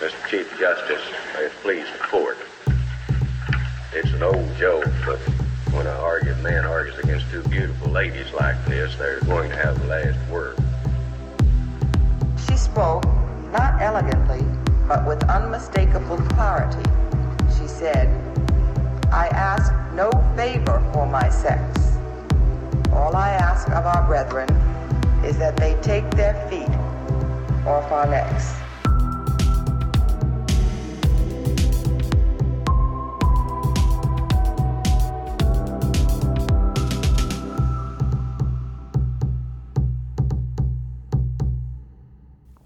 Mr. 0.00 0.30
Chief 0.30 0.58
Justice, 0.58 1.02
may 1.34 1.44
it 1.44 1.52
please 1.60 1.84
the 1.92 1.98
court. 1.98 2.38
It's 3.92 4.10
an 4.12 4.22
old 4.22 4.56
joke, 4.56 4.88
but 5.04 5.18
when 5.74 5.86
a 5.86 5.90
argued 5.90 6.42
man 6.42 6.64
argues 6.64 6.98
against 7.00 7.30
two 7.30 7.42
beautiful 7.42 7.90
ladies 7.90 8.32
like 8.32 8.56
this, 8.64 8.96
they're 8.96 9.20
going 9.20 9.50
to 9.50 9.56
have 9.56 9.78
the 9.78 9.88
last 9.88 10.30
word. 10.30 10.56
She 12.48 12.56
spoke, 12.56 13.04
not 13.52 13.82
elegantly, 13.82 14.40
but 14.88 15.06
with 15.06 15.22
unmistakable 15.28 16.16
clarity. 16.30 16.88
She 17.58 17.68
said, 17.68 18.08
I 19.12 19.26
ask 19.26 19.70
no 19.92 20.10
favor 20.34 20.82
for 20.94 21.06
my 21.06 21.28
sex. 21.28 21.78
All 22.90 23.14
I 23.14 23.28
ask 23.32 23.68
of 23.68 23.84
our 23.84 24.06
brethren 24.06 24.48
is 25.22 25.36
that 25.36 25.58
they 25.58 25.74
take 25.82 26.10
their 26.12 26.48
feet 26.48 26.74
off 27.66 27.92
our 27.92 28.06
necks. 28.06 28.54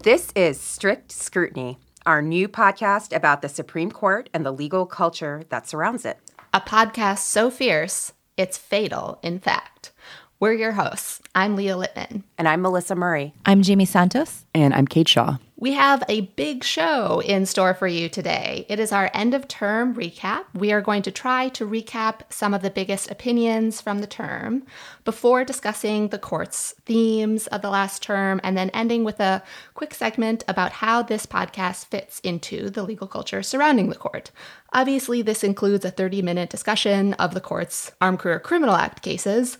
This 0.05 0.31
is 0.35 0.59
Strict 0.59 1.11
Scrutiny, 1.11 1.79
our 2.05 2.21
new 2.21 2.47
podcast 2.47 3.11
about 3.11 3.41
the 3.41 3.49
Supreme 3.49 3.89
Court 3.89 4.29
and 4.35 4.45
the 4.45 4.51
legal 4.51 4.85
culture 4.85 5.41
that 5.49 5.67
surrounds 5.67 6.05
it. 6.05 6.19
A 6.53 6.61
podcast 6.61 7.21
so 7.21 7.49
fierce, 7.49 8.13
it's 8.37 8.55
fatal, 8.55 9.17
in 9.23 9.39
fact. 9.39 9.91
We're 10.37 10.51
your 10.51 10.73
hosts. 10.73 11.21
I'm 11.33 11.55
Leah 11.55 11.75
Litman. 11.75 12.23
And 12.37 12.45
I'm 12.45 12.61
Melissa 12.61 12.93
Murray. 12.93 13.33
I'm 13.45 13.63
Jaime 13.63 13.85
Santos. 13.85 14.45
And 14.53 14.73
I'm 14.73 14.85
Kate 14.85 15.07
Shaw. 15.07 15.37
We 15.57 15.71
have 15.71 16.03
a 16.09 16.21
big 16.21 16.65
show 16.65 17.21
in 17.21 17.45
store 17.45 17.73
for 17.73 17.87
you 17.87 18.09
today. 18.09 18.65
It 18.67 18.77
is 18.77 18.91
our 18.91 19.09
end 19.13 19.33
of 19.33 19.47
term 19.47 19.95
recap. 19.95 20.43
We 20.53 20.73
are 20.73 20.81
going 20.81 21.03
to 21.03 21.11
try 21.11 21.47
to 21.49 21.65
recap 21.65 22.21
some 22.29 22.53
of 22.53 22.61
the 22.61 22.69
biggest 22.69 23.09
opinions 23.09 23.79
from 23.79 23.99
the 23.99 24.07
term 24.07 24.65
before 25.05 25.45
discussing 25.45 26.09
the 26.09 26.19
court's 26.19 26.73
themes 26.85 27.47
of 27.47 27.61
the 27.61 27.69
last 27.69 28.03
term 28.03 28.41
and 28.43 28.57
then 28.57 28.69
ending 28.71 29.05
with 29.05 29.21
a 29.21 29.41
quick 29.73 29.93
segment 29.93 30.43
about 30.49 30.73
how 30.73 31.01
this 31.01 31.25
podcast 31.25 31.85
fits 31.85 32.19
into 32.19 32.69
the 32.69 32.83
legal 32.83 33.07
culture 33.07 33.41
surrounding 33.41 33.87
the 33.89 33.95
court. 33.95 34.31
Obviously, 34.73 35.21
this 35.21 35.41
includes 35.41 35.85
a 35.85 35.91
30 35.91 36.21
minute 36.21 36.49
discussion 36.49 37.13
of 37.13 37.33
the 37.33 37.39
court's 37.39 37.93
Armed 38.01 38.19
Career 38.19 38.41
Criminal 38.41 38.75
Act 38.75 39.01
cases, 39.01 39.57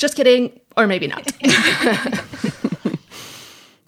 just 0.00 0.16
kidding, 0.16 0.58
or 0.76 0.86
maybe 0.86 1.06
not. 1.06 1.30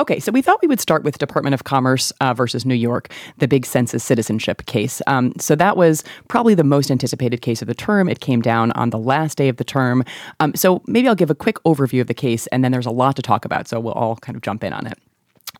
Okay, 0.02 0.18
so 0.18 0.32
we 0.32 0.42
thought 0.42 0.60
we 0.60 0.66
would 0.66 0.80
start 0.80 1.04
with 1.04 1.18
Department 1.18 1.54
of 1.54 1.62
Commerce 1.62 2.10
uh, 2.20 2.34
versus 2.34 2.66
New 2.66 2.74
York, 2.74 3.08
the 3.38 3.46
big 3.46 3.64
census 3.64 4.02
citizenship 4.02 4.66
case. 4.66 5.00
Um, 5.06 5.32
so 5.38 5.54
that 5.54 5.76
was 5.76 6.02
probably 6.26 6.56
the 6.56 6.64
most 6.64 6.90
anticipated 6.90 7.40
case 7.40 7.62
of 7.62 7.68
the 7.68 7.74
term. 7.74 8.08
It 8.08 8.18
came 8.18 8.42
down 8.42 8.72
on 8.72 8.90
the 8.90 8.98
last 8.98 9.38
day 9.38 9.48
of 9.48 9.58
the 9.58 9.64
term. 9.64 10.02
Um, 10.40 10.56
so 10.56 10.82
maybe 10.88 11.06
I'll 11.06 11.14
give 11.14 11.30
a 11.30 11.36
quick 11.36 11.62
overview 11.62 12.00
of 12.00 12.08
the 12.08 12.14
case, 12.14 12.48
and 12.48 12.64
then 12.64 12.72
there's 12.72 12.84
a 12.84 12.90
lot 12.90 13.14
to 13.14 13.22
talk 13.22 13.44
about. 13.44 13.68
So 13.68 13.78
we'll 13.78 13.92
all 13.92 14.16
kind 14.16 14.34
of 14.34 14.42
jump 14.42 14.64
in 14.64 14.72
on 14.72 14.88
it. 14.88 14.98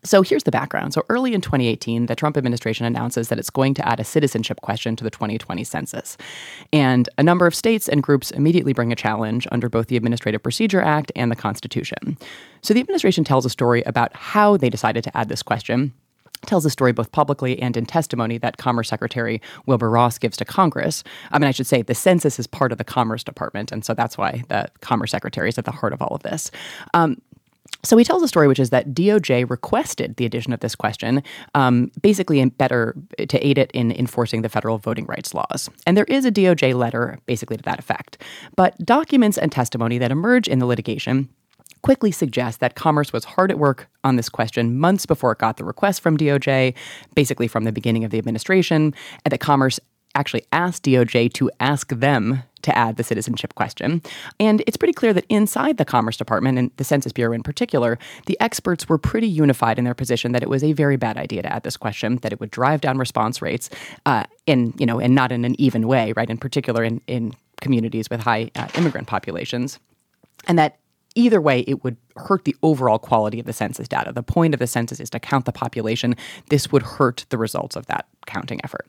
So 0.04 0.22
here's 0.22 0.42
the 0.42 0.50
background. 0.50 0.94
So 0.94 1.04
early 1.08 1.32
in 1.32 1.40
2018, 1.40 2.06
the 2.06 2.16
Trump 2.16 2.36
administration 2.36 2.84
announces 2.86 3.28
that 3.28 3.38
it's 3.38 3.50
going 3.50 3.74
to 3.74 3.88
add 3.88 4.00
a 4.00 4.04
citizenship 4.04 4.60
question 4.60 4.96
to 4.96 5.04
the 5.04 5.10
2020 5.10 5.62
census. 5.62 6.16
And 6.72 7.08
a 7.18 7.22
number 7.22 7.46
of 7.46 7.54
states 7.54 7.88
and 7.88 8.02
groups 8.02 8.32
immediately 8.32 8.72
bring 8.72 8.90
a 8.90 8.96
challenge 8.96 9.46
under 9.52 9.68
both 9.68 9.86
the 9.86 9.96
Administrative 9.96 10.42
Procedure 10.42 10.80
Act 10.80 11.12
and 11.14 11.30
the 11.30 11.36
Constitution. 11.36 12.18
So 12.62 12.74
the 12.74 12.80
administration 12.80 13.22
tells 13.22 13.46
a 13.46 13.50
story 13.50 13.82
about 13.82 14.14
how 14.16 14.56
they 14.56 14.70
decided 14.70 15.04
to 15.04 15.16
add 15.16 15.28
this 15.28 15.42
question 15.42 15.92
tells 16.46 16.66
a 16.66 16.70
story 16.70 16.90
both 16.92 17.12
publicly 17.12 17.60
and 17.62 17.76
in 17.76 17.86
testimony 17.86 18.36
that 18.36 18.56
Commerce 18.56 18.88
Secretary 18.88 19.40
Wilbur 19.66 19.88
Ross 19.88 20.18
gives 20.18 20.36
to 20.38 20.44
Congress. 20.44 21.04
I 21.30 21.38
mean, 21.38 21.46
I 21.46 21.52
should 21.52 21.68
say 21.68 21.82
the 21.82 21.94
census 21.94 22.38
is 22.40 22.48
part 22.48 22.72
of 22.72 22.78
the 22.78 22.84
Commerce 22.84 23.22
Department, 23.22 23.70
and 23.70 23.84
so 23.84 23.94
that's 23.94 24.18
why 24.18 24.42
the 24.48 24.68
Commerce 24.80 25.12
Secretary 25.12 25.48
is 25.48 25.58
at 25.58 25.66
the 25.66 25.70
heart 25.70 25.92
of 25.92 26.02
all 26.02 26.16
of 26.16 26.24
this. 26.24 26.50
Um, 26.94 27.20
so 27.84 27.96
he 27.96 28.04
tells 28.04 28.22
a 28.22 28.28
story, 28.28 28.46
which 28.46 28.60
is 28.60 28.70
that 28.70 28.94
DOJ 28.94 29.48
requested 29.50 30.16
the 30.16 30.24
addition 30.24 30.52
of 30.52 30.60
this 30.60 30.74
question, 30.76 31.22
um, 31.54 31.90
basically 32.00 32.44
better 32.44 32.94
to 33.28 33.46
aid 33.46 33.58
it 33.58 33.70
in 33.72 33.90
enforcing 33.92 34.42
the 34.42 34.48
federal 34.48 34.78
voting 34.78 35.06
rights 35.06 35.34
laws. 35.34 35.68
And 35.86 35.96
there 35.96 36.04
is 36.04 36.24
a 36.24 36.30
DOJ 36.30 36.74
letter, 36.74 37.18
basically 37.26 37.56
to 37.56 37.62
that 37.64 37.80
effect. 37.80 38.18
But 38.56 38.78
documents 38.78 39.36
and 39.36 39.50
testimony 39.50 39.98
that 39.98 40.12
emerge 40.12 40.46
in 40.46 40.60
the 40.60 40.66
litigation 40.66 41.28
quickly 41.82 42.12
suggest 42.12 42.60
that 42.60 42.76
Commerce 42.76 43.12
was 43.12 43.24
hard 43.24 43.50
at 43.50 43.58
work 43.58 43.88
on 44.04 44.14
this 44.14 44.28
question 44.28 44.78
months 44.78 45.04
before 45.04 45.32
it 45.32 45.38
got 45.38 45.56
the 45.56 45.64
request 45.64 46.00
from 46.00 46.16
DOJ, 46.16 46.74
basically 47.16 47.48
from 47.48 47.64
the 47.64 47.72
beginning 47.72 48.04
of 48.04 48.12
the 48.12 48.18
administration, 48.18 48.94
and 49.24 49.32
that 49.32 49.40
Commerce 49.40 49.80
actually 50.14 50.44
asked 50.52 50.84
DOJ 50.84 51.32
to 51.32 51.50
ask 51.58 51.88
them 51.88 52.42
to 52.62 52.76
add 52.76 52.96
the 52.96 53.04
citizenship 53.04 53.54
question. 53.54 54.02
And 54.40 54.62
it's 54.66 54.76
pretty 54.76 54.92
clear 54.92 55.12
that 55.12 55.26
inside 55.28 55.76
the 55.76 55.84
Commerce 55.84 56.16
Department 56.16 56.58
and 56.58 56.70
the 56.76 56.84
Census 56.84 57.12
Bureau 57.12 57.32
in 57.32 57.42
particular, 57.42 57.98
the 58.26 58.38
experts 58.40 58.88
were 58.88 58.98
pretty 58.98 59.28
unified 59.28 59.78
in 59.78 59.84
their 59.84 59.94
position 59.94 60.32
that 60.32 60.42
it 60.42 60.48
was 60.48 60.64
a 60.64 60.72
very 60.72 60.96
bad 60.96 61.16
idea 61.16 61.42
to 61.42 61.52
add 61.52 61.62
this 61.62 61.76
question, 61.76 62.16
that 62.22 62.32
it 62.32 62.40
would 62.40 62.50
drive 62.50 62.80
down 62.80 62.98
response 62.98 63.42
rates 63.42 63.70
uh, 64.06 64.24
in, 64.46 64.72
you 64.78 64.86
know, 64.86 64.98
and 64.98 65.14
not 65.14 65.32
in 65.32 65.44
an 65.44 65.60
even 65.60 65.86
way, 65.86 66.12
right? 66.16 66.30
In 66.30 66.38
particular 66.38 66.84
in, 66.84 67.00
in 67.06 67.34
communities 67.60 68.10
with 68.10 68.20
high 68.20 68.50
uh, 68.56 68.68
immigrant 68.74 69.06
populations. 69.06 69.78
And 70.46 70.58
that 70.58 70.78
either 71.14 71.40
way, 71.40 71.60
it 71.60 71.84
would 71.84 71.96
hurt 72.16 72.44
the 72.44 72.56
overall 72.62 72.98
quality 72.98 73.40
of 73.40 73.46
the 73.46 73.52
census 73.52 73.88
data. 73.88 74.12
The 74.12 74.22
point 74.22 74.54
of 74.54 74.60
the 74.60 74.66
census 74.66 75.00
is 75.00 75.10
to 75.10 75.20
count 75.20 75.44
the 75.44 75.52
population. 75.52 76.16
This 76.48 76.72
would 76.72 76.82
hurt 76.82 77.26
the 77.30 77.38
results 77.38 77.76
of 77.76 77.86
that 77.86 78.06
counting 78.26 78.60
effort. 78.64 78.86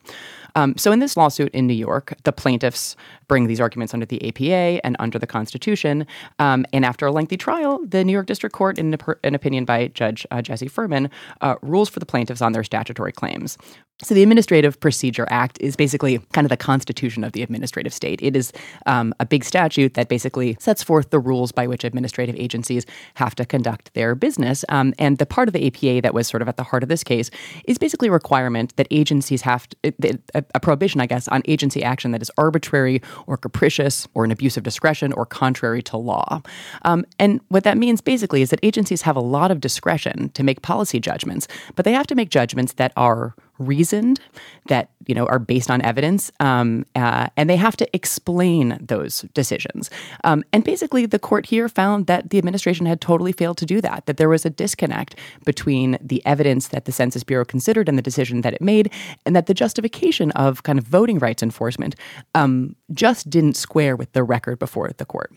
Um, 0.56 0.78
so, 0.78 0.91
in 0.91 1.00
this 1.00 1.17
lawsuit 1.17 1.53
in 1.53 1.66
New 1.66 1.73
York, 1.73 2.13
the 2.23 2.31
plaintiffs 2.31 2.95
bring 3.28 3.47
these 3.47 3.59
arguments 3.59 3.94
under 3.94 4.06
the 4.06 4.28
APA 4.28 4.85
and 4.85 4.95
under 5.00 5.17
the 5.17 5.25
Constitution. 5.25 6.06
Um, 6.39 6.66
and 6.72 6.85
after 6.85 7.07
a 7.07 7.11
lengthy 7.11 7.38
trial, 7.38 7.79
the 7.85 8.03
New 8.03 8.11
York 8.11 8.28
District 8.28 8.56
Court, 8.56 8.78
in 8.78 8.95
an 9.23 9.35
opinion 9.35 9.66
by 9.66 9.88
Judge 9.88 10.28
uh, 10.29 10.41
Jesse 10.41 10.67
Furman, 10.67 11.09
uh, 11.41 11.55
rules 11.61 11.90
for 11.90 12.00
the 12.00 12.05
plaintiffs 12.05 12.41
on 12.41 12.51
their 12.51 12.63
statutory 12.63 13.11
claims. 13.11 13.57
So, 14.03 14.13
the 14.13 14.22
Administrative 14.22 14.79
Procedure 14.79 15.28
Act 15.29 15.57
is 15.59 15.75
basically 15.75 16.19
kind 16.34 16.45
of 16.45 16.50
the 16.50 16.57
constitution 16.57 17.23
of 17.23 17.31
the 17.31 17.41
administrative 17.41 17.94
state. 17.94 18.22
It 18.22 18.35
is 18.35 18.51
um, 18.85 19.13
a 19.19 19.25
big 19.25 19.44
statute 19.44 19.95
that 19.95 20.07
basically 20.07 20.57
sets 20.59 20.84
forth 20.84 21.09
the 21.09 21.19
rules 21.19 21.51
by 21.51 21.66
which 21.67 21.84
administrative 21.84 22.35
agencies 22.35 22.85
have 23.16 23.35
to 23.35 23.46
conduct 23.46 23.94
their 23.94 24.16
business. 24.16 24.66
Um, 24.69 24.94
and 24.97 25.18
the 25.18 25.25
part 25.25 25.47
of 25.47 25.53
the 25.53 25.68
APA 25.68 26.01
that 26.01 26.13
was 26.13 26.28
sort 26.28 26.41
of 26.41 26.47
at 26.50 26.57
the 26.57 26.63
heart 26.63 26.84
of 26.84 26.90
this 26.90 27.03
case 27.03 27.29
is 27.66 27.78
basically 27.78 28.07
a 28.07 28.12
requirement 28.12 28.75
that 28.78 28.88
agencies 28.91 29.41
have 29.41 29.68
to, 29.69 29.94
a, 30.34 30.44
a 30.56 30.59
prohibition, 30.59 31.01
I 31.01 31.06
guess, 31.06 31.28
on 31.28 31.41
agency 31.46 31.84
action 31.84 32.12
that 32.12 32.22
is 32.22 32.31
arbitrary 32.38 33.02
or 33.28 33.38
capricious 33.38 34.07
or 34.13 34.25
an 34.25 34.31
abuse 34.31 34.57
of 34.57 34.63
discretion 34.63 35.13
or 35.13 35.25
contrary 35.25 35.81
to 35.84 35.97
law. 35.97 36.41
Um, 36.84 37.06
and 37.19 37.41
what 37.50 37.63
that 37.63 37.78
means 37.78 38.02
basically 38.02 38.41
is 38.41 38.50
that 38.50 38.59
agencies 38.63 39.03
have 39.03 39.16
a 39.16 39.22
lot 39.22 39.52
of 39.52 39.59
discretion 39.59 40.29
to 40.29 40.44
make 40.44 40.62
policy 40.62 41.00
judgments, 41.00 41.47
but 41.75 41.85
they 41.85 41.94
have 41.94 42.07
to 42.07 42.16
make 42.16 42.29
judgments 42.29 42.73
that 42.73 42.91
are 42.97 43.35
reasoned, 43.59 44.19
that 44.68 44.90
you 45.06 45.16
know 45.16 45.25
are 45.28 45.40
based 45.40 45.69
on 45.69 45.81
evidence, 45.81 46.31
um, 46.40 46.86
uh, 46.96 47.28
and 47.38 47.50
they 47.50 47.56
have 47.56 47.78
to 47.78 47.96
explain 47.96 48.78
those 48.81 49.22
decisions. 49.34 49.90
Um, 50.24 50.44
and 50.53 50.64
basically, 50.64 51.06
the 51.06 51.19
court 51.19 51.46
here 51.46 51.69
found 51.69 52.08
that 52.08 52.30
the 52.30 52.38
administration 52.38 52.86
had 52.86 53.02
totally 53.02 53.31
failed 53.31 53.58
to 53.58 53.66
do 53.66 53.81
that. 53.81 54.06
That 54.06 54.18
there 54.18 54.30
was 54.30 54.46
a 54.46 54.50
disconnect 54.50 55.16
between 55.46 55.97
the 56.02 56.25
evidence 56.25 56.69
that 56.69 56.86
the 56.86 56.91
Census 56.91 57.24
Bureau 57.24 57.46
considered 57.46 57.90
and 57.90 57.97
the 57.97 58.02
decision 58.02 58.41
that 58.41 58.53
it 58.53 58.62
made, 58.62 58.91
and 59.25 59.36
that 59.36 59.47
the 59.47 59.53
justification 59.53 60.31
of 60.31 60.64
kind 60.64 60.80
of 60.80 60.85
voting 60.85 61.20
rights 61.20 61.44
enforcement 61.44 61.96
um, 62.35 62.75
just 62.94 63.30
didn't 63.30 63.56
square 63.56 63.96
with 63.96 64.12
the 64.14 64.24
record 64.24 64.59
before 64.59 64.91
the 64.97 65.06
court. 65.06 65.31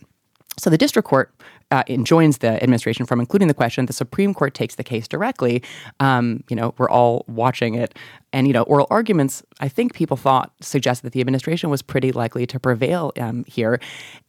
So 0.58 0.70
the 0.70 0.78
district 0.78 1.06
court 1.06 1.34
uh, 1.70 1.82
enjoins 1.88 2.38
the 2.38 2.62
administration 2.62 3.06
from 3.06 3.20
including 3.20 3.48
the 3.48 3.54
question. 3.54 3.86
The 3.86 3.92
Supreme 3.92 4.34
Court 4.34 4.54
takes 4.54 4.76
the 4.76 4.84
case 4.84 5.08
directly. 5.08 5.62
Um, 6.00 6.44
you 6.48 6.56
know, 6.56 6.74
we're 6.78 6.90
all 6.90 7.24
watching 7.28 7.74
it, 7.74 7.96
and 8.32 8.46
you 8.46 8.52
know, 8.52 8.62
oral 8.62 8.86
arguments. 8.90 9.42
I 9.60 9.68
think 9.68 9.94
people 9.94 10.16
thought 10.16 10.52
suggested 10.60 11.06
that 11.06 11.12
the 11.12 11.20
administration 11.20 11.70
was 11.70 11.82
pretty 11.82 12.12
likely 12.12 12.46
to 12.46 12.60
prevail 12.60 13.12
um, 13.18 13.44
here. 13.46 13.80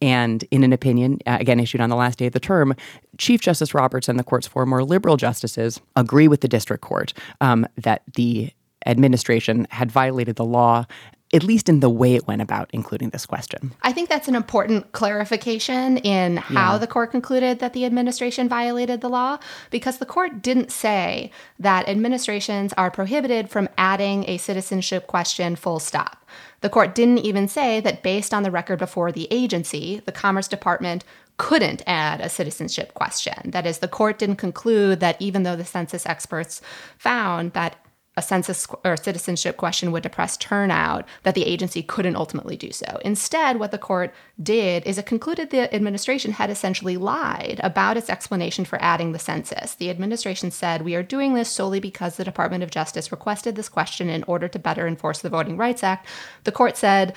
And 0.01 0.43
in 0.51 0.63
an 0.63 0.73
opinion, 0.73 1.19
uh, 1.27 1.37
again 1.39 1.59
issued 1.59 1.81
on 1.81 1.89
the 1.89 1.95
last 1.95 2.17
day 2.17 2.27
of 2.27 2.33
the 2.33 2.39
term, 2.39 2.75
Chief 3.17 3.41
Justice 3.41 3.73
Roberts 3.73 4.09
and 4.09 4.17
the 4.17 4.23
court's 4.23 4.47
four 4.47 4.65
more 4.65 4.83
liberal 4.83 5.17
justices 5.17 5.79
agree 5.95 6.27
with 6.27 6.41
the 6.41 6.47
district 6.47 6.81
court 6.81 7.13
um, 7.41 7.67
that 7.77 8.01
the 8.15 8.51
administration 8.85 9.67
had 9.71 9.91
violated 9.91 10.35
the 10.37 10.45
law 10.45 10.85
at 11.33 11.43
least 11.43 11.67
in 11.67 11.81
the 11.81 11.89
way 11.89 12.15
it 12.15 12.27
went 12.27 12.41
about 12.41 12.69
including 12.71 13.09
this 13.09 13.25
question. 13.25 13.73
I 13.81 13.91
think 13.91 14.07
that's 14.07 14.27
an 14.27 14.35
important 14.35 14.91
clarification 14.93 15.97
in 15.97 16.37
how 16.37 16.73
yeah. 16.73 16.77
the 16.77 16.87
court 16.87 17.11
concluded 17.11 17.59
that 17.59 17.73
the 17.73 17.85
administration 17.85 18.47
violated 18.47 19.01
the 19.01 19.09
law 19.09 19.37
because 19.69 19.97
the 19.97 20.05
court 20.05 20.41
didn't 20.41 20.71
say 20.71 21.31
that 21.59 21.89
administrations 21.89 22.73
are 22.73 22.89
prohibited 22.89 23.49
from 23.49 23.67
adding 23.77 24.23
a 24.29 24.37
citizenship 24.37 25.07
question 25.07 25.55
full 25.55 25.79
stop. 25.79 26.25
The 26.61 26.69
court 26.69 26.95
didn't 26.95 27.19
even 27.19 27.47
say 27.47 27.81
that 27.81 28.03
based 28.03 28.33
on 28.33 28.43
the 28.43 28.51
record 28.51 28.79
before 28.79 29.11
the 29.11 29.27
agency, 29.29 30.01
the 30.05 30.11
Commerce 30.11 30.47
Department 30.47 31.03
couldn't 31.37 31.83
add 31.85 32.19
a 32.19 32.29
citizenship 32.29 32.93
question. 32.95 33.51
That 33.51 33.67
is, 33.67 33.77
the 33.77 33.87
court 33.87 34.17
didn't 34.17 34.37
conclude 34.37 34.99
that 35.01 35.21
even 35.21 35.43
though 35.43 35.55
the 35.55 35.65
census 35.65 36.05
experts 36.05 36.61
found 36.97 37.53
that 37.53 37.75
a 38.17 38.21
census 38.21 38.67
or 38.83 38.97
citizenship 38.97 39.55
question 39.55 39.91
would 39.91 40.03
depress 40.03 40.35
turnout, 40.35 41.07
that 41.23 41.35
the 41.35 41.45
agency 41.45 41.83
couldn't 41.83 42.15
ultimately 42.15 42.57
do 42.57 42.71
so. 42.71 42.99
Instead, 43.05 43.59
what 43.59 43.71
the 43.71 43.77
court 43.77 44.13
did 44.41 44.85
is 44.85 44.97
it 44.97 45.05
concluded 45.05 45.51
the 45.51 45.73
administration 45.73 46.31
had 46.31 46.49
essentially 46.49 46.97
lied 46.97 47.61
about 47.63 47.95
its 47.95 48.09
explanation 48.09 48.65
for 48.65 48.81
adding 48.81 49.11
the 49.11 49.19
census. 49.19 49.75
The 49.75 49.91
administration 49.91 50.49
said, 50.51 50.81
We 50.81 50.95
are 50.95 51.03
doing 51.03 51.35
this 51.35 51.49
solely 51.49 51.79
because 51.79 52.17
the 52.17 52.25
Department 52.25 52.63
of 52.63 52.71
Justice 52.71 53.11
requested 53.11 53.55
this 53.55 53.69
question 53.69 54.09
in 54.09 54.23
order 54.23 54.47
to 54.47 54.59
better 54.59 54.87
enforce 54.87 55.19
the 55.19 55.29
Voting 55.29 55.55
Rights 55.55 55.83
Act. 55.83 56.07
The 56.43 56.51
court 56.51 56.75
said, 56.75 57.15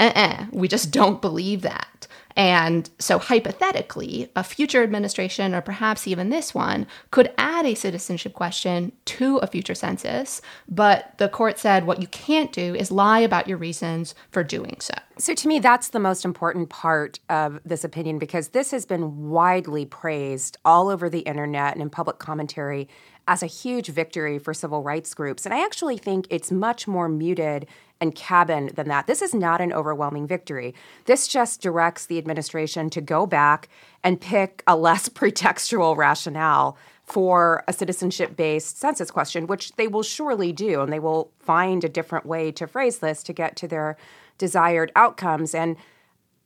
uh 0.00 0.12
uh 0.14 0.46
we 0.52 0.66
just 0.66 0.90
don't 0.90 1.20
believe 1.20 1.62
that. 1.62 2.06
And 2.36 2.90
so, 2.98 3.18
hypothetically, 3.18 4.28
a 4.34 4.42
future 4.42 4.82
administration, 4.82 5.54
or 5.54 5.60
perhaps 5.60 6.08
even 6.08 6.30
this 6.30 6.52
one, 6.52 6.86
could 7.12 7.32
add 7.38 7.64
a 7.64 7.74
citizenship 7.74 8.32
question 8.32 8.92
to 9.04 9.38
a 9.38 9.46
future 9.46 9.74
census. 9.74 10.42
But 10.68 11.16
the 11.18 11.28
court 11.28 11.58
said 11.58 11.86
what 11.86 12.00
you 12.00 12.08
can't 12.08 12.52
do 12.52 12.74
is 12.74 12.90
lie 12.90 13.20
about 13.20 13.46
your 13.46 13.58
reasons 13.58 14.16
for 14.32 14.42
doing 14.42 14.76
so. 14.80 14.94
So, 15.16 15.34
to 15.34 15.48
me, 15.48 15.60
that's 15.60 15.88
the 15.88 16.00
most 16.00 16.24
important 16.24 16.70
part 16.70 17.20
of 17.28 17.60
this 17.64 17.84
opinion 17.84 18.18
because 18.18 18.48
this 18.48 18.72
has 18.72 18.84
been 18.84 19.30
widely 19.30 19.86
praised 19.86 20.56
all 20.64 20.88
over 20.88 21.08
the 21.08 21.20
internet 21.20 21.74
and 21.74 21.82
in 21.82 21.90
public 21.90 22.18
commentary 22.18 22.88
as 23.26 23.42
a 23.42 23.46
huge 23.46 23.88
victory 23.88 24.38
for 24.38 24.52
civil 24.52 24.82
rights 24.82 25.14
groups. 25.14 25.44
And 25.44 25.54
I 25.54 25.64
actually 25.64 25.96
think 25.96 26.26
it's 26.30 26.50
much 26.50 26.86
more 26.86 27.08
muted 27.08 27.66
and 28.00 28.14
cabin 28.14 28.70
than 28.74 28.88
that. 28.88 29.06
This 29.06 29.22
is 29.22 29.34
not 29.34 29.60
an 29.60 29.72
overwhelming 29.72 30.26
victory. 30.26 30.74
This 31.06 31.26
just 31.26 31.62
directs 31.62 32.06
the 32.06 32.18
administration 32.18 32.90
to 32.90 33.00
go 33.00 33.26
back 33.26 33.68
and 34.02 34.20
pick 34.20 34.62
a 34.66 34.76
less 34.76 35.08
pretextual 35.10 35.96
rationale 35.96 36.76
for 37.04 37.64
a 37.68 37.72
citizenship 37.72 38.36
based 38.36 38.78
census 38.78 39.10
question, 39.10 39.46
which 39.46 39.72
they 39.72 39.88
will 39.88 40.02
surely 40.02 40.52
do. 40.52 40.80
And 40.80 40.92
they 40.92 40.98
will 40.98 41.30
find 41.38 41.84
a 41.84 41.88
different 41.88 42.26
way 42.26 42.50
to 42.52 42.66
phrase 42.66 42.98
this 42.98 43.22
to 43.24 43.32
get 43.32 43.56
to 43.56 43.68
their 43.68 43.96
desired 44.38 44.90
outcomes. 44.96 45.54
And 45.54 45.76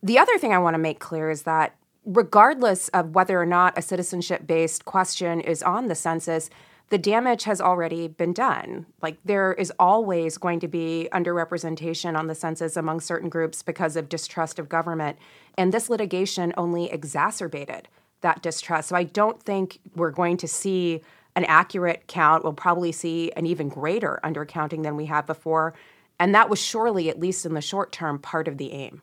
the 0.02 0.18
other 0.18 0.38
thing 0.38 0.52
I 0.52 0.58
want 0.58 0.74
to 0.74 0.78
make 0.78 1.00
clear 1.00 1.30
is 1.30 1.42
that 1.42 1.74
regardless 2.04 2.88
of 2.88 3.14
whether 3.14 3.40
or 3.40 3.46
not 3.46 3.76
a 3.76 3.82
citizenship 3.82 4.46
based 4.46 4.84
question 4.84 5.40
is 5.40 5.62
on 5.62 5.88
the 5.88 5.94
census, 5.94 6.50
the 6.90 6.98
damage 6.98 7.44
has 7.44 7.60
already 7.60 8.08
been 8.08 8.32
done. 8.32 8.86
Like 9.02 9.18
there 9.24 9.52
is 9.52 9.72
always 9.78 10.38
going 10.38 10.60
to 10.60 10.68
be 10.68 11.08
underrepresentation 11.12 12.18
on 12.18 12.26
the 12.26 12.34
census 12.34 12.76
among 12.76 13.00
certain 13.00 13.28
groups 13.28 13.62
because 13.62 13.96
of 13.96 14.08
distrust 14.08 14.58
of 14.58 14.68
government. 14.68 15.18
And 15.56 15.72
this 15.72 15.90
litigation 15.90 16.54
only 16.56 16.90
exacerbated 16.90 17.88
that 18.22 18.42
distrust. 18.42 18.88
So 18.88 18.96
I 18.96 19.04
don't 19.04 19.42
think 19.42 19.80
we're 19.94 20.10
going 20.10 20.38
to 20.38 20.48
see 20.48 21.02
an 21.36 21.44
accurate 21.44 22.04
count. 22.08 22.42
We'll 22.42 22.52
probably 22.54 22.90
see 22.90 23.30
an 23.32 23.46
even 23.46 23.68
greater 23.68 24.18
undercounting 24.24 24.82
than 24.82 24.96
we 24.96 25.06
have 25.06 25.26
before. 25.26 25.74
And 26.18 26.34
that 26.34 26.50
was 26.50 26.60
surely, 26.60 27.08
at 27.10 27.20
least 27.20 27.46
in 27.46 27.54
the 27.54 27.60
short 27.60 27.92
term, 27.92 28.18
part 28.18 28.48
of 28.48 28.58
the 28.58 28.72
aim. 28.72 29.02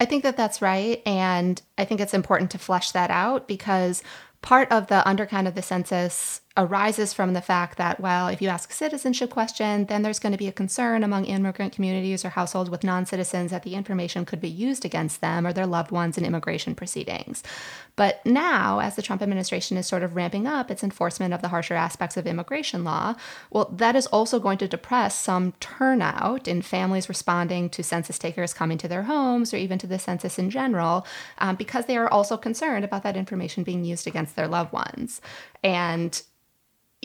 I 0.00 0.04
think 0.04 0.24
that 0.24 0.36
that's 0.36 0.60
right. 0.60 1.00
And 1.06 1.60
I 1.78 1.84
think 1.84 2.00
it's 2.00 2.14
important 2.14 2.50
to 2.52 2.58
flesh 2.58 2.90
that 2.90 3.10
out 3.10 3.46
because 3.46 4.02
part 4.42 4.70
of 4.72 4.88
the 4.88 5.02
undercount 5.06 5.46
of 5.46 5.54
the 5.54 5.62
census 5.62 6.40
arises 6.56 7.12
from 7.12 7.34
the 7.34 7.40
fact 7.40 7.76
that, 7.78 8.00
well, 8.00 8.28
if 8.28 8.40
you 8.40 8.48
ask 8.48 8.70
a 8.70 8.74
citizenship 8.74 9.30
question, 9.30 9.84
then 9.86 10.02
there's 10.02 10.18
going 10.18 10.32
to 10.32 10.38
be 10.38 10.48
a 10.48 10.52
concern 10.52 11.02
among 11.02 11.26
immigrant 11.26 11.72
communities 11.72 12.24
or 12.24 12.30
households 12.30 12.70
with 12.70 12.84
non 12.84 13.04
citizens 13.04 13.50
that 13.50 13.62
the 13.62 13.74
information 13.74 14.24
could 14.24 14.40
be 14.40 14.48
used 14.48 14.84
against 14.84 15.20
them 15.20 15.46
or 15.46 15.52
their 15.52 15.66
loved 15.66 15.90
ones 15.90 16.16
in 16.16 16.24
immigration 16.24 16.74
proceedings. 16.74 17.42
But 17.94 18.24
now, 18.24 18.78
as 18.78 18.96
the 18.96 19.02
Trump 19.02 19.22
administration 19.22 19.76
is 19.76 19.86
sort 19.86 20.02
of 20.02 20.16
ramping 20.16 20.46
up 20.46 20.70
its 20.70 20.82
enforcement 20.82 21.34
of 21.34 21.42
the 21.42 21.48
harsher 21.48 21.74
aspects 21.74 22.16
of 22.16 22.26
immigration 22.26 22.84
law, 22.84 23.14
well, 23.50 23.70
that 23.72 23.96
is 23.96 24.06
also 24.08 24.38
going 24.38 24.58
to 24.58 24.68
depress 24.68 25.18
some 25.18 25.52
turnout 25.60 26.48
in 26.48 26.62
families 26.62 27.08
responding 27.08 27.68
to 27.70 27.82
census 27.82 28.18
takers 28.18 28.54
coming 28.54 28.78
to 28.78 28.88
their 28.88 29.04
homes 29.04 29.52
or 29.52 29.56
even 29.56 29.78
to 29.78 29.86
the 29.86 29.98
census 29.98 30.38
in 30.38 30.50
general, 30.50 31.06
um, 31.38 31.56
because 31.56 31.86
they 31.86 31.96
are 31.96 32.08
also 32.08 32.36
concerned 32.36 32.84
about 32.84 33.02
that 33.02 33.16
information 33.16 33.62
being 33.62 33.84
used 33.84 34.06
against 34.06 34.36
their 34.36 34.48
loved 34.48 34.72
ones. 34.72 35.20
And 35.62 36.22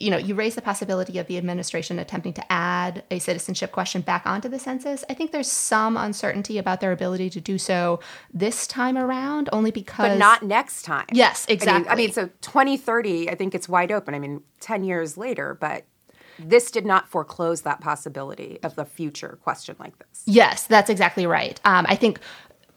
you 0.01 0.09
know, 0.09 0.17
you 0.17 0.35
raise 0.35 0.55
the 0.55 0.61
possibility 0.61 1.19
of 1.19 1.27
the 1.27 1.37
administration 1.37 1.99
attempting 1.99 2.33
to 2.33 2.51
add 2.51 3.03
a 3.11 3.19
citizenship 3.19 3.71
question 3.71 4.01
back 4.01 4.25
onto 4.25 4.49
the 4.49 4.59
census. 4.59 5.05
I 5.09 5.13
think 5.13 5.31
there's 5.31 5.51
some 5.51 5.95
uncertainty 5.95 6.57
about 6.57 6.81
their 6.81 6.91
ability 6.91 7.29
to 7.31 7.41
do 7.41 7.57
so 7.57 7.99
this 8.33 8.65
time 8.67 8.97
around, 8.97 9.49
only 9.53 9.71
because. 9.71 10.09
But 10.09 10.17
not 10.17 10.43
next 10.43 10.83
time. 10.83 11.05
Yes, 11.11 11.45
exactly. 11.47 11.89
I 11.89 11.95
mean, 11.95 12.05
I 12.05 12.05
mean 12.07 12.11
so 12.13 12.29
2030, 12.41 13.29
I 13.29 13.35
think 13.35 13.53
it's 13.53 13.69
wide 13.69 13.91
open. 13.91 14.15
I 14.15 14.19
mean, 14.19 14.41
10 14.59 14.83
years 14.83 15.17
later, 15.17 15.57
but 15.59 15.85
this 16.39 16.71
did 16.71 16.85
not 16.85 17.07
foreclose 17.07 17.61
that 17.61 17.81
possibility 17.81 18.59
of 18.63 18.75
the 18.75 18.85
future 18.85 19.37
question 19.43 19.75
like 19.79 19.97
this. 19.99 20.23
Yes, 20.25 20.65
that's 20.65 20.89
exactly 20.89 21.25
right. 21.27 21.59
Um, 21.65 21.85
I 21.87 21.95
think 21.95 22.19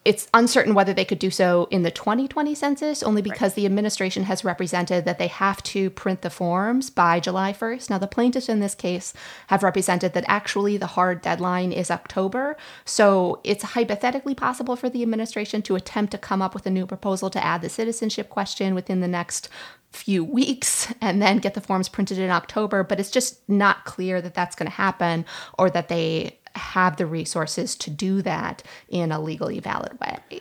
it's 0.04 0.28
uncertain 0.34 0.74
whether 0.74 0.92
they 0.92 1.04
could 1.04 1.18
do 1.18 1.30
so 1.30 1.66
in 1.70 1.82
the 1.82 1.90
2020 1.90 2.54
census, 2.54 3.02
only 3.02 3.22
because 3.22 3.52
right. 3.52 3.56
the 3.56 3.66
administration 3.66 4.24
has 4.24 4.44
represented 4.44 5.06
that 5.06 5.18
they 5.18 5.28
have 5.28 5.62
to 5.62 5.88
print 5.90 6.20
the 6.20 6.28
forms 6.28 6.90
by 6.90 7.20
July 7.20 7.54
1st. 7.54 7.88
Now, 7.88 7.98
the 7.98 8.06
plaintiffs 8.06 8.50
in 8.50 8.60
this 8.60 8.74
case 8.74 9.14
have 9.46 9.62
represented 9.62 10.12
that 10.12 10.24
actually 10.28 10.76
the 10.76 10.88
hard 10.88 11.22
deadline 11.22 11.72
is 11.72 11.90
October. 11.90 12.56
So 12.84 13.40
it's 13.44 13.64
hypothetically 13.64 14.34
possible 14.34 14.76
for 14.76 14.90
the 14.90 15.02
administration 15.02 15.62
to 15.62 15.74
attempt 15.74 16.10
to 16.12 16.18
come 16.18 16.42
up 16.42 16.54
with 16.54 16.66
a 16.66 16.70
new 16.70 16.86
proposal 16.86 17.30
to 17.30 17.42
add 17.42 17.62
the 17.62 17.70
citizenship 17.70 18.28
question 18.28 18.74
within 18.74 19.00
the 19.00 19.08
next 19.08 19.48
few 19.90 20.24
weeks 20.24 20.92
and 21.00 21.22
then 21.22 21.38
get 21.38 21.54
the 21.54 21.60
forms 21.60 21.88
printed 21.88 22.18
in 22.18 22.30
October. 22.30 22.82
But 22.82 23.00
it's 23.00 23.10
just 23.10 23.48
not 23.48 23.84
clear 23.86 24.20
that 24.20 24.34
that's 24.34 24.56
going 24.56 24.70
to 24.70 24.76
happen 24.76 25.24
or 25.58 25.70
that 25.70 25.88
they 25.88 26.38
have 26.54 26.96
the 26.96 27.06
resources 27.06 27.76
to 27.76 27.90
do 27.90 28.22
that 28.22 28.62
in 28.88 29.12
a 29.12 29.20
legally 29.20 29.60
valid 29.60 29.98
way. 30.00 30.40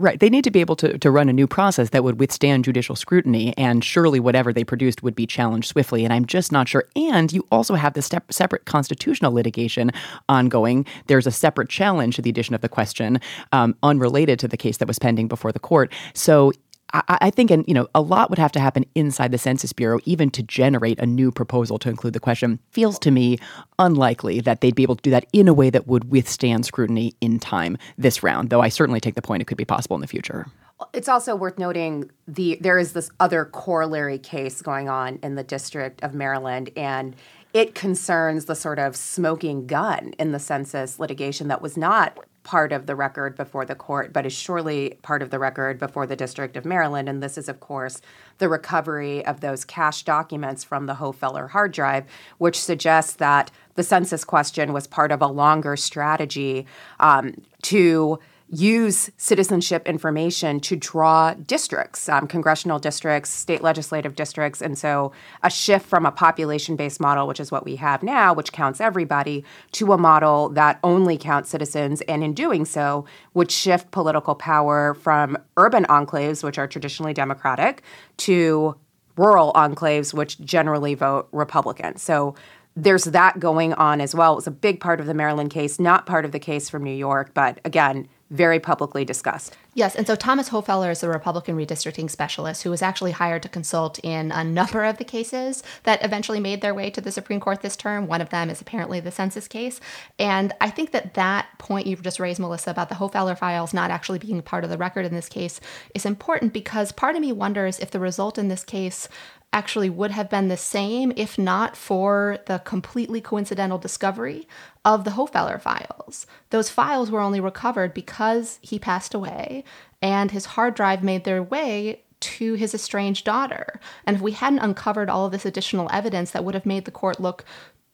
Right. 0.00 0.20
They 0.20 0.30
need 0.30 0.44
to 0.44 0.52
be 0.52 0.60
able 0.60 0.76
to, 0.76 0.96
to 0.96 1.10
run 1.10 1.28
a 1.28 1.32
new 1.32 1.48
process 1.48 1.90
that 1.90 2.04
would 2.04 2.20
withstand 2.20 2.64
judicial 2.64 2.94
scrutiny, 2.94 3.52
and 3.58 3.82
surely 3.82 4.20
whatever 4.20 4.52
they 4.52 4.62
produced 4.62 5.02
would 5.02 5.16
be 5.16 5.26
challenged 5.26 5.66
swiftly. 5.66 6.04
And 6.04 6.12
I'm 6.12 6.24
just 6.24 6.52
not 6.52 6.68
sure. 6.68 6.84
And 6.94 7.32
you 7.32 7.44
also 7.50 7.74
have 7.74 7.94
the 7.94 8.02
step, 8.02 8.32
separate 8.32 8.64
constitutional 8.64 9.32
litigation 9.32 9.90
ongoing. 10.28 10.86
There's 11.08 11.26
a 11.26 11.32
separate 11.32 11.68
challenge 11.68 12.14
to 12.14 12.22
the 12.22 12.30
addition 12.30 12.54
of 12.54 12.60
the 12.60 12.68
question, 12.68 13.20
um, 13.50 13.74
unrelated 13.82 14.38
to 14.38 14.46
the 14.46 14.56
case 14.56 14.76
that 14.76 14.86
was 14.86 15.00
pending 15.00 15.26
before 15.26 15.50
the 15.50 15.58
court. 15.58 15.92
So 16.14 16.52
I, 16.92 17.18
I 17.22 17.30
think, 17.30 17.50
and 17.50 17.64
you 17.66 17.74
know, 17.74 17.88
a 17.94 18.00
lot 18.00 18.30
would 18.30 18.38
have 18.38 18.52
to 18.52 18.60
happen 18.60 18.84
inside 18.94 19.32
the 19.32 19.38
Census 19.38 19.72
Bureau 19.72 19.98
even 20.04 20.30
to 20.30 20.42
generate 20.42 20.98
a 20.98 21.06
new 21.06 21.30
proposal 21.30 21.78
to 21.80 21.88
include 21.88 22.14
the 22.14 22.20
question. 22.20 22.58
Feels 22.70 22.98
to 23.00 23.10
me 23.10 23.38
unlikely 23.78 24.40
that 24.40 24.60
they'd 24.60 24.74
be 24.74 24.82
able 24.82 24.96
to 24.96 25.02
do 25.02 25.10
that 25.10 25.26
in 25.32 25.48
a 25.48 25.54
way 25.54 25.70
that 25.70 25.86
would 25.86 26.10
withstand 26.10 26.66
scrutiny 26.66 27.14
in 27.20 27.38
time 27.38 27.76
this 27.96 28.22
round. 28.22 28.50
Though 28.50 28.60
I 28.60 28.68
certainly 28.68 29.00
take 29.00 29.14
the 29.14 29.22
point 29.22 29.42
it 29.42 29.46
could 29.46 29.58
be 29.58 29.64
possible 29.64 29.96
in 29.96 30.00
the 30.00 30.06
future. 30.06 30.46
It's 30.92 31.08
also 31.08 31.34
worth 31.34 31.58
noting 31.58 32.10
the 32.28 32.56
there 32.60 32.78
is 32.78 32.92
this 32.92 33.10
other 33.18 33.44
corollary 33.44 34.18
case 34.18 34.62
going 34.62 34.88
on 34.88 35.18
in 35.22 35.34
the 35.34 35.42
District 35.42 36.02
of 36.04 36.14
Maryland, 36.14 36.70
and 36.76 37.16
it 37.52 37.74
concerns 37.74 38.44
the 38.44 38.54
sort 38.54 38.78
of 38.78 38.96
smoking 38.96 39.66
gun 39.66 40.12
in 40.18 40.32
the 40.32 40.38
census 40.38 40.98
litigation 40.98 41.48
that 41.48 41.62
was 41.62 41.76
not 41.76 42.18
part 42.48 42.72
of 42.72 42.86
the 42.86 42.96
record 42.96 43.36
before 43.36 43.66
the 43.66 43.74
court, 43.74 44.10
but 44.10 44.24
is 44.24 44.32
surely 44.32 44.98
part 45.02 45.20
of 45.20 45.28
the 45.28 45.38
record 45.38 45.78
before 45.78 46.06
the 46.06 46.16
District 46.16 46.56
of 46.56 46.64
Maryland. 46.64 47.06
And 47.06 47.22
this 47.22 47.36
is, 47.36 47.46
of 47.46 47.60
course, 47.60 48.00
the 48.38 48.48
recovery 48.48 49.22
of 49.26 49.40
those 49.40 49.66
cache 49.66 50.02
documents 50.02 50.64
from 50.64 50.86
the 50.86 50.94
Hofeller 50.94 51.50
hard 51.50 51.72
drive, 51.72 52.06
which 52.38 52.58
suggests 52.58 53.14
that 53.16 53.50
the 53.74 53.82
census 53.82 54.24
question 54.24 54.72
was 54.72 54.86
part 54.86 55.12
of 55.12 55.20
a 55.20 55.26
longer 55.26 55.76
strategy 55.76 56.66
um, 57.00 57.34
to 57.62 58.18
use 58.50 59.10
citizenship 59.16 59.86
information 59.86 60.58
to 60.60 60.74
draw 60.74 61.34
districts, 61.34 62.08
um, 62.08 62.26
congressional 62.26 62.78
districts, 62.78 63.30
state 63.30 63.62
legislative 63.62 64.14
districts. 64.14 64.62
And 64.62 64.78
so 64.78 65.12
a 65.42 65.50
shift 65.50 65.86
from 65.86 66.06
a 66.06 66.12
population 66.12 66.74
based 66.74 66.98
model, 66.98 67.26
which 67.26 67.40
is 67.40 67.52
what 67.52 67.64
we 67.64 67.76
have 67.76 68.02
now, 68.02 68.32
which 68.32 68.52
counts 68.52 68.80
everybody, 68.80 69.44
to 69.72 69.92
a 69.92 69.98
model 69.98 70.48
that 70.50 70.78
only 70.82 71.18
counts 71.18 71.50
citizens. 71.50 72.00
And 72.02 72.24
in 72.24 72.32
doing 72.32 72.64
so, 72.64 73.04
would 73.34 73.50
shift 73.50 73.90
political 73.90 74.34
power 74.34 74.94
from 74.94 75.36
urban 75.56 75.84
enclaves, 75.84 76.42
which 76.42 76.58
are 76.58 76.66
traditionally 76.66 77.12
Democratic, 77.12 77.82
to 78.18 78.76
rural 79.16 79.52
enclaves, 79.54 80.14
which 80.14 80.40
generally 80.40 80.94
vote 80.94 81.28
Republican. 81.32 81.96
So 81.96 82.34
there's 82.76 83.04
that 83.04 83.40
going 83.40 83.74
on 83.74 84.00
as 84.00 84.14
well. 84.14 84.32
It 84.32 84.36
was 84.36 84.46
a 84.46 84.52
big 84.52 84.80
part 84.80 85.00
of 85.00 85.06
the 85.06 85.14
Maryland 85.14 85.50
case, 85.50 85.80
not 85.80 86.06
part 86.06 86.24
of 86.24 86.32
the 86.32 86.38
case 86.38 86.70
from 86.70 86.84
New 86.84 86.94
York, 86.94 87.34
but 87.34 87.58
again, 87.64 88.08
very 88.30 88.60
publicly 88.60 89.04
discussed. 89.04 89.56
Yes, 89.74 89.94
and 89.94 90.06
so 90.06 90.16
Thomas 90.16 90.50
Hofeller 90.50 90.90
is 90.90 91.02
a 91.02 91.08
Republican 91.08 91.56
redistricting 91.56 92.10
specialist 92.10 92.62
who 92.62 92.70
was 92.70 92.82
actually 92.82 93.12
hired 93.12 93.42
to 93.44 93.48
consult 93.48 93.98
in 94.00 94.32
a 94.32 94.44
number 94.44 94.84
of 94.84 94.98
the 94.98 95.04
cases 95.04 95.62
that 95.84 96.04
eventually 96.04 96.40
made 96.40 96.60
their 96.60 96.74
way 96.74 96.90
to 96.90 97.00
the 97.00 97.12
Supreme 97.12 97.40
Court 97.40 97.62
this 97.62 97.76
term. 97.76 98.06
One 98.06 98.20
of 98.20 98.30
them 98.30 98.50
is 98.50 98.60
apparently 98.60 99.00
the 99.00 99.10
census 99.10 99.48
case. 99.48 99.80
And 100.18 100.52
I 100.60 100.70
think 100.70 100.90
that 100.90 101.14
that 101.14 101.46
point 101.58 101.86
you've 101.86 102.02
just 102.02 102.20
raised, 102.20 102.40
Melissa, 102.40 102.70
about 102.70 102.88
the 102.88 102.96
Hofeller 102.96 103.38
files 103.38 103.72
not 103.72 103.90
actually 103.90 104.18
being 104.18 104.42
part 104.42 104.64
of 104.64 104.70
the 104.70 104.78
record 104.78 105.06
in 105.06 105.14
this 105.14 105.28
case 105.28 105.60
is 105.94 106.04
important 106.04 106.52
because 106.52 106.92
part 106.92 107.14
of 107.14 107.22
me 107.22 107.32
wonders 107.32 107.78
if 107.78 107.90
the 107.90 108.00
result 108.00 108.36
in 108.36 108.48
this 108.48 108.64
case 108.64 109.08
actually 109.52 109.88
would 109.88 110.10
have 110.10 110.28
been 110.28 110.48
the 110.48 110.56
same 110.56 111.12
if 111.16 111.38
not 111.38 111.76
for 111.76 112.38
the 112.46 112.58
completely 112.60 113.20
coincidental 113.20 113.78
discovery 113.78 114.46
of 114.84 115.04
the 115.04 115.12
Hofeller 115.12 115.60
files. 115.60 116.26
Those 116.50 116.70
files 116.70 117.10
were 117.10 117.20
only 117.20 117.40
recovered 117.40 117.94
because 117.94 118.58
he 118.60 118.78
passed 118.78 119.14
away 119.14 119.64
and 120.02 120.30
his 120.30 120.46
hard 120.46 120.74
drive 120.74 121.02
made 121.02 121.24
their 121.24 121.42
way 121.42 122.02
to 122.20 122.54
his 122.54 122.74
estranged 122.74 123.24
daughter. 123.24 123.80
And 124.04 124.16
if 124.16 124.22
we 124.22 124.32
hadn't 124.32 124.58
uncovered 124.60 125.08
all 125.08 125.26
of 125.26 125.32
this 125.32 125.46
additional 125.46 125.88
evidence 125.92 126.32
that 126.32 126.44
would 126.44 126.54
have 126.54 126.66
made 126.66 126.84
the 126.84 126.90
court 126.90 127.20
look 127.20 127.44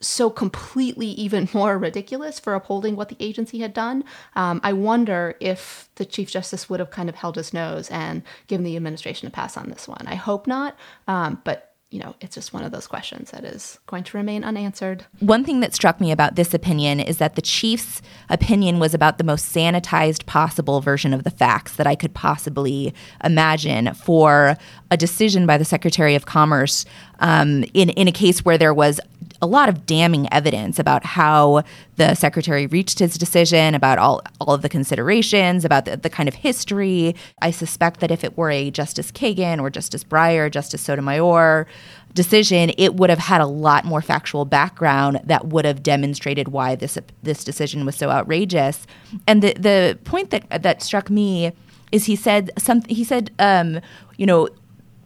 so 0.01 0.31
completely 0.31 1.09
even 1.09 1.49
more 1.55 1.79
ridiculous 1.79 2.39
for 2.39 2.55
upholding 2.55 2.97
what 2.97 3.09
the 3.09 3.17
agency 3.21 3.61
had 3.61 3.75
done. 3.75 4.05
Um, 4.37 4.61
I 4.63 4.73
wonder 4.73 5.37
if 5.41 5.89
the 5.97 6.05
Chief 6.05 6.31
Justice 6.31 6.69
would 6.69 6.81
have 6.81 6.91
kind 6.91 7.09
of 7.09 7.15
held 7.15 7.37
his 7.37 7.53
nose 7.53 7.91
and 7.91 8.23
given 8.47 8.65
the 8.65 8.77
administration 8.77 9.29
a 9.29 9.31
pass 9.31 9.57
on 9.57 9.71
this 9.71 9.89
one. 9.89 10.05
I 10.07 10.15
hope 10.15 10.47
not, 10.47 10.77
um, 11.07 11.41
but 11.45 11.75
you 11.95 12.01
know, 12.01 12.17
it's 12.21 12.35
just 12.35 12.53
one 12.53 12.65
of 12.65 12.73
those 12.73 12.89
questions 12.89 13.31
that 13.31 13.45
is 13.45 13.79
going 13.87 14.03
to 14.03 14.17
remain 14.17 14.43
unanswered. 14.43 15.07
One 15.21 15.45
thing 15.45 15.61
that 15.61 15.77
struck 15.77 16.01
me 16.01 16.11
about 16.11 16.35
this 16.35 16.53
opinion 16.53 16.99
is 16.99 17.19
that 17.19 17.37
the 17.37 17.43
chief's 17.43 18.03
opinion 18.29 18.81
was 18.81 18.95
about 18.95 19.17
the 19.17 19.23
most 19.23 19.55
sanitized 19.55 20.27
possible 20.27 20.81
version 20.81 21.15
of 21.15 21.23
the 21.23 21.31
facts 21.31 21.77
that 21.77 21.87
I 21.87 21.95
could 21.95 22.13
possibly 22.13 22.93
imagine 23.23 23.95
for 23.95 24.57
a 24.91 24.97
decision 24.97 25.47
by 25.47 25.57
the 25.57 25.65
Secretary 25.65 26.17
of 26.17 26.27
Commerce 26.27 26.85
um, 27.21 27.63
in 27.75 27.91
in 27.91 28.09
a 28.09 28.13
case 28.13 28.45
where 28.45 28.59
there 28.59 28.75
was 28.75 28.99
a 29.45 29.47
lot 29.47 29.69
of 29.69 29.85
damning 29.85 30.27
evidence 30.33 30.79
about 30.79 31.05
how 31.05 31.63
the 31.97 32.15
secretary 32.15 32.67
reached 32.67 32.99
his 32.99 33.19
decision, 33.19 33.75
about 33.75 33.99
all, 33.99 34.23
all 34.41 34.55
of 34.55 34.63
the 34.63 34.71
considerations, 34.71 35.67
about 35.67 35.85
the, 35.85 35.99
the 35.99 36.09
kind 36.09 36.29
of 36.29 36.35
history. 36.35 37.15
I 37.43 37.51
suspect 37.51 38.01
that 38.01 38.11
if 38.11 38.25
it 38.25 38.39
were 38.39 38.51
a 38.51 38.71
Justice 38.71 39.13
Kagan 39.13 39.61
or 39.61 39.69
Justice 39.69 40.03
Breyer, 40.03 40.51
Justice 40.51 40.81
Sotomayor 40.81 41.67
decision, 42.15 42.73
it 42.79 42.95
would 42.95 43.11
have 43.11 43.19
had 43.19 43.43
a 43.43 43.47
lot 43.47 43.85
more 43.85 44.01
factual 44.01 44.47
background 44.47 45.21
that 45.25 45.49
would 45.49 45.67
have 45.67 45.83
demonstrated 45.83 46.49
why 46.49 46.75
this 46.75 46.97
this 47.23 47.45
decision 47.45 47.85
was 47.85 47.97
so 47.97 48.09
outrageous. 48.09 48.87
And 49.27 49.43
the 49.43 49.53
the 49.55 49.99
point 50.05 50.31
that 50.31 50.63
that 50.63 50.83
struck 50.83 51.11
me 51.11 51.53
is 51.93 52.07
he 52.07 52.17
said 52.17 52.51
something. 52.57 52.95
He 52.95 53.05
said, 53.05 53.31
um, 53.39 53.81
you 54.17 54.25
know, 54.27 54.49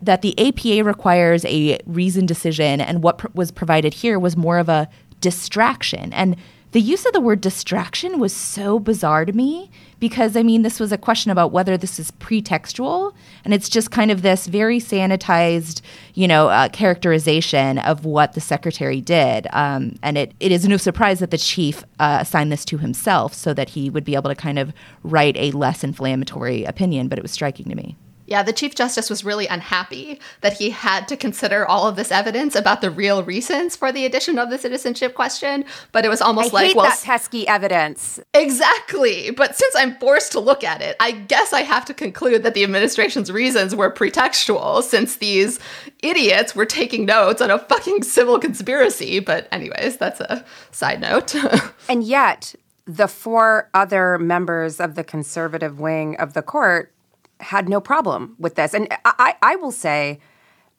that 0.02 0.23
the 0.23 0.38
APA 0.38 0.85
requires 0.85 1.45
a 1.45 1.78
reasoned 1.87 2.28
decision, 2.28 2.81
and 2.81 3.02
what 3.02 3.19
pr- 3.19 3.28
was 3.35 3.50
provided 3.50 3.95
here 3.95 4.19
was 4.19 4.37
more 4.37 4.59
of 4.59 4.69
a 4.69 4.88
distraction. 5.21 6.12
And 6.12 6.37
the 6.73 6.81
use 6.81 7.07
of 7.07 7.14
the 7.14 7.21
word 7.21 7.40
distraction 7.40 8.19
was 8.19 8.35
so 8.35 8.78
bizarre 8.78 9.25
to 9.25 9.33
me 9.33 9.71
because, 10.00 10.37
I 10.37 10.43
mean, 10.43 10.62
this 10.62 10.78
was 10.78 10.93
a 10.93 10.99
question 10.99 11.31
about 11.31 11.50
whether 11.50 11.78
this 11.78 11.99
is 11.99 12.11
pretextual, 12.11 13.14
and 13.43 13.55
it's 13.55 13.71
just 13.71 13.90
kind 13.90 14.11
of 14.11 14.21
this 14.21 14.47
very 14.47 14.78
sanitized, 14.78 15.81
you 16.12 16.28
know, 16.28 16.49
uh, 16.49 16.69
characterization 16.69 17.78
of 17.78 18.05
what 18.05 18.35
the 18.35 18.40
secretary 18.40 19.00
did. 19.00 19.47
Um, 19.52 19.99
and 20.02 20.19
it, 20.19 20.35
it 20.40 20.52
is 20.52 20.69
no 20.69 20.76
surprise 20.76 21.21
that 21.21 21.31
the 21.31 21.38
chief 21.38 21.85
uh, 21.99 22.19
assigned 22.21 22.52
this 22.52 22.67
to 22.67 22.76
himself 22.76 23.33
so 23.33 23.55
that 23.55 23.71
he 23.71 23.88
would 23.88 24.05
be 24.05 24.14
able 24.14 24.28
to 24.28 24.37
kind 24.37 24.59
of 24.59 24.75
write 25.02 25.37
a 25.38 25.50
less 25.52 25.83
inflammatory 25.83 26.64
opinion, 26.64 27.09
but 27.09 27.19
it 27.19 27.23
was 27.23 27.33
striking 27.33 27.67
to 27.71 27.75
me. 27.75 27.97
Yeah, 28.28 28.42
the 28.42 28.52
Chief 28.52 28.75
Justice 28.75 29.08
was 29.08 29.25
really 29.25 29.47
unhappy 29.47 30.20
that 30.42 30.52
he 30.52 30.68
had 30.68 31.08
to 31.08 31.16
consider 31.16 31.66
all 31.66 31.88
of 31.88 31.97
this 31.97 32.12
evidence 32.12 32.54
about 32.54 32.82
the 32.82 32.90
real 32.90 33.23
reasons 33.23 33.75
for 33.75 33.90
the 33.90 34.04
addition 34.04 34.38
of 34.38 34.50
the 34.50 34.58
citizenship 34.58 35.14
question. 35.14 35.64
But 35.92 36.04
it 36.04 36.11
was 36.11 36.20
almost 36.20 36.52
I 36.52 36.66
like, 36.66 36.76
well, 36.76 36.85
that 36.85 37.00
pesky 37.02 37.49
evidence. 37.49 38.20
Exactly. 38.35 39.30
But 39.30 39.56
since 39.56 39.75
I'm 39.75 39.97
forced 39.97 40.32
to 40.32 40.40
look 40.40 40.62
at 40.62 40.82
it, 40.82 40.94
I 41.00 41.12
guess 41.12 41.54
I 41.54 41.62
have 41.62 41.87
to 41.87 41.94
conclude 41.94 42.42
that 42.42 42.52
the 42.52 42.64
administration's 42.64 43.32
reasons 43.32 43.75
were 43.75 43.90
pretextual, 43.90 44.82
since 44.82 45.16
these 45.16 45.58
idiots 46.02 46.54
were 46.54 46.66
taking 46.66 47.06
notes 47.06 47.40
on 47.40 47.50
a 47.50 47.58
fucking 47.58 48.02
civil 48.02 48.38
conspiracy. 48.38 49.20
But, 49.20 49.49
anyways, 49.50 49.97
that's 49.97 50.20
a 50.20 50.44
side 50.70 51.00
note. 51.00 51.35
and 51.88 52.04
yet, 52.04 52.54
the 52.85 53.08
four 53.08 53.70
other 53.73 54.18
members 54.18 54.80
of 54.80 54.97
the 54.97 55.04
conservative 55.04 55.80
wing 55.80 56.14
of 56.16 56.35
the 56.35 56.42
court 56.42 56.92
had 57.40 57.68
no 57.68 57.80
problem 57.80 58.37
with 58.38 58.54
this. 58.54 58.75
And 58.75 58.88
I, 59.04 59.35
I 59.42 59.57
will 59.57 59.73
say, 59.73 60.21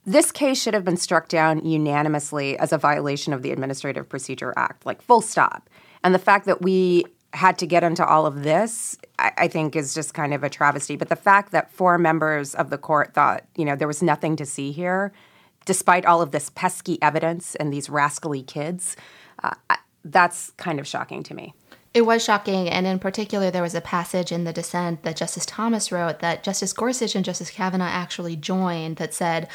this 0.06 0.32
case 0.32 0.62
should 0.62 0.74
have 0.74 0.86
been 0.86 0.98
struck 0.98 1.28
down 1.28 1.64
unanimously 1.66 2.58
as 2.58 2.74
a 2.74 2.78
violation 2.78 3.34
of 3.34 3.42
the 3.42 3.52
Administrative 3.52 4.08
Procedure 4.10 4.54
Act, 4.58 4.86
like 4.86 5.02
full 5.02 5.22
stop. 5.22 5.70
And 6.04 6.16
the 6.16 6.20
fact 6.20 6.46
that 6.46 6.62
we 6.62 7.06
had 7.34 7.60
to 7.60 7.68
get 7.68 7.84
into 7.84 8.06
all 8.06 8.26
of 8.26 8.44
this, 8.44 8.98
I, 9.20 9.32
I, 9.38 9.48
think, 9.48 9.76
is 9.76 9.94
just 9.94 10.14
kind 10.14 10.34
of 10.34 10.44
a 10.44 10.50
travesty. 10.50 10.96
But 10.96 11.10
the 11.10 11.16
fact 11.16 11.52
that 11.52 11.72
four 11.72 11.98
members 11.98 12.56
of 12.56 12.70
the 12.70 12.78
court 12.78 13.14
thought, 13.14 13.44
you 13.56 13.66
know, 13.66 13.76
there 13.76 13.88
was 13.88 14.02
nothing 14.02 14.36
to 14.38 14.46
see 14.46 14.72
here, 14.72 15.12
despite 15.66 16.06
all 16.06 16.22
of 16.22 16.32
this 16.32 16.50
pesky 16.50 17.00
evidence 17.02 17.56
and 17.56 17.72
these 17.72 17.90
rascally 17.90 18.42
kids, 18.42 18.96
uh, 19.44 19.54
that's 20.04 20.52
kind 20.52 20.80
of 20.80 20.88
shocking 20.88 21.22
to 21.24 21.34
me. 21.36 21.54
It 21.94 22.06
was 22.06 22.24
shocking, 22.24 22.70
and 22.70 22.86
in 22.86 23.00
particular, 23.00 23.50
there 23.50 23.64
was 23.64 23.74
a 23.74 23.82
passage 23.82 24.32
in 24.32 24.44
the 24.44 24.54
dissent 24.54 25.02
that 25.04 25.16
Justice 25.16 25.46
Thomas 25.46 25.92
wrote 25.92 26.20
that 26.20 26.44
Justice 26.44 26.72
Gorsuch 26.72 27.16
and 27.16 27.26
Justice 27.26 27.50
Kavanaugh 27.50 27.86
actually 27.86 28.36
joined 28.36 28.98
that 28.98 29.14
said, 29.14 29.48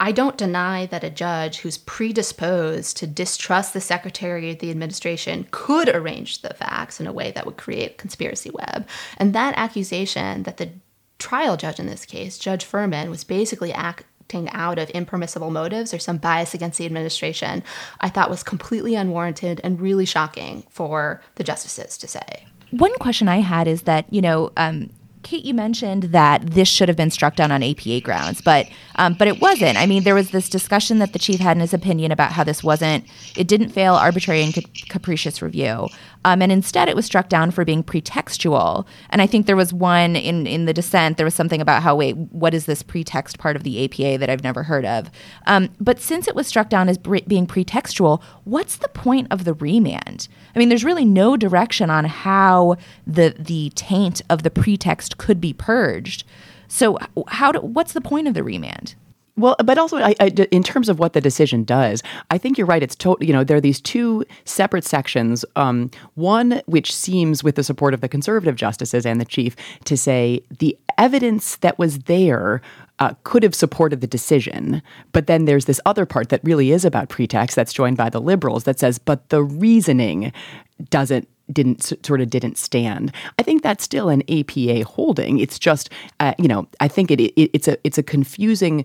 I 0.00 0.12
don't 0.12 0.36
deny 0.36 0.86
that 0.86 1.04
a 1.04 1.10
judge 1.10 1.58
who's 1.58 1.78
predisposed 1.78 2.96
to 2.98 3.06
distrust 3.06 3.74
the 3.74 3.80
Secretary 3.80 4.50
of 4.50 4.58
the 4.58 4.70
Administration 4.70 5.46
could 5.50 5.88
arrange 5.88 6.42
the 6.42 6.54
facts 6.54 7.00
in 7.00 7.06
a 7.06 7.12
way 7.12 7.32
that 7.32 7.46
would 7.46 7.56
create 7.56 7.92
a 7.92 7.94
conspiracy 7.94 8.50
web. 8.50 8.86
And 9.16 9.32
that 9.32 9.54
accusation 9.56 10.44
that 10.44 10.56
the 10.56 10.70
trial 11.18 11.56
judge 11.56 11.80
in 11.80 11.86
this 11.86 12.04
case, 12.04 12.38
Judge 12.38 12.64
Furman, 12.64 13.10
was 13.10 13.24
basically 13.24 13.72
act- 13.72 14.04
acting 14.28 14.50
out 14.50 14.78
of 14.78 14.90
impermissible 14.90 15.50
motives 15.50 15.94
or 15.94 15.98
some 15.98 16.18
bias 16.18 16.52
against 16.52 16.76
the 16.76 16.84
administration, 16.84 17.62
I 18.00 18.10
thought 18.10 18.28
was 18.28 18.42
completely 18.42 18.94
unwarranted 18.94 19.58
and 19.64 19.80
really 19.80 20.04
shocking 20.04 20.64
for 20.68 21.22
the 21.36 21.44
justices 21.44 21.96
to 21.96 22.06
say. 22.06 22.44
One 22.70 22.92
question 22.96 23.26
I 23.28 23.38
had 23.38 23.66
is 23.66 23.82
that, 23.82 24.04
you 24.12 24.20
know, 24.20 24.52
um, 24.58 24.90
Kate, 25.22 25.44
you 25.44 25.54
mentioned 25.54 26.04
that 26.04 26.42
this 26.42 26.68
should 26.68 26.88
have 26.88 26.96
been 26.96 27.10
struck 27.10 27.36
down 27.36 27.50
on 27.50 27.62
APA 27.62 28.00
grounds, 28.00 28.40
but 28.40 28.68
um, 28.96 29.14
but 29.14 29.28
it 29.28 29.40
wasn't. 29.40 29.78
I 29.78 29.86
mean, 29.86 30.02
there 30.02 30.14
was 30.14 30.30
this 30.30 30.48
discussion 30.48 30.98
that 30.98 31.12
the 31.12 31.18
chief 31.18 31.40
had 31.40 31.56
in 31.56 31.60
his 31.60 31.72
opinion 31.72 32.12
about 32.12 32.32
how 32.32 32.44
this 32.44 32.64
wasn't, 32.64 33.04
it 33.36 33.46
didn't 33.46 33.70
fail 33.70 33.94
arbitrary 33.94 34.42
and 34.42 34.54
capricious 34.88 35.40
review. 35.40 35.88
Um, 36.24 36.42
and 36.42 36.50
instead, 36.50 36.88
it 36.88 36.96
was 36.96 37.06
struck 37.06 37.28
down 37.28 37.50
for 37.50 37.64
being 37.64 37.82
pretextual. 37.82 38.86
And 39.10 39.22
I 39.22 39.26
think 39.26 39.46
there 39.46 39.56
was 39.56 39.72
one 39.72 40.16
in, 40.16 40.46
in 40.46 40.64
the 40.64 40.72
dissent, 40.72 41.16
there 41.16 41.24
was 41.24 41.34
something 41.34 41.60
about 41.60 41.82
how, 41.82 41.94
wait, 41.96 42.16
what 42.16 42.54
is 42.54 42.66
this 42.66 42.82
pretext 42.82 43.38
part 43.38 43.56
of 43.56 43.62
the 43.62 43.84
APA 43.84 44.18
that 44.18 44.28
I've 44.28 44.42
never 44.42 44.64
heard 44.64 44.84
of? 44.84 45.10
Um, 45.46 45.70
but 45.80 46.00
since 46.00 46.26
it 46.26 46.34
was 46.34 46.46
struck 46.46 46.68
down 46.68 46.88
as 46.88 46.98
being 46.98 47.46
pretextual, 47.46 48.20
what's 48.44 48.76
the 48.76 48.88
point 48.88 49.28
of 49.30 49.44
the 49.44 49.54
remand? 49.54 50.28
I 50.54 50.58
mean, 50.58 50.68
there's 50.68 50.84
really 50.84 51.04
no 51.04 51.36
direction 51.36 51.88
on 51.88 52.04
how 52.04 52.76
the, 53.06 53.34
the 53.38 53.70
taint 53.76 54.20
of 54.28 54.42
the 54.42 54.50
pretext 54.50 55.17
could 55.18 55.40
be 55.40 55.52
purged. 55.52 56.24
So, 56.68 56.98
how 57.28 57.52
do, 57.52 57.60
what's 57.60 57.92
the 57.92 58.00
point 58.00 58.28
of 58.28 58.34
the 58.34 58.42
remand? 58.42 58.94
Well, 59.38 59.54
but 59.64 59.78
also 59.78 59.98
I, 59.98 60.16
I, 60.18 60.26
in 60.50 60.64
terms 60.64 60.88
of 60.88 60.98
what 60.98 61.12
the 61.12 61.20
decision 61.20 61.62
does, 61.62 62.02
I 62.28 62.38
think 62.38 62.58
you're 62.58 62.66
right. 62.66 62.82
It's 62.82 62.96
you 63.20 63.32
know 63.32 63.44
there 63.44 63.56
are 63.56 63.60
these 63.60 63.80
two 63.80 64.24
separate 64.44 64.84
sections. 64.84 65.44
Um, 65.54 65.92
one 66.16 66.60
which 66.66 66.92
seems, 66.92 67.44
with 67.44 67.54
the 67.54 67.62
support 67.62 67.94
of 67.94 68.00
the 68.00 68.08
conservative 68.08 68.56
justices 68.56 69.06
and 69.06 69.20
the 69.20 69.24
chief, 69.24 69.54
to 69.84 69.96
say 69.96 70.42
the 70.58 70.76
evidence 70.98 71.54
that 71.56 71.78
was 71.78 72.00
there 72.00 72.60
uh, 72.98 73.14
could 73.22 73.44
have 73.44 73.54
supported 73.54 74.00
the 74.00 74.08
decision. 74.08 74.82
But 75.12 75.28
then 75.28 75.44
there's 75.44 75.66
this 75.66 75.80
other 75.86 76.04
part 76.04 76.30
that 76.30 76.42
really 76.42 76.72
is 76.72 76.84
about 76.84 77.08
pretext 77.08 77.54
that's 77.54 77.72
joined 77.72 77.96
by 77.96 78.10
the 78.10 78.20
liberals 78.20 78.64
that 78.64 78.80
says, 78.80 78.98
but 78.98 79.28
the 79.28 79.44
reasoning 79.44 80.32
doesn't 80.90 81.28
didn't 81.52 81.82
sort 82.04 82.20
of 82.20 82.30
didn't 82.30 82.58
stand. 82.58 83.12
I 83.38 83.42
think 83.42 83.62
that's 83.62 83.84
still 83.84 84.08
an 84.08 84.22
APA 84.30 84.84
holding. 84.84 85.38
It's 85.38 85.58
just, 85.58 85.90
uh, 86.20 86.34
you 86.38 86.48
know, 86.48 86.66
I 86.80 86.88
think 86.88 87.10
it, 87.10 87.20
it, 87.20 87.50
it's 87.52 87.68
a 87.68 87.78
it's 87.84 87.98
a 87.98 88.02
confusing 88.02 88.84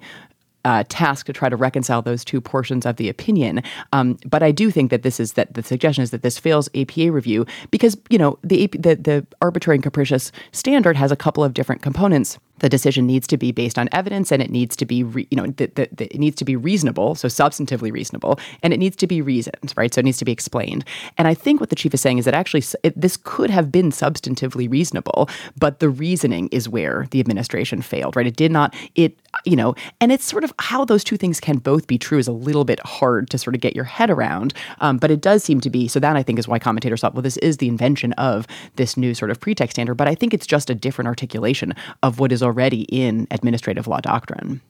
uh, 0.65 0.83
task 0.87 1.25
to 1.25 1.33
try 1.33 1.49
to 1.49 1.55
reconcile 1.55 2.01
those 2.01 2.23
two 2.23 2.39
portions 2.39 2.85
of 2.85 2.95
the 2.95 3.09
opinion. 3.09 3.61
Um, 3.91 4.17
but 4.25 4.41
I 4.41 4.51
do 4.51 4.71
think 4.71 4.91
that 4.91 5.03
this 5.03 5.19
is 5.19 5.33
that 5.33 5.53
the 5.53 5.63
suggestion 5.63 6.03
is 6.03 6.11
that 6.11 6.21
this 6.21 6.37
fails 6.37 6.69
APA 6.75 7.11
review 7.11 7.45
because 7.71 7.97
you 8.09 8.17
know 8.17 8.39
the 8.43 8.67
the, 8.67 8.95
the 8.95 9.27
arbitrary 9.41 9.75
and 9.75 9.83
capricious 9.83 10.31
standard 10.51 10.95
has 10.95 11.11
a 11.11 11.15
couple 11.15 11.43
of 11.43 11.53
different 11.53 11.81
components 11.81 12.39
the 12.59 12.69
decision 12.69 13.05
needs 13.05 13.27
to 13.27 13.37
be 13.37 13.51
based 13.51 13.77
on 13.77 13.89
evidence 13.91 14.31
and 14.31 14.41
it 14.41 14.49
needs 14.49 14.75
to 14.75 14.85
be 14.85 15.03
re, 15.03 15.27
you 15.29 15.37
know 15.37 15.47
the, 15.47 15.67
the, 15.75 15.89
the, 15.91 16.05
it 16.13 16.19
needs 16.19 16.35
to 16.37 16.45
be 16.45 16.55
reasonable 16.55 17.15
so 17.15 17.27
substantively 17.27 17.91
reasonable 17.91 18.39
and 18.61 18.73
it 18.73 18.77
needs 18.77 18.95
to 18.95 19.07
be 19.07 19.21
reasoned 19.21 19.73
right? 19.75 19.93
So 19.93 19.99
it 19.99 20.05
needs 20.05 20.17
to 20.19 20.25
be 20.25 20.31
explained. 20.31 20.85
And 21.17 21.27
i 21.27 21.33
think 21.33 21.59
what 21.59 21.69
the 21.69 21.75
chief 21.75 21.93
is 21.93 22.01
saying 22.01 22.17
is 22.17 22.25
that 22.25 22.33
actually 22.33 22.63
it, 22.83 22.99
this 22.99 23.17
could 23.17 23.49
have 23.49 23.71
been 23.71 23.91
substantively 23.91 24.69
reasonable 24.69 25.29
but 25.57 25.79
the 25.79 25.89
reasoning 25.89 26.47
is 26.51 26.69
where 26.69 27.07
the 27.11 27.19
administration 27.19 27.81
failed 27.81 28.15
right? 28.15 28.27
It 28.27 28.35
did 28.35 28.51
not 28.51 28.73
it 28.95 29.17
you 29.45 29.55
know 29.55 29.75
and 29.99 30.11
it's 30.11 30.25
sort 30.25 30.43
of 30.43 30.53
how 30.59 30.85
those 30.85 31.03
two 31.03 31.17
things 31.17 31.39
can 31.39 31.57
both 31.57 31.87
be 31.87 31.97
true 31.97 32.17
is 32.17 32.27
a 32.27 32.31
little 32.31 32.65
bit 32.65 32.79
hard 32.81 33.29
to 33.29 33.37
sort 33.37 33.55
of 33.55 33.61
get 33.61 33.75
your 33.75 33.85
head 33.85 34.09
around 34.09 34.53
um, 34.79 34.97
but 34.97 35.09
it 35.09 35.21
does 35.21 35.43
seem 35.43 35.59
to 35.59 35.69
be 35.69 35.87
so 35.87 35.99
that 35.99 36.15
i 36.15 36.23
think 36.23 36.37
is 36.37 36.47
why 36.47 36.59
commentators 36.59 37.01
thought 37.01 37.13
well 37.13 37.21
this 37.21 37.37
is 37.37 37.57
the 37.57 37.67
invention 37.67 38.13
of 38.13 38.45
this 38.75 38.95
new 38.95 39.13
sort 39.13 39.31
of 39.31 39.39
pretext 39.39 39.75
standard 39.75 39.95
but 39.95 40.07
i 40.07 40.13
think 40.13 40.33
it's 40.33 40.45
just 40.45 40.69
a 40.69 40.75
different 40.75 41.07
articulation 41.07 41.73
of 42.03 42.19
what 42.19 42.31
is 42.31 42.42
already 42.43 42.81
in 42.83 43.27
administrative 43.31 43.87
law 43.87 43.99
doctrine. 43.99 44.61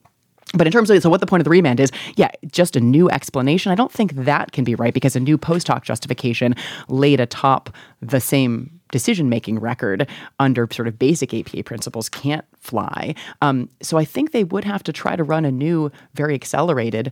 But 0.56 0.66
in 0.66 0.72
terms 0.72 0.88
of 0.90 1.02
so 1.02 1.10
what 1.10 1.20
the 1.20 1.26
point 1.26 1.40
of 1.40 1.44
the 1.44 1.50
remand 1.50 1.80
is, 1.80 1.90
yeah, 2.16 2.30
just 2.46 2.76
a 2.76 2.80
new 2.80 3.10
explanation. 3.10 3.72
I 3.72 3.74
don't 3.74 3.90
think 3.90 4.12
that 4.14 4.52
can 4.52 4.64
be 4.64 4.74
right 4.74 4.94
because 4.94 5.16
a 5.16 5.20
new 5.20 5.36
post 5.36 5.66
hoc 5.68 5.84
justification 5.84 6.54
laid 6.88 7.20
atop 7.20 7.70
the 8.00 8.20
same 8.20 8.70
decision 8.90 9.28
making 9.28 9.58
record 9.58 10.08
under 10.38 10.68
sort 10.70 10.86
of 10.86 10.98
basic 10.98 11.34
APA 11.34 11.64
principles 11.64 12.08
can't 12.08 12.44
fly. 12.60 13.14
Um, 13.42 13.68
so 13.82 13.96
I 13.96 14.04
think 14.04 14.30
they 14.30 14.44
would 14.44 14.64
have 14.64 14.84
to 14.84 14.92
try 14.92 15.16
to 15.16 15.24
run 15.24 15.44
a 15.44 15.50
new, 15.50 15.90
very 16.14 16.34
accelerated 16.34 17.10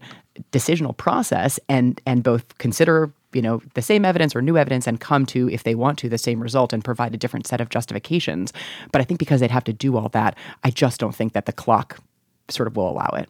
decisional 0.52 0.96
process 0.96 1.58
and 1.68 2.00
and 2.06 2.22
both 2.22 2.56
consider 2.58 3.12
you 3.34 3.42
know 3.42 3.60
the 3.74 3.82
same 3.82 4.04
evidence 4.04 4.34
or 4.34 4.42
new 4.42 4.56
evidence 4.56 4.86
and 4.86 5.00
come 5.00 5.26
to 5.26 5.48
if 5.50 5.62
they 5.64 5.74
want 5.74 5.98
to 5.98 6.08
the 6.08 6.18
same 6.18 6.40
result 6.40 6.72
and 6.72 6.84
provide 6.84 7.14
a 7.14 7.18
different 7.18 7.46
set 7.46 7.60
of 7.60 7.68
justifications. 7.68 8.52
But 8.92 9.00
i 9.00 9.04
think 9.04 9.18
because 9.18 9.40
they'd 9.40 9.50
have 9.50 9.64
to 9.64 9.72
do 9.72 9.96
all 9.96 10.08
that 10.10 10.36
i 10.64 10.70
just 10.70 11.00
don't 11.00 11.14
think 11.14 11.32
that 11.32 11.46
the 11.46 11.52
clock 11.52 11.98
sort 12.48 12.66
of 12.66 12.76
will 12.76 12.88
allow 12.88 13.10
it. 13.16 13.28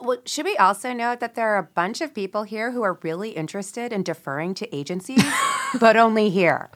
Well, 0.00 0.18
should 0.24 0.44
we 0.44 0.56
also 0.56 0.92
note 0.92 1.20
that 1.20 1.34
there 1.34 1.48
are 1.48 1.58
a 1.58 1.64
bunch 1.64 2.00
of 2.00 2.14
people 2.14 2.44
here 2.44 2.70
who 2.70 2.82
are 2.82 2.98
really 3.02 3.30
interested 3.30 3.92
in 3.92 4.02
deferring 4.02 4.54
to 4.54 4.74
agencies, 4.74 5.24
but 5.80 5.96
only 5.96 6.30
here, 6.30 6.70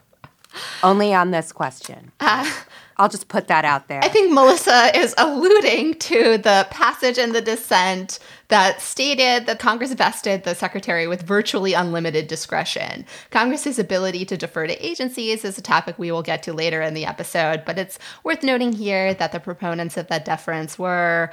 only 0.83 1.13
on 1.13 1.31
this 1.31 1.53
question? 1.53 2.11
Uh, 2.19 2.51
I'll 2.97 3.09
just 3.09 3.27
put 3.27 3.47
that 3.47 3.65
out 3.65 3.87
there. 3.87 3.99
I 4.03 4.07
think 4.07 4.31
Melissa 4.31 4.97
is 4.97 5.13
alluding 5.17 5.95
to 5.95 6.37
the 6.37 6.65
passage 6.69 7.17
in 7.17 7.33
the 7.33 7.41
dissent 7.41 8.19
that 8.47 8.79
stated 8.79 9.47
that 9.47 9.59
Congress 9.59 9.91
vested 9.93 10.43
the 10.43 10.55
secretary 10.55 11.07
with 11.07 11.23
virtually 11.23 11.73
unlimited 11.73 12.27
discretion. 12.27 13.05
Congress's 13.31 13.79
ability 13.79 14.23
to 14.25 14.37
defer 14.37 14.67
to 14.67 14.85
agencies 14.85 15.43
is 15.43 15.57
a 15.57 15.61
topic 15.61 15.99
we 15.99 16.11
will 16.11 16.23
get 16.23 16.43
to 16.43 16.53
later 16.53 16.81
in 16.81 16.93
the 16.93 17.05
episode, 17.05 17.63
but 17.65 17.77
it's 17.77 17.99
worth 18.23 18.43
noting 18.43 18.71
here 18.71 19.13
that 19.13 19.31
the 19.31 19.39
proponents 19.39 19.97
of 19.97 20.07
that 20.07 20.23
deference 20.23 20.79
were 20.79 21.31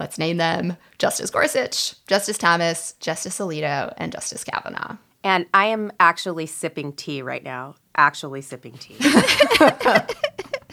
let's 0.00 0.18
name 0.18 0.38
them 0.38 0.76
Justice 0.98 1.30
Gorsuch, 1.30 1.94
Justice 2.06 2.38
Thomas, 2.38 2.94
Justice 3.00 3.38
Alito, 3.38 3.92
and 3.96 4.12
Justice 4.12 4.44
Kavanaugh. 4.44 4.96
And 5.22 5.46
I 5.54 5.66
am 5.66 5.92
actually 5.98 6.46
sipping 6.46 6.92
tea 6.92 7.22
right 7.22 7.42
now. 7.42 7.74
Actually 7.96 8.42
sipping 8.42 8.74
tea. 8.74 8.96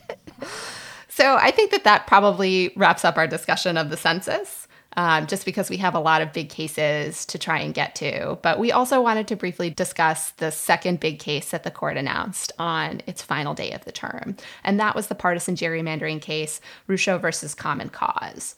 so 1.07 1.35
I 1.35 1.51
think 1.51 1.71
that 1.71 1.83
that 1.83 2.07
probably 2.07 2.73
wraps 2.75 3.05
up 3.05 3.17
our 3.17 3.27
discussion 3.27 3.77
of 3.77 3.89
the 3.89 3.97
census. 3.97 4.67
Um, 4.95 5.25
just 5.25 5.43
because 5.43 5.71
we 5.71 5.77
have 5.77 5.95
a 5.95 5.99
lot 5.99 6.21
of 6.21 6.33
big 6.33 6.49
cases 6.49 7.25
to 7.25 7.39
try 7.39 7.57
and 7.57 7.73
get 7.73 7.95
to. 7.95 8.37
But 8.43 8.59
we 8.59 8.71
also 8.71 9.01
wanted 9.01 9.27
to 9.29 9.35
briefly 9.35 9.71
discuss 9.71 10.29
the 10.31 10.51
second 10.51 10.99
big 10.99 11.17
case 11.17 11.49
that 11.49 11.63
the 11.63 11.71
court 11.71 11.97
announced 11.97 12.51
on 12.59 13.01
its 13.07 13.23
final 13.23 13.55
day 13.55 13.71
of 13.71 13.85
the 13.85 13.91
term. 13.91 14.37
And 14.63 14.79
that 14.79 14.95
was 14.95 15.07
the 15.07 15.15
partisan 15.15 15.55
gerrymandering 15.55 16.21
case, 16.21 16.61
Rucho 16.87 17.19
versus 17.19 17.55
Common 17.55 17.89
Cause. 17.89 18.55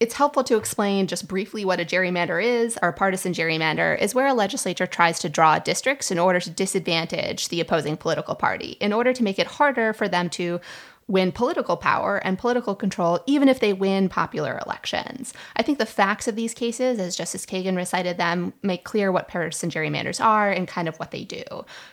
It's 0.00 0.14
helpful 0.14 0.44
to 0.44 0.56
explain 0.56 1.06
just 1.06 1.28
briefly 1.28 1.66
what 1.66 1.78
a 1.78 1.84
gerrymander 1.84 2.42
is. 2.42 2.78
Or 2.82 2.88
a 2.88 2.94
partisan 2.94 3.34
gerrymander 3.34 4.00
is 4.00 4.14
where 4.14 4.28
a 4.28 4.32
legislature 4.32 4.86
tries 4.86 5.18
to 5.18 5.28
draw 5.28 5.58
districts 5.58 6.10
in 6.10 6.18
order 6.18 6.40
to 6.40 6.48
disadvantage 6.48 7.48
the 7.48 7.60
opposing 7.60 7.98
political 7.98 8.34
party, 8.34 8.78
in 8.80 8.94
order 8.94 9.12
to 9.12 9.22
make 9.22 9.38
it 9.38 9.46
harder 9.46 9.92
for 9.92 10.08
them 10.08 10.30
to 10.30 10.58
win 11.10 11.32
political 11.32 11.76
power 11.76 12.18
and 12.18 12.38
political 12.38 12.74
control, 12.74 13.20
even 13.26 13.48
if 13.48 13.58
they 13.58 13.72
win 13.72 14.08
popular 14.08 14.60
elections. 14.64 15.34
I 15.56 15.62
think 15.62 15.78
the 15.78 15.86
facts 15.86 16.28
of 16.28 16.36
these 16.36 16.54
cases, 16.54 17.00
as 17.00 17.16
Justice 17.16 17.44
Kagan 17.44 17.76
recited 17.76 18.16
them, 18.16 18.52
make 18.62 18.84
clear 18.84 19.10
what 19.10 19.26
partisan 19.26 19.70
gerrymanders 19.70 20.24
are 20.24 20.50
and 20.50 20.68
kind 20.68 20.88
of 20.88 20.96
what 20.98 21.10
they 21.10 21.24
do. 21.24 21.42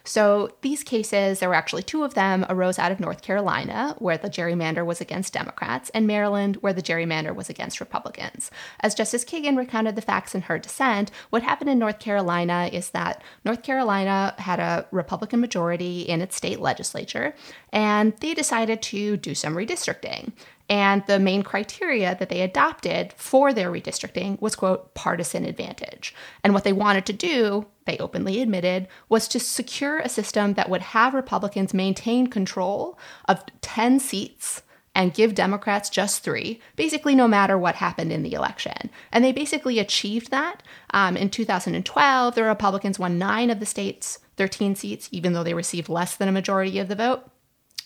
So 0.03 0.51
these 0.61 0.83
cases, 0.83 1.39
there 1.39 1.49
were 1.49 1.55
actually 1.55 1.81
two 1.83 2.03
of 2.03 2.13
them, 2.13 2.45
arose 2.47 2.77
out 2.77 2.91
of 2.91 2.99
North 2.99 3.23
Carolina, 3.23 3.95
where 3.97 4.17
the 4.17 4.29
gerrymander 4.29 4.85
was 4.85 5.01
against 5.01 5.33
Democrats, 5.33 5.89
and 5.95 6.05
Maryland, 6.05 6.57
where 6.57 6.73
the 6.73 6.83
gerrymander 6.83 7.33
was 7.33 7.49
against 7.49 7.79
Republicans. 7.79 8.51
As 8.81 8.93
Justice 8.93 9.25
Kagan 9.25 9.57
recounted 9.57 9.95
the 9.95 10.01
facts 10.01 10.35
in 10.35 10.41
her 10.43 10.59
dissent, 10.59 11.09
what 11.31 11.41
happened 11.41 11.71
in 11.71 11.79
North 11.79 11.97
Carolina 11.97 12.69
is 12.71 12.91
that 12.91 13.23
North 13.43 13.63
Carolina 13.63 14.35
had 14.37 14.59
a 14.59 14.85
Republican 14.91 15.39
majority 15.39 16.01
in 16.01 16.21
its 16.21 16.35
state 16.35 16.59
legislature, 16.59 17.33
and 17.73 18.15
they 18.17 18.35
decided 18.35 18.81
to 18.83 19.06
do 19.15 19.35
some 19.35 19.55
redistricting. 19.55 20.33
And 20.69 21.03
the 21.07 21.19
main 21.19 21.43
criteria 21.43 22.15
that 22.19 22.27
they 22.27 22.41
adopted 22.41 23.13
for 23.13 23.53
their 23.53 23.71
redistricting 23.71 24.39
was, 24.41 24.55
quote, 24.55 24.93
partisan 24.95 25.45
advantage. 25.45 26.13
And 26.43 26.53
what 26.53 26.65
they 26.65 26.73
wanted 26.73 27.05
to 27.05 27.13
do, 27.13 27.67
they 27.85 27.97
openly 27.99 28.41
admitted, 28.41 28.87
was 29.07 29.29
to 29.29 29.39
secure 29.39 29.99
a 29.99 30.09
system 30.09 30.55
that 30.55 30.69
would 30.69 30.81
have 30.81 31.13
Republicans 31.13 31.73
maintain 31.73 32.27
control 32.27 32.99
of 33.25 33.45
10 33.61 33.99
seats 33.99 34.63
and 34.97 35.13
give 35.13 35.35
Democrats 35.35 35.91
just 35.91 36.23
three, 36.23 36.59
basically, 36.75 37.13
no 37.13 37.27
matter 37.27 37.55
what 37.55 37.75
happened 37.75 38.11
in 38.11 38.23
the 38.23 38.33
election. 38.33 38.89
And 39.11 39.23
they 39.23 39.31
basically 39.31 39.77
achieved 39.77 40.31
that. 40.31 40.63
Um, 40.89 41.15
in 41.15 41.29
2012, 41.29 42.33
the 42.33 42.43
Republicans 42.43 42.97
won 42.97 43.19
nine 43.19 43.51
of 43.51 43.59
the 43.59 43.65
state's 43.67 44.17
13 44.37 44.73
seats, 44.75 45.07
even 45.11 45.33
though 45.33 45.43
they 45.43 45.53
received 45.53 45.87
less 45.87 46.15
than 46.15 46.27
a 46.27 46.31
majority 46.31 46.79
of 46.79 46.87
the 46.87 46.95
vote. 46.95 47.29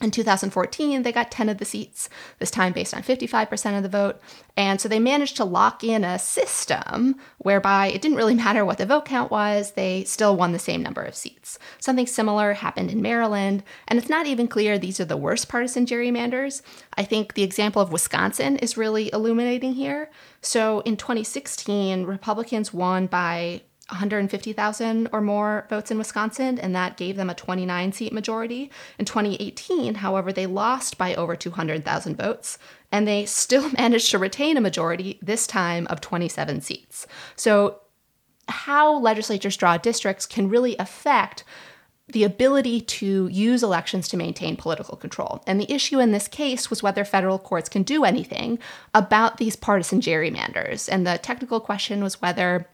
In 0.02 0.10
2014, 0.10 1.04
they 1.04 1.12
got 1.12 1.30
10 1.30 1.48
of 1.48 1.60
the 1.60 1.66
seats, 1.66 2.10
this 2.40 2.50
time 2.50 2.74
based 2.74 2.94
on 2.94 3.04
55% 3.04 3.78
of 3.78 3.84
the 3.84 3.90
vote. 3.90 4.20
And 4.58 4.82
so 4.82 4.90
they 4.90 5.00
managed 5.00 5.38
to 5.38 5.46
lock 5.46 5.84
in 5.84 6.04
a 6.04 6.18
system 6.18 7.16
whereby 7.38 7.88
it 7.88 8.02
didn't 8.02 8.18
really 8.18 8.34
matter 8.46 8.66
what 8.66 8.80
the 8.80 8.86
vote 8.86 9.06
count 9.06 9.30
was, 9.30 9.72
they 9.72 10.04
still 10.06 10.36
won 10.36 10.54
the 10.54 10.60
same 10.60 10.82
number 10.82 11.04
of 11.04 11.16
seats. 11.16 11.60
Something 11.80 12.08
similar 12.08 12.54
happened 12.54 12.90
in 12.90 13.02
Maryland, 13.02 13.64
and 13.88 14.00
it's 14.00 14.10
not 14.10 14.26
even 14.26 14.48
clear 14.48 14.78
these 14.78 15.00
are 15.00 15.06
the 15.06 15.18
worst 15.18 15.48
partisan 15.48 15.86
gerrymanders. 15.86 16.64
I 16.96 17.04
think 17.04 17.36
the 17.36 17.44
example 17.44 17.82
of 17.82 17.92
Wisconsin 17.92 18.58
is 18.58 18.78
really 18.78 19.14
illuminating 19.14 19.74
here. 19.74 20.10
So 20.42 20.80
in 20.82 20.98
2016, 20.98 22.06
Republicans 22.06 22.74
won 22.74 23.06
by 23.06 23.62
150,000 23.92 25.10
or 25.12 25.22
more 25.22 25.66
votes 25.70 25.92
in 25.92 25.98
Wisconsin, 25.98 26.58
and 26.58 26.76
that 26.76 26.98
gave 26.98 27.16
them 27.16 27.30
a 27.30 27.36
29 27.36 27.92
seat 27.92 28.14
majority. 28.14 28.72
In 28.98 29.06
2018, 29.06 29.96
however, 29.96 30.32
they 30.32 30.46
lost 30.46 30.98
by 30.98 31.14
over 31.16 31.36
200,000 31.36 32.16
votes, 32.18 32.58
and 32.92 33.08
they 33.08 33.26
still 33.26 33.70
managed 33.78 34.12
to 34.12 34.18
retain 34.18 34.58
a 34.58 34.62
majority, 34.62 35.20
this 35.22 35.46
time 35.46 35.88
of 35.88 36.02
27 36.02 36.62
seats. 36.62 37.08
So, 37.36 37.82
how 38.48 38.98
legislatures 38.98 39.56
draw 39.56 39.78
districts 39.78 40.26
can 40.26 40.50
really 40.50 40.76
affect 40.78 41.44
the 42.12 42.24
ability 42.24 42.82
to 42.82 43.28
use 43.32 43.64
elections 43.64 44.08
to 44.10 44.18
maintain 44.18 44.58
political 44.58 44.98
control. 44.98 45.42
And 45.48 45.60
the 45.60 45.72
issue 45.72 46.00
in 46.00 46.12
this 46.12 46.28
case 46.28 46.70
was 46.70 46.84
whether 46.84 47.06
federal 47.06 47.40
courts 47.40 47.70
can 47.70 47.84
do 47.84 48.04
anything 48.04 48.60
about 48.94 49.38
these 49.38 49.56
partisan 49.56 50.02
gerrymanders. 50.02 50.90
And 50.92 51.08
the 51.08 51.20
technical 51.22 51.60
question 51.60 52.04
was 52.04 52.22
whether 52.22 52.68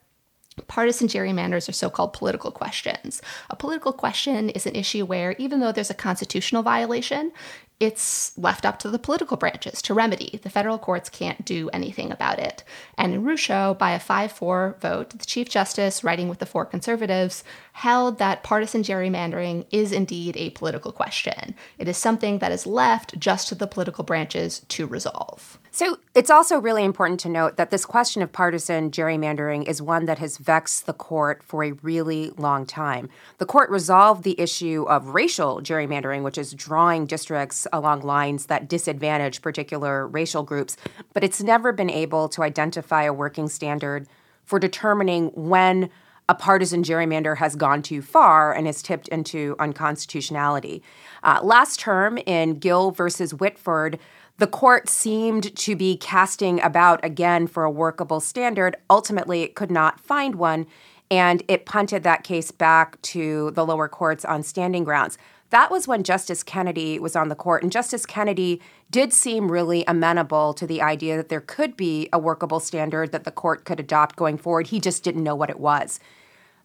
Partisan 0.67 1.07
gerrymanders 1.07 1.69
are 1.69 1.73
so 1.73 1.89
called 1.89 2.13
political 2.13 2.51
questions. 2.51 3.21
A 3.49 3.55
political 3.55 3.93
question 3.93 4.49
is 4.49 4.65
an 4.65 4.75
issue 4.75 5.05
where, 5.05 5.33
even 5.33 5.59
though 5.59 5.71
there's 5.71 5.89
a 5.89 5.95
constitutional 5.95 6.63
violation, 6.63 7.31
it's 7.79 8.35
left 8.37 8.65
up 8.65 8.79
to 8.79 8.89
the 8.89 8.97
political 8.97 9.37
branches 9.37 9.83
to 9.83 9.93
remedy. 9.93 10.39
The 10.41 10.49
federal 10.49 10.79
courts 10.79 11.09
can't 11.09 11.45
do 11.45 11.69
anything 11.69 12.11
about 12.11 12.39
it. 12.39 12.63
And 12.97 13.13
in 13.13 13.23
Rucho, 13.23 13.77
by 13.77 13.91
a 13.91 13.99
5 13.99 14.31
4 14.31 14.77
vote, 14.81 15.11
the 15.11 15.25
Chief 15.25 15.47
Justice, 15.47 16.03
writing 16.03 16.27
with 16.27 16.39
the 16.39 16.47
four 16.47 16.65
conservatives, 16.65 17.43
held 17.77 18.17
that 18.17 18.41
partisan 18.41 18.81
gerrymandering 18.81 19.63
is 19.69 19.91
indeed 19.91 20.35
a 20.35 20.49
political 20.49 20.91
question. 20.91 21.53
It 21.77 21.87
is 21.87 21.95
something 21.95 22.39
that 22.39 22.51
is 22.51 22.65
left 22.65 23.19
just 23.19 23.49
to 23.49 23.55
the 23.55 23.67
political 23.67 24.03
branches 24.03 24.63
to 24.69 24.87
resolve. 24.87 25.59
So 25.69 25.99
it's 26.15 26.31
also 26.31 26.57
really 26.57 26.83
important 26.83 27.19
to 27.19 27.29
note 27.29 27.57
that 27.57 27.69
this 27.69 27.85
question 27.85 28.23
of 28.23 28.31
partisan 28.31 28.89
gerrymandering 28.89 29.67
is 29.67 29.79
one 29.79 30.05
that 30.05 30.17
has 30.17 30.39
vexed 30.39 30.87
the 30.87 30.93
court 30.93 31.43
for 31.43 31.63
a 31.63 31.73
really 31.83 32.31
long 32.35 32.65
time. 32.65 33.09
The 33.37 33.45
court 33.45 33.69
resolved 33.69 34.23
the 34.23 34.41
issue 34.41 34.87
of 34.89 35.09
racial 35.09 35.61
gerrymandering, 35.61 36.23
which 36.23 36.39
is 36.39 36.55
drawing 36.55 37.05
districts 37.05 37.67
along 37.71 38.01
lines 38.01 38.47
that 38.47 38.67
disadvantage 38.67 39.43
particular 39.43 40.07
racial 40.07 40.41
groups, 40.41 40.77
but 41.13 41.23
it's 41.23 41.43
never 41.43 41.71
been 41.71 41.91
able 41.91 42.27
to 42.29 42.41
identify 42.41 43.03
a 43.03 43.13
working 43.13 43.47
standard 43.47 44.07
for 44.45 44.57
determining 44.57 45.27
when 45.35 45.91
a 46.29 46.35
partisan 46.35 46.83
gerrymander 46.83 47.37
has 47.37 47.55
gone 47.55 47.81
too 47.81 48.01
far 48.01 48.53
and 48.53 48.67
is 48.67 48.81
tipped 48.81 49.07
into 49.07 49.55
unconstitutionality. 49.59 50.83
Uh, 51.23 51.39
last 51.41 51.79
term 51.79 52.17
in 52.19 52.55
Gill 52.55 52.91
versus 52.91 53.33
Whitford, 53.33 53.97
the 54.37 54.47
court 54.47 54.89
seemed 54.89 55.55
to 55.55 55.75
be 55.75 55.97
casting 55.97 56.61
about 56.61 57.03
again 57.03 57.47
for 57.47 57.63
a 57.63 57.71
workable 57.71 58.19
standard. 58.19 58.75
Ultimately, 58.89 59.41
it 59.41 59.55
could 59.55 59.71
not 59.71 59.99
find 59.99 60.35
one, 60.35 60.67
and 61.09 61.41
it 61.47 61.65
punted 61.65 62.03
that 62.03 62.23
case 62.23 62.51
back 62.51 63.01
to 63.01 63.51
the 63.51 63.65
lower 63.65 63.87
courts 63.87 64.25
on 64.25 64.43
standing 64.43 64.83
grounds. 64.83 65.17
That 65.49 65.71
was 65.71 65.87
when 65.87 66.03
Justice 66.03 66.43
Kennedy 66.43 66.99
was 66.99 67.15
on 67.15 67.29
the 67.29 67.35
court, 67.35 67.63
and 67.63 67.71
Justice 67.71 68.05
Kennedy 68.05 68.61
did 68.91 69.13
seem 69.13 69.49
really 69.49 69.85
amenable 69.87 70.53
to 70.53 70.67
the 70.67 70.81
idea 70.81 71.15
that 71.15 71.29
there 71.29 71.41
could 71.41 71.77
be 71.77 72.09
a 72.11 72.19
workable 72.19 72.59
standard 72.59 73.13
that 73.13 73.23
the 73.23 73.31
court 73.31 73.63
could 73.63 73.79
adopt 73.79 74.17
going 74.17 74.37
forward. 74.37 74.67
He 74.67 74.81
just 74.81 75.03
didn't 75.03 75.23
know 75.23 75.35
what 75.35 75.49
it 75.49 75.59
was. 75.59 76.01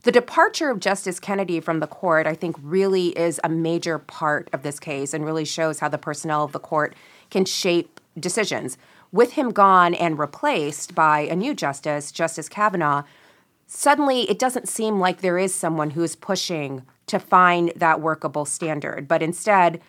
The 0.05 0.11
departure 0.11 0.69
of 0.69 0.81
Justice 0.81 1.21
Kennedy 1.21 1.61
from 1.61 1.79
the 1.79 1.87
court, 1.87 2.27
I 2.27 2.35
think, 2.35 2.57
really 2.61 3.17
is 3.17 3.41
a 3.45 3.49
major 3.49 4.01
part 4.01 4.51
of 4.53 4.65
this 4.65 4.81
case 4.81 5.15
and 5.15 5.25
really 5.25 5.45
shows 5.45 5.79
how 5.79 5.88
the 5.88 5.97
personnel 5.97 6.43
of 6.43 6.51
the 6.51 6.59
court 6.59 6.97
can 7.31 7.45
shape 7.45 8.01
decisions. 8.19 8.77
with 9.12 9.33
him 9.33 9.51
gone 9.51 9.95
and 9.95 10.19
replaced 10.19 10.95
by 10.95 11.21
a 11.21 11.37
new 11.37 11.55
justice, 11.55 12.11
Justice 12.11 12.49
Kavanaugh, 12.49 13.03
suddenly 13.67 14.23
it 14.23 14.38
doesn't 14.38 14.69
seem 14.69 14.99
like 14.99 15.21
there 15.21 15.38
is 15.38 15.55
someone 15.55 15.91
who's 15.91 16.17
pushing 16.17 16.83
to 17.07 17.19
find 17.19 17.73
that 17.77 18.01
workable 18.01 18.47
standard. 18.47 19.07
But 19.07 19.23
instead, 19.23 19.81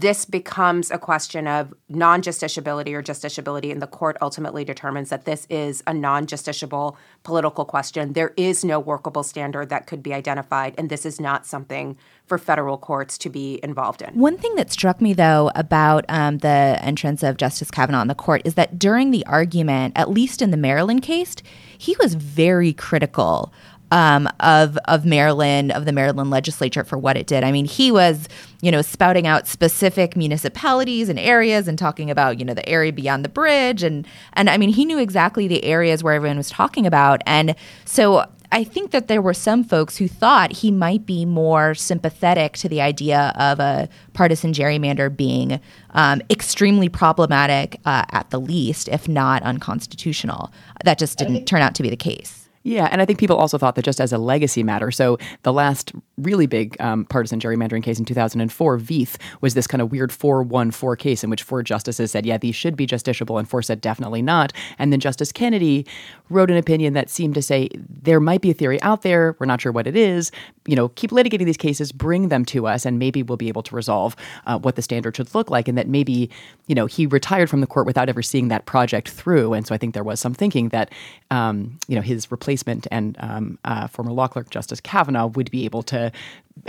this 0.00 0.24
becomes 0.24 0.90
a 0.90 0.98
question 0.98 1.46
of 1.46 1.74
non 1.88 2.22
justiciability 2.22 2.94
or 2.94 3.02
justiciability, 3.02 3.70
and 3.70 3.82
the 3.82 3.86
court 3.86 4.16
ultimately 4.22 4.64
determines 4.64 5.10
that 5.10 5.26
this 5.26 5.46
is 5.50 5.82
a 5.86 5.92
non 5.92 6.26
justiciable 6.26 6.96
political 7.22 7.64
question. 7.64 8.14
There 8.14 8.32
is 8.36 8.64
no 8.64 8.80
workable 8.80 9.22
standard 9.22 9.68
that 9.68 9.86
could 9.86 10.02
be 10.02 10.14
identified, 10.14 10.74
and 10.78 10.88
this 10.88 11.04
is 11.04 11.20
not 11.20 11.46
something 11.46 11.96
for 12.24 12.38
federal 12.38 12.78
courts 12.78 13.18
to 13.18 13.28
be 13.28 13.60
involved 13.62 14.00
in. 14.00 14.14
One 14.14 14.38
thing 14.38 14.54
that 14.54 14.72
struck 14.72 15.02
me, 15.02 15.12
though, 15.12 15.50
about 15.54 16.06
um, 16.08 16.38
the 16.38 16.78
entrance 16.80 17.22
of 17.22 17.36
Justice 17.36 17.70
Kavanaugh 17.70 18.00
in 18.00 18.08
the 18.08 18.14
court 18.14 18.42
is 18.44 18.54
that 18.54 18.78
during 18.78 19.10
the 19.10 19.26
argument, 19.26 19.92
at 19.96 20.08
least 20.08 20.40
in 20.40 20.50
the 20.50 20.56
Maryland 20.56 21.02
case, 21.02 21.36
he 21.76 21.96
was 22.00 22.14
very 22.14 22.72
critical 22.72 23.52
um, 23.92 24.26
of 24.40 24.78
of 24.86 25.04
Maryland, 25.04 25.70
of 25.70 25.84
the 25.84 25.92
Maryland 25.92 26.30
legislature 26.30 26.82
for 26.82 26.96
what 26.96 27.16
it 27.16 27.26
did. 27.26 27.44
I 27.44 27.52
mean, 27.52 27.66
he 27.66 27.92
was, 27.92 28.26
you 28.62 28.70
know, 28.72 28.80
spouting 28.80 29.26
out 29.26 29.46
specific 29.46 30.16
municipalities 30.16 31.10
and 31.10 31.18
areas 31.18 31.68
and 31.68 31.78
talking 31.78 32.10
about, 32.10 32.38
you 32.38 32.44
know, 32.44 32.54
the 32.54 32.66
area 32.66 32.90
beyond 32.90 33.22
the 33.22 33.28
bridge 33.28 33.82
and 33.82 34.06
and 34.32 34.48
I 34.48 34.56
mean, 34.56 34.70
he 34.70 34.86
knew 34.86 34.98
exactly 34.98 35.46
the 35.46 35.62
areas 35.62 36.02
where 36.02 36.14
everyone 36.14 36.38
was 36.38 36.48
talking 36.48 36.86
about. 36.86 37.20
And 37.26 37.54
so 37.84 38.24
I 38.50 38.64
think 38.64 38.92
that 38.92 39.08
there 39.08 39.20
were 39.20 39.34
some 39.34 39.62
folks 39.62 39.98
who 39.98 40.08
thought 40.08 40.52
he 40.52 40.70
might 40.70 41.04
be 41.04 41.26
more 41.26 41.74
sympathetic 41.74 42.54
to 42.58 42.70
the 42.70 42.80
idea 42.80 43.34
of 43.36 43.60
a 43.60 43.90
partisan 44.14 44.54
gerrymander 44.54 45.14
being 45.14 45.60
um, 45.90 46.22
extremely 46.30 46.88
problematic 46.88 47.78
uh, 47.84 48.04
at 48.10 48.30
the 48.30 48.40
least, 48.40 48.88
if 48.88 49.06
not 49.06 49.42
unconstitutional. 49.42 50.50
That 50.84 50.98
just 50.98 51.18
didn't 51.18 51.44
turn 51.44 51.60
out 51.60 51.74
to 51.74 51.82
be 51.82 51.90
the 51.90 51.96
case. 51.96 52.41
Yeah, 52.64 52.88
and 52.92 53.02
I 53.02 53.04
think 53.04 53.18
people 53.18 53.36
also 53.36 53.58
thought 53.58 53.74
that 53.74 53.84
just 53.84 54.00
as 54.00 54.12
a 54.12 54.18
legacy 54.18 54.62
matter. 54.62 54.90
So 54.92 55.18
the 55.42 55.52
last 55.52 55.92
really 56.16 56.46
big 56.46 56.80
um, 56.80 57.04
partisan 57.06 57.40
gerrymandering 57.40 57.82
case 57.82 57.98
in 57.98 58.04
2004, 58.04 58.78
Vieth, 58.78 59.16
was 59.40 59.54
this 59.54 59.66
kind 59.66 59.82
of 59.82 59.90
weird 59.90 60.10
4-1-4 60.10 60.96
case 60.96 61.24
in 61.24 61.30
which 61.30 61.42
four 61.42 61.62
justices 61.64 62.12
said, 62.12 62.24
yeah, 62.24 62.38
these 62.38 62.54
should 62.54 62.76
be 62.76 62.86
justiciable, 62.86 63.38
and 63.38 63.48
four 63.48 63.62
said 63.62 63.80
definitely 63.80 64.22
not. 64.22 64.52
And 64.78 64.92
then 64.92 65.00
Justice 65.00 65.32
Kennedy 65.32 65.86
wrote 66.30 66.50
an 66.50 66.56
opinion 66.56 66.94
that 66.94 67.10
seemed 67.10 67.34
to 67.34 67.42
say 67.42 67.68
there 67.88 68.20
might 68.20 68.40
be 68.40 68.50
a 68.50 68.54
theory 68.54 68.80
out 68.82 69.02
there, 69.02 69.36
we're 69.40 69.46
not 69.46 69.60
sure 69.60 69.72
what 69.72 69.88
it 69.88 69.96
is. 69.96 70.30
You 70.66 70.76
know, 70.76 70.88
keep 70.90 71.10
litigating 71.10 71.44
these 71.44 71.56
cases, 71.56 71.90
bring 71.90 72.28
them 72.28 72.44
to 72.46 72.68
us, 72.68 72.86
and 72.86 72.98
maybe 72.98 73.24
we'll 73.24 73.36
be 73.36 73.48
able 73.48 73.64
to 73.64 73.74
resolve 73.74 74.14
uh, 74.46 74.58
what 74.58 74.76
the 74.76 74.82
standard 74.82 75.16
should 75.16 75.34
look 75.34 75.50
like. 75.50 75.66
And 75.66 75.76
that 75.76 75.88
maybe, 75.88 76.30
you 76.68 76.76
know, 76.76 76.86
he 76.86 77.06
retired 77.06 77.50
from 77.50 77.60
the 77.60 77.66
court 77.66 77.86
without 77.86 78.08
ever 78.08 78.22
seeing 78.22 78.48
that 78.48 78.66
project 78.66 79.08
through. 79.10 79.52
And 79.52 79.66
so 79.66 79.74
I 79.74 79.78
think 79.78 79.94
there 79.94 80.04
was 80.04 80.20
some 80.20 80.34
thinking 80.34 80.68
that, 80.68 80.92
um, 81.32 81.78
you 81.88 81.96
know, 81.96 82.02
his 82.02 82.30
replacement 82.30 82.51
replacement 82.52 82.86
and 82.90 83.16
um, 83.20 83.58
uh, 83.64 83.86
former 83.86 84.12
law 84.12 84.28
clerk 84.28 84.50
Justice 84.50 84.80
Kavanaugh 84.80 85.28
would 85.28 85.50
be 85.50 85.64
able 85.64 85.82
to, 85.84 86.12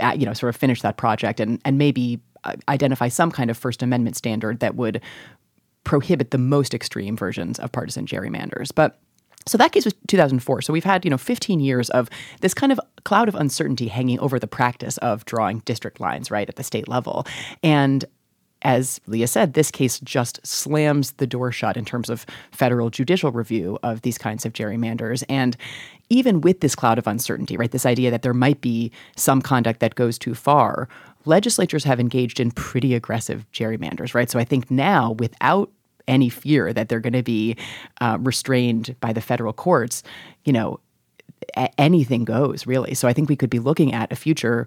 uh, 0.00 0.16
you 0.16 0.24
know, 0.24 0.32
sort 0.32 0.54
of 0.54 0.56
finish 0.56 0.80
that 0.82 0.96
project 0.96 1.40
and 1.40 1.60
and 1.64 1.76
maybe 1.78 2.20
uh, 2.44 2.54
identify 2.68 3.08
some 3.08 3.30
kind 3.30 3.50
of 3.50 3.56
First 3.56 3.82
Amendment 3.82 4.16
standard 4.16 4.60
that 4.60 4.74
would 4.76 5.00
prohibit 5.84 6.30
the 6.30 6.38
most 6.38 6.72
extreme 6.72 7.16
versions 7.16 7.58
of 7.58 7.70
partisan 7.70 8.06
gerrymanders. 8.06 8.70
But 8.74 8.98
so 9.46 9.58
that 9.58 9.72
case 9.72 9.84
was 9.84 9.94
2004. 10.08 10.62
So 10.62 10.72
we've 10.72 10.84
had, 10.84 11.04
you 11.04 11.10
know, 11.10 11.18
15 11.18 11.60
years 11.60 11.90
of 11.90 12.08
this 12.40 12.54
kind 12.54 12.72
of 12.72 12.80
cloud 13.04 13.28
of 13.28 13.34
uncertainty 13.34 13.88
hanging 13.88 14.18
over 14.20 14.38
the 14.38 14.46
practice 14.46 14.96
of 14.98 15.26
drawing 15.26 15.58
district 15.66 16.00
lines, 16.00 16.30
right, 16.30 16.48
at 16.48 16.56
the 16.56 16.62
state 16.62 16.88
level. 16.88 17.26
And 17.62 18.06
as 18.64 19.00
Leah 19.06 19.28
said, 19.28 19.52
this 19.52 19.70
case 19.70 20.00
just 20.00 20.44
slams 20.46 21.12
the 21.12 21.26
door 21.26 21.52
shut 21.52 21.76
in 21.76 21.84
terms 21.84 22.08
of 22.08 22.26
federal 22.50 22.90
judicial 22.90 23.30
review 23.30 23.78
of 23.82 24.02
these 24.02 24.18
kinds 24.18 24.46
of 24.46 24.54
gerrymanders. 24.54 25.22
And 25.28 25.56
even 26.08 26.40
with 26.40 26.60
this 26.60 26.74
cloud 26.74 26.98
of 26.98 27.06
uncertainty, 27.06 27.56
right, 27.56 27.70
this 27.70 27.86
idea 27.86 28.10
that 28.10 28.22
there 28.22 28.34
might 28.34 28.60
be 28.60 28.90
some 29.16 29.42
conduct 29.42 29.80
that 29.80 29.94
goes 29.94 30.18
too 30.18 30.34
far, 30.34 30.88
legislatures 31.26 31.84
have 31.84 32.00
engaged 32.00 32.40
in 32.40 32.50
pretty 32.50 32.94
aggressive 32.94 33.46
gerrymanders, 33.52 34.14
right? 34.14 34.30
So 34.30 34.38
I 34.38 34.44
think 34.44 34.70
now, 34.70 35.12
without 35.12 35.70
any 36.08 36.28
fear 36.28 36.72
that 36.72 36.88
they're 36.88 37.00
going 37.00 37.14
to 37.14 37.22
be 37.22 37.56
uh, 38.00 38.18
restrained 38.20 38.94
by 39.00 39.12
the 39.12 39.22
federal 39.22 39.52
courts, 39.52 40.02
you 40.44 40.52
know, 40.52 40.80
anything 41.78 42.24
goes 42.24 42.66
really. 42.66 42.94
So 42.94 43.08
I 43.08 43.12
think 43.12 43.28
we 43.28 43.36
could 43.36 43.50
be 43.50 43.58
looking 43.58 43.92
at 43.92 44.12
a 44.12 44.16
future 44.16 44.66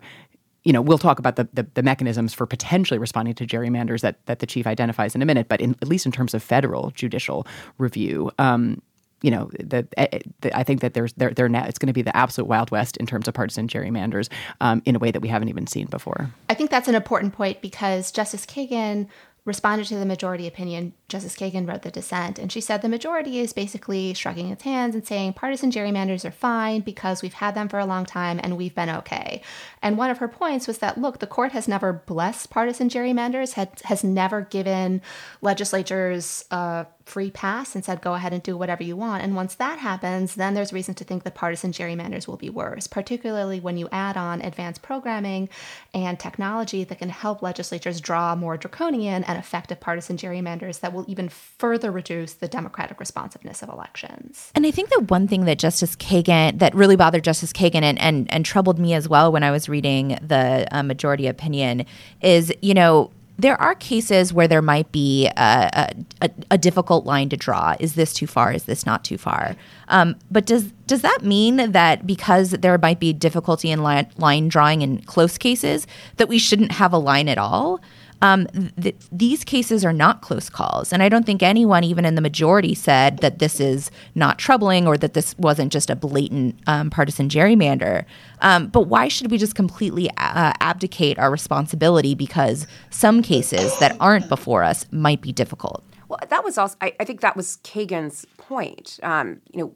you 0.68 0.74
know, 0.74 0.82
we'll 0.82 0.98
talk 0.98 1.18
about 1.18 1.38
the, 1.38 1.48
the, 1.54 1.66
the, 1.76 1.82
mechanisms 1.82 2.34
for 2.34 2.46
potentially 2.46 2.98
responding 2.98 3.34
to 3.34 3.48
gerrymanders 3.48 4.02
that, 4.02 4.18
that 4.26 4.40
the 4.40 4.46
chief 4.46 4.68
identifies 4.68 5.16
in 5.16 5.22
a 5.22 5.26
minute, 5.26 5.48
but 5.48 5.62
in, 5.62 5.78
at 5.82 5.88
least 5.88 6.06
in 6.06 6.12
terms 6.12 6.34
of 6.34 6.44
federal 6.44 6.92
judicial 6.92 7.48
review, 7.78 8.30
um, 8.38 8.82
you 9.22 9.32
know, 9.32 9.50
the, 9.58 9.88
eh, 9.96 10.20
the, 10.42 10.56
I 10.56 10.64
think 10.64 10.82
that 10.82 10.94
there's 10.94 11.14
there 11.14 11.32
there 11.32 11.48
now 11.48 11.66
it's 11.66 11.80
going 11.80 11.88
to 11.88 11.94
be 11.94 12.02
the 12.02 12.16
absolute 12.16 12.48
wild 12.48 12.70
west 12.70 12.98
in 12.98 13.06
terms 13.06 13.30
of 13.30 13.34
partisan 13.34 13.70
gerrymanders 13.70 14.30
um, 14.60 14.82
in 14.86 14.96
a 14.96 15.00
way 15.00 15.10
that 15.10 15.22
we 15.22 15.30
haven't 15.30 15.48
even 15.48 15.68
seen 15.68 15.88
before. 15.88 16.30
I 16.50 16.54
think 16.54 16.70
that's 16.70 16.90
an 16.90 16.96
important 16.96 17.34
point 17.34 17.62
because 17.62 18.12
Justice 18.12 18.46
Kagan 18.46 19.08
responded 19.48 19.88
to 19.88 19.96
the 19.96 20.06
majority 20.06 20.46
opinion, 20.46 20.92
Justice 21.08 21.36
Kagan 21.36 21.68
wrote 21.68 21.84
the 21.84 21.90
dissent, 21.90 22.38
and 22.38 22.52
she 22.52 22.60
said 22.60 22.82
the 22.82 22.90
majority 22.90 23.40
is 23.40 23.54
basically 23.54 24.14
shrugging 24.14 24.52
its 24.52 24.64
hands 24.64 24.94
and 24.94 25.08
saying 25.08 25.34
partisan 25.34 25.72
gerrymanders 25.72 26.26
are 26.26 26.32
fine 26.32 26.82
because 26.82 27.22
we've 27.22 27.34
had 27.34 27.56
them 27.56 27.70
for 27.70 27.80
a 27.80 27.86
long 27.86 28.06
time 28.06 28.42
and 28.44 28.58
we've 28.58 28.76
been 28.76 28.90
okay. 28.90 29.42
And 29.82 29.98
one 29.98 30.10
of 30.10 30.18
her 30.18 30.28
points 30.28 30.68
was 30.68 30.80
that 30.80 31.00
look, 31.00 31.20
the 31.20 31.28
court 31.28 31.54
has 31.54 31.66
never 31.66 31.94
blessed 31.94 32.50
partisan 32.50 32.90
gerrymanders, 32.90 33.54
had, 33.54 33.70
has 33.86 34.04
never 34.04 34.42
given 34.42 35.02
legislatures 35.42 36.44
uh, 36.52 36.84
free 37.08 37.32
pass 37.32 37.74
and 37.74 37.84
said, 37.84 38.02
go 38.02 38.14
ahead 38.14 38.34
and 38.34 38.44
do 38.44 38.58
whatever 38.58 38.84
you 38.84 38.96
want. 38.96 39.24
And 39.24 39.36
once 39.36 39.56
that 39.56 39.80
happens, 39.80 40.36
then 40.36 40.54
there's 40.54 40.74
reason 40.74 40.94
to 40.96 41.04
think 41.04 41.24
that 41.24 41.36
partisan 41.36 41.72
gerrymanders 41.72 42.28
will 42.28 42.38
be 42.38 42.50
worse, 42.50 42.86
particularly 42.88 43.60
when 43.60 43.78
you 43.78 43.88
add 43.92 44.18
on 44.18 44.42
advanced 44.42 44.82
programming 44.82 45.50
and 45.94 46.20
technology 46.20 46.84
that 46.84 47.00
can 47.00 47.10
help 47.10 47.42
legislatures 47.42 48.02
draw 48.02 48.36
more 48.36 48.58
draconian 48.58 49.24
and 49.24 49.38
effective 49.38 49.80
partisan 49.80 50.18
gerrymanders 50.18 50.82
that 50.82 50.94
will 50.94 51.06
even 51.08 51.30
further 51.30 51.92
reduce 51.92 52.34
the 52.34 52.48
democratic 52.48 53.00
responsiveness 53.00 53.64
of 53.64 53.70
elections. 53.70 54.52
And 54.54 54.66
I 54.66 54.72
think 54.72 54.90
that 54.90 55.10
one 55.10 55.28
thing 55.28 55.46
that 55.46 55.60
Justice 55.60 55.96
Kagan, 55.96 56.60
that 56.60 56.76
really 56.76 56.96
bothered 56.96 57.24
Justice 57.24 57.54
Kagan 57.54 57.84
and, 57.84 58.00
and, 58.00 58.32
and 58.32 58.46
troubled 58.46 58.80
me 58.80 58.94
as 58.94 59.08
well 59.08 59.32
when 59.32 59.44
I 59.44 59.52
was 59.52 59.70
reading 59.70 60.18
the 60.22 60.68
uh, 60.72 60.84
majority 60.84 61.28
opinion 61.28 61.86
is, 62.22 62.54
you 62.62 62.74
know, 62.74 63.12
there 63.40 63.60
are 63.62 63.76
cases 63.76 64.34
where 64.34 64.48
there 64.48 64.62
might 64.62 64.92
be 64.92 65.28
a, 65.38 65.94
a, 66.22 66.30
a, 66.50 66.58
difficult 66.58 67.06
line 67.06 67.30
to 67.30 67.38
draw. 67.38 67.76
Is 67.80 67.94
this 67.94 68.14
too 68.14 68.26
far? 68.26 68.52
Is 68.52 68.64
this 68.64 68.86
not 68.86 69.04
too 69.04 69.18
far? 69.18 69.56
Um, 69.90 70.16
but 70.32 70.46
does 70.46 70.72
does 70.88 71.02
that 71.02 71.20
mean 71.22 71.72
that 71.72 72.08
because 72.08 72.52
there 72.52 72.78
might 72.78 73.00
be 73.00 73.14
difficulty 73.14 73.70
in 73.70 73.84
line, 73.84 74.08
line 74.18 74.48
drawing 74.48 74.82
in 74.82 75.02
close 75.02 75.38
cases, 75.38 75.86
that 76.18 76.28
we 76.28 76.40
shouldn't 76.40 76.72
have 76.74 76.94
a 76.94 76.98
line 76.98 77.30
at 77.30 77.38
all? 77.38 77.80
Um, 78.22 78.48
th- 78.82 78.96
these 79.12 79.44
cases 79.44 79.86
are 79.86 79.94
not 79.94 80.22
close 80.22 80.50
calls. 80.50 80.92
And 80.92 81.04
I 81.04 81.10
don't 81.10 81.26
think 81.26 81.44
anyone, 81.44 81.84
even 81.84 82.06
in 82.06 82.16
the 82.16 82.22
majority, 82.22 82.74
said 82.74 83.20
that 83.20 83.40
this 83.40 83.60
is 83.60 83.92
not 84.16 84.40
troubling 84.40 84.88
or 84.88 84.98
that 84.98 85.14
this 85.14 85.38
wasn't 85.38 85.72
just 85.72 85.90
a 85.90 85.96
blatant 85.96 86.60
um, 86.68 86.90
partisan 86.90 87.30
gerrymander. 87.30 88.06
Um, 88.42 88.68
but 88.68 88.84
why 88.84 89.08
should 89.08 89.30
we 89.32 89.38
just 89.38 89.56
completely 89.56 90.10
uh, 90.18 90.54
abdicate 90.60 91.20
our 91.20 91.32
responsibility 91.32 92.16
because 92.16 92.68
some 92.90 93.22
cases 93.22 93.78
that 93.80 93.96
aren't 94.00 94.30
before 94.30 94.64
us 94.64 94.86
might 94.92 95.22
be 95.22 95.32
difficult? 95.32 95.84
Well, 96.10 96.20
that 96.30 96.44
was 96.44 96.58
also, 96.58 96.78
I, 96.82 96.94
I 97.00 97.04
think 97.04 97.22
that 97.22 97.36
was 97.36 97.58
Kagan's 97.64 98.26
point. 98.38 99.00
Um, 99.04 99.42
you 99.52 99.60
know, 99.60 99.76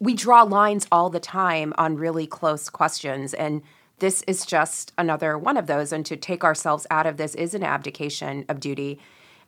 we 0.00 0.14
draw 0.14 0.42
lines 0.42 0.86
all 0.92 1.10
the 1.10 1.20
time 1.20 1.74
on 1.76 1.96
really 1.96 2.26
close 2.26 2.70
questions. 2.70 3.34
And 3.34 3.62
this 3.98 4.22
is 4.26 4.44
just 4.44 4.92
another 4.98 5.38
one 5.38 5.56
of 5.56 5.66
those. 5.66 5.92
And 5.92 6.04
to 6.06 6.16
take 6.16 6.44
ourselves 6.44 6.86
out 6.90 7.06
of 7.06 7.16
this 7.16 7.34
is 7.34 7.54
an 7.54 7.62
abdication 7.62 8.44
of 8.48 8.60
duty. 8.60 8.98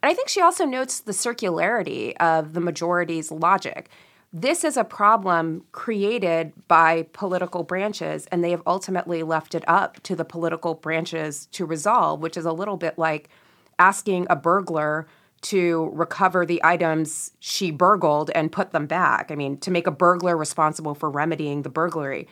And 0.03 0.11
I 0.11 0.15
think 0.15 0.29
she 0.29 0.41
also 0.41 0.65
notes 0.65 1.01
the 1.01 1.13
circularity 1.13 2.15
of 2.17 2.53
the 2.53 2.61
majority's 2.61 3.31
logic. 3.31 3.89
This 4.33 4.65
is 4.65 4.77
a 4.77 4.85
problem 4.85 5.65
created 5.73 6.53
by 6.69 7.07
political 7.13 7.63
branches, 7.63 8.27
and 8.27 8.45
they 8.45 8.51
have 8.51 8.63
ultimately 8.67 9.23
left 9.23 9.55
it 9.55 9.65
up 9.67 10.03
to 10.03 10.15
the 10.15 10.25
political 10.25 10.75
branches 10.75 11.47
to 11.53 11.65
resolve, 11.65 12.21
which 12.21 12.37
is 12.37 12.45
a 12.45 12.53
little 12.53 12.77
bit 12.77 12.99
like 12.99 13.31
asking 13.79 14.27
a 14.29 14.37
burglar 14.37 15.07
to 15.43 15.91
recover 15.95 16.45
the 16.45 16.61
items 16.65 17.33
she 17.41 17.71
burgled 17.71 18.31
and 18.35 18.53
put 18.53 18.73
them 18.73 18.87
back. 18.87 19.31
I 19.31 19.37
mean, 19.37 19.59
to 19.59 19.71
make 19.71 19.87
a 19.87 19.93
burglar 19.93 20.37
responsible 20.37 20.95
for 20.95 21.11
remedying 21.11 21.63
the 21.63 21.69
burglary. 21.69 22.27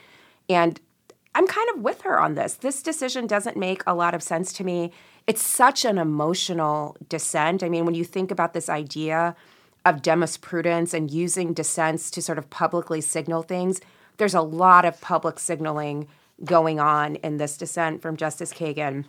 And 0.48 0.80
I'm 1.34 1.46
kind 1.46 1.68
of 1.74 1.82
with 1.82 2.02
her 2.02 2.20
on 2.20 2.34
this. 2.34 2.54
This 2.54 2.82
decision 2.82 3.26
doesn't 3.26 3.56
make 3.56 3.82
a 3.86 3.94
lot 3.94 4.14
of 4.14 4.22
sense 4.22 4.52
to 4.54 4.64
me. 4.64 4.92
It's 5.26 5.42
such 5.42 5.84
an 5.84 5.98
emotional 5.98 6.96
dissent. 7.08 7.62
I 7.62 7.68
mean, 7.68 7.84
when 7.84 7.94
you 7.94 8.04
think 8.04 8.30
about 8.30 8.52
this 8.52 8.68
idea 8.68 9.34
of 9.84 10.02
demosprudence 10.02 10.94
and 10.94 11.10
using 11.10 11.52
dissents 11.52 12.10
to 12.12 12.22
sort 12.22 12.38
of 12.38 12.50
publicly 12.50 13.00
signal 13.00 13.42
things, 13.42 13.80
there's 14.16 14.34
a 14.34 14.40
lot 14.40 14.84
of 14.84 15.00
public 15.00 15.38
signaling 15.38 16.06
going 16.44 16.78
on 16.78 17.16
in 17.16 17.36
this 17.36 17.56
dissent 17.56 18.00
from 18.00 18.16
Justice 18.16 18.52
Kagan. 18.52 19.04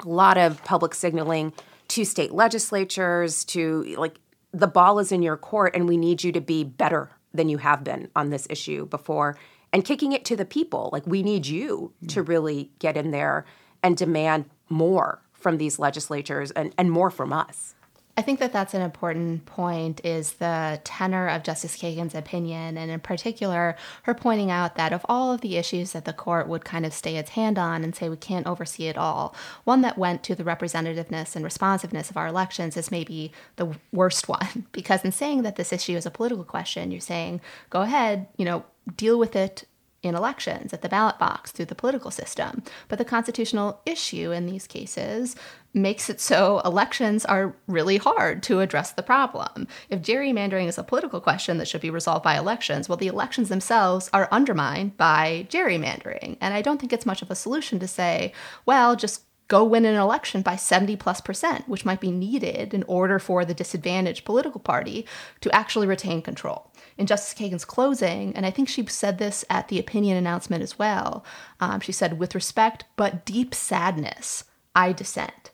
A 0.00 0.08
lot 0.08 0.36
of 0.36 0.62
public 0.64 0.94
signaling 0.94 1.52
to 1.88 2.04
state 2.04 2.32
legislatures, 2.32 3.44
to 3.46 3.82
like 3.98 4.18
the 4.52 4.66
ball 4.66 4.98
is 4.98 5.12
in 5.12 5.22
your 5.22 5.36
court 5.36 5.74
and 5.74 5.88
we 5.88 5.96
need 5.96 6.22
you 6.22 6.32
to 6.32 6.40
be 6.40 6.64
better 6.64 7.10
than 7.34 7.48
you 7.48 7.58
have 7.58 7.82
been 7.82 8.08
on 8.14 8.30
this 8.30 8.46
issue 8.50 8.86
before 8.86 9.36
and 9.72 9.84
kicking 9.84 10.12
it 10.12 10.24
to 10.26 10.36
the 10.36 10.44
people. 10.44 10.90
Like, 10.92 11.06
we 11.06 11.22
need 11.22 11.46
you 11.46 11.92
to 12.08 12.22
mm. 12.22 12.28
really 12.28 12.70
get 12.78 12.96
in 12.96 13.10
there 13.10 13.44
and 13.82 13.96
demand 13.96 14.46
more 14.68 15.22
from 15.32 15.58
these 15.58 15.78
legislatures 15.78 16.50
and, 16.52 16.74
and 16.78 16.90
more 16.90 17.10
from 17.10 17.32
us. 17.32 17.74
I 18.22 18.24
think 18.24 18.38
that 18.38 18.52
that's 18.52 18.72
an 18.72 18.82
important 18.82 19.46
point 19.46 20.00
is 20.04 20.34
the 20.34 20.80
tenor 20.84 21.26
of 21.26 21.42
Justice 21.42 21.76
Kagan's 21.76 22.14
opinion 22.14 22.78
and 22.78 22.88
in 22.88 23.00
particular 23.00 23.74
her 24.04 24.14
pointing 24.14 24.48
out 24.48 24.76
that 24.76 24.92
of 24.92 25.04
all 25.08 25.32
of 25.32 25.40
the 25.40 25.56
issues 25.56 25.90
that 25.90 26.04
the 26.04 26.12
court 26.12 26.46
would 26.46 26.64
kind 26.64 26.86
of 26.86 26.92
stay 26.92 27.16
its 27.16 27.30
hand 27.30 27.58
on 27.58 27.82
and 27.82 27.96
say 27.96 28.08
we 28.08 28.16
can't 28.16 28.46
oversee 28.46 28.86
it 28.86 28.96
all, 28.96 29.34
one 29.64 29.80
that 29.80 29.98
went 29.98 30.22
to 30.22 30.36
the 30.36 30.44
representativeness 30.44 31.34
and 31.34 31.44
responsiveness 31.44 32.10
of 32.10 32.16
our 32.16 32.28
elections 32.28 32.76
is 32.76 32.92
maybe 32.92 33.32
the 33.56 33.74
worst 33.92 34.28
one 34.28 34.68
because 34.70 35.04
in 35.04 35.10
saying 35.10 35.42
that 35.42 35.56
this 35.56 35.72
issue 35.72 35.96
is 35.96 36.06
a 36.06 36.10
political 36.12 36.44
question, 36.44 36.92
you're 36.92 37.00
saying 37.00 37.40
go 37.70 37.80
ahead, 37.80 38.28
you 38.36 38.44
know, 38.44 38.64
deal 38.96 39.18
with 39.18 39.34
it 39.34 39.64
in 40.02 40.14
elections 40.14 40.72
at 40.72 40.82
the 40.82 40.88
ballot 40.88 41.18
box 41.18 41.52
through 41.52 41.64
the 41.64 41.74
political 41.74 42.10
system. 42.10 42.62
But 42.88 42.98
the 42.98 43.04
constitutional 43.04 43.80
issue 43.86 44.32
in 44.32 44.46
these 44.46 44.66
cases 44.66 45.36
makes 45.74 46.10
it 46.10 46.20
so 46.20 46.60
elections 46.64 47.24
are 47.24 47.54
really 47.66 47.96
hard 47.96 48.42
to 48.44 48.60
address 48.60 48.92
the 48.92 49.02
problem. 49.02 49.66
If 49.88 50.02
gerrymandering 50.02 50.68
is 50.68 50.78
a 50.78 50.84
political 50.84 51.20
question 51.20 51.58
that 51.58 51.68
should 51.68 51.80
be 51.80 51.90
resolved 51.90 52.22
by 52.22 52.36
elections, 52.36 52.88
well, 52.88 52.98
the 52.98 53.06
elections 53.06 53.48
themselves 53.48 54.10
are 54.12 54.28
undermined 54.30 54.96
by 54.96 55.46
gerrymandering. 55.50 56.36
And 56.40 56.54
I 56.54 56.62
don't 56.62 56.78
think 56.78 56.92
it's 56.92 57.06
much 57.06 57.22
of 57.22 57.30
a 57.30 57.34
solution 57.34 57.78
to 57.78 57.88
say, 57.88 58.32
well, 58.66 58.96
just 58.96 59.22
go 59.48 59.64
win 59.64 59.84
an 59.84 59.96
election 59.96 60.42
by 60.42 60.56
70 60.56 60.96
plus 60.96 61.20
percent, 61.20 61.68
which 61.68 61.84
might 61.84 62.00
be 62.00 62.10
needed 62.10 62.72
in 62.72 62.84
order 62.84 63.18
for 63.18 63.44
the 63.44 63.54
disadvantaged 63.54 64.24
political 64.24 64.60
party 64.60 65.06
to 65.40 65.54
actually 65.54 65.86
retain 65.86 66.22
control 66.22 66.72
in 66.98 67.06
Justice 67.06 67.38
Kagan's 67.38 67.64
closing, 67.64 68.34
and 68.36 68.44
I 68.44 68.50
think 68.50 68.68
she 68.68 68.86
said 68.86 69.18
this 69.18 69.44
at 69.48 69.68
the 69.68 69.78
opinion 69.78 70.16
announcement 70.16 70.62
as 70.62 70.78
well. 70.78 71.24
Um, 71.60 71.80
she 71.80 71.92
said, 71.92 72.18
with 72.18 72.34
respect 72.34 72.84
but 72.96 73.24
deep 73.24 73.54
sadness, 73.54 74.44
I 74.74 74.92
dissent. 74.92 75.50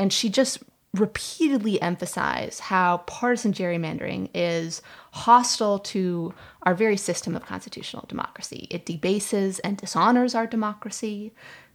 And 0.00 0.10
she 0.10 0.30
just 0.30 0.62
repeatedly 0.94 1.80
emphasized 1.80 2.60
how 2.60 2.98
partisan 3.06 3.52
gerrymandering 3.52 4.30
is 4.34 4.80
hostile 5.12 5.78
to 5.78 6.32
our 6.62 6.74
very 6.74 6.96
system 6.96 7.36
of 7.36 7.44
constitutional 7.44 8.06
democracy. 8.08 8.66
It 8.70 8.86
debases 8.86 9.58
and 9.58 9.76
dishonors 9.76 10.34
our 10.34 10.46
democracy. 10.46 11.32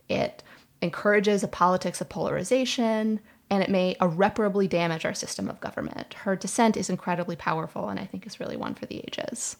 It 0.10 0.42
encourages 0.82 1.44
a 1.44 1.48
politics 1.48 2.02
of 2.02 2.10
polarization 2.10 3.20
and 3.52 3.62
it 3.62 3.70
may 3.70 3.96
irreparably 4.02 4.68
damage 4.68 5.06
our 5.06 5.14
system 5.14 5.48
of 5.48 5.62
government. 5.62 6.16
Her 6.16 6.36
dissent 6.36 6.76
is 6.76 6.90
incredibly 6.90 7.36
powerful 7.36 7.90
and 7.90 8.00
I 8.00 8.06
think 8.06 8.26
is 8.26 8.40
really 8.40 8.58
one 8.58 8.74
for 8.74 8.88
the 8.88 8.98
ages. 8.98 9.56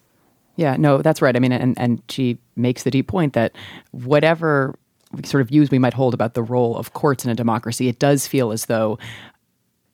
Yeah, 0.56 0.76
no, 0.76 1.04
that's 1.04 1.22
right. 1.22 1.36
I 1.36 1.40
mean, 1.40 1.52
and, 1.52 1.80
and 1.80 2.02
she 2.10 2.40
makes 2.56 2.82
the 2.82 2.92
deep 2.92 3.08
point 3.08 3.34
that 3.34 3.56
whatever 3.92 4.76
sort 5.24 5.42
of 5.42 5.50
views 5.50 5.72
we 5.72 5.80
might 5.80 5.94
hold 5.94 6.14
about 6.14 6.34
the 6.34 6.44
role 6.44 6.78
of 6.78 6.94
courts 6.94 7.26
in 7.26 7.32
a 7.32 7.36
democracy, 7.36 7.88
it 7.88 8.00
does 8.00 8.28
feel 8.28 8.52
as 8.52 8.66
though 8.66 8.98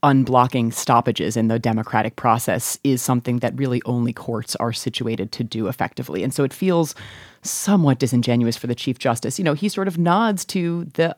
unblocking 0.03 0.73
stoppages 0.73 1.37
in 1.37 1.47
the 1.47 1.59
democratic 1.59 2.15
process 2.15 2.79
is 2.83 3.01
something 3.01 3.37
that 3.39 3.55
really 3.57 3.81
only 3.85 4.11
courts 4.11 4.55
are 4.55 4.73
situated 4.73 5.31
to 5.31 5.43
do 5.43 5.67
effectively. 5.67 6.23
And 6.23 6.33
so 6.33 6.43
it 6.43 6.53
feels 6.53 6.95
somewhat 7.43 7.99
disingenuous 7.99 8.57
for 8.57 8.67
the 8.67 8.75
Chief 8.75 8.97
Justice. 8.97 9.37
You 9.37 9.45
know, 9.45 9.53
he 9.53 9.69
sort 9.69 9.87
of 9.87 9.97
nods 9.97 10.43
to 10.45 10.85
the 10.93 11.15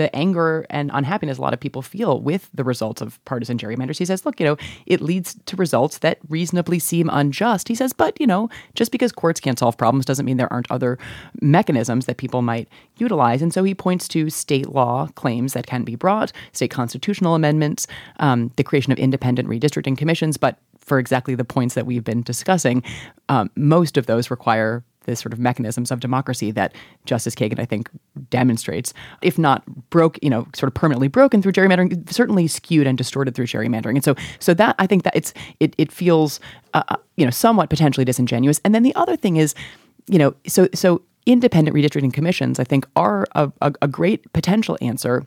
the 0.00 0.16
anger 0.16 0.64
and 0.70 0.90
unhappiness 0.94 1.36
a 1.36 1.42
lot 1.42 1.52
of 1.52 1.60
people 1.60 1.82
feel 1.82 2.22
with 2.22 2.48
the 2.54 2.64
results 2.64 3.02
of 3.02 3.22
partisan 3.26 3.58
gerrymanders. 3.58 3.98
He 3.98 4.06
says, 4.06 4.24
look, 4.24 4.40
you 4.40 4.46
know, 4.46 4.56
it 4.86 5.02
leads 5.02 5.36
to 5.44 5.56
results 5.56 5.98
that 5.98 6.16
reasonably 6.30 6.78
seem 6.78 7.10
unjust. 7.12 7.68
He 7.68 7.74
says, 7.74 7.92
but, 7.92 8.18
you 8.18 8.26
know, 8.26 8.48
just 8.74 8.92
because 8.92 9.12
courts 9.12 9.40
can't 9.40 9.58
solve 9.58 9.76
problems 9.76 10.06
doesn't 10.06 10.24
mean 10.24 10.38
there 10.38 10.50
aren't 10.50 10.70
other 10.70 10.98
mechanisms 11.42 12.06
that 12.06 12.16
people 12.16 12.40
might 12.40 12.66
utilize. 12.96 13.42
And 13.42 13.52
so 13.52 13.62
he 13.62 13.74
points 13.74 14.08
to 14.08 14.30
state 14.30 14.70
law 14.70 15.06
claims 15.16 15.52
that 15.52 15.66
can 15.66 15.84
be 15.84 15.96
brought, 15.96 16.32
state 16.52 16.70
constitutional 16.70 17.34
amendments, 17.34 17.86
um, 18.20 18.50
the 18.56 18.64
creation 18.64 18.92
of 18.92 18.98
independent 18.98 19.50
redistricting 19.50 19.98
commissions. 19.98 20.38
But 20.38 20.56
for 20.78 20.98
exactly 20.98 21.34
the 21.34 21.44
points 21.44 21.74
that 21.74 21.84
we've 21.84 22.04
been 22.04 22.22
discussing, 22.22 22.82
um, 23.28 23.50
most 23.54 23.98
of 23.98 24.06
those 24.06 24.30
require 24.30 24.82
the 25.04 25.16
sort 25.16 25.32
of 25.32 25.38
mechanisms 25.38 25.90
of 25.90 26.00
democracy 26.00 26.50
that 26.50 26.74
Justice 27.04 27.34
Kagan, 27.34 27.58
I 27.58 27.64
think, 27.64 27.90
demonstrates, 28.28 28.92
if 29.22 29.38
not 29.38 29.64
broke, 29.90 30.18
you 30.22 30.30
know, 30.30 30.46
sort 30.54 30.68
of 30.68 30.74
permanently 30.74 31.08
broken 31.08 31.42
through 31.42 31.52
gerrymandering, 31.52 32.10
certainly 32.12 32.46
skewed 32.46 32.86
and 32.86 32.98
distorted 32.98 33.34
through 33.34 33.46
gerrymandering. 33.46 33.96
And 33.96 34.04
so, 34.04 34.14
so 34.38 34.54
that 34.54 34.76
I 34.78 34.86
think 34.86 35.04
that 35.04 35.16
it's 35.16 35.32
it 35.58 35.74
it 35.78 35.90
feels, 35.90 36.40
uh, 36.74 36.82
uh, 36.88 36.96
you 37.16 37.24
know, 37.24 37.30
somewhat 37.30 37.70
potentially 37.70 38.04
disingenuous. 38.04 38.60
And 38.64 38.74
then 38.74 38.82
the 38.82 38.94
other 38.94 39.16
thing 39.16 39.36
is, 39.36 39.54
you 40.06 40.18
know, 40.18 40.34
so 40.46 40.68
so 40.74 41.02
independent 41.26 41.76
redistricting 41.76 42.12
commissions, 42.12 42.58
I 42.58 42.64
think, 42.64 42.86
are 42.96 43.26
a, 43.32 43.52
a, 43.60 43.72
a 43.82 43.88
great 43.88 44.32
potential 44.32 44.76
answer 44.80 45.26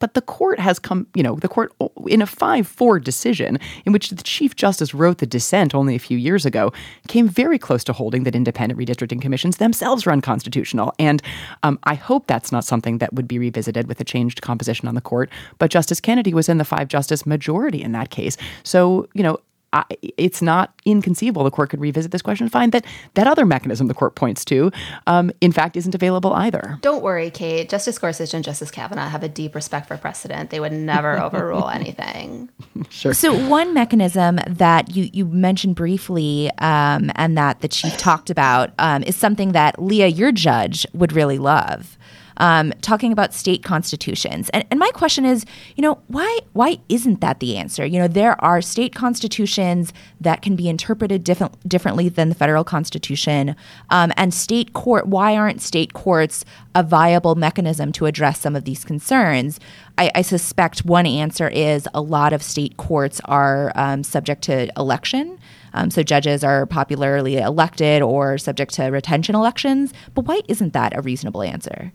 but 0.00 0.14
the 0.14 0.20
court 0.20 0.60
has 0.60 0.78
come, 0.78 1.06
you 1.14 1.22
know, 1.22 1.36
the 1.36 1.48
court 1.48 1.72
in 2.06 2.20
a 2.20 2.26
5 2.26 2.66
4 2.66 3.00
decision 3.00 3.58
in 3.86 3.92
which 3.92 4.10
the 4.10 4.22
Chief 4.22 4.54
Justice 4.54 4.92
wrote 4.92 5.18
the 5.18 5.26
dissent 5.26 5.74
only 5.74 5.94
a 5.94 5.98
few 5.98 6.18
years 6.18 6.44
ago 6.44 6.72
came 7.08 7.28
very 7.28 7.58
close 7.58 7.82
to 7.84 7.92
holding 7.92 8.24
that 8.24 8.34
independent 8.34 8.78
redistricting 8.78 9.20
commissions 9.20 9.56
themselves 9.56 10.06
are 10.06 10.10
unconstitutional. 10.10 10.92
And 10.98 11.22
um, 11.62 11.78
I 11.84 11.94
hope 11.94 12.26
that's 12.26 12.52
not 12.52 12.64
something 12.64 12.98
that 12.98 13.14
would 13.14 13.26
be 13.26 13.38
revisited 13.38 13.88
with 13.88 14.00
a 14.00 14.04
changed 14.04 14.42
composition 14.42 14.88
on 14.88 14.94
the 14.94 15.00
court. 15.00 15.30
But 15.58 15.70
Justice 15.70 16.00
Kennedy 16.00 16.34
was 16.34 16.48
in 16.48 16.58
the 16.58 16.64
five 16.64 16.88
justice 16.88 17.24
majority 17.24 17.82
in 17.82 17.92
that 17.92 18.10
case. 18.10 18.36
So, 18.62 19.08
you 19.14 19.22
know, 19.22 19.38
I, 19.72 19.84
it's 20.00 20.40
not 20.40 20.72
inconceivable 20.84 21.44
the 21.44 21.50
court 21.50 21.70
could 21.70 21.80
revisit 21.80 22.10
this 22.10 22.22
question 22.22 22.44
and 22.44 22.52
find 22.52 22.72
that 22.72 22.86
that 23.14 23.26
other 23.26 23.44
mechanism 23.44 23.86
the 23.86 23.94
court 23.94 24.14
points 24.14 24.44
to, 24.46 24.72
um, 25.06 25.30
in 25.40 25.52
fact, 25.52 25.76
isn't 25.76 25.94
available 25.94 26.32
either. 26.32 26.78
Don't 26.80 27.02
worry, 27.02 27.30
Kate. 27.30 27.68
Justice 27.68 27.98
Gorsuch 27.98 28.32
and 28.32 28.42
Justice 28.42 28.70
Kavanaugh 28.70 29.08
have 29.08 29.22
a 29.22 29.28
deep 29.28 29.54
respect 29.54 29.86
for 29.88 29.96
precedent. 29.98 30.50
They 30.50 30.60
would 30.60 30.72
never 30.72 31.20
overrule 31.22 31.68
anything. 31.68 32.48
Sure. 32.88 33.12
So 33.12 33.48
one 33.48 33.74
mechanism 33.74 34.40
that 34.46 34.94
you 34.96 35.10
you 35.12 35.26
mentioned 35.26 35.76
briefly, 35.76 36.50
um, 36.58 37.10
and 37.14 37.36
that 37.36 37.60
the 37.60 37.68
chief 37.68 37.96
talked 37.98 38.30
about, 38.30 38.70
um, 38.78 39.02
is 39.02 39.16
something 39.16 39.52
that 39.52 39.80
Leah, 39.82 40.08
your 40.08 40.32
judge, 40.32 40.86
would 40.94 41.12
really 41.12 41.38
love 41.38 41.98
um, 42.38 42.72
talking 42.80 43.12
about 43.12 43.34
state 43.34 43.62
constitutions. 43.62 44.48
And, 44.50 44.64
and 44.70 44.80
my 44.80 44.90
question 44.92 45.24
is, 45.24 45.44
you 45.76 45.82
know, 45.82 46.00
why 46.06 46.38
why 46.52 46.78
isn't 46.88 47.20
that 47.20 47.40
the 47.40 47.56
answer? 47.56 47.84
You 47.84 47.98
know, 47.98 48.08
there 48.08 48.42
are 48.42 48.60
state 48.62 48.94
constitutions 48.94 49.92
that 50.20 50.42
can 50.42 50.56
be 50.56 50.68
interpreted 50.68 51.24
different, 51.24 51.68
differently 51.68 52.08
than 52.08 52.28
the 52.28 52.34
federal 52.34 52.64
constitution, 52.64 53.54
um, 53.90 54.12
and 54.16 54.32
state 54.32 54.72
court. 54.72 55.06
Why 55.06 55.36
aren't 55.36 55.60
state 55.60 55.92
courts 55.92 56.44
a 56.74 56.82
viable 56.82 57.34
mechanism 57.34 57.92
to 57.92 58.06
address 58.06 58.40
some 58.40 58.56
of 58.56 58.64
these 58.64 58.84
concerns? 58.84 59.60
I, 59.98 60.10
I 60.14 60.22
suspect 60.22 60.84
one 60.84 61.06
answer 61.06 61.48
is 61.48 61.88
a 61.92 62.00
lot 62.00 62.32
of 62.32 62.42
state 62.42 62.76
courts 62.76 63.20
are 63.24 63.72
um, 63.74 64.04
subject 64.04 64.42
to 64.42 64.70
election. 64.76 65.38
Um, 65.74 65.90
so 65.90 66.02
judges 66.02 66.42
are 66.42 66.66
popularly 66.66 67.36
elected 67.36 68.02
or 68.02 68.38
subject 68.38 68.74
to 68.74 68.84
retention 68.86 69.34
elections. 69.34 69.92
But 70.14 70.26
why 70.26 70.40
isn't 70.48 70.72
that 70.72 70.96
a 70.96 71.02
reasonable 71.02 71.42
answer? 71.42 71.92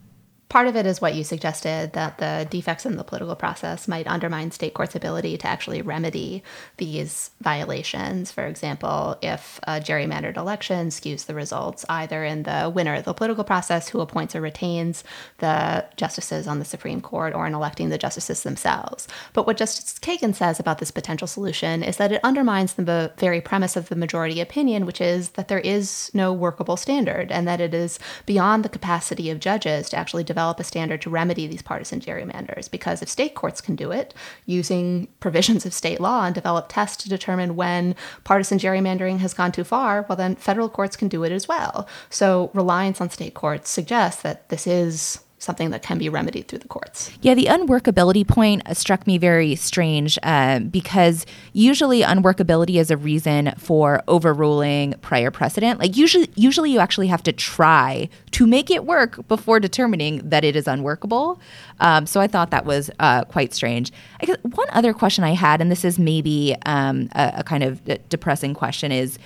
Part 0.49 0.67
of 0.67 0.75
it 0.75 0.86
is 0.86 1.01
what 1.01 1.15
you 1.15 1.23
suggested 1.23 1.93
that 1.93 2.19
the 2.19 2.47
defects 2.47 2.86
in 2.86 2.95
the 2.95 3.03
political 3.03 3.36
process 3.36 3.88
might 3.88 4.06
undermine 4.06 4.51
state 4.51 4.75
courts' 4.75 4.95
ability 4.95 5.36
to 5.39 5.47
actually 5.47 5.82
remedy 5.82 6.43
these 6.77 7.32
violations. 7.41 8.32
For 8.32 8.45
example, 8.45 9.17
if 9.23 9.60
a 9.63 9.79
gerrymandered 9.79 10.38
election 10.38 10.89
skews 10.89 11.25
the 11.25 11.34
results 11.34 11.86
either 11.89 12.23
in 12.23 12.43
the 12.43 12.71
winner 12.73 12.93
of 12.93 13.06
the 13.06 13.15
political 13.15 13.43
process 13.43 13.89
who 13.89 13.99
appoints 13.99 14.36
or 14.36 14.41
retains 14.41 15.03
the 15.39 15.86
justices 15.97 16.45
on 16.45 16.60
the 16.60 16.65
Supreme 16.65 17.01
Court 17.01 17.34
or 17.34 17.47
in 17.47 17.56
electing 17.56 17.89
the 17.89 17.97
justices 17.97 18.43
themselves. 18.43 19.08
But 19.34 19.47
what 19.47 19.58
Justice 19.58 19.97
Kagan 19.99 20.36
says 20.36 20.60
about 20.60 20.77
this 20.77 20.91
potential 20.91 21.27
solution 21.27 21.82
is 21.82 21.97
that 21.97 22.12
it 22.12 22.21
undermines 22.23 22.73
the 22.73 23.12
very 23.17 23.41
premise 23.41 23.75
of 23.75 23.89
the 23.89 23.95
majority 23.95 24.39
opinion, 24.39 24.86
which 24.86 25.01
is 25.01 25.29
that 25.32 25.47
there 25.47 25.60
is 25.60 26.12
no 26.13 26.32
workable 26.32 26.77
standard 26.77 27.32
and 27.32 27.47
that 27.47 27.60
it 27.60 27.73
is 27.73 27.97
beyond 28.27 28.63
the 28.63 28.69
capacity 28.69 29.32
of 29.32 29.39
judges 29.39 29.89
to 29.89 29.97
actually 29.97 30.23
develop 30.34 30.60
a 30.60 30.63
standard 30.63 31.02
to 31.02 31.10
remedy 31.10 31.46
these 31.48 31.62
partisan 31.62 32.00
gerrymanders. 32.00 32.69
Because 32.69 33.02
if 33.02 33.10
state 33.10 33.36
courts 33.36 33.62
can 33.62 33.76
do 33.76 33.91
it 33.91 34.13
using 34.46 35.08
provisions 35.19 35.65
of 35.65 35.74
state 35.74 36.02
law 36.02 36.26
and 36.26 36.36
develop 36.36 36.65
tests 36.69 37.04
to 37.04 37.10
determine 37.10 37.56
when 37.56 37.96
partisan 38.24 38.58
gerrymandering 38.58 39.19
has 39.19 39.34
gone 39.34 39.52
too 39.52 39.63
far, 39.63 40.06
well, 40.08 40.15
then 40.15 40.36
federal 40.36 40.69
courts 40.69 40.96
can 40.96 41.08
do 41.08 41.24
it 41.24 41.32
as 41.32 41.48
well. 41.48 41.88
So 42.10 42.50
reliance 42.54 43.00
on 43.00 43.10
state 43.10 43.34
courts 43.34 43.69
suggests 43.69 44.22
that 44.24 44.50
this 44.50 44.65
is 44.67 45.22
something 45.43 45.69
that 45.71 45.84
can 45.84 45.97
be 45.97 46.10
remedied 46.10 46.47
through 46.47 46.60
the 46.60 46.67
courts. 46.67 47.12
Yeah, 47.21 47.34
the 47.34 47.45
unworkability 47.45 48.27
point 48.27 48.63
struck 48.75 49.06
me 49.06 49.17
very 49.17 49.56
strange 49.56 50.17
uh, 50.23 50.60
because 50.60 51.25
usually 51.51 52.01
unworkability 52.01 52.79
is 52.79 52.89
a 52.89 52.97
reason 52.97 53.53
for 53.58 54.01
overruling 54.08 54.93
prior 55.01 55.32
precedent. 55.32 55.79
Like 55.79 55.97
usually, 55.97 56.29
usually 56.36 56.71
you 56.71 56.79
actually 56.79 57.08
have 57.08 57.23
to 57.23 57.32
try 57.32 58.10
to 58.32 58.47
make 58.47 58.71
it 58.71 58.86
work 58.86 59.27
before 59.27 59.60
determining 59.60 60.27
that 60.29 60.43
it 60.43 60.56
is 60.56 60.67
unworkable. 60.67 61.39
Um, 61.79 62.06
so 62.06 62.19
I 62.19 62.27
thought 62.27 62.51
that 62.51 62.65
was 62.65 62.89
uh, 62.99 63.25
quite 63.25 63.53
strange. 63.53 63.91
I 64.21 64.25
guess 64.25 64.38
one 64.43 64.67
other 64.71 64.93
question 64.93 65.23
I 65.23 65.34
had, 65.34 65.62
and 65.62 65.69
this 65.69 65.86
is 65.86 65.99
maybe 65.99 66.56
um, 66.65 67.10
a, 67.13 67.34
a 67.38 67.43
kind 67.43 67.63
of 67.63 67.82
depressing 68.10 68.53
question, 68.53 68.91
is 68.91 69.19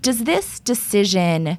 does 0.00 0.24
this 0.24 0.58
decision 0.60 1.58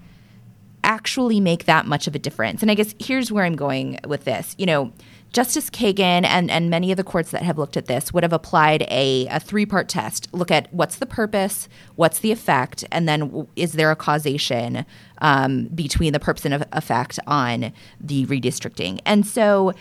actually 0.84 1.40
make 1.40 1.66
that 1.66 1.86
much 1.86 2.08
of 2.08 2.16
a 2.16 2.20
difference? 2.20 2.62
And 2.62 2.70
I 2.70 2.76
guess 2.76 2.94
here's 3.00 3.32
where 3.32 3.46
I'm 3.46 3.56
going 3.56 4.00
with 4.06 4.26
this. 4.26 4.56
You 4.58 4.66
know, 4.66 4.94
Justice 5.34 5.72
Kagan 5.72 6.26
and, 6.26 6.52
and 6.52 6.70
many 6.70 6.92
of 6.92 6.98
the 6.98 7.04
courts 7.04 7.32
that 7.32 7.42
have 7.42 7.58
looked 7.58 7.76
at 7.76 7.88
this 7.88 8.14
would 8.14 8.22
have 8.22 8.34
applied 8.34 8.84
a, 8.84 9.28
a 9.28 9.40
three 9.40 9.66
part 9.66 9.90
test. 9.90 10.28
Look 10.32 10.52
at 10.52 10.72
what's 10.72 10.98
the 10.98 11.08
purpose, 11.08 11.68
what's 11.96 12.20
the 12.20 12.32
effect, 12.32 12.86
and 12.92 13.10
then 13.10 13.48
is 13.56 13.74
there 13.74 13.90
a 13.90 13.96
causation 13.96 14.86
um, 15.18 15.66
between 15.74 16.14
the 16.14 16.20
purpose 16.20 16.46
and 16.46 16.66
effect 16.72 17.20
on 17.26 17.74
the 18.00 18.28
redistricting? 18.28 19.00
And 19.08 19.26
so 19.26 19.74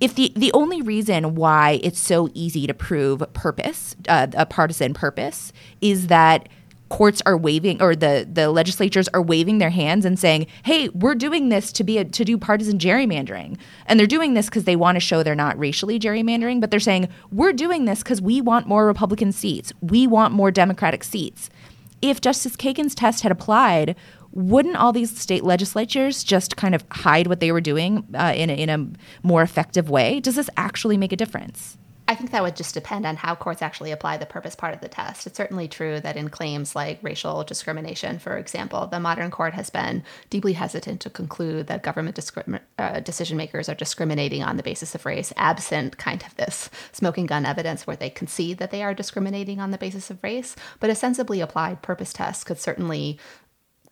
if 0.00 0.14
the 0.14 0.32
the 0.36 0.52
only 0.52 0.80
reason 0.80 1.34
why 1.34 1.80
it's 1.82 1.98
so 1.98 2.30
easy 2.32 2.66
to 2.68 2.74
prove 2.74 3.22
purpose, 3.32 3.96
uh, 4.08 4.28
a 4.34 4.46
partisan 4.46 4.94
purpose, 4.94 5.52
is 5.80 6.06
that 6.06 6.48
courts 6.90 7.22
are 7.24 7.36
waving 7.36 7.80
or 7.80 7.96
the 7.96 8.28
the 8.30 8.50
legislatures 8.50 9.08
are 9.14 9.22
waving 9.22 9.58
their 9.58 9.70
hands 9.70 10.04
and 10.04 10.18
saying, 10.18 10.46
"Hey, 10.64 10.90
we're 10.90 11.14
doing 11.14 11.48
this 11.48 11.72
to 11.72 11.84
be 11.84 11.96
a, 11.96 12.04
to 12.04 12.24
do 12.24 12.36
partisan 12.36 12.78
gerrymandering." 12.78 13.56
And 13.86 13.98
they're 13.98 14.06
doing 14.06 14.34
this 14.34 14.50
cuz 14.50 14.64
they 14.64 14.76
want 14.76 14.96
to 14.96 15.00
show 15.00 15.22
they're 15.22 15.34
not 15.34 15.58
racially 15.58 15.98
gerrymandering, 15.98 16.60
but 16.60 16.70
they're 16.70 16.80
saying, 16.80 17.08
"We're 17.32 17.54
doing 17.54 17.86
this 17.86 18.02
cuz 18.02 18.20
we 18.20 18.42
want 18.42 18.66
more 18.66 18.86
Republican 18.86 19.32
seats. 19.32 19.72
We 19.80 20.06
want 20.06 20.34
more 20.34 20.50
Democratic 20.50 21.02
seats." 21.04 21.48
If 22.02 22.20
Justice 22.20 22.56
Kagan's 22.56 22.94
test 22.94 23.22
had 23.22 23.32
applied, 23.32 23.94
wouldn't 24.32 24.76
all 24.76 24.92
these 24.92 25.16
state 25.18 25.44
legislatures 25.44 26.24
just 26.24 26.56
kind 26.56 26.74
of 26.74 26.84
hide 26.90 27.26
what 27.26 27.40
they 27.40 27.52
were 27.52 27.60
doing 27.60 28.06
uh, 28.14 28.32
in, 28.34 28.48
a, 28.48 28.54
in 28.54 28.68
a 28.68 28.86
more 29.26 29.42
effective 29.42 29.90
way? 29.90 30.20
Does 30.20 30.36
this 30.36 30.48
actually 30.56 30.96
make 30.96 31.12
a 31.12 31.16
difference? 31.16 31.76
I 32.10 32.16
think 32.16 32.32
that 32.32 32.42
would 32.42 32.56
just 32.56 32.74
depend 32.74 33.06
on 33.06 33.14
how 33.14 33.36
courts 33.36 33.62
actually 33.62 33.92
apply 33.92 34.16
the 34.16 34.26
purpose 34.26 34.56
part 34.56 34.74
of 34.74 34.80
the 34.80 34.88
test. 34.88 35.28
It's 35.28 35.36
certainly 35.36 35.68
true 35.68 36.00
that 36.00 36.16
in 36.16 36.28
claims 36.28 36.74
like 36.74 36.98
racial 37.02 37.44
discrimination, 37.44 38.18
for 38.18 38.36
example, 38.36 38.88
the 38.88 38.98
modern 38.98 39.30
court 39.30 39.54
has 39.54 39.70
been 39.70 40.02
deeply 40.28 40.54
hesitant 40.54 41.00
to 41.02 41.10
conclude 41.10 41.68
that 41.68 41.84
government 41.84 42.18
uh, 42.80 42.98
decision 42.98 43.36
makers 43.36 43.68
are 43.68 43.76
discriminating 43.76 44.42
on 44.42 44.56
the 44.56 44.64
basis 44.64 44.96
of 44.96 45.06
race, 45.06 45.32
absent 45.36 45.98
kind 45.98 46.24
of 46.24 46.34
this 46.34 46.68
smoking 46.90 47.26
gun 47.26 47.46
evidence 47.46 47.86
where 47.86 47.94
they 47.94 48.10
concede 48.10 48.58
that 48.58 48.72
they 48.72 48.82
are 48.82 48.92
discriminating 48.92 49.60
on 49.60 49.70
the 49.70 49.78
basis 49.78 50.10
of 50.10 50.20
race. 50.24 50.56
But 50.80 50.90
a 50.90 50.96
sensibly 50.96 51.40
applied 51.40 51.80
purpose 51.80 52.12
test 52.12 52.44
could 52.44 52.58
certainly 52.58 53.20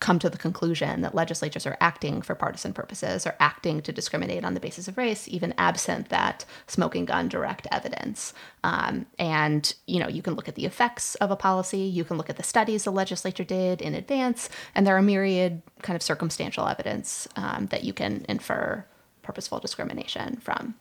come 0.00 0.18
to 0.20 0.30
the 0.30 0.38
conclusion 0.38 1.00
that 1.00 1.14
legislatures 1.14 1.66
are 1.66 1.76
acting 1.80 2.22
for 2.22 2.34
partisan 2.34 2.72
purposes 2.72 3.26
or 3.26 3.34
acting 3.40 3.80
to 3.82 3.92
discriminate 3.92 4.44
on 4.44 4.54
the 4.54 4.60
basis 4.60 4.86
of 4.86 4.96
race, 4.96 5.26
even 5.28 5.52
absent 5.58 6.08
that 6.08 6.44
smoking 6.66 7.04
gun 7.04 7.28
direct 7.28 7.66
evidence. 7.72 8.32
Um, 8.62 9.06
and 9.18 9.74
you 9.86 9.98
know, 9.98 10.08
you 10.08 10.22
can 10.22 10.34
look 10.34 10.48
at 10.48 10.54
the 10.54 10.66
effects 10.66 11.16
of 11.16 11.30
a 11.30 11.36
policy, 11.36 11.78
you 11.78 12.04
can 12.04 12.16
look 12.16 12.30
at 12.30 12.36
the 12.36 12.42
studies 12.42 12.84
the 12.84 12.92
legislature 12.92 13.44
did 13.44 13.82
in 13.82 13.94
advance, 13.94 14.48
and 14.74 14.86
there 14.86 14.96
are 14.96 15.02
myriad 15.02 15.62
kind 15.82 15.96
of 15.96 16.02
circumstantial 16.02 16.68
evidence 16.68 17.26
um, 17.36 17.66
that 17.66 17.82
you 17.82 17.92
can 17.92 18.24
infer 18.28 18.84
purposeful 19.22 19.58
discrimination 19.58 20.36
from. 20.36 20.74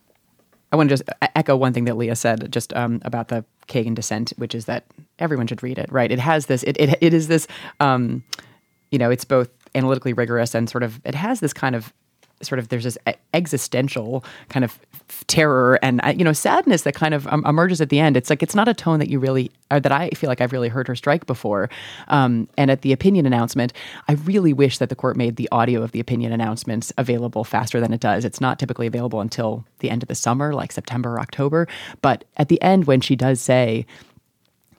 I 0.72 0.76
want 0.76 0.90
to 0.90 0.98
just 0.98 1.10
echo 1.36 1.56
one 1.56 1.74
thing 1.74 1.86
that 1.86 1.96
Leah 1.96 2.16
said 2.16 2.52
just 2.52 2.74
um, 2.74 3.02
about 3.04 3.30
the 3.30 3.46
Kagan 3.68 3.96
dissent, 3.96 4.34
which 4.38 4.54
is 4.54 4.66
that 4.66 4.86
everyone 5.18 5.48
should 5.48 5.64
read 5.64 5.80
it. 5.80 5.92
Right? 5.92 6.12
It 6.12 6.20
has 6.20 6.48
this. 6.48 6.64
It 6.64 6.78
it, 6.78 6.98
it 7.02 7.14
is 7.14 7.30
this. 7.30 7.48
Um, 7.80 8.24
you 8.92 8.98
know, 8.98 9.10
it's 9.10 9.26
both 9.26 9.50
analytically 9.76 10.14
rigorous 10.14 10.56
and 10.56 10.70
sort 10.70 10.84
of 10.84 11.00
it 11.06 11.16
has 11.16 11.40
this 11.40 11.54
kind 11.54 11.76
of 11.76 11.94
sort 12.42 12.60
of 12.60 12.70
there's 12.70 12.84
this 12.84 12.98
existential 13.34 14.24
kind 14.50 14.64
of 14.64 14.80
terror 15.28 15.80
and 15.82 16.02
uh, 16.04 16.10
you 16.10 16.24
know 16.24 16.34
sadness 16.34 16.84
that 16.84 16.94
kind 16.94 17.14
of 17.14 17.26
um, 17.28 17.44
emerges 17.46 17.82
at 17.82 17.90
the 17.90 18.00
end. 18.00 18.16
It's 18.16 18.30
like 18.30 18.44
it's 18.44 18.56
not 18.56 18.68
a 18.68 18.74
tone 18.74 19.00
that 19.00 19.10
you 19.10 19.20
really 19.20 19.52
or 19.72 19.80
that 19.80 19.92
I 19.92 20.10
feel 20.10 20.28
like 20.28 20.42
I've 20.42 20.52
really 20.52 20.70
heard 20.70 20.88
her 20.88 20.96
strike 20.96 21.26
before. 21.26 21.70
Um, 22.08 22.48
and 22.58 22.70
at 22.70 22.82
the 22.82 22.92
opinion 22.92 23.26
announcement, 23.26 23.74
I 24.08 24.14
really 24.14 24.54
wish 24.54 24.78
that 24.78 24.90
the 24.90 24.96
court 24.96 25.18
made 25.18 25.36
the 25.36 25.50
audio 25.52 25.82
of 25.82 25.92
the 25.92 26.00
opinion 26.00 26.32
announcements 26.32 26.94
available 26.98 27.44
faster 27.44 27.80
than 27.80 27.94
it 27.94 28.00
does. 28.00 28.24
It's 28.24 28.42
not 28.42 28.60
typically 28.60 28.88
available 28.88 29.22
until 29.22 29.66
the 29.80 29.90
end 29.90 30.04
of 30.04 30.10
the 30.10 30.16
summer, 30.16 30.54
like 30.54 30.72
September 30.72 31.16
or 31.16 31.20
October. 31.20 31.68
But 32.02 32.26
at 32.38 32.50
the 32.50 32.62
end, 32.62 32.86
when 32.86 33.02
she 33.02 33.16
does 33.16 33.42
say 33.42 33.86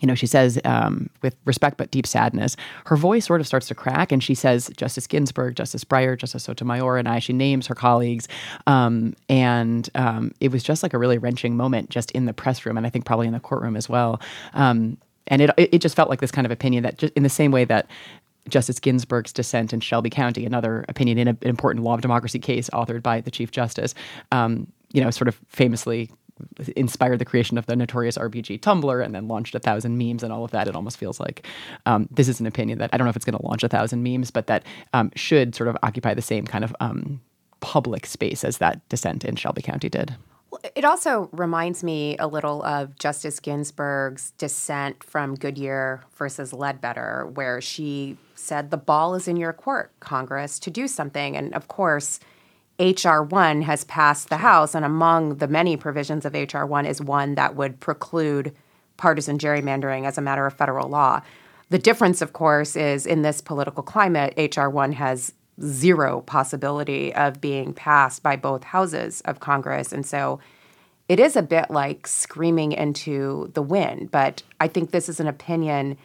you 0.01 0.07
know, 0.07 0.15
she 0.15 0.27
says, 0.27 0.61
um, 0.65 1.11
with 1.23 1.37
respect 1.45 1.77
but 1.77 1.91
deep 1.91 2.07
sadness, 2.07 2.57
her 2.87 2.97
voice 2.97 3.27
sort 3.27 3.41
of 3.41 3.47
starts 3.47 3.69
to 3.69 3.75
crack, 3.75 4.13
and 4.13 4.23
she 4.23 4.35
says, 4.35 4.71
Justice 4.77 5.07
Ginsburg, 5.07 5.57
Justice 5.57 5.85
Breyer, 5.85 6.17
Justice 6.17 6.45
Sotomayor, 6.45 6.97
and 6.97 7.09
I. 7.09 7.19
She 7.19 7.33
names 7.33 7.67
her 7.67 7.75
colleagues, 7.75 8.29
um, 8.67 9.15
and 9.29 9.89
um, 9.95 10.33
it 10.41 10.53
was 10.53 10.63
just 10.63 10.83
like 10.83 10.95
a 10.95 10.99
really 10.99 11.19
wrenching 11.19 11.57
moment, 11.57 11.91
just 11.91 12.11
in 12.13 12.27
the 12.27 12.33
press 12.33 12.65
room, 12.65 12.77
and 12.77 12.87
I 12.87 12.91
think 12.91 13.05
probably 13.05 13.27
in 13.27 13.33
the 13.33 13.41
courtroom 13.41 13.77
as 13.77 13.89
well. 13.89 14.21
Um, 14.55 14.99
and 15.27 15.43
it 15.43 15.51
it 15.57 15.79
just 15.81 15.95
felt 15.95 16.09
like 16.09 16.21
this 16.21 16.31
kind 16.31 16.47
of 16.47 16.51
opinion 16.51 16.85
that, 16.85 16.99
just 16.99 17.13
in 17.15 17.23
the 17.23 17.29
same 17.29 17.51
way 17.51 17.65
that 17.67 17.87
Justice 18.49 18.81
Ginsburg's 18.81 19.33
dissent 19.33 19.73
in 19.73 19.81
Shelby 19.81 20.11
County, 20.11 20.47
another 20.47 20.85
opinion 20.89 21.19
in 21.19 21.29
a, 21.29 21.31
an 21.31 21.49
important 21.49 21.85
law 21.85 21.95
of 21.95 22.01
democracy 22.01 22.39
case 22.39 22.71
authored 22.71 23.03
by 23.03 23.21
the 23.21 23.31
Chief 23.31 23.51
Justice, 23.51 23.95
um, 24.33 24.67
you 24.93 25.03
know, 25.03 25.11
sort 25.11 25.29
of 25.29 25.39
famously 25.49 26.11
inspired 26.77 27.19
the 27.19 27.25
creation 27.25 27.59
of 27.59 27.67
the 27.67 27.77
notorious 27.77 28.19
RBG 28.19 28.61
Tumblr 28.61 29.05
and 29.05 29.15
then 29.15 29.29
launched 29.29 29.55
a 29.55 29.59
thousand 29.59 29.99
memes 29.99 30.23
and 30.23 30.33
all 30.33 30.45
of 30.45 30.51
that. 30.51 30.69
It 30.69 30.77
almost 30.77 30.97
feels 30.97 31.21
like 31.21 31.47
um, 31.87 32.09
this 32.11 32.29
is 32.29 32.41
an 32.41 32.47
opinion 32.47 32.79
that 32.79 32.91
I 32.93 32.97
don't 32.97 33.05
know 33.05 33.11
if 33.11 33.17
it's 33.17 33.25
going 33.25 33.39
to 33.39 33.47
launch 33.47 33.63
a 33.63 33.69
thousand 33.69 34.03
memes, 34.03 34.31
but 34.31 34.47
that 34.47 34.65
um, 34.93 35.11
should 35.15 35.55
sort 35.55 35.69
of 35.69 35.77
occupy 35.83 36.15
the 36.15 36.23
same 36.23 36.47
kind 36.47 36.65
of 36.65 36.75
um, 36.81 37.21
public 37.61 38.07
space 38.07 38.45
as 38.45 38.59
that 38.59 38.87
dissent 38.89 39.25
in 39.25 39.37
Shelby 39.37 39.63
County 39.63 39.89
did. 39.89 40.15
It 40.75 40.85
also 40.85 41.29
reminds 41.33 41.85
me 41.85 42.17
a 42.19 42.27
little 42.27 42.63
of 42.63 42.99
Justice 42.99 43.39
Ginsburg's 43.39 44.33
dissent 44.39 45.05
from 45.05 45.35
Goodyear 45.35 46.03
versus 46.17 46.53
Ledbetter, 46.53 47.27
where 47.35 47.61
she 47.61 48.17
said, 48.35 48.71
The 48.71 48.79
ball 48.79 49.15
is 49.15 49.29
in 49.29 49.37
your 49.37 49.53
court, 49.53 49.93
Congress, 50.01 50.59
to 50.61 50.71
do 50.71 50.89
something. 50.89 51.37
And 51.37 51.53
of 51.55 51.69
course, 51.69 52.19
HR 52.79 53.23
1 53.23 53.63
has 53.63 53.85
passed 53.85 54.29
the 54.29 54.37
House, 54.37 54.75
and 54.75 54.85
among 54.85 55.37
the 55.37 55.49
many 55.49 55.77
provisions 55.77 56.25
of 56.25 56.35
HR 56.35 56.65
1 56.65 56.87
is 56.87 57.01
one 57.01 57.35
that 57.35 57.57
would 57.57 57.81
preclude 57.81 58.55
partisan 58.97 59.39
gerrymandering 59.39 60.07
as 60.07 60.17
a 60.17 60.23
matter 60.23 60.47
of 60.47 60.55
federal 60.55 60.89
law. 60.89 61.21
The 61.71 61.79
difference, 61.79 62.23
of 62.23 62.33
course, 62.33 62.77
is 62.77 63.05
in 63.05 63.23
this 63.23 63.41
political 63.41 63.83
climate, 63.83 64.35
HR 64.37 64.69
1 64.69 64.93
has 64.93 65.33
zero 65.61 66.21
possibility 66.21 67.13
of 67.15 67.41
being 67.41 67.75
passed 67.75 68.23
by 68.23 68.37
both 68.37 68.63
houses 68.63 69.21
of 69.23 69.41
Congress. 69.41 69.93
And 69.93 70.07
so 70.07 70.39
it 71.09 71.19
is 71.19 71.37
a 71.37 71.43
bit 71.43 71.71
like 71.71 72.07
screaming 72.07 72.73
into 72.73 73.51
the 73.55 73.63
wind. 73.63 74.11
But 74.11 74.43
I 74.61 74.69
think 74.69 74.91
this 74.91 75.09
is 75.09 75.21
an 75.21 75.27
opinion 75.27 75.99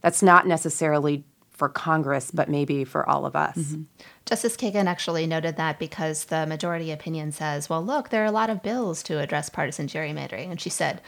that's 0.00 0.22
not 0.22 0.46
necessarily 0.46 1.24
for 1.60 1.68
Congress, 1.68 2.30
but 2.30 2.48
maybe 2.48 2.84
for 2.84 3.06
all 3.06 3.26
of 3.26 3.36
us. 3.36 3.54
Mm-hmm. 3.54 3.82
Justice 4.24 4.56
Kagan 4.56 4.86
actually 4.86 5.26
noted 5.26 5.58
that 5.58 5.78
because 5.78 6.24
the 6.24 6.46
majority 6.46 6.90
opinion 6.90 7.32
says, 7.32 7.68
well, 7.68 7.84
look, 7.84 8.08
there 8.08 8.22
are 8.22 8.26
a 8.26 8.32
lot 8.32 8.48
of 8.48 8.62
bills 8.62 9.02
to 9.02 9.18
address 9.18 9.50
partisan 9.50 9.86
gerrymandering. 9.86 10.50
And 10.50 10.58
she 10.58 10.70
said, 10.70 11.02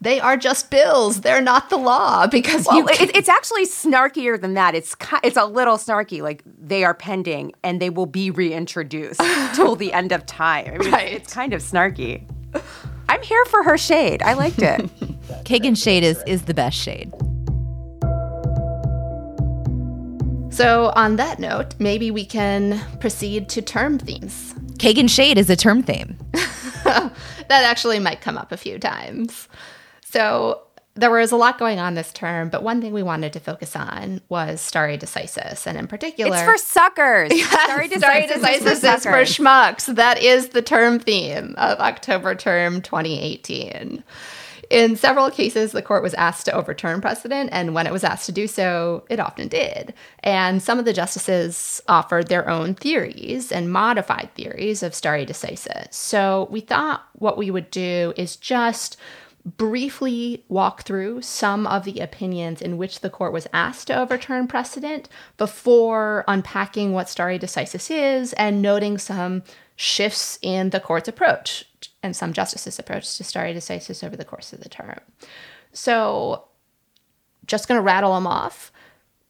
they 0.00 0.20
are 0.20 0.36
just 0.36 0.70
bills. 0.70 1.22
They're 1.22 1.40
not 1.40 1.70
the 1.70 1.76
law 1.76 2.26
because 2.30 2.66
well, 2.66 2.86
it, 2.86 3.16
it's 3.16 3.28
actually 3.28 3.66
snarkier 3.66 4.40
than 4.40 4.54
that. 4.54 4.76
It's 4.76 4.94
it's 5.24 5.36
a 5.36 5.44
little 5.44 5.76
snarky. 5.76 6.22
Like 6.22 6.44
they 6.46 6.84
are 6.84 6.94
pending 6.94 7.52
and 7.64 7.82
they 7.82 7.90
will 7.90 8.06
be 8.06 8.30
reintroduced 8.30 9.20
till 9.54 9.74
the 9.74 9.92
end 9.92 10.12
of 10.12 10.24
time. 10.24 10.74
I 10.74 10.78
mean, 10.78 10.92
right. 10.92 11.12
it's 11.14 11.34
kind 11.34 11.52
of 11.52 11.62
snarky. 11.62 12.22
I'm 13.08 13.22
here 13.22 13.44
for 13.46 13.64
her 13.64 13.76
shade. 13.76 14.22
I 14.22 14.34
liked 14.34 14.62
it. 14.62 14.80
Kagan 15.44 15.76
shade 15.76 16.04
is 16.04 16.22
is 16.28 16.42
the 16.42 16.54
best 16.54 16.76
shade. 16.76 17.12
So, 20.56 20.90
on 20.96 21.16
that 21.16 21.38
note, 21.38 21.74
maybe 21.78 22.10
we 22.10 22.24
can 22.24 22.80
proceed 22.98 23.50
to 23.50 23.60
term 23.60 23.98
themes. 23.98 24.54
Kagan 24.78 25.10
Shade 25.10 25.36
is 25.36 25.50
a 25.50 25.56
term 25.56 25.82
theme. 25.82 26.16
that 26.32 27.12
actually 27.50 27.98
might 27.98 28.22
come 28.22 28.38
up 28.38 28.52
a 28.52 28.56
few 28.56 28.78
times. 28.78 29.48
So, 30.00 30.62
there 30.94 31.10
was 31.10 31.30
a 31.30 31.36
lot 31.36 31.58
going 31.58 31.78
on 31.78 31.94
this 31.94 32.10
term, 32.10 32.48
but 32.48 32.62
one 32.62 32.80
thing 32.80 32.94
we 32.94 33.02
wanted 33.02 33.34
to 33.34 33.40
focus 33.40 33.76
on 33.76 34.22
was 34.30 34.62
stare 34.62 34.96
decisis, 34.96 35.66
and 35.66 35.76
in 35.76 35.86
particular, 35.86 36.34
it's 36.34 36.46
for 36.46 36.56
suckers. 36.56 37.38
stare 37.38 37.80
decisis, 37.80 37.98
stare 37.98 38.22
decisis 38.22 38.66
is, 38.66 38.84
is 38.84 39.02
for 39.02 39.24
schmucks. 39.24 39.94
That 39.94 40.22
is 40.22 40.48
the 40.48 40.62
term 40.62 40.98
theme 41.00 41.54
of 41.58 41.80
October 41.80 42.34
term 42.34 42.80
2018. 42.80 44.02
In 44.70 44.96
several 44.96 45.30
cases, 45.30 45.72
the 45.72 45.82
court 45.82 46.02
was 46.02 46.14
asked 46.14 46.46
to 46.46 46.52
overturn 46.52 47.00
precedent, 47.00 47.50
and 47.52 47.74
when 47.74 47.86
it 47.86 47.92
was 47.92 48.04
asked 48.04 48.26
to 48.26 48.32
do 48.32 48.46
so, 48.46 49.04
it 49.08 49.20
often 49.20 49.48
did. 49.48 49.94
And 50.20 50.62
some 50.62 50.78
of 50.78 50.84
the 50.84 50.92
justices 50.92 51.80
offered 51.88 52.28
their 52.28 52.48
own 52.48 52.74
theories 52.74 53.52
and 53.52 53.72
modified 53.72 54.30
theories 54.34 54.82
of 54.82 54.94
stare 54.94 55.24
decisis. 55.24 55.94
So 55.94 56.48
we 56.50 56.60
thought 56.60 57.06
what 57.14 57.38
we 57.38 57.50
would 57.50 57.70
do 57.70 58.12
is 58.16 58.36
just 58.36 58.96
briefly 59.44 60.44
walk 60.48 60.82
through 60.82 61.22
some 61.22 61.68
of 61.68 61.84
the 61.84 62.00
opinions 62.00 62.60
in 62.60 62.76
which 62.76 63.00
the 63.00 63.10
court 63.10 63.32
was 63.32 63.46
asked 63.52 63.86
to 63.86 63.96
overturn 63.96 64.48
precedent 64.48 65.08
before 65.36 66.24
unpacking 66.26 66.92
what 66.92 67.08
stare 67.08 67.38
decisis 67.38 67.88
is 67.88 68.32
and 68.32 68.60
noting 68.60 68.98
some 68.98 69.44
shifts 69.76 70.38
in 70.42 70.70
the 70.70 70.80
court's 70.80 71.06
approach 71.06 71.65
and 72.06 72.16
some 72.16 72.32
justices' 72.32 72.78
approach 72.78 73.16
to 73.16 73.24
stare 73.24 73.52
decisis 73.52 74.02
over 74.02 74.16
the 74.16 74.24
course 74.24 74.52
of 74.52 74.60
the 74.60 74.68
term. 74.68 75.00
So, 75.72 76.46
just 77.46 77.68
going 77.68 77.78
to 77.78 77.84
rattle 77.84 78.14
them 78.14 78.26
off 78.26 78.72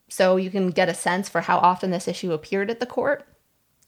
so 0.08 0.36
you 0.36 0.50
can 0.50 0.70
get 0.70 0.88
a 0.88 0.94
sense 0.94 1.28
for 1.28 1.40
how 1.40 1.58
often 1.58 1.90
this 1.90 2.08
issue 2.08 2.32
appeared 2.32 2.70
at 2.70 2.80
the 2.80 2.86
court. 2.86 3.26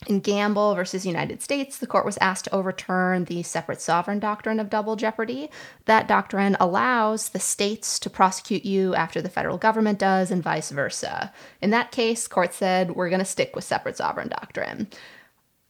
In 0.06 0.20
Gamble 0.20 0.76
versus 0.76 1.04
United 1.04 1.42
States, 1.42 1.78
the 1.78 1.86
court 1.86 2.04
was 2.04 2.18
asked 2.20 2.44
to 2.44 2.54
overturn 2.54 3.24
the 3.24 3.42
separate 3.42 3.80
sovereign 3.80 4.20
doctrine 4.20 4.60
of 4.60 4.70
double 4.70 4.94
jeopardy. 4.94 5.50
That 5.86 6.06
doctrine 6.06 6.56
allows 6.60 7.30
the 7.30 7.40
states 7.40 7.98
to 8.00 8.10
prosecute 8.10 8.64
you 8.64 8.94
after 8.94 9.20
the 9.20 9.28
federal 9.28 9.58
government 9.58 9.98
does, 9.98 10.30
and 10.30 10.42
vice 10.42 10.70
versa. 10.70 11.32
In 11.60 11.70
that 11.70 11.90
case, 11.90 12.28
court 12.28 12.54
said, 12.54 12.92
we're 12.92 13.10
going 13.10 13.18
to 13.18 13.24
stick 13.24 13.56
with 13.56 13.64
separate 13.64 13.96
sovereign 13.96 14.28
doctrine. 14.28 14.86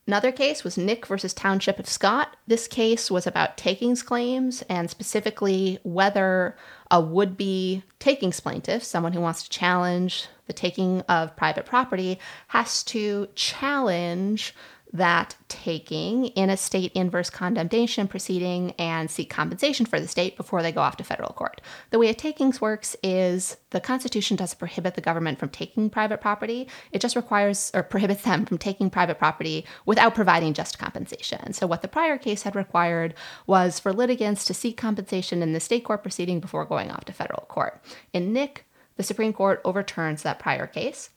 Another 0.08 0.32
case 0.32 0.64
was 0.64 0.78
Knick 0.78 1.04
versus 1.04 1.34
Township 1.34 1.78
of 1.78 1.86
Scott. 1.86 2.34
This 2.46 2.66
case 2.66 3.10
was 3.10 3.26
about 3.26 3.58
takings 3.58 4.02
claims 4.02 4.62
and 4.62 4.88
specifically 4.88 5.80
whether 5.82 6.56
a 6.90 6.98
would 6.98 7.36
be 7.36 7.82
takings 7.98 8.40
plaintiff, 8.40 8.82
someone 8.82 9.12
who 9.12 9.20
wants 9.20 9.42
to 9.42 9.50
challenge 9.50 10.26
the 10.46 10.54
taking 10.54 11.02
of 11.02 11.36
private 11.36 11.66
property, 11.66 12.18
has 12.46 12.82
to 12.84 13.28
challenge 13.34 14.54
that 14.92 15.36
taking 15.48 16.26
in 16.28 16.48
a 16.48 16.56
state 16.56 16.92
inverse 16.94 17.28
condemnation 17.28 18.08
proceeding 18.08 18.72
and 18.78 19.10
seek 19.10 19.28
compensation 19.28 19.84
for 19.84 20.00
the 20.00 20.08
state 20.08 20.36
before 20.36 20.62
they 20.62 20.72
go 20.72 20.80
off 20.80 20.96
to 20.96 21.04
federal 21.04 21.32
court. 21.32 21.60
The 21.90 21.98
way 21.98 22.08
a 22.08 22.14
takings 22.14 22.60
works 22.60 22.96
is 23.02 23.56
the 23.70 23.80
Constitution 23.80 24.36
doesn't 24.36 24.58
prohibit 24.58 24.94
the 24.94 25.00
government 25.00 25.38
from 25.38 25.50
taking 25.50 25.90
private 25.90 26.20
property. 26.20 26.68
It 26.90 27.00
just 27.00 27.16
requires 27.16 27.70
or 27.74 27.82
prohibits 27.82 28.22
them 28.22 28.46
from 28.46 28.58
taking 28.58 28.88
private 28.88 29.18
property 29.18 29.66
without 29.84 30.14
providing 30.14 30.54
just 30.54 30.78
compensation. 30.78 31.52
So, 31.52 31.66
what 31.66 31.82
the 31.82 31.88
prior 31.88 32.16
case 32.16 32.42
had 32.42 32.56
required 32.56 33.14
was 33.46 33.78
for 33.78 33.92
litigants 33.92 34.44
to 34.46 34.54
seek 34.54 34.76
compensation 34.76 35.42
in 35.42 35.52
the 35.52 35.60
state 35.60 35.84
court 35.84 36.02
proceeding 36.02 36.40
before 36.40 36.64
going 36.64 36.90
off 36.90 37.04
to 37.06 37.12
federal 37.12 37.46
court. 37.48 37.82
In 38.12 38.32
Knick, 38.32 38.64
the 38.96 39.02
Supreme 39.02 39.32
Court 39.32 39.60
overturns 39.64 40.22
that 40.22 40.38
prior 40.38 40.66
case, 40.66 41.10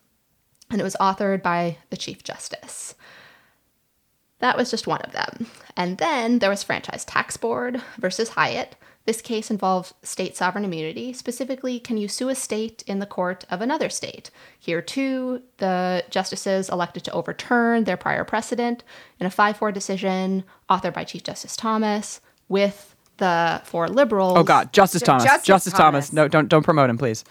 and 0.69 0.79
it 0.79 0.83
was 0.83 0.95
authored 0.99 1.41
by 1.41 1.77
the 1.89 1.97
Chief 1.97 2.23
Justice. 2.23 2.95
That 4.41 4.57
was 4.57 4.69
just 4.69 4.87
one 4.87 5.01
of 5.01 5.13
them. 5.13 5.47
And 5.77 5.97
then 5.97 6.39
there 6.39 6.49
was 6.49 6.63
Franchise 6.63 7.05
Tax 7.05 7.37
Board 7.37 7.81
versus 7.97 8.29
Hyatt. 8.29 8.75
This 9.05 9.21
case 9.21 9.49
involves 9.49 9.93
state 10.03 10.35
sovereign 10.35 10.65
immunity. 10.65 11.13
Specifically, 11.13 11.79
can 11.79 11.97
you 11.97 12.07
sue 12.07 12.29
a 12.29 12.35
state 12.35 12.83
in 12.85 12.99
the 12.99 13.05
court 13.05 13.45
of 13.49 13.61
another 13.61 13.89
state? 13.89 14.29
Here, 14.59 14.81
too, 14.81 15.41
the 15.57 16.03
justices 16.09 16.69
elected 16.69 17.03
to 17.05 17.11
overturn 17.11 17.85
their 17.85 17.97
prior 17.97 18.23
precedent 18.23 18.83
in 19.19 19.25
a 19.25 19.31
5 19.31 19.57
4 19.57 19.71
decision 19.71 20.43
authored 20.69 20.93
by 20.93 21.03
Chief 21.03 21.23
Justice 21.23 21.55
Thomas 21.55 22.21
with 22.47 22.95
the 23.17 23.61
four 23.63 23.87
liberals. 23.87 24.37
Oh, 24.37 24.43
God. 24.43 24.73
Justice 24.73 25.01
Thomas. 25.01 25.23
Justice 25.23 25.45
Justice, 25.45 25.73
Thomas. 25.73 26.09
Thomas. 26.09 26.13
No, 26.13 26.27
don't, 26.27 26.47
don't 26.47 26.63
promote 26.63 26.89
him, 26.89 26.97
please. 26.97 27.23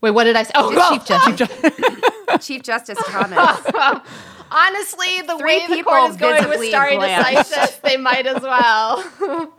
Wait, 0.00 0.10
what 0.12 0.24
did 0.24 0.36
I 0.36 0.44
say? 0.44 0.52
Oh, 0.54 0.70
Chief 0.90 1.04
Justice, 1.36 1.66
Chief 2.46 2.62
Justice 2.62 2.98
Thomas. 3.06 4.02
Honestly, 4.50 5.22
the 5.22 5.38
Three 5.38 5.58
way 5.58 5.66
the 5.66 5.74
people 5.74 5.92
court 5.92 6.10
is 6.10 6.16
going 6.16 6.48
with 6.48 6.68
stare 6.68 6.90
decisis, 6.90 7.80
they 7.82 7.96
might 7.96 8.26
as 8.26 8.42
well. 8.42 9.00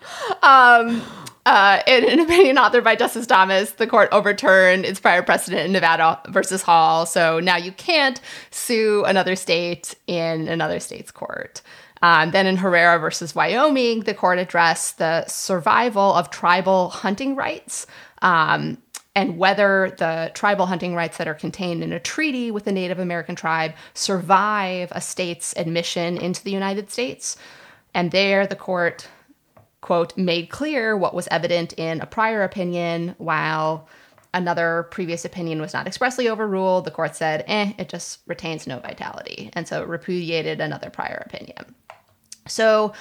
um, 0.43 1.01
uh, 1.45 1.81
in 1.87 2.07
an 2.07 2.19
opinion 2.19 2.57
authored 2.57 2.83
by 2.83 2.95
Justice 2.95 3.25
Thomas, 3.25 3.71
the 3.71 3.87
court 3.87 4.09
overturned 4.11 4.85
its 4.85 4.99
prior 4.99 5.23
precedent 5.23 5.65
in 5.65 5.71
Nevada 5.71 6.19
versus 6.29 6.61
Hall. 6.61 7.05
So 7.05 7.39
now 7.39 7.57
you 7.57 7.71
can't 7.71 8.21
sue 8.51 9.03
another 9.05 9.35
state 9.35 9.95
in 10.05 10.47
another 10.47 10.79
state's 10.79 11.11
court. 11.11 11.61
Um, 12.01 12.31
then 12.31 12.45
in 12.45 12.57
Herrera 12.57 12.99
versus 12.99 13.35
Wyoming, 13.35 14.01
the 14.01 14.13
court 14.13 14.39
addressed 14.39 14.99
the 14.99 15.25
survival 15.25 16.13
of 16.13 16.29
tribal 16.29 16.89
hunting 16.89 17.35
rights. 17.35 17.87
Um, 18.21 18.77
and 19.15 19.37
whether 19.37 19.95
the 19.97 20.31
tribal 20.33 20.67
hunting 20.67 20.95
rights 20.95 21.17
that 21.17 21.27
are 21.27 21.33
contained 21.33 21.83
in 21.83 21.91
a 21.91 21.99
treaty 21.99 22.51
with 22.51 22.67
a 22.67 22.71
Native 22.71 22.99
American 22.99 23.35
tribe 23.35 23.73
survive 23.93 24.89
a 24.91 25.01
state's 25.01 25.53
admission 25.57 26.17
into 26.17 26.43
the 26.43 26.51
United 26.51 26.89
States. 26.91 27.35
And 27.93 28.11
there, 28.11 28.45
the 28.45 28.55
court, 28.55 29.07
quote, 29.81 30.15
made 30.15 30.49
clear 30.49 30.95
what 30.95 31.15
was 31.15 31.27
evident 31.31 31.73
in 31.73 32.01
a 32.01 32.05
prior 32.05 32.43
opinion, 32.43 33.15
while 33.17 33.89
another 34.33 34.87
previous 34.91 35.25
opinion 35.25 35.59
was 35.59 35.73
not 35.73 35.87
expressly 35.87 36.29
overruled. 36.29 36.85
The 36.85 36.91
court 36.91 37.15
said, 37.15 37.43
eh, 37.47 37.73
it 37.79 37.89
just 37.89 38.19
retains 38.27 38.67
no 38.67 38.79
vitality. 38.79 39.49
And 39.53 39.67
so 39.67 39.83
repudiated 39.83 40.61
another 40.61 40.91
prior 40.91 41.23
opinion. 41.25 41.75
So 42.47 42.93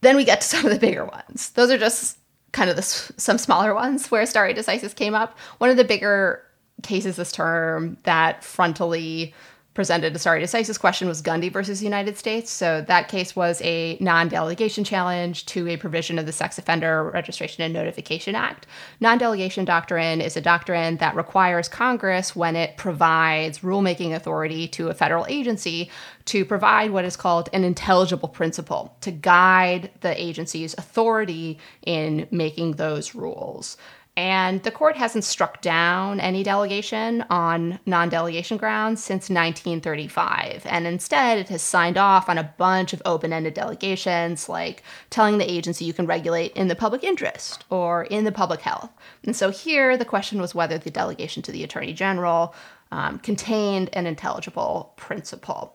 then 0.00 0.16
we 0.16 0.24
get 0.24 0.40
to 0.40 0.46
some 0.46 0.64
of 0.64 0.72
the 0.72 0.78
bigger 0.78 1.04
ones. 1.04 1.50
Those 1.50 1.70
are 1.70 1.78
just 1.78 2.16
kind 2.52 2.70
of 2.70 2.76
the, 2.76 2.82
some 2.82 3.38
smaller 3.38 3.74
ones 3.84 4.10
where 4.10 4.26
stare 4.26 4.52
decisis 4.54 4.94
came 4.94 5.14
up. 5.14 5.38
One 5.58 5.70
of 5.70 5.76
the 5.76 5.84
bigger 5.84 6.42
cases 6.82 7.16
this 7.16 7.32
term 7.32 7.98
that 8.04 8.42
frontally 8.42 9.32
presented 9.72 10.14
a 10.14 10.18
stare 10.18 10.40
decisis 10.40 10.78
question 10.78 11.06
was 11.06 11.22
Gundy 11.22 11.50
versus 11.50 11.82
United 11.82 12.18
States. 12.18 12.50
So 12.50 12.82
that 12.82 13.08
case 13.08 13.36
was 13.36 13.62
a 13.62 13.96
non-delegation 14.00 14.82
challenge 14.82 15.46
to 15.46 15.68
a 15.68 15.76
provision 15.76 16.18
of 16.18 16.26
the 16.26 16.32
Sex 16.32 16.58
Offender 16.58 17.04
Registration 17.04 17.62
and 17.62 17.72
Notification 17.72 18.34
Act. 18.34 18.66
Non-delegation 19.00 19.64
doctrine 19.64 20.20
is 20.20 20.36
a 20.36 20.40
doctrine 20.40 20.96
that 20.96 21.14
requires 21.14 21.68
Congress 21.68 22.34
when 22.34 22.56
it 22.56 22.76
provides 22.76 23.60
rulemaking 23.60 24.12
authority 24.12 24.66
to 24.68 24.88
a 24.88 24.94
federal 24.94 25.24
agency 25.28 25.88
to 26.30 26.44
provide 26.44 26.92
what 26.92 27.04
is 27.04 27.16
called 27.16 27.48
an 27.52 27.64
intelligible 27.64 28.28
principle 28.28 28.96
to 29.00 29.10
guide 29.10 29.90
the 30.00 30.22
agency's 30.22 30.74
authority 30.74 31.58
in 31.84 32.28
making 32.30 32.72
those 32.72 33.16
rules. 33.16 33.76
And 34.16 34.62
the 34.62 34.70
court 34.70 34.96
hasn't 34.96 35.24
struck 35.24 35.60
down 35.60 36.20
any 36.20 36.44
delegation 36.44 37.24
on 37.30 37.80
non 37.84 38.08
delegation 38.10 38.58
grounds 38.58 39.02
since 39.02 39.28
1935. 39.28 40.66
And 40.66 40.86
instead, 40.86 41.38
it 41.38 41.48
has 41.48 41.62
signed 41.62 41.98
off 41.98 42.28
on 42.28 42.38
a 42.38 42.54
bunch 42.58 42.92
of 42.92 43.02
open 43.04 43.32
ended 43.32 43.54
delegations, 43.54 44.48
like 44.48 44.84
telling 45.10 45.38
the 45.38 45.50
agency 45.50 45.84
you 45.84 45.92
can 45.92 46.06
regulate 46.06 46.52
in 46.52 46.68
the 46.68 46.76
public 46.76 47.02
interest 47.02 47.64
or 47.70 48.04
in 48.04 48.22
the 48.22 48.30
public 48.30 48.60
health. 48.60 48.90
And 49.24 49.34
so 49.34 49.50
here, 49.50 49.96
the 49.96 50.04
question 50.04 50.40
was 50.40 50.54
whether 50.54 50.78
the 50.78 50.92
delegation 50.92 51.42
to 51.42 51.50
the 51.50 51.64
Attorney 51.64 51.92
General 51.92 52.54
um, 52.92 53.18
contained 53.18 53.90
an 53.94 54.06
intelligible 54.06 54.92
principle. 54.96 55.74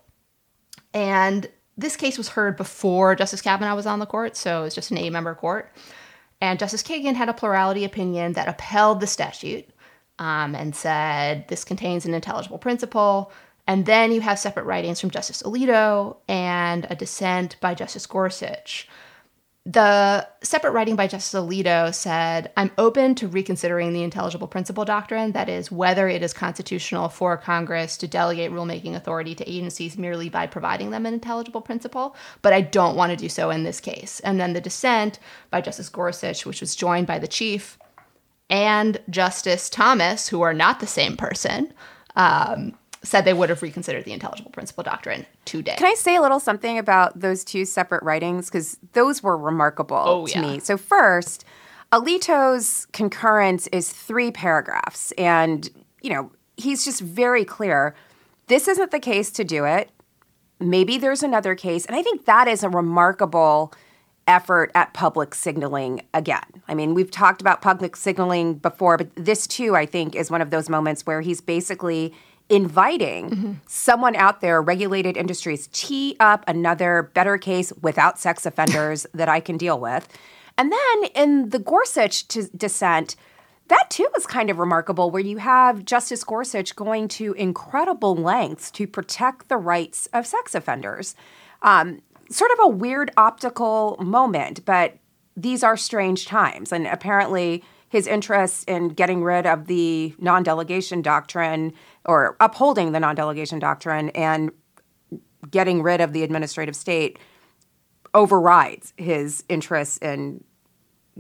And 0.96 1.48
this 1.78 1.98
case 1.98 2.18
was 2.18 2.30
heard 2.30 2.56
before 2.56 3.16
Justice 3.16 3.42
Kavanaugh 3.42 3.76
was 3.76 3.86
on 3.86 4.00
the 4.00 4.06
court, 4.06 4.38
so 4.38 4.62
it 4.62 4.64
was 4.64 4.76
just 4.76 4.92
an 4.92 4.98
eight 4.98 5.12
member 5.12 5.36
court. 5.36 5.72
And 6.40 6.58
Justice 6.58 6.82
Kagan 6.82 7.16
had 7.16 7.28
a 7.28 7.34
plurality 7.34 7.84
opinion 7.84 8.34
that 8.34 8.48
upheld 8.48 9.02
the 9.02 9.08
statute 9.08 9.68
um, 10.20 10.56
and 10.56 10.74
said 10.74 11.48
this 11.50 11.66
contains 11.66 12.06
an 12.06 12.14
intelligible 12.14 12.58
principle. 12.58 13.32
And 13.68 13.86
then 13.86 14.14
you 14.14 14.22
have 14.22 14.40
separate 14.40 14.64
writings 14.64 15.02
from 15.02 15.10
Justice 15.10 15.44
Alito 15.44 16.18
and 16.30 16.88
a 16.90 16.96
dissent 16.96 17.58
by 17.60 17.74
Justice 17.74 18.06
Gorsuch. 18.06 18.88
The 19.68 20.28
separate 20.44 20.74
writing 20.74 20.96
by 20.96 21.08
Justice 21.08 21.40
Alito 21.40 21.92
said, 21.92 22.52
I'm 22.56 22.70
open 22.78 23.16
to 23.16 23.28
reconsidering 23.28 23.94
the 23.94 24.04
intelligible 24.04 24.48
principle 24.48 24.86
doctrine, 24.86 25.32
that 25.32 25.50
is, 25.50 25.72
whether 25.72 26.08
it 26.08 26.22
is 26.22 26.34
constitutional 26.34 27.10
for 27.10 27.36
Congress 27.36 27.98
to 27.98 28.08
delegate 28.08 28.52
rulemaking 28.52 28.94
authority 28.94 29.34
to 29.34 29.50
agencies 29.50 29.98
merely 29.98 30.30
by 30.30 30.46
providing 30.46 30.92
them 30.92 31.08
an 31.08 31.16
intelligible 31.16 31.62
principle, 31.62 32.16
but 32.44 32.54
I 32.54 32.62
don't 32.62 32.96
want 32.96 33.10
to 33.10 33.16
do 33.16 33.28
so 33.28 33.50
in 33.50 33.64
this 33.64 33.80
case. 33.80 34.20
And 34.20 34.40
then 34.40 34.54
the 34.54 34.62
dissent 34.62 35.18
by 35.50 35.62
Justice 35.62 35.90
Gorsuch, 35.90 36.46
which 36.46 36.62
was 36.62 36.76
joined 36.76 37.08
by 37.08 37.18
the 37.18 37.28
Chief 37.28 37.80
and 38.52 39.02
Justice 39.10 39.68
Thomas, 39.68 40.28
who 40.28 40.44
are 40.44 40.54
not 40.54 40.80
the 40.80 40.86
same 40.86 41.18
person, 41.18 41.74
um, 42.16 42.78
said 43.06 43.26
they 43.26 43.34
would 43.34 43.50
have 43.50 43.62
reconsidered 43.62 44.04
the 44.06 44.12
intelligible 44.14 44.52
principle 44.52 44.84
doctrine 44.84 45.26
today. 45.46 45.76
Can 45.78 45.88
I 45.88 45.94
say 45.96 46.16
a 46.16 46.22
little 46.22 46.40
something 46.40 46.78
about 46.78 47.20
those 47.20 47.44
two 47.44 47.66
separate 47.66 48.04
writings? 48.04 48.48
Because 48.48 48.78
those 48.94 49.22
were 49.24 49.38
remarkable 49.38 49.98
Oh, 50.06 50.28
to 50.28 50.34
yeah. 50.34 50.42
me. 50.42 50.60
So, 50.60 50.78
first, 50.78 51.46
Alito's 51.92 52.88
concurrence 52.92 53.68
is 53.68 53.90
three 53.92 54.32
paragraphs. 54.32 55.12
And, 55.14 55.70
you 56.02 56.10
know, 56.10 56.32
he's 56.58 56.84
just 56.84 57.02
very 57.02 57.46
clear 57.46 57.96
this 58.48 58.68
isn't 58.68 58.92
the 58.92 59.00
case 59.00 59.32
to 59.32 59.44
do 59.44 59.66
it. 59.66 59.90
Maybe 60.60 60.98
there's 60.98 61.24
another 61.24 61.56
case. 61.56 61.86
And 61.86 61.96
I 61.96 62.02
think 62.04 62.26
that 62.26 62.48
is 62.48 62.64
a 62.64 62.70
remarkable 62.70 63.74
effort 64.28 64.72
at 64.74 64.94
public 64.94 65.36
signaling 65.36 66.02
again. 66.14 66.44
I 66.68 66.74
mean, 66.74 66.94
we've 66.94 67.12
talked 67.12 67.42
about 67.42 67.62
public 67.62 67.96
signaling 67.96 68.56
before, 68.56 68.98
but 68.98 69.10
this 69.16 69.46
too, 69.48 69.76
I 69.76 69.86
think, 69.86 70.16
is 70.16 70.32
one 70.32 70.42
of 70.42 70.50
those 70.50 70.70
moments 70.70 71.06
where 71.06 71.22
he's 71.22 71.42
basically 71.42 72.14
inviting 72.50 73.30
mm-hmm. 73.30 73.54
someone 73.68 74.16
out 74.16 74.42
there, 74.42 74.62
regulated 74.62 75.18
industries, 75.18 75.68
tee 75.74 76.16
up 76.20 76.44
another 76.48 77.12
better 77.14 77.38
case 77.38 77.74
without 77.82 78.20
sex 78.20 78.46
offenders 78.46 79.08
that 79.14 79.30
I 79.30 79.40
can 79.40 79.58
deal 79.58 79.80
with. 79.80 80.08
And 80.58 80.72
then 80.72 81.04
in 81.16 81.50
the 81.50 81.60
Gorsuch 81.60 82.28
t- 82.28 82.44
dissent, 82.56 83.16
that 83.68 83.88
too 83.90 84.08
was 84.14 84.28
kind 84.28 84.50
of 84.50 84.60
remarkable, 84.60 85.10
where 85.10 85.22
you 85.22 85.38
have 85.38 85.86
Justice 85.86 86.24
Gorsuch 86.24 86.76
going 86.76 87.08
to 87.10 87.34
incredible 87.34 88.16
lengths 88.16 88.70
to 88.72 88.86
protect 88.86 89.50
the 89.50 89.58
rights 89.58 90.08
of 90.14 90.28
sex 90.28 90.54
offenders. 90.54 91.16
Um, 91.64 92.02
sort 92.30 92.52
of 92.52 92.60
a 92.62 92.68
weird 92.68 93.12
optical 93.18 93.98
moment, 94.00 94.66
but 94.66 94.98
these 95.36 95.64
are 95.64 95.76
strange 95.76 96.26
times. 96.28 96.72
And 96.72 96.86
apparently, 96.86 97.64
his 97.90 98.08
interest 98.08 98.68
in 98.70 98.90
getting 98.90 99.24
rid 99.24 99.46
of 99.46 99.68
the 99.68 100.14
non 100.20 100.44
delegation 100.44 101.02
doctrine 101.02 101.74
or 102.06 102.36
upholding 102.40 102.92
the 102.92 103.00
non 103.00 103.16
delegation 103.16 103.60
doctrine 103.60 104.10
and 104.10 104.52
getting 105.50 105.82
rid 105.82 106.02
of 106.02 106.14
the 106.14 106.24
administrative 106.24 106.76
state 106.76 107.20
overrides 108.14 108.94
his 108.98 109.44
interest 109.50 110.02
in 110.02 110.44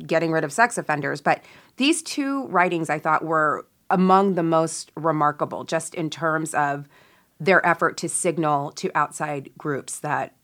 getting 0.05 0.31
rid 0.31 0.43
of 0.43 0.51
sex 0.51 0.77
offenders. 0.77 1.21
But 1.21 1.43
these 1.77 2.01
two 2.01 2.47
writings 2.47 2.89
I 2.89 2.99
thought 2.99 3.23
were 3.23 3.65
among 3.89 4.35
the 4.35 4.43
most 4.43 4.91
remarkable, 4.95 5.63
just 5.63 5.93
in 5.93 6.09
terms 6.09 6.53
of 6.53 6.87
their 7.39 7.65
effort 7.65 7.97
to 7.97 8.09
signal 8.09 8.71
to 8.71 8.89
outside 8.95 9.51
groups 9.57 9.99
that 9.99 10.35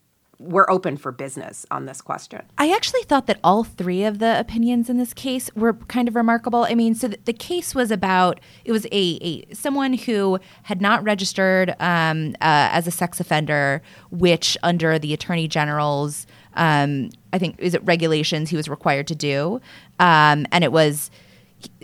we're 0.42 0.70
open 0.70 0.98
for 0.98 1.12
business 1.12 1.66
on 1.70 1.86
this 1.86 2.02
question. 2.02 2.42
I 2.58 2.72
actually 2.72 3.04
thought 3.04 3.28
that 3.28 3.40
all 3.44 3.64
three 3.64 4.04
of 4.04 4.20
the 4.20 4.40
opinions 4.40 4.90
in 4.90 4.98
this 4.98 5.14
case 5.14 5.50
were 5.56 5.74
kind 5.74 6.08
of 6.08 6.16
remarkable. 6.16 6.64
I 6.64 6.74
mean, 6.74 6.96
so 6.96 7.08
the, 7.08 7.20
the 7.26 7.34
case 7.34 7.76
was 7.76 7.92
about 7.92 8.40
it 8.66 8.72
was 8.72 8.86
a, 8.86 8.90
a 8.92 9.54
someone 9.54 9.94
who 9.94 10.40
had 10.64 10.82
not 10.82 11.04
registered 11.04 11.76
um, 11.80 12.36
uh, 12.42 12.70
as 12.72 12.88
a 12.88 12.92
sex 12.92 13.20
offender, 13.20 13.82
which 14.10 14.58
under 14.64 14.98
the 14.98 15.14
attorney 15.14 15.48
general's 15.48 16.26
um, 16.56 17.10
I 17.32 17.38
think 17.38 17.56
is 17.60 17.74
it 17.74 17.84
regulations 17.86 18.50
he 18.50 18.58
was 18.58 18.68
required 18.68 19.08
to 19.08 19.16
do, 19.16 19.62
um, 20.00 20.46
and 20.52 20.64
it 20.64 20.72
was 20.72 21.12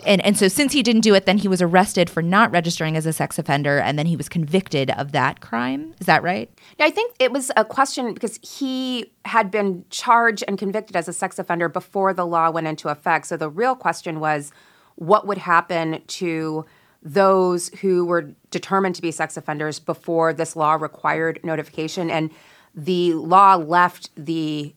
and 0.05 0.23
and 0.25 0.37
so 0.37 0.47
since 0.47 0.73
he 0.73 0.83
didn't 0.83 1.01
do 1.01 1.13
it, 1.13 1.25
then 1.25 1.37
he 1.37 1.47
was 1.47 1.61
arrested 1.61 2.09
for 2.09 2.21
not 2.21 2.51
registering 2.51 2.95
as 2.95 3.05
a 3.05 3.13
sex 3.13 3.37
offender, 3.37 3.79
and 3.79 3.97
then 3.97 4.05
he 4.05 4.15
was 4.15 4.29
convicted 4.29 4.91
of 4.91 5.11
that 5.11 5.41
crime. 5.41 5.93
Is 5.99 6.05
that 6.05 6.23
right? 6.23 6.49
Yeah, 6.77 6.85
I 6.85 6.91
think 6.91 7.15
it 7.19 7.31
was 7.31 7.51
a 7.55 7.65
question 7.65 8.13
because 8.13 8.39
he 8.41 9.11
had 9.25 9.51
been 9.51 9.85
charged 9.89 10.43
and 10.47 10.57
convicted 10.57 10.95
as 10.95 11.07
a 11.07 11.13
sex 11.13 11.39
offender 11.39 11.69
before 11.69 12.13
the 12.13 12.25
law 12.25 12.49
went 12.49 12.67
into 12.67 12.89
effect. 12.89 13.27
So 13.27 13.37
the 13.37 13.49
real 13.49 13.75
question 13.75 14.19
was, 14.19 14.51
what 14.95 15.27
would 15.27 15.37
happen 15.37 16.01
to 16.07 16.65
those 17.03 17.69
who 17.81 18.05
were 18.05 18.33
determined 18.51 18.95
to 18.95 19.01
be 19.01 19.11
sex 19.11 19.37
offenders 19.37 19.79
before 19.79 20.33
this 20.33 20.55
law 20.55 20.73
required 20.73 21.39
notification? 21.43 22.09
And 22.09 22.31
the 22.73 23.13
law 23.13 23.55
left 23.55 24.11
the 24.15 24.73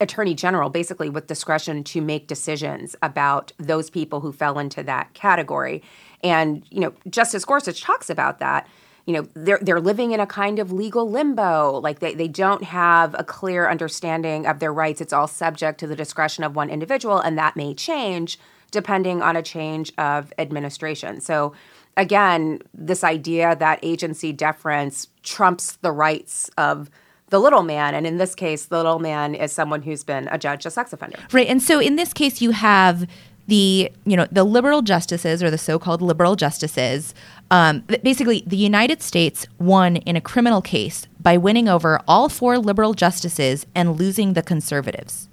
attorney 0.00 0.34
general 0.34 0.70
basically 0.70 1.08
with 1.08 1.26
discretion 1.26 1.82
to 1.84 2.00
make 2.00 2.26
decisions 2.26 2.94
about 3.02 3.52
those 3.58 3.90
people 3.90 4.20
who 4.20 4.32
fell 4.32 4.58
into 4.58 4.82
that 4.82 5.12
category. 5.14 5.82
And, 6.22 6.64
you 6.70 6.80
know, 6.80 6.92
Justice 7.08 7.44
Gorsuch 7.44 7.80
talks 7.82 8.10
about 8.10 8.38
that. 8.40 8.68
You 9.06 9.14
know, 9.14 9.28
they're 9.34 9.60
they're 9.62 9.80
living 9.80 10.10
in 10.10 10.18
a 10.18 10.26
kind 10.26 10.58
of 10.58 10.72
legal 10.72 11.08
limbo. 11.08 11.78
Like 11.78 12.00
they, 12.00 12.14
they 12.14 12.26
don't 12.26 12.64
have 12.64 13.14
a 13.16 13.22
clear 13.22 13.70
understanding 13.70 14.46
of 14.46 14.58
their 14.58 14.72
rights. 14.72 15.00
It's 15.00 15.12
all 15.12 15.28
subject 15.28 15.78
to 15.80 15.86
the 15.86 15.94
discretion 15.94 16.42
of 16.42 16.56
one 16.56 16.70
individual, 16.70 17.20
and 17.20 17.38
that 17.38 17.54
may 17.54 17.72
change 17.72 18.38
depending 18.72 19.22
on 19.22 19.36
a 19.36 19.42
change 19.42 19.92
of 19.96 20.32
administration. 20.38 21.20
So 21.20 21.54
again, 21.96 22.60
this 22.74 23.04
idea 23.04 23.54
that 23.56 23.78
agency 23.82 24.32
deference 24.32 25.06
trumps 25.22 25.76
the 25.76 25.92
rights 25.92 26.50
of 26.58 26.90
the 27.28 27.40
little 27.40 27.62
man. 27.62 27.94
And 27.94 28.06
in 28.06 28.18
this 28.18 28.34
case, 28.34 28.66
the 28.66 28.76
little 28.76 28.98
man 28.98 29.34
is 29.34 29.52
someone 29.52 29.82
who's 29.82 30.04
been 30.04 30.28
a 30.30 30.38
judge, 30.38 30.64
a 30.66 30.70
sex 30.70 30.92
offender. 30.92 31.18
Right. 31.32 31.48
And 31.48 31.62
so 31.62 31.80
in 31.80 31.96
this 31.96 32.12
case, 32.12 32.40
you 32.40 32.52
have 32.52 33.06
the 33.48 33.90
you 34.04 34.16
know 34.16 34.26
the 34.30 34.44
liberal 34.44 34.82
justices 34.82 35.42
or 35.42 35.50
the 35.50 35.58
so-called 35.58 36.02
liberal 36.02 36.36
justices 36.36 37.14
um, 37.50 37.84
basically 38.02 38.42
the 38.46 38.56
united 38.56 39.00
states 39.00 39.46
won 39.58 39.96
in 39.98 40.16
a 40.16 40.20
criminal 40.20 40.60
case 40.60 41.06
by 41.20 41.36
winning 41.36 41.68
over 41.68 42.00
all 42.08 42.28
four 42.28 42.58
liberal 42.58 42.92
justices 42.92 43.66
and 43.74 43.96
losing 43.96 44.32
the 44.32 44.42
conservatives 44.42 45.28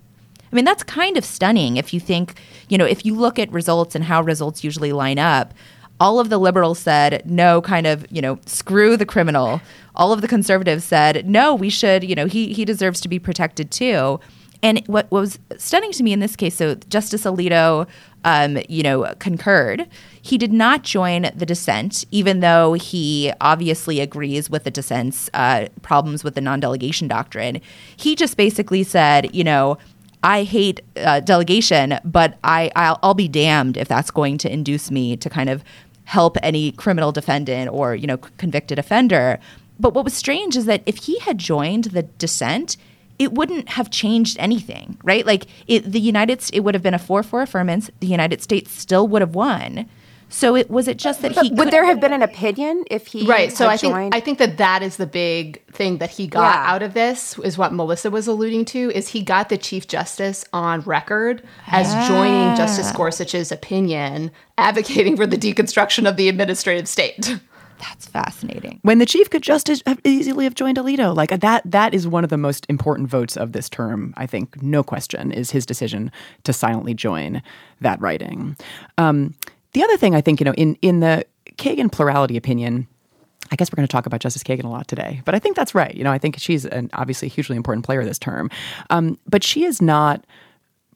i 0.52 0.56
mean 0.56 0.66
that's 0.66 0.84
kind 0.84 1.18
of 1.18 1.26
stunning 1.26 1.78
if 1.78 1.94
you 1.94 2.00
think 2.00 2.40
you 2.70 2.78
know 2.78 2.86
if 2.86 3.04
you 3.06 3.16
look 3.16 3.40
at 3.40 3.52
results 3.52 3.96
and 3.96 4.04
how 4.04 4.22
results 4.22 4.64
usually 4.64 4.92
line 4.92 5.18
up 5.18 5.54
all 6.00 6.20
of 6.20 6.30
the 6.30 6.38
liberals 6.38 6.80
said 6.80 7.22
no 7.26 7.62
kind 7.62 7.88
of 7.88 8.06
you 8.12 8.22
know 8.22 8.40
screw 8.46 8.98
the 8.98 9.06
criminal. 9.06 9.62
All 9.96 10.12
of 10.12 10.22
the 10.22 10.28
conservatives 10.28 10.84
said 10.84 11.28
no 11.28 11.54
we 11.56 11.70
should 11.70 12.04
you 12.04 12.16
know 12.16 12.26
he 12.26 12.54
he 12.54 12.66
deserves 12.66 13.02
to 13.02 13.08
be 13.08 13.20
protected 13.20 13.72
too. 13.72 14.20
And 14.62 14.82
what, 14.88 15.12
was 15.12 15.40
stunning 15.58 15.92
to 15.92 16.04
me 16.04 16.14
in 16.14 16.22
this 16.22 16.38
case 16.38 16.56
so 16.56 16.76
justice 16.76 17.24
alito 17.26 17.88
um, 18.26 18.58
you 18.70 18.84
know 18.84 19.14
concurred. 19.20 19.88
He 20.22 20.38
did 20.38 20.54
not 20.54 20.84
join 20.84 21.30
the 21.36 21.46
dissent 21.46 22.06
even 22.12 22.40
though 22.40 22.74
he 22.74 23.32
obviously 23.42 24.00
agrees 24.00 24.50
with 24.50 24.64
the 24.64 24.72
dissent's 24.72 25.30
uh, 25.34 25.68
problems 25.82 26.24
with 26.24 26.36
the 26.36 26.42
non-delegation 26.42 27.08
doctrine. 27.08 27.62
He 27.98 28.16
just 28.16 28.38
basically 28.38 28.84
said 28.84 29.36
you 29.36 29.44
know 29.44 29.78
I 30.24 30.44
hate 30.44 30.82
uh, 30.96 31.20
delegation, 31.20 32.00
but 32.06 32.38
I 32.44 32.72
I'll, 32.76 32.98
I'll, 33.04 33.14
be 33.14 33.28
damned 33.28 33.76
if 33.76 33.90
that's 33.90 34.10
going 34.10 34.38
to 34.40 34.52
induce 34.52 34.90
me 34.90 35.18
to 35.18 35.30
kind 35.30 35.50
of 35.50 35.64
help 36.06 36.38
any 36.42 36.72
criminal 36.72 37.12
defendant 37.12 37.70
or 37.72 37.94
you 37.94 38.08
know 38.08 38.18
convicted 38.38 38.80
offender. 38.80 39.40
But 39.80 39.94
what 39.94 40.06
was 40.06 40.14
strange 40.14 40.56
is 40.56 40.66
that 40.66 40.82
if 40.86 40.98
he 40.98 41.20
had 41.20 41.38
joined 41.38 41.86
the 41.86 42.04
dissent, 42.04 42.78
it 43.20 43.34
wouldn't 43.34 43.70
have 43.70 43.90
changed 43.90 44.38
anything, 44.40 44.98
right? 45.04 45.26
Like 45.26 45.46
it, 45.68 45.92
the 45.92 46.00
United, 46.00 46.42
States 46.42 46.58
it 46.58 46.62
would 46.62 46.74
have 46.74 46.84
been 46.84 46.94
a 46.94 47.00
four-four 47.00 47.46
affirmance. 47.46 47.90
The 48.00 48.08
United 48.08 48.42
States 48.42 48.72
still 48.72 49.08
would 49.10 49.22
have 49.22 49.36
won. 49.36 49.90
So 50.34 50.56
it 50.56 50.68
was 50.68 50.88
it 50.88 50.98
just 50.98 51.22
that 51.22 51.32
he 51.34 51.52
would 51.52 51.70
there 51.70 51.86
have 51.86 52.00
been 52.00 52.12
an 52.12 52.24
opinion 52.24 52.86
if 52.90 53.06
he 53.06 53.24
right? 53.28 53.54
So 53.54 53.68
I 53.68 53.78
think 53.78 53.94
joined? 53.94 54.16
I 54.16 54.20
think 54.20 54.40
that 54.40 54.58
that 54.58 54.82
is 54.82 54.98
the 54.98 55.06
big 55.06 55.64
thing 55.68 56.00
that 56.00 56.10
he 56.10 56.26
got 56.26 56.56
yeah. 56.56 56.74
out 56.74 56.82
of 56.82 56.96
this 56.96 57.38
is 57.40 57.56
what 57.56 57.72
Melissa 57.72 58.10
was 58.10 58.26
alluding 58.26 58.66
to 58.66 58.92
is 58.96 59.10
he 59.10 59.22
got 59.22 59.50
the 59.50 59.60
chief 59.60 59.88
justice 59.88 60.44
on 60.52 60.82
record 60.82 61.44
as 61.68 61.86
ah. 61.90 62.08
joining 62.08 62.58
Justice 62.58 62.92
Gorsuch's 62.94 63.52
opinion 63.52 64.32
advocating 64.58 65.16
for 65.16 65.28
the 65.28 65.38
deconstruction 65.38 66.10
of 66.10 66.18
the 66.18 66.28
administrative 66.28 66.88
state. 66.88 67.38
That's 67.78 68.08
fascinating. 68.08 68.80
When 68.82 68.98
the 68.98 69.06
chief 69.06 69.30
could 69.30 69.44
just 69.44 69.70
as 69.70 69.84
easily 70.04 70.46
have 70.46 70.56
joined 70.56 70.78
Alito, 70.78 71.16
like 71.16 71.30
that, 71.42 71.62
that 71.70 71.94
is 71.94 72.08
one 72.08 72.24
of 72.24 72.32
the 72.32 72.38
most 72.38 72.66
important 72.70 73.08
votes 73.08 73.38
of 73.38 73.52
this 73.52 73.70
term. 73.70 74.14
I 74.18 74.26
think, 74.26 74.64
no 74.64 74.84
question, 74.84 75.32
is 75.32 75.52
his 75.52 75.66
decision 75.66 76.12
to 76.44 76.54
silently 76.54 76.94
join 76.94 77.44
that 77.82 78.00
writing. 78.00 78.56
Um, 78.98 79.36
the 79.74 79.84
other 79.84 79.98
thing 79.98 80.16
I 80.16 80.22
think, 80.22 80.40
you 80.40 80.46
know, 80.46 80.54
in 80.54 80.76
in 80.82 81.00
the 81.00 81.26
Kagan 81.58 81.92
plurality 81.92 82.38
opinion, 82.38 82.88
I 83.52 83.56
guess 83.56 83.72
we're 83.72 83.76
going 83.76 83.88
to 83.88 83.92
talk 83.92 84.06
about 84.06 84.20
Justice 84.20 84.44
Kagan 84.44 84.64
a 84.64 84.70
lot 84.70 84.88
today, 84.88 85.22
but 85.26 85.36
I 85.36 85.40
think 85.40 85.56
that's 85.56 85.76
right. 85.76 85.94
You 85.94 86.04
know, 86.04 86.12
I 86.12 86.18
think 86.18 86.40
she's 86.40 86.66
an 86.66 86.90
obviously 86.94 87.28
hugely 87.28 87.56
important 87.56 87.86
player 87.86 88.04
this 88.04 88.20
term, 88.20 88.50
um, 88.90 89.20
but 89.28 89.44
she 89.44 89.66
is 89.66 89.82
not 89.82 90.26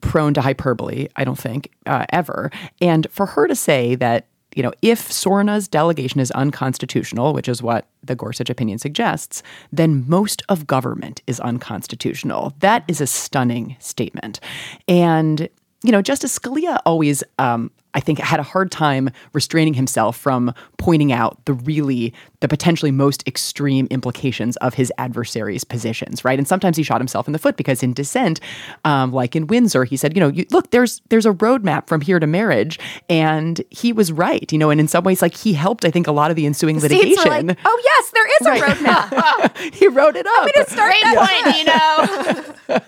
prone 0.01 0.33
to 0.35 0.41
hyperbole. 0.41 1.07
I 1.15 1.23
don't 1.23 1.37
think 1.37 1.71
uh, 1.85 2.05
ever. 2.09 2.51
And 2.81 3.07
for 3.11 3.25
her 3.25 3.47
to 3.47 3.55
say 3.55 3.95
that 3.95 4.27
you 4.55 4.63
know, 4.63 4.73
if 4.81 5.11
SORNA's 5.11 5.67
delegation 5.67 6.19
is 6.19 6.31
unconstitutional, 6.31 7.31
which 7.31 7.47
is 7.47 7.61
what 7.61 7.85
the 8.01 8.15
Gorsuch 8.15 8.49
opinion 8.49 8.79
suggests, 8.79 9.43
then 9.71 10.03
most 10.07 10.41
of 10.49 10.65
government 10.65 11.21
is 11.27 11.39
unconstitutional. 11.41 12.55
That 12.59 12.83
is 12.87 12.99
a 12.99 13.05
stunning 13.05 13.75
statement. 13.79 14.39
And, 14.87 15.47
you 15.83 15.91
know, 15.91 16.01
Justice 16.01 16.39
Scalia 16.39 16.79
always 16.87 17.23
um, 17.37 17.69
I 17.97 17.99
think, 17.99 18.19
had 18.19 18.39
a 18.39 18.43
hard 18.43 18.71
time 18.71 19.09
restraining 19.33 19.73
himself 19.73 20.15
from 20.15 20.53
pointing 20.77 21.11
out 21.11 21.43
the 21.45 21.53
really, 21.53 22.13
the 22.41 22.47
potentially 22.47 22.91
most 22.91 23.27
extreme 23.27 23.87
implications 23.89 24.55
of 24.57 24.75
his 24.75 24.93
adversary's 24.99 25.63
positions, 25.63 26.23
right? 26.23 26.37
And 26.37 26.47
sometimes 26.47 26.77
he 26.77 26.83
shot 26.83 27.01
himself 27.01 27.25
in 27.25 27.33
the 27.33 27.39
foot 27.39 27.57
because 27.57 27.81
in 27.81 27.93
dissent, 27.93 28.39
um, 28.85 29.11
like 29.11 29.35
in 29.35 29.47
Windsor, 29.47 29.83
he 29.83 29.97
said, 29.97 30.15
you 30.15 30.19
know, 30.19 30.27
you, 30.27 30.45
look, 30.51 30.69
there's 30.69 31.01
there's 31.09 31.25
a 31.25 31.31
roadmap 31.31 31.87
from 31.87 32.01
here 32.01 32.19
to 32.19 32.27
marriage, 32.27 32.77
and 33.09 33.63
he 33.71 33.91
was 33.91 34.11
right, 34.11 34.51
you 34.51 34.59
know, 34.59 34.69
and 34.69 34.79
in 34.79 34.87
some 34.87 35.03
ways, 35.03 35.23
like 35.23 35.35
he 35.35 35.53
helped, 35.53 35.83
I 35.83 35.89
think, 35.89 36.05
a 36.05 36.11
lot 36.11 36.29
of 36.29 36.35
the 36.35 36.45
ensuing 36.45 36.75
the 36.75 36.83
litigation. 36.83 37.47
Like, 37.47 37.57
oh 37.65 37.81
yes, 37.83 38.11
there 38.11 38.27
is 38.27 38.61
a 38.61 38.65
roadmap. 38.65 39.57
he 39.73 39.87
wrote 39.87 40.15
it 40.15 40.27
up. 40.27 40.33
I'm 40.37 40.49
going 40.53 40.65
to 40.65 40.71
start 40.71 40.93
that 41.01 42.55
point, 42.67 42.77
you 42.77 42.79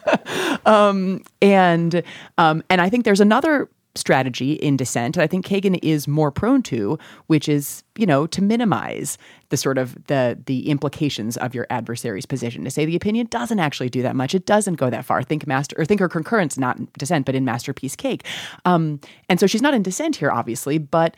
know. 0.46 0.72
um, 0.72 1.24
and 1.42 2.04
um, 2.38 2.62
and 2.70 2.80
I 2.80 2.90
think 2.90 3.06
there's 3.06 3.22
another 3.22 3.68
strategy 4.00 4.54
in 4.54 4.78
dissent 4.78 5.18
i 5.18 5.28
think 5.28 5.46
kagan 5.46 5.78
is 5.84 6.08
more 6.08 6.32
prone 6.32 6.62
to 6.62 6.98
which 7.28 7.50
is 7.50 7.84
you 7.98 8.06
know 8.06 8.26
to 8.26 8.42
minimize 8.42 9.18
the 9.50 9.58
sort 9.58 9.78
of 9.78 9.96
the 10.06 10.40
the 10.46 10.70
implications 10.70 11.38
of 11.38 11.54
your 11.54 11.68
adversary's 11.70 12.26
position. 12.26 12.64
To 12.64 12.72
say 12.72 12.86
the 12.86 12.96
opinion 12.96 13.28
doesn't 13.28 13.60
actually 13.60 13.90
do 13.90 14.02
that 14.02 14.16
much 14.16 14.34
it 14.34 14.46
doesn't 14.46 14.76
go 14.76 14.90
that 14.90 15.06
far. 15.06 15.22
Think 15.22 15.46
master 15.46 15.76
or 15.78 15.86
think 15.86 16.00
her 16.00 16.10
concurrence 16.10 16.58
not 16.58 16.78
dissent 16.94 17.26
but 17.26 17.36
in 17.36 17.46
masterpiece 17.46 17.96
cake. 17.96 18.26
Um, 18.66 19.00
and 19.28 19.40
so 19.40 19.48
she's 19.48 19.62
not 19.62 19.74
in 19.74 19.84
dissent 19.84 20.16
here 20.16 20.32
obviously 20.32 20.78
but 20.78 21.18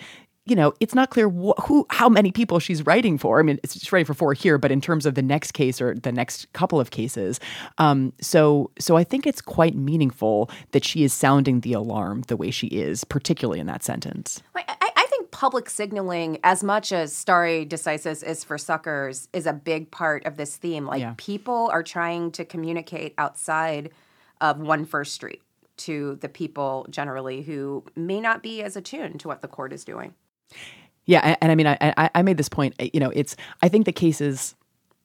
you 0.51 0.55
know, 0.57 0.73
it's 0.81 0.93
not 0.93 1.11
clear 1.11 1.29
wh- 1.29 1.57
who, 1.63 1.85
how 1.91 2.09
many 2.09 2.29
people 2.29 2.59
she's 2.59 2.85
writing 2.85 3.17
for. 3.17 3.39
I 3.39 3.43
mean, 3.43 3.57
it's 3.63 3.73
just 3.73 3.89
writing 3.93 4.05
for 4.05 4.13
four 4.13 4.33
here, 4.33 4.57
but 4.57 4.69
in 4.69 4.81
terms 4.81 5.05
of 5.05 5.15
the 5.15 5.21
next 5.21 5.53
case 5.53 5.79
or 5.79 5.95
the 5.95 6.11
next 6.11 6.51
couple 6.51 6.77
of 6.77 6.91
cases, 6.91 7.39
um, 7.77 8.11
so 8.19 8.69
so 8.77 8.97
I 8.97 9.05
think 9.05 9.25
it's 9.25 9.39
quite 9.41 9.75
meaningful 9.75 10.49
that 10.71 10.83
she 10.83 11.05
is 11.05 11.13
sounding 11.13 11.61
the 11.61 11.71
alarm 11.71 12.23
the 12.27 12.35
way 12.35 12.51
she 12.51 12.67
is, 12.67 13.05
particularly 13.05 13.61
in 13.61 13.67
that 13.67 13.81
sentence. 13.81 14.43
I, 14.53 14.63
I 14.97 15.05
think 15.09 15.31
public 15.31 15.69
signaling, 15.69 16.37
as 16.43 16.65
much 16.65 16.91
as 16.91 17.15
"Stare 17.15 17.63
decisis 17.65 18.21
is 18.21 18.43
for 18.43 18.57
suckers, 18.57 19.29
is 19.31 19.45
a 19.45 19.53
big 19.53 19.89
part 19.89 20.25
of 20.25 20.35
this 20.35 20.57
theme. 20.57 20.85
Like 20.85 20.99
Yeah. 20.99 21.13
people 21.15 21.69
are 21.71 21.81
trying 21.83 22.31
to 22.33 22.43
communicate 22.43 23.13
outside 23.17 23.89
of 24.41 24.59
One 24.59 24.83
First 24.83 25.13
Street 25.13 25.41
to 25.77 26.17
the 26.17 26.27
people 26.29 26.85
generally 26.89 27.41
who 27.41 27.85
may 27.95 28.19
not 28.19 28.43
be 28.43 28.61
as 28.61 28.75
attuned 28.75 29.21
to 29.21 29.29
what 29.29 29.41
the 29.41 29.47
court 29.47 29.71
is 29.71 29.85
doing. 29.85 30.13
Yeah, 31.05 31.19
and, 31.23 31.37
and 31.41 31.51
I 31.51 31.55
mean, 31.55 31.67
I, 31.67 31.77
I 31.81 32.09
I 32.15 32.21
made 32.21 32.37
this 32.37 32.49
point. 32.49 32.75
You 32.93 32.99
know, 32.99 33.11
it's 33.13 33.35
I 33.61 33.69
think 33.69 33.85
the 33.85 33.91
cases 33.91 34.55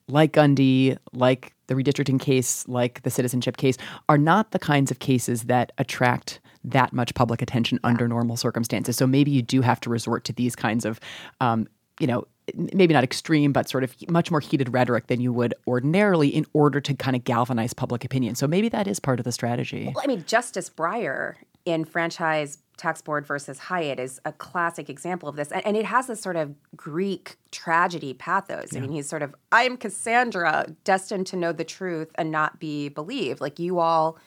like 0.09 0.33
Gundy, 0.33 0.97
like 1.13 1.53
the 1.67 1.75
redistricting 1.75 2.21
case, 2.21 2.67
like 2.69 3.03
the 3.03 3.11
citizenship 3.11 3.57
case, 3.57 3.77
are 4.09 4.19
not 4.19 4.53
the 4.53 4.59
kinds 4.59 4.91
of 4.91 4.99
cases 4.99 5.45
that 5.45 5.73
attract 5.79 6.41
that 6.65 6.93
much 6.93 7.15
public 7.15 7.43
attention 7.43 7.79
under 7.85 8.09
normal 8.09 8.37
circumstances. 8.37 8.97
So 8.97 9.07
maybe 9.07 9.31
you 9.31 9.43
do 9.43 9.63
have 9.63 9.81
to 9.81 9.91
resort 9.91 10.25
to 10.25 10.33
these 10.33 10.57
kinds 10.57 10.85
of, 10.85 11.01
um, 11.41 11.67
you 12.01 12.07
know, 12.07 12.27
maybe 12.55 12.95
not 12.95 13.03
extreme, 13.05 13.53
but 13.53 13.69
sort 13.69 13.83
of 13.83 13.95
much 14.11 14.31
more 14.31 14.41
heated 14.41 14.73
rhetoric 14.73 15.09
than 15.09 15.21
you 15.21 15.33
would 15.33 15.55
ordinarily 15.67 16.29
in 16.29 16.47
order 16.53 16.81
to 16.81 16.95
kind 16.95 17.17
of 17.17 17.25
galvanize 17.25 17.73
public 17.73 18.05
opinion. 18.05 18.35
So 18.35 18.47
maybe 18.47 18.69
that 18.69 18.87
is 18.87 19.01
part 19.01 19.19
of 19.19 19.25
the 19.25 19.33
strategy. 19.33 19.91
Well, 19.93 20.05
I 20.05 20.07
mean, 20.07 20.25
Justice 20.27 20.71
Breyer 20.71 21.35
in 21.67 21.85
Franchise 21.85 22.63
Tax 22.79 23.03
Board 23.03 23.27
versus 23.27 23.59
Hyatt 23.59 23.99
is 23.99 24.21
a 24.25 24.33
classic 24.33 24.89
example 24.89 25.29
of 25.29 25.37
this. 25.37 25.51
And, 25.51 25.67
and 25.67 25.77
it 25.77 25.85
has 25.85 26.07
this 26.07 26.21
sort 26.21 26.37
of 26.37 26.55
Greek 26.77 27.37
tragedy 27.51 28.15
pathos. 28.15 28.75
I 28.77 28.81
mean, 28.81 28.91
he's 28.91 29.09
sort 29.09 29.23
of, 29.23 29.35
I 29.51 29.63
am 29.65 29.77
Cassandra, 29.77 30.67
destined 30.85 31.27
to 31.29 31.37
know 31.37 31.53
the 31.53 31.65
truth 31.65 32.11
and 32.17 32.31
not 32.31 32.59
be 32.59 32.89
believed. 32.89 33.41
Like 33.41 33.59
you 33.59 33.79
all 33.79 34.19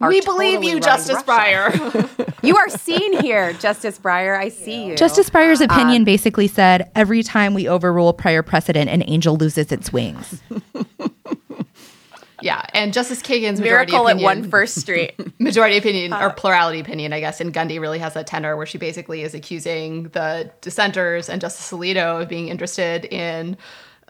are 0.00 0.08
we 0.08 0.20
believe 0.20 0.56
totally 0.56 0.74
you, 0.74 0.80
Justice 0.80 1.22
Russia. 1.26 1.70
Breyer. 1.70 2.24
You 2.40 2.56
are 2.56 2.68
seen 2.68 3.20
here, 3.20 3.52
Justice 3.54 3.98
Breyer. 3.98 4.38
I 4.38 4.48
see 4.48 4.86
you. 4.86 4.96
Justice 4.96 5.28
Breyer's 5.28 5.60
um, 5.60 5.68
opinion 5.68 6.04
basically 6.04 6.46
said 6.46 6.88
every 6.94 7.24
time 7.24 7.52
we 7.52 7.68
overrule 7.68 8.12
prior 8.12 8.44
precedent, 8.44 8.88
an 8.88 9.02
angel 9.08 9.36
loses 9.36 9.72
its 9.72 9.92
wings. 9.92 10.40
yeah, 12.42 12.64
and 12.74 12.92
Justice 12.92 13.22
Kagan's 13.22 13.60
majority 13.60 13.92
Miracle 13.92 14.08
at 14.08 14.18
One 14.18 14.48
First 14.48 14.80
Street. 14.80 15.14
majority 15.40 15.76
opinion 15.76 16.12
or 16.12 16.30
plurality 16.30 16.80
opinion, 16.80 17.12
I 17.12 17.20
guess, 17.20 17.40
and 17.40 17.52
Gundy 17.52 17.80
really 17.80 17.98
has 17.98 18.14
that 18.14 18.26
tenor 18.26 18.56
where 18.56 18.66
she 18.66 18.78
basically 18.78 19.22
is 19.22 19.34
accusing 19.34 20.04
the 20.10 20.50
dissenters 20.60 21.28
and 21.28 21.40
Justice 21.40 21.70
Alito 21.70 22.22
of 22.22 22.28
being 22.28 22.48
interested 22.48 23.04
in 23.06 23.56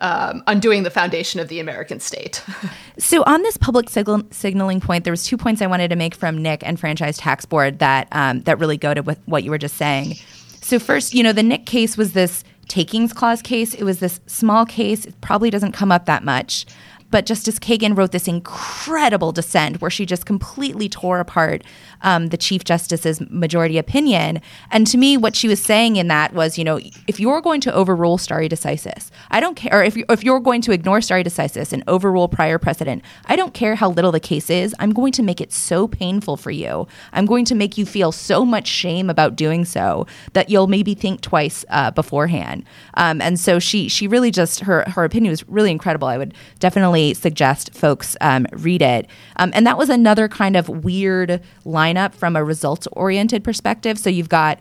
um, 0.01 0.43
undoing 0.47 0.83
the 0.85 0.91
foundation 0.91 1.41
of 1.41 1.49
the 1.49 1.61
American 1.61 2.01
state. 2.01 2.43
So 3.01 3.23
on 3.27 3.43
this 3.43 3.57
public 3.57 3.89
signal- 3.89 4.27
signaling 4.33 4.81
point, 4.81 5.05
there 5.05 5.13
was 5.13 5.25
two 5.25 5.37
points 5.37 5.63
I 5.63 5.69
wanted 5.69 5.89
to 5.91 5.97
make 5.97 6.17
from 6.17 6.43
Knick 6.43 6.67
and 6.67 6.81
Franchise 6.81 7.17
Tax 7.17 7.47
Board 7.47 7.79
that 7.79 8.09
um, 8.11 8.41
that 8.41 8.59
really 8.59 8.77
go 8.77 8.93
to 8.93 9.03
with 9.03 9.21
what 9.27 9.45
you 9.45 9.53
were 9.53 9.59
just 9.59 9.77
saying. 9.77 10.17
So 10.61 10.81
first, 10.81 11.15
you 11.15 11.23
know, 11.23 11.33
the 11.33 11.45
Knick 11.45 11.65
case 11.65 11.97
was 11.97 12.15
this 12.15 12.43
takings 12.67 13.13
clause 13.13 13.41
case. 13.41 13.73
It 13.73 13.85
was 13.85 14.01
this 14.01 14.19
small 14.27 14.67
case. 14.67 15.05
It 15.05 15.21
probably 15.21 15.49
doesn't 15.49 15.73
come 15.73 15.93
up 15.93 16.07
that 16.07 16.25
much. 16.25 16.67
But 17.11 17.27
Justice 17.27 17.59
Kagan 17.59 17.97
wrote 17.97 18.13
this 18.13 18.29
incredible 18.29 19.33
dissent 19.33 19.81
where 19.81 19.91
she 19.91 20.05
just 20.05 20.27
completely 20.27 20.89
tore 20.89 21.21
apart 21.21 21.65
um, 22.03 22.29
the 22.29 22.37
Chief 22.37 22.65
Justice's 22.65 23.21
majority 23.31 23.79
opinion. 23.79 24.41
And 24.71 24.87
to 24.87 24.99
me, 24.99 25.17
what 25.17 25.37
she 25.37 25.49
was 25.49 25.61
saying 25.61 25.97
in 25.97 26.09
that 26.09 26.33
was, 26.35 26.59
you 26.59 26.65
know, 26.65 26.79
if 27.07 27.19
you're 27.21 27.41
going 27.41 27.61
to 27.63 27.75
overrule 27.75 28.19
stare 28.19 28.49
decisis, 28.49 29.11
I 29.31 29.41
don't 29.41 29.55
care, 29.55 29.81
or 29.81 29.83
if, 29.83 29.97
you, 29.97 30.05
if 30.09 30.23
you're 30.25 30.41
going 30.41 30.61
to 30.63 30.73
ignore 30.73 31.01
stare 31.01 31.23
decisis 31.23 31.73
and 31.73 31.83
overrule 31.87 32.29
prior 32.29 32.59
precedent, 32.59 33.03
I 33.27 33.37
don't 33.37 33.55
care 33.55 33.75
how 33.75 33.91
little 33.91 34.13
the 34.13 34.21
case 34.21 34.51
is. 34.51 34.75
I'm 34.79 34.93
going 34.93 35.13
to 35.13 35.23
make 35.23 35.41
it 35.41 35.53
so 35.53 35.89
painful 35.89 36.37
for 36.37 36.51
you. 36.51 36.87
I'm 37.13 37.27
going 37.27 37.45
to 37.47 37.55
make 37.55 37.79
you 37.79 37.87
feel 37.87 38.13
so 38.13 38.45
much 38.45 38.67
shame 38.67 39.11
about 39.11 39.37
doing 39.37 39.65
so 39.65 40.07
that 40.33 40.51
you'll 40.51 40.67
maybe 40.67 40.95
think 40.95 41.21
twice 41.21 41.65
uh, 41.71 41.91
beforehand. 41.91 42.65
Um, 42.95 43.21
and 43.21 43.39
so 43.39 43.59
she 43.59 43.89
she 43.89 44.07
really 44.07 44.31
just 44.31 44.61
her 44.61 44.85
her 44.89 45.05
opinion 45.05 45.31
was 45.31 45.49
really 45.49 45.71
incredible. 45.71 46.09
I 46.09 46.19
would 46.19 46.35
definitely 46.59 47.15
suggest 47.15 47.75
folks 47.75 48.17
um, 48.21 48.47
read 48.53 48.83
it. 48.83 49.07
Um, 49.37 49.51
and 49.55 49.67
that 49.67 49.79
was 49.79 49.89
another 49.89 50.29
kind 50.29 50.57
of 50.57 50.69
weird 50.69 51.43
lineup 51.89 52.15
from 52.15 52.37
a 52.37 52.45
results 52.45 52.87
oriented 52.93 53.45
perspective. 53.45 53.99
So 53.99 54.11
you've 54.11 54.29
got 54.29 54.61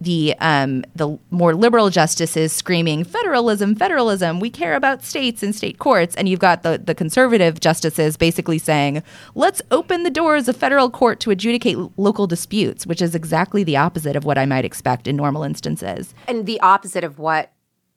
the 0.00 0.34
um, 0.38 0.84
the 0.94 1.18
more 1.30 1.54
liberal 1.56 1.90
justices 1.90 2.52
screaming 2.52 3.02
federalism, 3.02 3.74
federalism. 3.74 4.38
We 4.38 4.48
care 4.48 4.74
about 4.74 5.02
states 5.04 5.42
and 5.42 5.54
state 5.54 5.78
courts, 5.80 6.14
and 6.14 6.28
you've 6.28 6.38
got 6.38 6.62
the 6.62 6.80
the 6.82 6.94
conservative 6.94 7.58
justices 7.58 8.16
basically 8.16 8.58
saying, 8.58 9.02
"Let's 9.34 9.60
open 9.72 10.04
the 10.04 10.10
doors 10.10 10.46
of 10.46 10.56
federal 10.56 10.88
court 10.88 11.18
to 11.20 11.32
adjudicate 11.32 11.76
l- 11.76 11.92
local 11.96 12.28
disputes," 12.28 12.86
which 12.86 13.02
is 13.02 13.16
exactly 13.16 13.64
the 13.64 13.76
opposite 13.76 14.14
of 14.14 14.24
what 14.24 14.38
I 14.38 14.46
might 14.46 14.64
expect 14.64 15.08
in 15.08 15.16
normal 15.16 15.42
instances. 15.42 16.14
and 16.28 16.46
the 16.46 16.60
opposite 16.60 17.02
of 17.02 17.18
what 17.18 17.52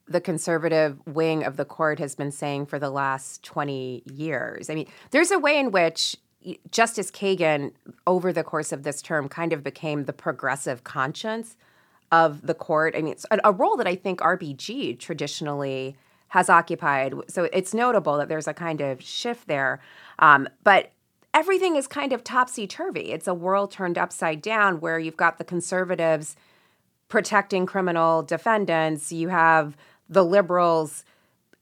the 0.08 0.22
conservative 0.22 1.00
wing 1.06 1.44
of 1.44 1.56
the 1.56 1.66
court 1.66 2.00
has 2.00 2.16
been 2.16 2.32
saying 2.32 2.66
for 2.66 2.80
the 2.80 2.90
last 2.90 3.44
20 3.44 4.04
years. 4.12 4.70
I 4.70 4.76
mean, 4.76 4.88
there's 5.12 5.32
a 5.32 5.40
way 5.40 5.58
in 5.58 5.72
which 5.72 6.18
Justice 6.72 7.12
Kagan, 7.12 7.72
over 8.08 8.34
the 8.34 8.44
course 8.44 8.72
of 8.72 8.84
this 8.84 9.02
term, 9.02 9.30
kind 9.30 9.54
of 9.54 9.64
became 9.64 10.06
the 10.06 10.14
progressive 10.14 10.84
conscience 10.84 11.56
of 12.12 12.46
the 12.46 12.54
court. 12.54 12.96
I 12.96 13.02
mean, 13.02 13.14
it's 13.14 13.26
a, 13.32 13.52
role 13.52 13.78
that 13.78 13.88
I 13.88 13.96
think 13.96 14.20
RBG 14.20 15.00
traditionally 15.00 15.96
has 16.30 16.50
occupied. 16.50 17.14
So 17.28 17.50
it's 17.54 17.74
notable 17.74 18.18
that 18.18 18.28
there's 18.28 18.48
a 18.48 18.54
kind 18.54 18.82
of 18.82 19.02
shift 19.02 19.48
there. 19.48 19.80
Um, 20.20 20.48
but 20.64 20.92
everything 21.34 21.76
is 21.76 21.88
kind 21.88 22.14
of 22.14 22.24
topsy 22.24 22.68
turvy. 22.68 23.12
It's 23.12 23.28
a 23.28 23.34
world 23.34 23.72
turned 23.72 23.98
upside 23.98 24.42
down 24.42 24.80
where 24.80 25.00
you've 25.00 25.18
got 25.18 25.38
the 25.38 25.44
conservatives 25.44 26.36
protecting 27.08 27.66
criminal 27.66 28.24
defendants. 28.24 29.12
You 29.12 29.30
have 29.30 29.78
the 30.10 30.24
liberals 30.24 31.04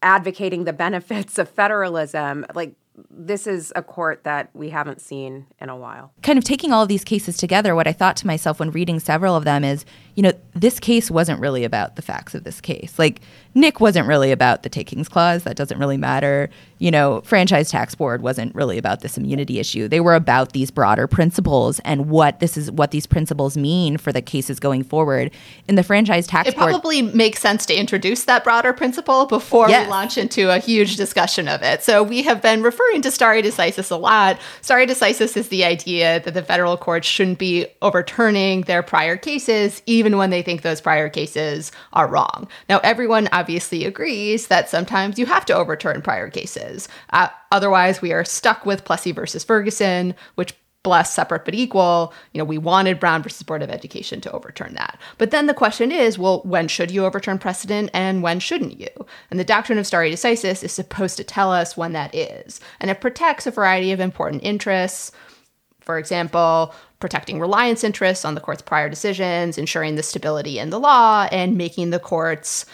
advocating 0.01 0.63
the 0.63 0.73
benefits 0.73 1.38
of 1.38 1.49
federalism. 1.49 2.45
Like, 2.53 2.75
this 3.10 3.47
is 3.47 3.72
a 3.76 3.84
court 3.84 4.24
that 4.24 4.50
we 4.54 4.70
haven't 4.70 5.02
seen 5.02 5.47
in 5.60 5.70
a 5.70 5.76
while. 5.76 6.12
kind 6.22 6.38
of 6.38 6.43
taking 6.43 6.72
all 6.72 6.84
of 6.84 6.89
these 6.89 7.04
cases 7.04 7.38
together, 7.38 7.76
what 7.76 7.88
I 7.88 7.93
thought 7.93 8.16
to 8.18 8.28
myself 8.28 8.60
when 8.60 8.72
reading 8.72 9.00
several 9.00 9.36
of 9.36 9.43
them 9.43 9.64
is, 9.64 9.86
you 10.20 10.24
know, 10.24 10.34
this 10.53 10.82
case 10.82 11.09
wasn't 11.09 11.39
really 11.39 11.63
about 11.63 11.95
the 11.95 12.01
facts 12.01 12.36
of 12.36 12.43
this 12.43 12.59
case. 12.59 12.99
Like, 12.99 13.22
Knick 13.55 13.80
wasn't 13.80 14.05
really 14.05 14.34
about 14.34 14.63
the 14.63 14.70
takings 14.70 15.07
clause. 15.07 15.43
That 15.43 15.55
doesn't 15.55 15.80
really 15.80 15.95
matter. 15.95 16.49
You 16.78 16.91
know, 16.91 17.22
franchise 17.22 17.72
tax 17.72 17.95
board 17.95 18.22
wasn't 18.22 18.53
really 18.53 18.78
about 18.78 18.99
this 18.99 19.17
immunity 19.17 19.59
issue. 19.59 19.88
They 19.88 20.01
were 20.01 20.15
about 20.15 20.51
these 20.51 20.72
broader 20.72 21.07
principles 21.07 21.80
and 21.86 22.09
what 22.09 22.41
this 22.41 22.57
is, 22.57 22.70
what 22.70 22.91
these 22.91 23.07
principles 23.07 23.55
mean 23.55 23.97
for 23.97 24.11
the 24.11 24.22
cases 24.22 24.59
going 24.59 24.84
forward. 24.84 25.32
In 25.70 25.76
the 25.76 25.84
franchise 25.84 26.28
tax 26.28 26.47
board, 26.47 26.53
It 26.53 26.57
board, 26.57 26.70
probably 26.72 27.01
makes 27.01 27.39
sense 27.39 27.65
to 27.67 27.74
introduce 27.74 28.26
that 28.26 28.43
broader 28.43 28.74
principle 28.74 29.26
before 29.26 29.70
Yes. 29.70 29.86
we 29.86 29.91
launch 29.91 30.17
into 30.17 30.49
a 30.53 30.59
huge 30.59 30.97
discussion 30.97 31.47
of 31.47 31.63
it. 31.63 31.82
So 31.82 32.03
we 32.03 32.24
have 32.24 32.41
been 32.41 32.61
referring 32.61 33.01
to 33.03 33.11
stare 33.11 33.41
decisis 33.41 33.89
a 33.89 33.95
lot. 33.95 34.38
Stare 34.61 34.86
decisis 34.86 35.38
is 35.38 35.47
the 35.47 35.63
idea 35.63 36.22
that 36.26 36.34
the 36.34 36.43
federal 36.43 36.76
courts 36.76 37.07
shouldn't 37.07 37.39
be 37.39 37.67
overturning 37.82 38.61
their 38.61 38.84
prior 38.84 39.15
cases, 39.15 39.82
even 39.86 40.09
when 40.18 40.30
they 40.30 40.41
think 40.41 40.62
those 40.62 40.82
prior 40.82 41.10
cases 41.10 41.72
are 41.93 42.07
wrong. 42.07 42.47
Now, 42.68 42.80
everyone 42.80 43.30
obviously 43.32 43.86
agrees 43.86 44.47
that 44.47 44.70
sometimes 44.70 45.20
you 45.20 45.26
have 45.26 45.45
to 45.45 45.55
overturn 45.55 46.01
prior 46.01 46.30
cases. 46.30 46.88
Uh, 47.12 47.30
otherwise, 47.51 48.01
we 48.01 48.14
are 48.14 48.26
stuck 48.26 48.66
with 48.66 48.86
Plessy 48.86 49.12
versus 49.12 49.43
Ferguson, 49.43 50.16
which 50.36 50.53
bless 50.84 51.14
separate 51.14 51.45
but 51.45 51.53
equal. 51.53 52.14
You 52.34 52.39
know, 52.39 52.45
we 52.45 52.57
wanted 52.57 52.99
Brown 52.99 53.22
versus 53.22 53.43
Board 53.43 53.62
of 53.62 53.70
Education 53.70 54.22
to 54.22 54.32
overturn 54.32 54.74
that. 54.76 54.99
But 55.18 55.32
then 55.32 55.45
the 55.45 55.53
question 55.53 55.91
is, 55.91 56.18
well, 56.18 56.41
when 56.45 56.68
should 56.68 56.89
you 56.89 57.05
overturn 57.05 57.38
precedent 57.38 57.89
and 57.93 58.24
when 58.24 58.39
shouldn't 58.39 58.80
you? 58.80 58.88
And 59.30 59.39
the 59.39 59.43
doctrine 59.43 59.78
of 59.78 59.86
stare 59.86 60.03
decisis 60.03 60.64
is 60.64 60.72
supposed 60.72 61.18
to 61.18 61.24
tell 61.24 61.51
us 61.51 61.76
when 61.76 61.93
that 61.93 62.16
is. 62.16 62.62
And 62.80 62.89
it 62.89 63.01
protects 63.01 63.45
a 63.45 63.51
variety 63.51 63.91
of 63.91 63.99
important 63.99 64.43
interests. 64.43 65.12
For 65.89 65.97
example, 65.97 66.75
protecting 66.99 67.39
reliance 67.39 67.83
interests 67.83 68.23
on 68.23 68.35
the 68.35 68.41
court's 68.41 68.61
prior 68.61 68.89
decisions, 68.89 69.57
ensuring 69.57 69.95
the 69.95 70.03
stability 70.03 70.59
in 70.59 70.69
the 70.69 70.79
law, 70.79 71.27
and 71.31 71.57
making 71.57 71.89
the 71.89 71.97
courts 71.97 72.67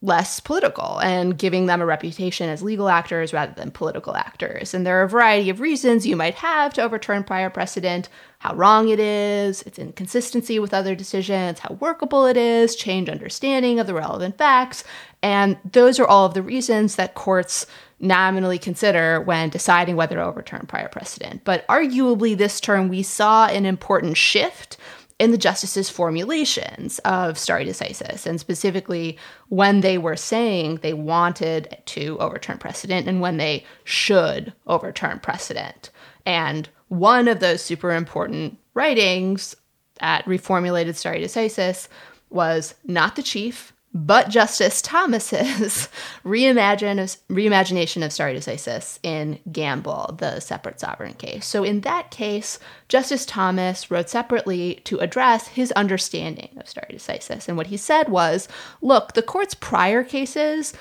less 0.00 0.40
political 0.40 0.98
and 1.00 1.36
giving 1.36 1.66
them 1.66 1.82
a 1.82 1.86
reputation 1.86 2.48
as 2.48 2.62
legal 2.62 2.88
actors 2.88 3.34
rather 3.34 3.52
than 3.52 3.70
political 3.70 4.16
actors. 4.16 4.72
And 4.72 4.86
there 4.86 4.98
are 4.98 5.04
a 5.04 5.08
variety 5.10 5.50
of 5.50 5.60
reasons 5.60 6.06
you 6.06 6.16
might 6.16 6.36
have 6.36 6.72
to 6.72 6.82
overturn 6.82 7.22
prior 7.22 7.50
precedent 7.50 8.08
how 8.38 8.54
wrong 8.54 8.88
it 8.88 8.98
is, 8.98 9.60
its 9.64 9.78
inconsistency 9.78 10.58
with 10.58 10.72
other 10.72 10.94
decisions, 10.94 11.58
how 11.58 11.74
workable 11.74 12.24
it 12.24 12.38
is, 12.38 12.74
change 12.74 13.10
understanding 13.10 13.78
of 13.78 13.86
the 13.86 13.94
relevant 13.94 14.38
facts. 14.38 14.84
And 15.22 15.58
those 15.70 16.00
are 16.00 16.06
all 16.06 16.24
of 16.24 16.32
the 16.32 16.42
reasons 16.42 16.96
that 16.96 17.14
courts 17.14 17.66
nominally 18.02 18.58
consider 18.58 19.20
when 19.22 19.48
deciding 19.48 19.96
whether 19.96 20.16
to 20.16 20.24
overturn 20.24 20.66
prior 20.66 20.88
precedent. 20.88 21.42
But 21.44 21.66
arguably, 21.68 22.36
this 22.36 22.60
term 22.60 22.88
we 22.88 23.02
saw 23.02 23.46
an 23.46 23.64
important 23.64 24.16
shift 24.18 24.76
in 25.18 25.30
the 25.30 25.38
justices' 25.38 25.88
formulations 25.88 26.98
of 27.00 27.38
stare 27.38 27.60
decisis, 27.60 28.26
and 28.26 28.40
specifically 28.40 29.16
when 29.48 29.80
they 29.80 29.96
were 29.96 30.16
saying 30.16 30.80
they 30.82 30.92
wanted 30.92 31.78
to 31.86 32.18
overturn 32.18 32.58
precedent 32.58 33.06
and 33.06 33.20
when 33.20 33.36
they 33.36 33.64
should 33.84 34.52
overturn 34.66 35.20
precedent. 35.20 35.90
And 36.26 36.68
one 36.88 37.28
of 37.28 37.38
those 37.38 37.62
super 37.62 37.92
important 37.92 38.58
writings 38.74 39.54
that 40.00 40.24
reformulated 40.24 40.96
stare 40.96 41.14
decisis 41.14 41.86
was 42.30 42.74
not 42.84 43.14
the 43.14 43.22
chief, 43.22 43.72
but 43.94 44.30
Justice 44.30 44.80
Thomas's 44.80 45.88
reimagination 46.24 48.04
of 48.04 48.12
stare 48.12 48.34
decisis 48.34 48.98
in 49.02 49.38
Gamble, 49.50 50.16
the 50.18 50.40
separate 50.40 50.80
sovereign 50.80 51.14
case. 51.14 51.46
So, 51.46 51.62
in 51.62 51.82
that 51.82 52.10
case, 52.10 52.58
Justice 52.88 53.26
Thomas 53.26 53.90
wrote 53.90 54.08
separately 54.08 54.80
to 54.84 54.98
address 54.98 55.48
his 55.48 55.72
understanding 55.72 56.50
of 56.56 56.68
stare 56.68 56.88
decisis. 56.90 57.48
And 57.48 57.56
what 57.56 57.66
he 57.66 57.76
said 57.76 58.08
was 58.08 58.48
look, 58.80 59.12
the 59.12 59.22
court's 59.22 59.54
prior 59.54 60.02
cases 60.02 60.72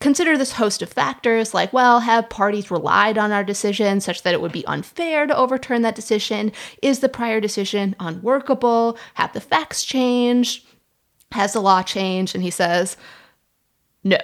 consider 0.00 0.36
this 0.36 0.52
host 0.52 0.82
of 0.82 0.92
factors 0.92 1.54
like, 1.54 1.72
well, 1.72 2.00
have 2.00 2.28
parties 2.28 2.70
relied 2.70 3.16
on 3.16 3.32
our 3.32 3.44
decision 3.44 4.00
such 4.00 4.22
that 4.22 4.34
it 4.34 4.40
would 4.40 4.52
be 4.52 4.66
unfair 4.66 5.26
to 5.26 5.36
overturn 5.36 5.82
that 5.82 5.94
decision? 5.94 6.52
Is 6.82 7.00
the 7.00 7.08
prior 7.08 7.40
decision 7.40 7.96
unworkable? 7.98 8.98
Have 9.14 9.32
the 9.32 9.40
facts 9.40 9.84
changed? 9.84 10.65
Has 11.36 11.52
the 11.52 11.60
law 11.60 11.82
changed? 11.82 12.34
And 12.34 12.42
he 12.42 12.50
says, 12.50 12.96
no. 14.02 14.18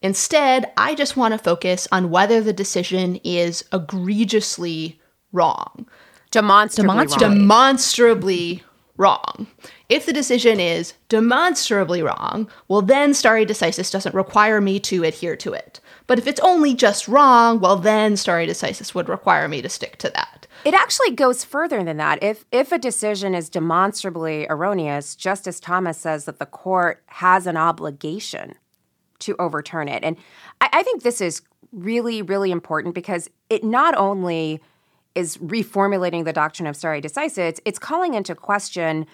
Instead, 0.00 0.70
I 0.76 0.94
just 0.94 1.16
want 1.16 1.32
to 1.32 1.38
focus 1.38 1.88
on 1.90 2.10
whether 2.10 2.40
the 2.40 2.52
decision 2.52 3.16
is 3.24 3.64
egregiously 3.72 5.00
wrong. 5.32 5.88
Demonstrably, 6.30 6.88
Demonstrably 6.88 7.26
wrong. 7.26 7.38
Demonstrably 7.38 8.62
wrong. 8.96 9.46
If 9.88 10.04
the 10.04 10.12
decision 10.12 10.60
is 10.60 10.94
demonstrably 11.08 12.02
wrong, 12.02 12.50
well, 12.68 12.82
then 12.82 13.14
stare 13.14 13.44
decisis 13.46 13.90
doesn't 13.90 14.14
require 14.14 14.60
me 14.60 14.78
to 14.80 15.04
adhere 15.04 15.36
to 15.36 15.52
it. 15.54 15.80
But 16.06 16.18
if 16.18 16.26
it's 16.26 16.40
only 16.40 16.74
just 16.74 17.08
wrong, 17.08 17.60
well, 17.60 17.76
then 17.76 18.16
stare 18.16 18.46
decisis 18.46 18.94
would 18.94 19.08
require 19.08 19.48
me 19.48 19.62
to 19.62 19.68
stick 19.68 19.96
to 19.98 20.10
that. 20.10 20.37
It 20.68 20.74
actually 20.74 21.12
goes 21.12 21.44
further 21.44 21.82
than 21.82 21.96
that. 21.96 22.22
If 22.22 22.44
if 22.52 22.72
a 22.72 22.78
decision 22.78 23.34
is 23.34 23.48
demonstrably 23.48 24.46
erroneous, 24.50 25.16
Justice 25.16 25.60
Thomas 25.60 25.96
says 25.96 26.26
that 26.26 26.38
the 26.38 26.44
court 26.44 27.02
has 27.06 27.46
an 27.46 27.56
obligation 27.56 28.52
to 29.20 29.34
overturn 29.38 29.88
it. 29.88 30.04
And 30.04 30.18
I, 30.60 30.68
I 30.74 30.82
think 30.82 31.04
this 31.04 31.22
is 31.22 31.40
really, 31.72 32.20
really 32.20 32.50
important 32.50 32.94
because 32.94 33.30
it 33.48 33.64
not 33.64 33.96
only 33.96 34.60
is 35.14 35.38
reformulating 35.38 36.26
the 36.26 36.34
doctrine 36.34 36.66
of 36.66 36.76
stare 36.76 37.00
decisis, 37.00 37.60
it's 37.64 37.78
calling 37.78 38.12
into 38.12 38.34
question 38.34 39.06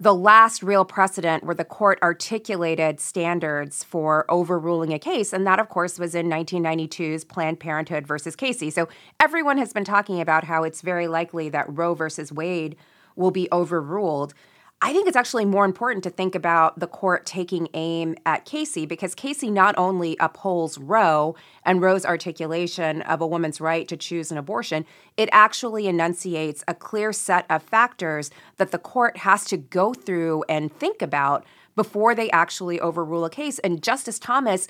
the 0.00 0.14
last 0.14 0.62
real 0.62 0.84
precedent 0.84 1.42
where 1.42 1.54
the 1.54 1.64
court 1.64 1.98
articulated 2.02 3.00
standards 3.00 3.82
for 3.82 4.24
overruling 4.28 4.92
a 4.92 4.98
case. 4.98 5.32
And 5.32 5.44
that, 5.46 5.58
of 5.58 5.68
course, 5.68 5.98
was 5.98 6.14
in 6.14 6.28
1992's 6.28 7.24
Planned 7.24 7.58
Parenthood 7.58 8.06
versus 8.06 8.36
Casey. 8.36 8.70
So 8.70 8.88
everyone 9.18 9.58
has 9.58 9.72
been 9.72 9.84
talking 9.84 10.20
about 10.20 10.44
how 10.44 10.62
it's 10.62 10.82
very 10.82 11.08
likely 11.08 11.48
that 11.48 11.66
Roe 11.68 11.94
versus 11.94 12.32
Wade 12.32 12.76
will 13.16 13.32
be 13.32 13.48
overruled. 13.50 14.34
I 14.80 14.92
think 14.92 15.08
it's 15.08 15.16
actually 15.16 15.44
more 15.44 15.64
important 15.64 16.04
to 16.04 16.10
think 16.10 16.36
about 16.36 16.78
the 16.78 16.86
court 16.86 17.26
taking 17.26 17.68
aim 17.74 18.14
at 18.24 18.44
Casey 18.44 18.86
because 18.86 19.12
Casey 19.12 19.50
not 19.50 19.74
only 19.76 20.16
upholds 20.20 20.78
Roe 20.78 21.34
and 21.64 21.82
Roe's 21.82 22.06
articulation 22.06 23.02
of 23.02 23.20
a 23.20 23.26
woman's 23.26 23.60
right 23.60 23.88
to 23.88 23.96
choose 23.96 24.30
an 24.30 24.38
abortion, 24.38 24.86
it 25.16 25.28
actually 25.32 25.88
enunciates 25.88 26.62
a 26.68 26.74
clear 26.74 27.12
set 27.12 27.44
of 27.50 27.60
factors 27.60 28.30
that 28.58 28.70
the 28.70 28.78
court 28.78 29.16
has 29.18 29.44
to 29.46 29.56
go 29.56 29.92
through 29.92 30.44
and 30.48 30.72
think 30.72 31.02
about 31.02 31.44
before 31.74 32.14
they 32.14 32.30
actually 32.30 32.78
overrule 32.78 33.24
a 33.24 33.30
case. 33.30 33.58
And 33.60 33.82
Justice 33.82 34.20
Thomas 34.20 34.68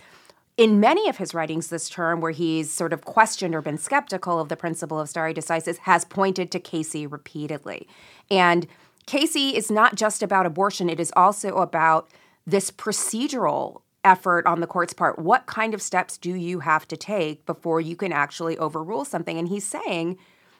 in 0.56 0.80
many 0.80 1.08
of 1.08 1.18
his 1.18 1.34
writings 1.34 1.68
this 1.68 1.88
term, 1.88 2.20
where 2.20 2.32
he's 2.32 2.72
sort 2.72 2.92
of 2.92 3.04
questioned 3.04 3.54
or 3.54 3.62
been 3.62 3.78
skeptical 3.78 4.40
of 4.40 4.48
the 4.48 4.56
principle 4.56 4.98
of 4.98 5.08
stare 5.08 5.32
decisis, 5.32 5.78
has 5.78 6.04
pointed 6.04 6.50
to 6.50 6.58
Casey 6.58 7.06
repeatedly. 7.06 7.86
And 8.28 8.66
Casey 9.08 9.56
is 9.56 9.70
not 9.70 9.94
just 9.94 10.22
about 10.22 10.44
abortion, 10.44 10.90
it 10.90 11.00
is 11.00 11.14
also 11.16 11.56
about 11.56 12.10
this 12.46 12.70
procedural 12.70 13.80
effort 14.04 14.44
on 14.44 14.60
the 14.60 14.66
court's 14.66 14.92
part. 14.92 15.18
What 15.18 15.46
kind 15.46 15.72
of 15.72 15.80
steps 15.80 16.18
do 16.18 16.34
you 16.34 16.60
have 16.60 16.86
to 16.88 16.96
take 16.96 17.46
before 17.46 17.80
you 17.80 17.96
can 17.96 18.12
actually 18.12 18.58
overrule 18.58 19.06
something? 19.06 19.38
And 19.38 19.48
he's 19.48 19.66
saying, 19.66 20.18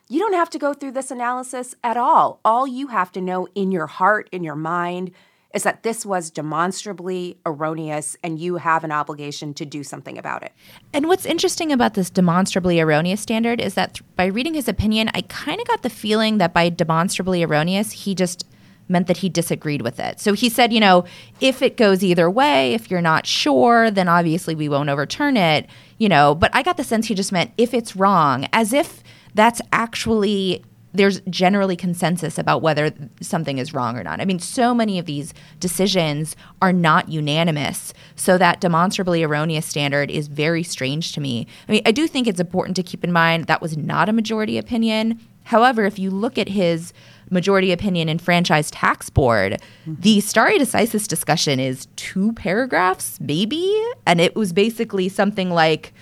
you 0.09 0.19
don't 0.19 0.33
have 0.33 0.49
to 0.49 0.59
go 0.59 0.73
through 0.73 0.93
this 0.93 1.11
analysis 1.11 1.75
at 1.85 1.99
all. 1.99 2.41
All 2.43 2.67
you 2.67 2.87
have 2.87 3.13
to 3.13 3.21
know 3.21 3.49
in 3.55 3.71
your 3.71 3.87
heart, 3.87 4.31
in 4.33 4.43
your 4.43 4.57
mind, 4.57 5.11
is 5.55 5.63
that 5.63 5.83
this 5.83 6.05
was 6.05 6.31
demonstrably 6.31 7.39
erroneous 7.47 8.17
and 8.23 8.39
you 8.39 8.57
have 8.57 8.85
an 8.85 8.93
obligation 8.93 9.55
to 9.55 9.65
do 9.65 9.83
something 9.83 10.19
about 10.19 10.43
it. 10.43 10.53
And 10.93 11.09
what's 11.09 11.25
interesting 11.25 11.73
about 11.73 11.95
this 11.95 12.11
demonstrably 12.11 12.81
erroneous 12.81 13.21
standard 13.21 13.61
is 13.61 13.75
that 13.75 13.95
th- 13.95 14.05
by 14.15 14.27
reading 14.27 14.55
his 14.55 14.69
opinion, 14.69 15.11
I 15.15 15.23
kind 15.23 15.61
of 15.61 15.67
got 15.67 15.83
the 15.83 15.91
feeling 15.91 16.39
that 16.39 16.53
by 16.53 16.69
demonstrably 16.69 17.43
erroneous, 17.43 17.93
he 17.93 18.15
just 18.15 18.47
meant 18.89 19.07
that 19.07 19.19
he 19.19 19.29
disagreed 19.29 19.83
with 19.83 20.01
it. 20.01 20.21
So 20.21 20.33
he 20.33 20.49
said, 20.49 20.73
you 20.73 20.81
know, 20.81 21.05
if 21.41 21.63
it 21.63 21.77
goes 21.77 22.03
either 22.03 22.31
way, 22.31 22.75
if 22.75 22.91
you're 22.91 23.01
not 23.01 23.27
sure, 23.27 23.91
then 23.91 24.09
obviously 24.09 24.55
we 24.55 24.69
won't 24.69 24.89
overturn 24.89 25.37
it, 25.37 25.67
you 25.99 26.09
know, 26.09 26.35
but 26.35 26.51
I 26.55 26.63
got 26.63 26.77
the 26.77 26.85
sense 26.85 27.07
he 27.07 27.15
just 27.15 27.33
meant 27.33 27.53
if 27.59 27.75
it's 27.75 27.97
wrong, 27.97 28.49
as 28.53 28.73
if 28.73 29.03
that's 29.35 29.61
actually 29.73 30.65
there's 30.95 31.21
generally 31.29 31.77
consensus 31.77 32.39
about 32.39 32.63
whether 32.63 32.91
something 33.21 33.59
is 33.59 33.75
wrong 33.75 33.97
or 33.97 34.03
not. 34.03 34.21
I 34.21 34.25
mean, 34.25 34.39
so 34.39 34.75
many 34.75 34.99
of 34.99 35.07
these 35.07 35.35
decisions 35.61 36.35
are 36.63 36.73
not 36.73 37.09
unanimous. 37.09 37.93
So 38.17 38.39
that 38.39 38.61
demonstrably 38.61 39.23
erroneous 39.23 39.67
standard 39.67 40.11
is 40.11 40.29
very 40.29 40.63
strange 40.63 41.13
to 41.13 41.21
me. 41.21 41.47
I 41.69 41.73
mean, 41.73 41.83
I 41.85 41.93
do 41.93 42.09
think 42.09 42.27
it's 42.27 42.41
important 42.41 42.77
to 42.77 42.83
keep 42.83 43.05
in 43.05 43.13
mind 43.13 43.47
that 43.47 43.61
was 43.61 43.77
not 43.77 44.09
a 44.09 44.13
majority 44.13 44.59
opinion. 44.59 45.21
However, 45.45 45.85
if 45.85 45.99
you 45.99 46.11
look 46.11 46.37
at 46.37 46.49
his 46.49 46.93
majority 47.31 47.73
opinion 47.73 48.09
in 48.09 48.19
franchise 48.19 48.71
tax 48.71 49.11
board, 49.11 49.61
mm-hmm. 49.87 50.01
the 50.01 50.21
stare 50.21 50.59
decisis 50.59 51.07
discussion 51.07 51.61
is 51.61 51.87
two 51.97 52.33
paragraphs, 52.35 53.19
maybe. 53.21 53.75
And 54.07 54.21
it 54.21 54.35
was 54.35 54.53
basically 54.53 55.09
something 55.09 55.51
like, 55.51 55.93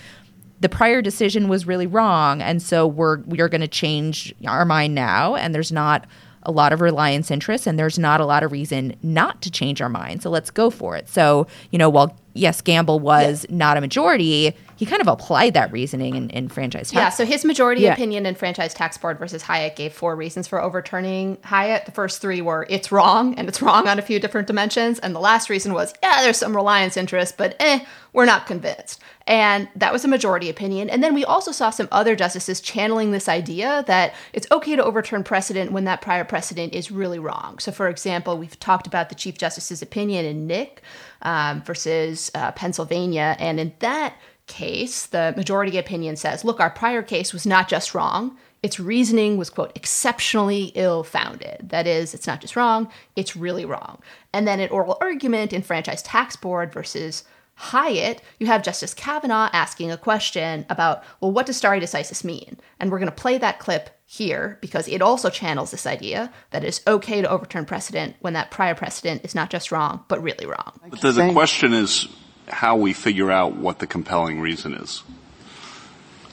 the 0.61 0.69
prior 0.69 1.03
decision 1.03 1.49
was 1.49 1.67
really 1.67 1.87
wrong 1.87 2.41
and 2.43 2.63
so 2.63 2.87
we're 2.87 3.21
we 3.23 3.41
are 3.41 3.49
going 3.49 3.61
to 3.61 3.69
change 3.69 4.35
our 4.47 4.65
mind 4.65 4.95
now 4.95 5.35
and 5.35 5.55
there's 5.55 5.73
not 5.73 6.07
a 6.43 6.51
lot 6.51 6.73
of 6.73 6.81
reliance 6.81 7.31
interest 7.31 7.67
and 7.67 7.79
there's 7.79 7.99
not 7.99 8.21
a 8.21 8.27
lot 8.27 8.43
of 8.43 8.53
reason 8.53 8.95
not 9.03 9.43
to 9.43 9.51
change 9.51 9.81
our 9.81 9.89
mind 9.89 10.23
so 10.23 10.31
let's 10.31 10.51
go 10.51 10.71
for 10.71 10.97
it 10.97 11.09
so 11.09 11.47
you 11.71 11.79
know 11.79 11.91
while 11.91 12.17
yes 12.35 12.61
gamble 12.61 13.01
was 13.01 13.45
yeah. 13.49 13.57
not 13.57 13.77
a 13.77 13.81
majority 13.81 14.55
he 14.77 14.85
kind 14.85 15.01
of 15.01 15.09
applied 15.09 15.55
that 15.55 15.73
reasoning 15.73 16.15
in, 16.15 16.31
in 16.31 16.49
franchise 16.49 16.91
tax. 16.91 16.95
Yeah, 16.95 17.09
so 17.09 17.25
his 17.25 17.45
majority 17.45 17.83
yeah. 17.83 17.95
opinion 17.95 18.27
in 18.27 18.35
franchise 18.35 18.75
tax 18.75 18.99
board 18.99 19.19
versus 19.19 19.43
Hyatt 19.43 19.75
gave 19.75 19.93
four 19.93 20.15
reasons 20.15 20.47
for 20.47 20.63
overturning 20.63 21.39
Hyatt. 21.43 21.87
The 21.87 21.93
first 21.93 22.21
three 22.21 22.43
were 22.43 22.67
it's 22.69 22.93
wrong, 22.93 23.35
and 23.37 23.49
it's 23.49 23.63
wrong 23.63 23.89
on 23.89 23.99
a 23.99 24.03
few 24.03 24.21
different 24.21 24.47
dimensions. 24.47 24.99
And 24.99 25.15
the 25.15 25.21
last 25.21 25.49
reason 25.49 25.73
was, 25.73 25.95
yeah, 26.03 26.23
there's 26.23 26.37
some 26.37 26.55
reliance 26.55 26.99
interest, 26.99 27.39
but 27.39 27.57
eh, 27.59 27.85
we're 28.13 28.27
not 28.27 28.47
convinced. 28.47 29.01
And 29.27 29.69
that 29.75 29.93
was 29.93 30.05
a 30.05 30.09
majority 30.09 30.49
opinion. 30.49 30.89
And 30.89 31.03
then 31.03 31.13
we 31.13 31.25
also 31.25 31.51
saw 31.51 31.71
some 31.71 31.89
other 31.91 32.15
justices 32.15 32.61
channeling 32.61 33.11
this 33.11 33.29
idea 33.29 33.85
that 33.89 34.15
it's 34.33 34.47
okay 34.53 34.77
to 34.77 34.85
overturn 34.85 35.25
precedent 35.25 35.73
when 35.73 35.85
that 35.85 36.01
prior 36.01 36.25
precedent 36.25 36.75
is 36.75 36.93
really 36.93 37.19
wrong. 37.19 37.59
So, 37.59 37.73
for 37.73 37.89
example, 37.89 38.39
we've 38.39 38.59
talked 38.61 38.87
about 38.87 39.09
the 39.09 39.17
Chief 39.17 39.37
Justice's 39.37 39.83
opinion 39.83 40.25
in 40.25 40.47
Knick 40.47 40.83
um, 41.23 41.63
versus 41.63 42.31
uh, 42.35 42.53
Pennsylvania. 42.53 43.37
And 43.41 43.59
in 43.59 43.73
that 43.81 44.15
case, 44.47 45.07
the 45.07 45.35
majority 45.37 45.77
opinion 45.77 46.15
says, 46.15 46.45
look, 46.45 46.61
our 46.61 46.71
prior 46.71 47.03
case 47.03 47.33
was 47.33 47.47
not 47.47 47.69
just 47.69 47.95
wrong. 47.95 48.37
Its 48.63 48.81
reasoning 48.81 49.37
was, 49.37 49.51
quote, 49.51 49.73
exceptionally 49.75 50.73
ill 50.75 51.03
founded. 51.03 51.69
That 51.69 51.87
is, 51.87 52.15
it's 52.15 52.27
not 52.27 52.41
just 52.41 52.57
wrong, 52.57 52.91
it's 53.17 53.37
really 53.37 53.65
wrong. 53.65 53.99
And 54.33 54.47
then 54.47 54.61
an 54.61 54.71
oral 54.71 54.99
argument 55.01 55.53
in 55.53 55.63
Franchise 55.63 56.03
Tax 56.03 56.37
Board 56.37 56.73
versus 56.73 57.25
Hyatt, 57.59 58.21
you 58.39 58.47
have 58.47 58.63
Justice 58.63 58.93
Kavanaugh 58.93 59.49
asking 59.53 59.91
a 59.91 59.97
question 59.97 60.67
about, 60.69 61.03
well, 61.21 61.33
what 61.33 61.47
does 61.47 61.57
stare 61.57 61.81
decisis 61.81 62.23
mean? 62.23 62.59
And 62.79 62.91
we're 62.91 62.99
going 62.99 63.11
to 63.11 63.15
play 63.15 63.39
that 63.39 63.59
clip 63.59 63.91
here 64.05 64.59
because 64.61 64.87
it 64.89 65.01
also 65.01 65.31
channels 65.31 65.71
this 65.71 65.87
idea 65.87 66.31
that 66.51 66.65
it's 66.65 66.83
okay 66.87 67.23
to 67.23 67.29
overturn 67.29 67.65
precedent 67.65 68.15
when 68.21 68.35
that 68.35 68.51
prior 68.51 68.75
precedent 68.75 69.25
is 69.25 69.35
not 69.35 69.49
just 69.49 69.73
wrong, 69.73 70.05
but 70.07 70.23
really 70.23 70.45
wrong. 70.45 70.79
But 70.91 71.01
the, 71.01 71.13
the 71.13 71.33
question 71.33 71.73
is 71.73 72.07
how 72.47 72.77
we 72.77 72.93
figure 72.93 73.33
out 73.33 73.57
what 73.57 73.79
the 73.79 73.87
compelling 73.87 74.41
reason 74.41 74.75
is. 74.75 75.03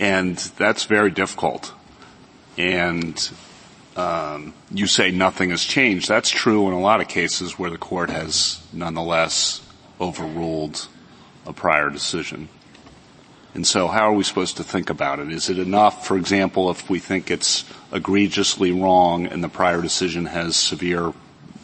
And 0.02 0.36
that's 0.58 0.84
very 0.84 1.10
difficult. 1.10 1.74
And 2.58 3.32
um, 3.96 4.54
you 4.72 4.88
say 4.88 5.12
nothing 5.12 5.52
has 5.52 5.64
changed. 5.64 6.10
That's 6.10 6.30
true 6.30 6.68
in 6.68 6.74
a 6.74 6.82
lot 6.82 7.00
of 7.00 7.08
cases 7.08 7.58
where 7.58 7.70
the 7.70 7.78
court 7.78 8.10
has 8.10 8.62
nonetheless 8.74 9.62
overruled 10.02 10.88
a 11.46 11.54
prior 11.54 11.90
decision. 11.90 12.50
And 13.54 13.68
so 13.68 13.88
how 13.88 14.10
are 14.10 14.14
we 14.14 14.24
supposed 14.24 14.58
to 14.58 14.64
think 14.64 14.90
about 14.90 15.20
it? 15.20 15.32
Is 15.32 15.50
it 15.50 15.60
enough, 15.60 16.08
for 16.08 16.18
example, 16.18 16.72
if 16.72 16.90
we 16.90 17.00
think 17.00 17.30
it's 17.30 17.66
egregiously 17.92 18.72
wrong 18.72 19.28
and 19.28 19.44
the 19.44 19.50
prior 19.50 19.82
decision 19.82 20.26
has 20.26 20.56
severe 20.56 21.14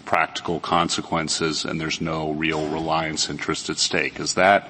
practical 0.05 0.59
consequences 0.59 1.65
and 1.65 1.81
there's 1.81 1.99
no 1.99 2.31
real 2.31 2.69
reliance 2.69 3.29
interest 3.29 3.69
at 3.69 3.77
stake? 3.77 4.19
Is 4.19 4.35
that 4.35 4.69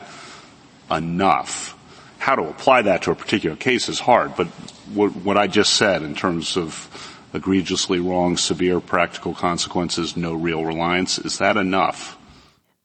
enough? 0.90 1.76
How 2.20 2.36
to 2.36 2.44
apply 2.44 2.84
that 2.84 3.04
to 3.04 3.12
a 3.12 3.16
particular 3.16 3.56
case 3.58 3.90
is 3.90 4.00
hard, 4.00 4.36
but 4.36 4.48
what, 4.94 5.38
I 5.38 5.48
just 5.48 5.74
said 5.74 6.04
in 6.04 6.16
terms 6.16 6.58
of 6.58 7.20
egregiously 7.34 8.00
wrong, 8.00 8.38
severe 8.38 8.80
practical 8.80 9.34
consequences, 9.34 10.18
no 10.18 10.34
real 10.34 10.64
reliance, 10.66 11.20
is 11.20 11.38
that 11.38 11.58
enough? 11.58 12.18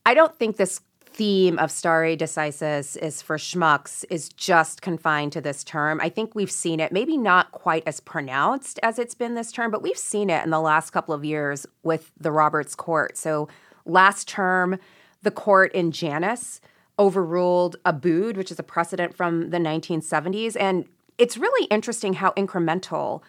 I 0.05 0.15
don't 0.15 0.37
think 0.39 0.57
this 0.57 0.81
theme 1.15 1.59
of 1.61 1.71
stare 1.71 2.17
decisis 2.17 2.97
is 2.97 3.23
for 3.23 3.37
schmucks 3.37 4.05
is 4.11 4.29
just 4.31 4.83
confined 4.83 5.33
to 5.33 5.41
this 5.41 5.63
term. 5.63 6.01
I 6.01 6.09
think 6.09 6.35
we've 6.35 6.51
seen 6.51 6.81
it, 6.81 6.91
maybe 6.91 7.17
not 7.17 7.53
quite 7.53 7.85
as 7.87 8.01
pronounced 8.01 8.81
as 8.83 8.99
it's 8.99 9.15
been 9.15 9.35
this 9.35 9.53
term, 9.53 9.71
but 9.71 9.81
we've 9.81 9.97
seen 9.97 10.29
it 10.29 10.45
in 10.45 10.51
the 10.51 10.61
last 10.61 10.91
couple 10.91 11.15
of 11.15 11.25
years 11.25 11.67
with 11.85 12.11
the 12.19 12.33
Roberts 12.33 12.75
Court. 12.75 13.17
So 13.17 13.49
last 13.87 14.27
term, 14.27 14.79
the 15.23 15.31
court 15.31 15.73
in 15.73 15.93
Janus 15.93 16.61
overruled 16.99 17.77
Abood, 17.85 18.37
which 18.37 18.51
is 18.51 18.59
a 18.59 18.65
precedent 18.65 19.17
from 19.17 19.51
the 19.51 19.59
1970s. 19.59 20.57
And 20.59 20.85
it's 21.17 21.37
really 21.37 21.67
interesting 21.69 22.15
how 22.15 22.33
incremental 22.33 23.23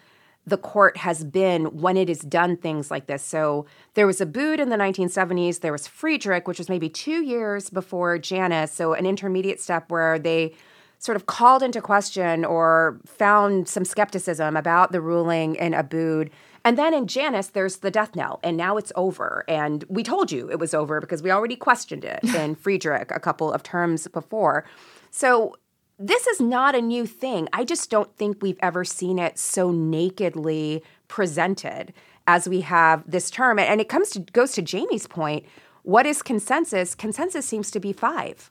the 0.46 0.56
court 0.56 0.96
has 0.98 1.24
been 1.24 1.64
when 1.80 1.96
it 1.96 2.08
has 2.08 2.20
done 2.20 2.56
things 2.56 2.90
like 2.90 3.06
this. 3.06 3.22
So 3.22 3.66
there 3.94 4.06
was 4.06 4.20
a 4.20 4.26
Abood 4.26 4.60
in 4.60 4.68
the 4.68 4.76
1970s. 4.76 5.60
There 5.60 5.72
was 5.72 5.88
Friedrich, 5.88 6.46
which 6.46 6.58
was 6.58 6.68
maybe 6.68 6.88
two 6.88 7.22
years 7.24 7.68
before 7.68 8.18
Janus. 8.18 8.70
So 8.70 8.92
an 8.92 9.06
intermediate 9.06 9.60
step 9.60 9.90
where 9.90 10.18
they 10.18 10.54
sort 10.98 11.16
of 11.16 11.26
called 11.26 11.62
into 11.62 11.80
question 11.80 12.44
or 12.44 13.00
found 13.04 13.68
some 13.68 13.84
skepticism 13.84 14.56
about 14.56 14.92
the 14.92 15.00
ruling 15.00 15.56
in 15.56 15.72
Abood. 15.72 16.30
And 16.64 16.78
then 16.78 16.94
in 16.94 17.06
Janus, 17.06 17.48
there's 17.48 17.76
the 17.76 17.90
death 17.90 18.16
knell, 18.16 18.40
and 18.42 18.56
now 18.56 18.76
it's 18.76 18.92
over. 18.96 19.44
And 19.46 19.84
we 19.88 20.02
told 20.02 20.32
you 20.32 20.50
it 20.50 20.58
was 20.58 20.74
over 20.74 21.00
because 21.00 21.22
we 21.22 21.30
already 21.30 21.54
questioned 21.54 22.04
it 22.04 22.24
in 22.34 22.54
Friedrich 22.54 23.10
a 23.10 23.20
couple 23.20 23.52
of 23.52 23.62
terms 23.62 24.08
before. 24.08 24.64
So 25.10 25.54
this 25.98 26.26
is 26.26 26.40
not 26.40 26.74
a 26.74 26.82
new 26.82 27.06
thing. 27.06 27.48
I 27.52 27.64
just 27.64 27.90
don't 27.90 28.14
think 28.16 28.42
we've 28.42 28.58
ever 28.60 28.84
seen 28.84 29.18
it 29.18 29.38
so 29.38 29.70
nakedly 29.70 30.82
presented 31.08 31.92
as 32.26 32.48
we 32.48 32.60
have 32.62 33.08
this 33.10 33.30
term. 33.30 33.58
And 33.58 33.80
it 33.80 33.88
comes 33.88 34.10
to 34.10 34.20
goes 34.20 34.52
to 34.52 34.62
Jamie's 34.62 35.06
point. 35.06 35.46
What 35.82 36.06
is 36.06 36.22
consensus? 36.22 36.94
Consensus 36.94 37.46
seems 37.46 37.70
to 37.70 37.80
be 37.80 37.92
five. 37.92 38.50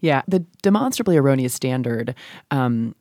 Yeah, 0.00 0.22
the 0.28 0.40
demonstrably 0.62 1.16
erroneous 1.16 1.54
standard 1.54 2.14
um, 2.50 2.94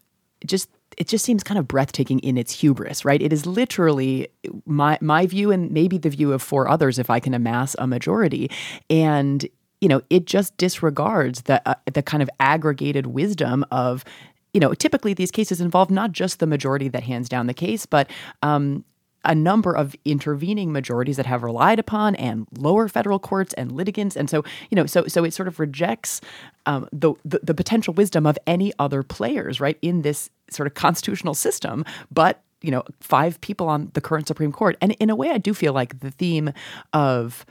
just 0.45 0.69
it 0.97 1.07
just 1.07 1.25
seems 1.25 1.43
kind 1.43 1.57
of 1.57 1.67
breathtaking 1.67 2.19
in 2.19 2.37
its 2.37 2.51
hubris, 2.51 3.03
right? 3.03 3.21
It 3.21 3.33
is 3.33 3.45
literally 3.45 4.27
my 4.65 4.97
my 5.01 5.25
view 5.25 5.51
and 5.51 5.71
maybe 5.71 5.97
the 5.97 6.09
view 6.09 6.33
of 6.33 6.41
four 6.41 6.67
others 6.67 6.99
if 6.99 7.09
I 7.09 7.19
can 7.19 7.33
amass 7.33 7.75
a 7.79 7.87
majority. 7.87 8.49
And 8.89 9.47
you 9.83 9.89
know, 9.89 10.01
it 10.09 10.25
just 10.25 10.55
disregards 10.55 11.41
the 11.41 11.61
uh, 11.67 11.75
the 11.91 12.01
kind 12.01 12.23
of 12.23 12.29
aggregated 12.39 13.07
wisdom 13.07 13.65
of 13.69 14.05
you 14.53 14.61
know, 14.61 14.73
typically 14.73 15.13
these 15.13 15.31
cases 15.31 15.59
involve 15.59 15.91
not 15.91 16.13
just 16.13 16.39
the 16.39 16.47
majority 16.47 16.87
that 16.87 17.03
hands 17.03 17.27
down 17.27 17.47
the 17.47 17.53
case, 17.55 17.85
but 17.85 18.07
um, 18.43 18.85
a 19.25 19.33
number 19.33 19.75
of 19.75 19.95
intervening 20.05 20.71
majorities 20.71 21.17
that 21.17 21.25
have 21.25 21.43
relied 21.43 21.79
upon 21.79 22.15
and 22.15 22.47
lower 22.57 22.87
federal 22.87 23.19
courts 23.19 23.53
and 23.55 23.73
litigants. 23.73 24.15
And 24.15 24.29
so 24.29 24.45
you 24.71 24.77
know 24.77 24.85
so 24.85 25.05
so 25.07 25.25
it 25.25 25.33
sort 25.33 25.49
of 25.49 25.59
rejects 25.59 26.21
um, 26.65 26.87
the, 26.93 27.13
the, 27.25 27.41
the 27.43 27.53
potential 27.53 27.93
wisdom 27.93 28.25
of 28.25 28.37
any 28.47 28.71
other 28.79 29.03
players 29.03 29.59
right 29.59 29.77
in 29.81 30.01
this 30.03 30.29
sort 30.49 30.67
of 30.67 30.75
constitutional 30.75 31.33
system 31.33 31.83
but 32.09 32.41
you 32.61 32.71
know 32.71 32.83
five 33.01 33.41
people 33.41 33.67
on 33.67 33.91
the 33.95 34.01
current 34.01 34.27
supreme 34.27 34.53
court. 34.53 34.77
And 34.79 34.93
in 34.93 35.09
a 35.09 35.15
way 35.15 35.31
i 35.31 35.37
do 35.37 35.53
feel 35.53 35.73
like 35.73 35.99
the 35.99 36.11
theme 36.11 36.53
of 36.93 37.45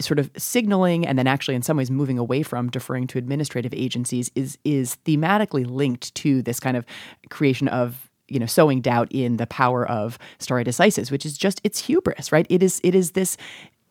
sort 0.00 0.18
of 0.18 0.30
signaling 0.36 1.06
and 1.06 1.18
then 1.18 1.26
actually 1.26 1.54
in 1.54 1.62
some 1.62 1.76
ways 1.76 1.90
moving 1.90 2.18
away 2.18 2.42
from 2.42 2.68
deferring 2.68 3.06
to 3.06 3.18
administrative 3.18 3.72
agencies 3.72 4.30
is 4.34 4.58
is 4.64 4.96
thematically 5.04 5.64
linked 5.68 6.14
to 6.16 6.42
this 6.42 6.58
kind 6.58 6.76
of 6.76 6.84
creation 7.30 7.68
of 7.68 8.10
you 8.28 8.40
know 8.40 8.46
sowing 8.46 8.80
doubt 8.80 9.08
in 9.12 9.36
the 9.36 9.46
power 9.46 9.86
of 9.88 10.18
stare 10.38 10.64
decisis 10.64 11.10
which 11.10 11.24
is 11.24 11.38
just 11.38 11.60
it's 11.64 11.78
hubris 11.78 12.32
right? 12.32 12.46
It 12.50 12.62
is 12.62 12.80
it 12.82 12.94
is 12.94 13.12
this 13.12 13.36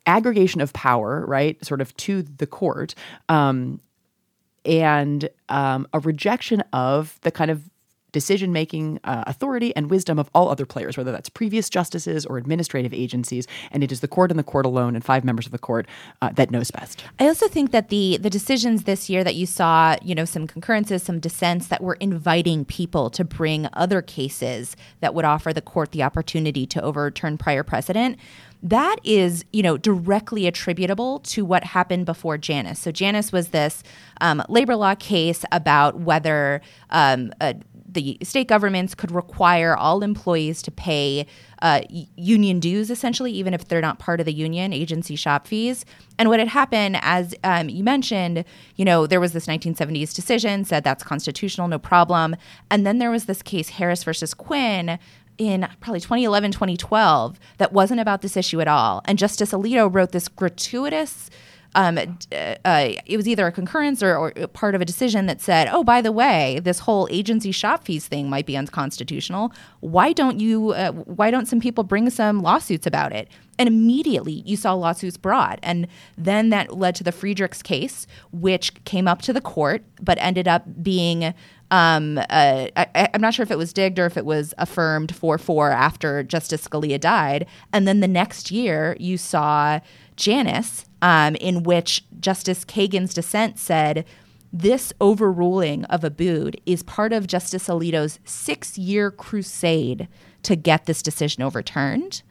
aggregation 0.05 0.59
of 0.59 0.73
power 0.73 1.25
right 1.25 1.63
sort 1.63 1.79
of 1.79 1.95
to 1.95 2.23
the 2.23 2.47
court 2.47 2.93
um, 3.29 3.79
and 4.65 5.29
um, 5.49 5.87
a 5.93 5.99
rejection 5.99 6.61
of 6.73 7.17
the 7.21 7.31
kind 7.31 7.49
of 7.49 7.69
decision 8.13 8.53
making 8.53 8.99
uh, 9.03 9.25
authority 9.27 9.75
and 9.75 9.89
wisdom 9.89 10.17
of 10.17 10.29
all 10.33 10.47
other 10.49 10.65
players, 10.65 10.95
whether 10.95 11.11
that's 11.11 11.27
previous 11.27 11.69
justices 11.69 12.25
or 12.25 12.37
administrative 12.37 12.93
agencies. 12.93 13.45
And 13.71 13.83
it 13.83 13.91
is 13.91 13.99
the 13.99 14.07
court 14.07 14.31
and 14.31 14.39
the 14.39 14.43
court 14.43 14.65
alone 14.65 14.95
and 14.95 15.03
five 15.03 15.25
members 15.25 15.45
of 15.45 15.51
the 15.51 15.59
court 15.59 15.85
uh, 16.21 16.31
that 16.31 16.49
knows 16.49 16.71
best. 16.71 17.03
I 17.19 17.27
also 17.27 17.49
think 17.49 17.71
that 17.71 17.89
the 17.89 18.17
the 18.17 18.29
decisions 18.29 18.83
this 18.83 19.09
year 19.09 19.23
that 19.25 19.35
you 19.35 19.45
saw, 19.45 19.97
you 20.01 20.15
know, 20.15 20.25
some 20.25 20.47
concurrences, 20.47 21.03
some 21.03 21.19
dissents 21.19 21.67
that 21.67 21.81
were 21.83 21.95
inviting 21.95 22.63
people 22.63 23.09
to 23.09 23.25
bring 23.25 23.67
other 23.73 24.01
cases 24.01 24.77
that 25.01 25.13
would 25.13 25.25
offer 25.25 25.51
the 25.51 25.61
court 25.61 25.91
the 25.91 26.03
opportunity 26.03 26.65
to 26.67 26.81
overturn 26.81 27.37
prior 27.37 27.63
precedent 27.63 28.17
that 28.63 28.95
is, 29.03 29.43
you 29.51 29.61
know, 29.61 29.77
directly 29.77 30.47
attributable 30.47 31.19
to 31.19 31.43
what 31.43 31.65
happened 31.65 32.05
before 32.05 32.37
Janus. 32.37 32.79
So 32.79 32.91
Janus 32.91 33.33
was 33.33 33.49
this 33.49 33.83
um, 34.21 34.41
labor 34.47 34.77
law 34.77 34.95
case 34.95 35.43
about 35.51 35.99
whether 35.99 36.61
um, 36.89 37.33
a, 37.41 37.55
the 37.93 38.17
state 38.23 38.47
governments 38.47 38.95
could 38.95 39.11
require 39.11 39.75
all 39.75 40.03
employees 40.03 40.61
to 40.63 40.71
pay 40.71 41.25
uh, 41.61 41.81
union 41.89 42.59
dues, 42.59 42.89
essentially, 42.89 43.31
even 43.31 43.53
if 43.53 43.67
they're 43.67 43.81
not 43.81 43.99
part 43.99 44.19
of 44.19 44.25
the 44.25 44.33
union, 44.33 44.73
agency 44.73 45.15
shop 45.15 45.47
fees. 45.47 45.85
And 46.19 46.29
what 46.29 46.39
had 46.39 46.49
happened, 46.49 46.97
as 47.01 47.33
um, 47.43 47.69
you 47.69 47.83
mentioned, 47.83 48.43
you 48.75 48.85
know, 48.85 49.07
there 49.07 49.19
was 49.19 49.33
this 49.33 49.47
1970s 49.47 50.13
decision, 50.13 50.65
said 50.65 50.83
that's 50.83 51.03
constitutional, 51.03 51.67
no 51.67 51.79
problem. 51.79 52.35
And 52.69 52.85
then 52.85 52.97
there 52.97 53.11
was 53.11 53.25
this 53.25 53.41
case, 53.41 53.69
Harris 53.69 54.03
versus 54.03 54.33
Quinn, 54.33 54.99
in 55.37 55.67
probably 55.79 55.99
2011, 55.99 56.51
2012, 56.51 57.39
that 57.57 57.73
wasn't 57.73 57.99
about 57.99 58.21
this 58.21 58.37
issue 58.37 58.61
at 58.61 58.67
all. 58.67 59.01
And 59.05 59.17
Justice 59.17 59.51
Alito 59.51 59.93
wrote 59.93 60.11
this 60.11 60.27
gratuitous 60.27 61.29
um, 61.75 61.97
uh, 61.97 62.55
it 63.05 63.17
was 63.17 63.27
either 63.27 63.47
a 63.47 63.51
concurrence 63.51 64.03
or, 64.03 64.15
or, 64.15 64.31
part 64.49 64.75
of 64.75 64.81
a 64.81 64.85
decision 64.85 65.25
that 65.25 65.41
said, 65.41 65.67
oh, 65.71 65.83
by 65.83 66.01
the 66.01 66.11
way, 66.11 66.59
this 66.63 66.79
whole 66.79 67.07
agency 67.11 67.51
shop 67.51 67.85
fees 67.85 68.07
thing 68.07 68.29
might 68.29 68.45
be 68.45 68.55
unconstitutional. 68.55 69.51
Why 69.79 70.13
don't 70.13 70.39
you? 70.39 70.71
Uh, 70.71 70.91
why 70.91 71.31
don't 71.31 71.47
some 71.47 71.59
people 71.59 71.83
bring 71.83 72.09
some 72.09 72.41
lawsuits 72.41 72.85
about 72.85 73.11
it? 73.11 73.27
And 73.59 73.67
immediately 73.67 74.43
you 74.45 74.57
saw 74.57 74.73
lawsuits 74.73 75.17
brought. 75.17 75.59
And 75.61 75.87
then 76.17 76.49
that 76.49 76.75
led 76.77 76.95
to 76.95 77.03
the 77.03 77.11
Friedrichs 77.11 77.61
case, 77.61 78.07
which 78.31 78.83
came 78.83 79.07
up 79.07 79.21
to 79.23 79.33
the 79.33 79.41
court, 79.41 79.83
but 80.01 80.17
ended 80.19 80.47
up 80.47 80.65
being 80.81 81.33
um, 81.73 82.19
uh, 82.19 82.67
I, 82.75 83.09
am 83.15 83.21
not 83.21 83.33
sure 83.33 83.41
if 83.41 83.49
it 83.49 83.57
was 83.57 83.73
digged 83.73 83.97
or 83.97 84.05
if 84.05 84.15
it 84.15 84.25
was 84.25 84.53
affirmed 84.59 85.15
4 85.15 85.39
4 85.39 85.71
after 85.71 86.21
Justice 86.21 86.67
Scalia 86.67 86.99
died. 86.99 87.47
And 87.73 87.87
then 87.87 87.99
the 87.99 88.07
next 88.07 88.51
year, 88.51 88.95
you 88.99 89.17
saw 89.17 89.79
Janus, 90.15 90.85
um, 91.03 91.35
in 91.35 91.63
which 91.63 92.05
Justice 92.21 92.63
Kagan's 92.63 93.13
dissent 93.13 93.59
said, 93.59 94.05
this 94.53 94.93
overruling 95.01 95.83
of 95.85 96.01
Abood 96.01 96.55
is 96.65 96.81
part 96.81 97.11
of 97.11 97.27
Justice 97.27 97.67
Alito's 97.67 98.19
six 98.23 98.77
year 98.77 99.11
crusade 99.11 100.07
to 100.43 100.55
get 100.55 100.85
this 100.85 101.01
decision 101.01 101.43
overturned. 101.43 102.23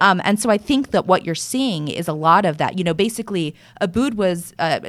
Um, 0.00 0.20
and 0.24 0.38
so 0.38 0.50
I 0.50 0.58
think 0.58 0.90
that 0.90 1.06
what 1.06 1.24
you're 1.24 1.34
seeing 1.34 1.88
is 1.88 2.08
a 2.08 2.12
lot 2.12 2.44
of 2.44 2.58
that. 2.58 2.78
You 2.78 2.84
know, 2.84 2.94
basically, 2.94 3.54
Abood 3.80 4.14
was, 4.14 4.54
uh, 4.58 4.80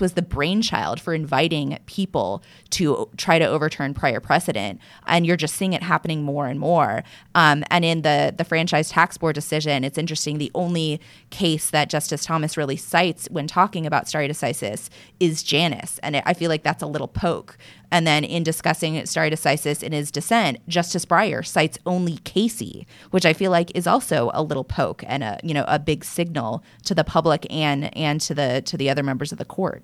was 0.00 0.12
the 0.14 0.22
brainchild 0.22 1.00
for 1.00 1.14
inviting 1.14 1.78
people 1.86 2.42
to 2.70 3.08
try 3.16 3.38
to 3.38 3.46
overturn 3.46 3.94
prior 3.94 4.20
precedent. 4.20 4.80
And 5.06 5.26
you're 5.26 5.36
just 5.36 5.54
seeing 5.54 5.72
it 5.72 5.82
happening 5.82 6.22
more 6.22 6.46
and 6.46 6.58
more. 6.58 7.04
Um, 7.34 7.64
and 7.70 7.84
in 7.84 8.02
the, 8.02 8.34
the 8.36 8.44
franchise 8.44 8.88
tax 8.90 9.16
board 9.16 9.34
decision, 9.34 9.84
it's 9.84 9.98
interesting. 9.98 10.38
The 10.38 10.50
only 10.54 11.00
case 11.30 11.70
that 11.70 11.88
Justice 11.88 12.24
Thomas 12.24 12.56
really 12.56 12.76
cites 12.76 13.28
when 13.30 13.46
talking 13.46 13.86
about 13.86 14.08
stare 14.08 14.28
decisis 14.28 14.88
is 15.20 15.42
Janus. 15.42 15.98
And 16.02 16.16
it, 16.16 16.22
I 16.26 16.34
feel 16.34 16.48
like 16.48 16.62
that's 16.62 16.82
a 16.82 16.86
little 16.86 17.08
poke 17.08 17.56
and 17.90 18.06
then 18.06 18.24
in 18.24 18.42
discussing 18.42 19.04
stare 19.06 19.30
decisis 19.30 19.82
in 19.82 19.92
his 19.92 20.10
dissent, 20.10 20.58
Justice 20.68 21.04
Breyer 21.04 21.46
cites 21.46 21.78
only 21.86 22.18
Casey, 22.18 22.86
which 23.10 23.26
I 23.26 23.32
feel 23.32 23.50
like 23.50 23.74
is 23.74 23.86
also 23.86 24.30
a 24.34 24.42
little 24.42 24.64
poke 24.64 25.04
and 25.06 25.22
a 25.22 25.38
you 25.42 25.54
know 25.54 25.64
a 25.68 25.78
big 25.78 26.04
signal 26.04 26.62
to 26.84 26.94
the 26.94 27.04
public 27.04 27.46
and 27.50 27.96
and 27.96 28.20
to 28.22 28.34
the 28.34 28.62
to 28.66 28.76
the 28.76 28.90
other 28.90 29.02
members 29.02 29.32
of 29.32 29.38
the 29.38 29.44
court. 29.44 29.82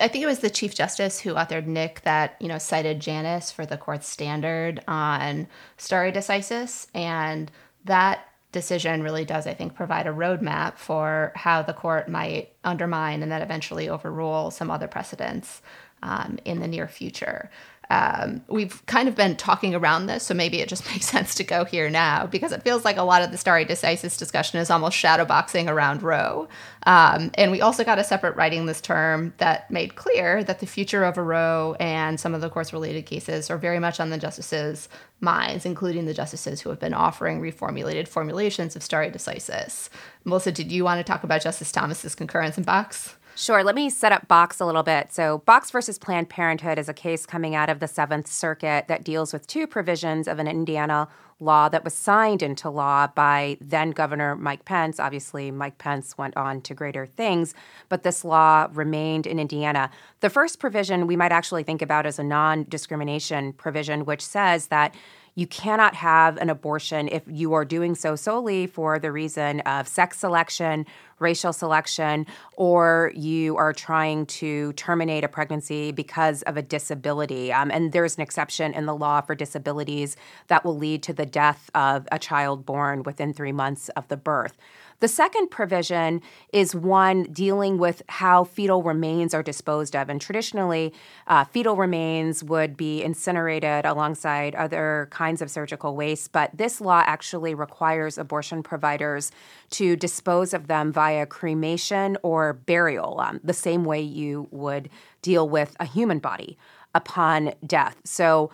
I 0.00 0.08
think 0.08 0.24
it 0.24 0.26
was 0.26 0.38
the 0.38 0.50
Chief 0.50 0.74
Justice 0.74 1.20
who 1.20 1.34
authored 1.34 1.66
Knick 1.66 2.00
that, 2.04 2.36
you 2.40 2.48
know, 2.48 2.56
cited 2.56 3.00
Janus 3.00 3.50
for 3.50 3.66
the 3.66 3.76
court's 3.76 4.08
standard 4.08 4.82
on 4.88 5.46
stare 5.76 6.10
decisis. 6.10 6.86
And 6.94 7.50
that 7.84 8.26
decision 8.50 9.02
really 9.02 9.26
does, 9.26 9.46
I 9.46 9.52
think, 9.52 9.74
provide 9.74 10.06
a 10.06 10.10
roadmap 10.10 10.78
for 10.78 11.32
how 11.34 11.60
the 11.60 11.74
court 11.74 12.08
might 12.08 12.54
undermine 12.62 13.22
and 13.22 13.30
then 13.30 13.42
eventually 13.42 13.88
overrule 13.88 14.50
some 14.50 14.70
other 14.70 14.88
precedents 14.88 15.60
um, 16.04 16.38
in 16.44 16.60
the 16.60 16.68
near 16.68 16.86
future. 16.86 17.50
Um, 17.90 18.42
we've 18.48 18.84
kind 18.86 19.08
of 19.08 19.14
been 19.14 19.36
talking 19.36 19.74
around 19.74 20.06
this, 20.06 20.24
so 20.24 20.34
maybe 20.34 20.60
it 20.60 20.68
just 20.68 20.86
makes 20.90 21.06
sense 21.06 21.34
to 21.36 21.44
go 21.44 21.64
here 21.64 21.90
now 21.90 22.26
because 22.26 22.52
it 22.52 22.62
feels 22.62 22.84
like 22.84 22.96
a 22.96 23.02
lot 23.02 23.22
of 23.22 23.30
the 23.30 23.36
stare 23.36 23.64
decisis 23.64 24.18
discussion 24.18 24.58
is 24.58 24.70
almost 24.70 24.96
shadowboxing 24.96 25.68
around 25.68 26.02
Roe. 26.02 26.48
Um, 26.86 27.30
and 27.34 27.50
we 27.50 27.60
also 27.60 27.84
got 27.84 27.98
a 27.98 28.04
separate 28.04 28.36
writing 28.36 28.66
this 28.66 28.80
term 28.80 29.34
that 29.38 29.70
made 29.70 29.96
clear 29.96 30.42
that 30.44 30.60
the 30.60 30.66
future 30.66 31.04
of 31.04 31.18
a 31.18 31.22
Roe 31.22 31.76
and 31.78 32.18
some 32.18 32.34
of 32.34 32.40
the 32.40 32.50
course 32.50 32.72
related 32.72 33.06
cases 33.06 33.50
are 33.50 33.58
very 33.58 33.78
much 33.78 34.00
on 34.00 34.10
the 34.10 34.18
justices' 34.18 34.88
minds, 35.20 35.66
including 35.66 36.06
the 36.06 36.14
justices 36.14 36.60
who 36.60 36.70
have 36.70 36.80
been 36.80 36.94
offering 36.94 37.40
reformulated 37.40 38.08
formulations 38.08 38.76
of 38.76 38.82
stare 38.82 39.10
decisis. 39.10 39.88
Melissa, 40.24 40.52
did 40.52 40.72
you 40.72 40.84
want 40.84 40.98
to 40.98 41.04
talk 41.04 41.24
about 41.24 41.42
Justice 41.42 41.72
Thomas's 41.72 42.14
concurrence 42.14 42.56
in 42.56 42.64
Box? 42.64 43.16
Sure. 43.36 43.64
Let 43.64 43.74
me 43.74 43.90
set 43.90 44.12
up 44.12 44.28
Box 44.28 44.60
a 44.60 44.66
little 44.66 44.84
bit. 44.84 45.12
So, 45.12 45.38
Box 45.38 45.72
versus 45.72 45.98
Planned 45.98 46.28
Parenthood 46.28 46.78
is 46.78 46.88
a 46.88 46.94
case 46.94 47.26
coming 47.26 47.56
out 47.56 47.68
of 47.68 47.80
the 47.80 47.88
Seventh 47.88 48.28
Circuit 48.28 48.86
that 48.86 49.02
deals 49.02 49.32
with 49.32 49.48
two 49.48 49.66
provisions 49.66 50.28
of 50.28 50.38
an 50.38 50.46
Indiana 50.46 51.08
law 51.40 51.68
that 51.68 51.82
was 51.82 51.94
signed 51.94 52.42
into 52.42 52.70
law 52.70 53.08
by 53.08 53.56
then 53.60 53.90
Governor 53.90 54.36
Mike 54.36 54.64
Pence. 54.64 55.00
Obviously, 55.00 55.50
Mike 55.50 55.78
Pence 55.78 56.16
went 56.16 56.36
on 56.36 56.60
to 56.62 56.74
greater 56.74 57.06
things, 57.06 57.54
but 57.88 58.04
this 58.04 58.24
law 58.24 58.68
remained 58.72 59.26
in 59.26 59.40
Indiana. 59.40 59.90
The 60.20 60.30
first 60.30 60.60
provision 60.60 61.08
we 61.08 61.16
might 61.16 61.32
actually 61.32 61.64
think 61.64 61.82
about 61.82 62.06
as 62.06 62.20
a 62.20 62.24
non 62.24 62.66
discrimination 62.68 63.52
provision, 63.52 64.04
which 64.04 64.22
says 64.22 64.68
that 64.68 64.94
you 65.34 65.46
cannot 65.46 65.94
have 65.94 66.36
an 66.36 66.48
abortion 66.48 67.08
if 67.08 67.22
you 67.26 67.52
are 67.54 67.64
doing 67.64 67.94
so 67.94 68.14
solely 68.14 68.66
for 68.66 68.98
the 68.98 69.10
reason 69.10 69.60
of 69.60 69.88
sex 69.88 70.18
selection, 70.18 70.86
racial 71.18 71.52
selection, 71.52 72.26
or 72.56 73.12
you 73.14 73.56
are 73.56 73.72
trying 73.72 74.26
to 74.26 74.72
terminate 74.74 75.24
a 75.24 75.28
pregnancy 75.28 75.90
because 75.90 76.42
of 76.42 76.56
a 76.56 76.62
disability. 76.62 77.52
Um, 77.52 77.70
and 77.70 77.92
there's 77.92 78.16
an 78.16 78.22
exception 78.22 78.74
in 78.74 78.86
the 78.86 78.94
law 78.94 79.20
for 79.20 79.34
disabilities 79.34 80.16
that 80.46 80.64
will 80.64 80.76
lead 80.76 81.02
to 81.04 81.12
the 81.12 81.26
death 81.26 81.70
of 81.74 82.06
a 82.12 82.18
child 82.18 82.64
born 82.64 83.02
within 83.02 83.32
three 83.32 83.52
months 83.52 83.88
of 83.90 84.06
the 84.08 84.16
birth. 84.16 84.56
The 85.00 85.08
second 85.08 85.50
provision 85.50 86.22
is 86.52 86.74
one 86.74 87.24
dealing 87.24 87.78
with 87.78 88.02
how 88.08 88.44
fetal 88.44 88.82
remains 88.82 89.34
are 89.34 89.42
disposed 89.42 89.94
of. 89.94 90.08
And 90.08 90.20
traditionally, 90.20 90.92
uh, 91.26 91.44
fetal 91.44 91.76
remains 91.76 92.42
would 92.42 92.76
be 92.76 93.02
incinerated 93.02 93.84
alongside 93.84 94.54
other 94.54 95.08
kinds 95.10 95.42
of 95.42 95.50
surgical 95.50 95.96
waste. 95.96 96.32
But 96.32 96.50
this 96.54 96.80
law 96.80 97.02
actually 97.06 97.54
requires 97.54 98.18
abortion 98.18 98.62
providers 98.62 99.30
to 99.70 99.96
dispose 99.96 100.54
of 100.54 100.68
them 100.68 100.92
via 100.92 101.26
cremation 101.26 102.16
or 102.22 102.52
burial, 102.52 103.20
um, 103.20 103.40
the 103.42 103.52
same 103.52 103.84
way 103.84 104.00
you 104.00 104.48
would 104.50 104.88
deal 105.22 105.48
with 105.48 105.76
a 105.80 105.84
human 105.84 106.18
body 106.18 106.56
upon 106.94 107.52
death. 107.66 107.96
So, 108.04 108.50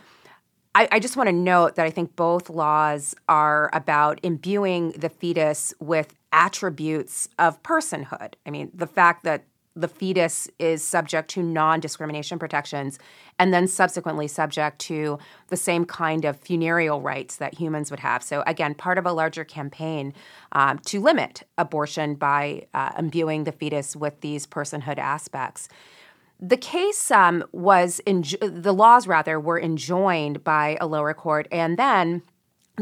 I, 0.75 0.89
I, 0.93 1.01
just 1.01 1.17
want 1.17 1.29
to 1.29 1.33
note 1.33 1.75
that 1.75 1.85
I 1.85 1.91
think 1.91 2.15
both 2.15 2.49
laws 2.49 3.15
are 3.29 3.71
about 3.73 4.21
imbuing 4.23 4.93
the 4.93 5.09
fetus 5.09 5.75
with 5.81 6.15
attributes 6.33 7.29
of 7.39 7.61
personhood. 7.65 8.35
I 8.47 8.51
mean, 8.51 8.71
the 8.73 8.87
fact 8.87 9.25
that 9.25 9.45
the 9.77 9.89
fetus 9.89 10.49
is 10.59 10.83
subject 10.83 11.31
to 11.31 11.43
non 11.43 11.81
discrimination 11.81 12.39
protections 12.39 12.99
and 13.39 13.55
then 13.55 13.67
subsequently 13.67 14.29
subject 14.29 14.79
to 14.81 15.19
the 15.49 15.57
same 15.57 15.85
kind 15.85 16.25
of 16.25 16.39
funereal 16.39 17.01
rights 17.01 17.37
that 17.37 17.55
humans 17.55 17.91
would 17.91 18.01
have. 18.01 18.23
So, 18.23 18.43
again, 18.47 18.75
part 18.75 18.99
of 18.99 19.07
a 19.07 19.13
larger 19.13 19.45
campaign 19.45 20.13
um, 20.53 20.79
to 20.87 21.01
limit 21.01 21.45
abortion 21.57 22.15
by 22.15 22.67
uh, 22.75 22.93
imbuing 22.99 23.45
the 23.45 23.53
fetus 23.53 23.95
with 23.95 24.21
these 24.21 24.47
personhood 24.47 24.99
aspects. 24.99 25.69
The 26.41 26.57
case 26.57 27.11
um, 27.11 27.45
was, 27.53 28.01
enjo- 28.07 28.63
the 28.63 28.73
laws 28.73 29.07
rather, 29.07 29.39
were 29.39 29.61
enjoined 29.61 30.43
by 30.43 30.79
a 30.81 30.87
lower 30.87 31.13
court 31.13 31.47
and 31.53 31.79
then 31.79 32.23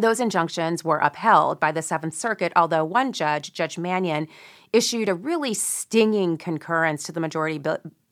those 0.01 0.21
injunctions 0.21 0.85
were 0.85 0.99
upheld 0.99 1.59
by 1.59 1.73
the 1.73 1.83
Seventh 1.83 2.15
Circuit, 2.15 2.53
although 2.55 2.85
one 2.85 3.13
judge, 3.13 3.53
Judge 3.53 3.79
Manion, 3.79 4.29
issued 4.73 5.09
a 5.09 5.15
really 5.15 5.55
stinging 5.55 6.37
concurrence 6.37 7.03
to 7.05 7.13
the 7.13 7.21
majority 7.21 7.61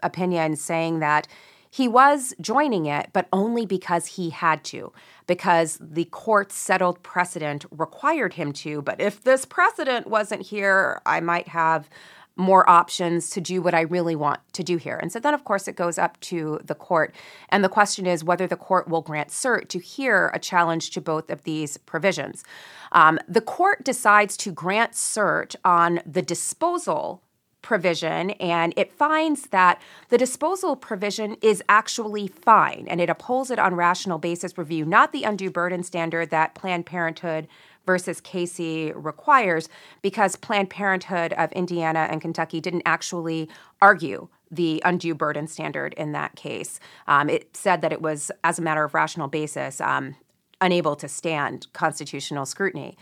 opinion 0.02 0.56
saying 0.56 1.00
that 1.00 1.28
he 1.70 1.88
was 1.88 2.34
joining 2.40 2.86
it, 2.86 3.10
but 3.12 3.28
only 3.32 3.66
because 3.66 4.06
he 4.06 4.30
had 4.30 4.64
to, 4.64 4.92
because 5.26 5.78
the 5.80 6.06
court's 6.06 6.54
settled 6.54 7.02
precedent 7.02 7.66
required 7.70 8.34
him 8.34 8.52
to. 8.52 8.80
But 8.80 9.00
if 9.00 9.22
this 9.22 9.44
precedent 9.44 10.06
wasn't 10.06 10.42
here, 10.42 11.02
I 11.04 11.20
might 11.20 11.48
have 11.48 11.90
more 12.36 12.68
options 12.68 13.30
to 13.30 13.40
do 13.40 13.62
what 13.62 13.74
I 13.74 13.80
really 13.80 14.14
want 14.14 14.40
to 14.52 14.62
do 14.62 14.76
here. 14.76 14.96
And 14.96 15.10
so 15.10 15.18
then, 15.18 15.34
of 15.34 15.44
course, 15.44 15.66
it 15.66 15.74
goes 15.74 15.98
up 15.98 16.20
to 16.20 16.60
the 16.64 16.74
court. 16.74 17.14
And 17.48 17.64
the 17.64 17.68
question 17.68 18.06
is 18.06 18.22
whether 18.22 18.46
the 18.46 18.56
court 18.56 18.88
will 18.88 19.00
grant 19.00 19.30
cert 19.30 19.68
to 19.70 19.78
hear 19.78 20.30
a 20.34 20.38
challenge 20.38 20.90
to 20.90 21.00
both 21.00 21.30
of 21.30 21.44
these 21.44 21.78
provisions. 21.78 22.44
Um, 22.92 23.18
the 23.26 23.40
court 23.40 23.84
decides 23.84 24.36
to 24.38 24.52
grant 24.52 24.92
cert 24.92 25.56
on 25.64 26.00
the 26.06 26.22
disposal 26.22 27.22
provision 27.66 28.30
and 28.32 28.72
it 28.76 28.92
finds 28.92 29.48
that 29.48 29.82
the 30.08 30.16
disposal 30.16 30.76
provision 30.76 31.36
is 31.42 31.60
actually 31.68 32.28
fine 32.28 32.86
and 32.88 33.00
it 33.00 33.10
upholds 33.10 33.50
it 33.50 33.58
on 33.58 33.74
rational 33.74 34.18
basis 34.18 34.56
review, 34.56 34.84
not 34.84 35.10
the 35.10 35.24
undue 35.24 35.50
burden 35.50 35.82
standard 35.82 36.30
that 36.30 36.54
Planned 36.54 36.86
Parenthood 36.86 37.48
versus 37.86 38.20
Casey 38.20 38.92
requires 38.92 39.68
because 40.02 40.36
Planned 40.36 40.70
Parenthood 40.70 41.32
of 41.34 41.52
Indiana 41.52 42.08
and 42.10 42.20
Kentucky 42.20 42.60
didn't 42.60 42.82
actually 42.84 43.48
argue 43.80 44.28
the 44.50 44.82
undue 44.84 45.14
burden 45.14 45.46
standard 45.46 45.94
in 45.94 46.12
that 46.12 46.36
case. 46.36 46.78
Um, 47.06 47.30
it 47.30 47.56
said 47.56 47.80
that 47.80 47.92
it 47.92 48.02
was, 48.02 48.30
as 48.44 48.58
a 48.58 48.62
matter 48.62 48.84
of 48.84 48.94
rational 48.94 49.28
basis, 49.28 49.80
um, 49.80 50.16
unable 50.60 50.96
to 50.96 51.08
stand 51.08 51.66
constitutional 51.72 52.46
scrutiny. 52.46 52.96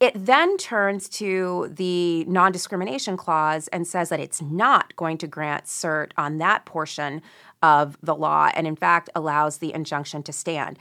It 0.00 0.12
then 0.14 0.56
turns 0.58 1.08
to 1.10 1.72
the 1.72 2.24
non 2.24 2.52
discrimination 2.52 3.16
clause 3.16 3.68
and 3.68 3.86
says 3.86 4.08
that 4.08 4.20
it's 4.20 4.42
not 4.42 4.94
going 4.96 5.18
to 5.18 5.26
grant 5.26 5.64
cert 5.64 6.10
on 6.16 6.38
that 6.38 6.64
portion 6.66 7.22
of 7.62 7.96
the 8.02 8.14
law 8.14 8.50
and, 8.54 8.66
in 8.66 8.76
fact, 8.76 9.08
allows 9.14 9.58
the 9.58 9.72
injunction 9.72 10.22
to 10.24 10.32
stand. 10.32 10.78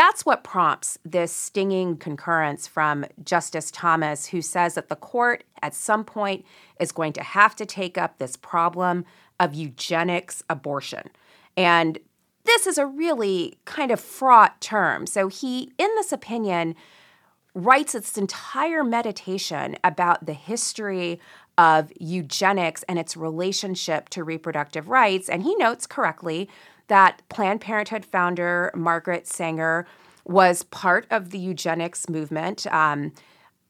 That's 0.00 0.24
what 0.24 0.42
prompts 0.42 0.98
this 1.04 1.30
stinging 1.30 1.98
concurrence 1.98 2.66
from 2.66 3.04
Justice 3.22 3.70
Thomas, 3.70 4.24
who 4.24 4.40
says 4.40 4.72
that 4.72 4.88
the 4.88 4.96
court 4.96 5.44
at 5.60 5.74
some 5.74 6.04
point 6.04 6.46
is 6.80 6.90
going 6.90 7.12
to 7.12 7.22
have 7.22 7.54
to 7.56 7.66
take 7.66 7.98
up 7.98 8.16
this 8.16 8.34
problem 8.34 9.04
of 9.38 9.52
eugenics 9.52 10.42
abortion. 10.48 11.10
And 11.54 11.98
this 12.44 12.66
is 12.66 12.78
a 12.78 12.86
really 12.86 13.58
kind 13.66 13.90
of 13.90 14.00
fraught 14.00 14.58
term. 14.62 15.06
So 15.06 15.28
he, 15.28 15.70
in 15.76 15.90
this 15.96 16.12
opinion, 16.12 16.76
writes 17.54 17.94
its 17.94 18.16
entire 18.16 18.82
meditation 18.82 19.76
about 19.84 20.24
the 20.24 20.32
history 20.32 21.20
of 21.58 21.92
eugenics 22.00 22.82
and 22.84 22.98
its 22.98 23.18
relationship 23.18 24.08
to 24.08 24.24
reproductive 24.24 24.88
rights. 24.88 25.28
And 25.28 25.42
he 25.42 25.54
notes 25.56 25.86
correctly 25.86 26.48
that 26.90 27.22
Planned 27.28 27.60
Parenthood 27.60 28.04
founder 28.04 28.72
Margaret 28.74 29.26
Sanger 29.28 29.86
was 30.24 30.64
part 30.64 31.06
of 31.08 31.30
the 31.30 31.38
eugenics 31.38 32.08
movement. 32.08 32.66
Um, 32.66 33.12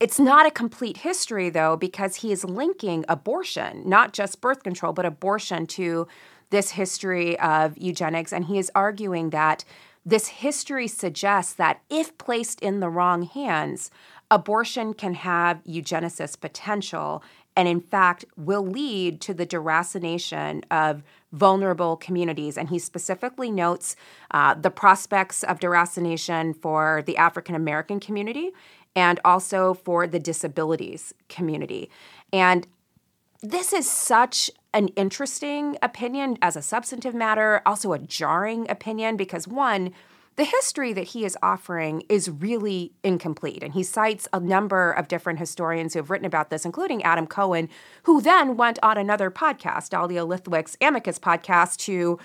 it's 0.00 0.18
not 0.18 0.46
a 0.46 0.50
complete 0.50 0.96
history, 0.96 1.50
though, 1.50 1.76
because 1.76 2.16
he 2.16 2.32
is 2.32 2.44
linking 2.44 3.04
abortion, 3.08 3.86
not 3.86 4.14
just 4.14 4.40
birth 4.40 4.62
control, 4.62 4.94
but 4.94 5.04
abortion 5.04 5.66
to 5.68 6.08
this 6.48 6.70
history 6.70 7.38
of 7.38 7.76
eugenics. 7.76 8.32
And 8.32 8.46
he 8.46 8.58
is 8.58 8.72
arguing 8.74 9.30
that 9.30 9.64
this 10.04 10.28
history 10.28 10.88
suggests 10.88 11.52
that 11.52 11.82
if 11.90 12.16
placed 12.16 12.60
in 12.60 12.80
the 12.80 12.88
wrong 12.88 13.24
hands, 13.24 13.90
abortion 14.30 14.94
can 14.94 15.12
have 15.12 15.62
eugenicist 15.64 16.40
potential 16.40 17.22
and, 17.54 17.68
in 17.68 17.80
fact, 17.80 18.24
will 18.36 18.64
lead 18.64 19.20
to 19.20 19.34
the 19.34 19.46
deracination 19.46 20.64
of 20.70 21.02
vulnerable 21.32 21.96
communities. 21.96 22.58
And 22.58 22.68
he 22.68 22.78
specifically 22.78 23.50
notes 23.50 23.96
uh, 24.30 24.54
the 24.54 24.70
prospects 24.70 25.42
of 25.42 25.60
deracination 25.60 26.56
for 26.56 27.02
the 27.06 27.16
African 27.16 27.54
American 27.54 28.00
community 28.00 28.50
and 28.96 29.20
also 29.24 29.74
for 29.74 30.06
the 30.06 30.18
disabilities 30.18 31.14
community. 31.28 31.90
And 32.32 32.66
this 33.42 33.72
is 33.72 33.88
such 33.90 34.50
an 34.74 34.88
interesting 34.88 35.76
opinion 35.82 36.36
as 36.42 36.56
a 36.56 36.62
substantive 36.62 37.14
matter, 37.14 37.62
also 37.64 37.92
a 37.92 37.98
jarring 37.98 38.70
opinion, 38.70 39.16
because 39.16 39.48
one, 39.48 39.92
the 40.40 40.44
history 40.44 40.94
that 40.94 41.08
he 41.08 41.26
is 41.26 41.36
offering 41.42 42.02
is 42.08 42.30
really 42.30 42.92
incomplete. 43.04 43.62
And 43.62 43.74
he 43.74 43.82
cites 43.82 44.26
a 44.32 44.40
number 44.40 44.90
of 44.92 45.06
different 45.06 45.38
historians 45.38 45.92
who 45.92 45.98
have 45.98 46.08
written 46.08 46.24
about 46.24 46.48
this, 46.48 46.64
including 46.64 47.02
Adam 47.02 47.26
Cohen, 47.26 47.68
who 48.04 48.22
then 48.22 48.56
went 48.56 48.78
on 48.82 48.96
another 48.96 49.30
podcast, 49.30 49.90
Dahlia 49.90 50.24
Lithwick's 50.24 50.78
Amicus 50.80 51.18
podcast, 51.18 51.76
to 51.80 52.18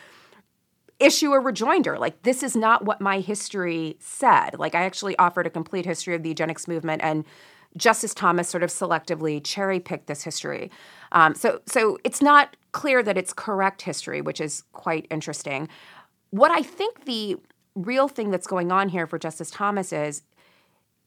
issue 0.98 1.34
a 1.34 1.42
rejoinder 1.42 2.00
like 2.00 2.22
this 2.22 2.42
is 2.42 2.56
not 2.56 2.86
what 2.86 3.02
my 3.02 3.20
history 3.20 3.98
said 4.00 4.58
like 4.58 4.74
i 4.74 4.84
actually 4.84 5.14
offered 5.18 5.46
a 5.46 5.50
complete 5.50 5.86
history 5.86 6.16
of 6.16 6.24
the 6.24 6.30
eugenics 6.30 6.70
movement 6.70 7.02
and 7.04 7.26
justice 7.76 8.14
thomas 8.14 8.48
sort 8.48 8.64
of 8.64 8.70
selectively 8.70 9.44
cherry 9.44 9.78
picked 9.78 10.08
this 10.08 10.24
history 10.24 10.72
um, 11.12 11.36
so 11.36 11.60
so 11.66 11.98
it's 12.06 12.22
not 12.22 12.56
clear 12.72 13.04
that 13.04 13.18
it's 13.18 13.34
correct 13.34 13.82
history 13.82 14.22
which 14.22 14.40
is 14.40 14.64
quite 14.72 15.06
interesting 15.12 15.68
what 16.30 16.50
i 16.50 16.62
think 16.62 17.04
the 17.04 17.36
real 17.76 18.08
thing 18.08 18.32
that's 18.32 18.48
going 18.48 18.72
on 18.72 18.90
here 18.90 19.06
for 19.06 19.20
justice 19.20 19.52
thomas 19.52 19.92
is 19.92 20.24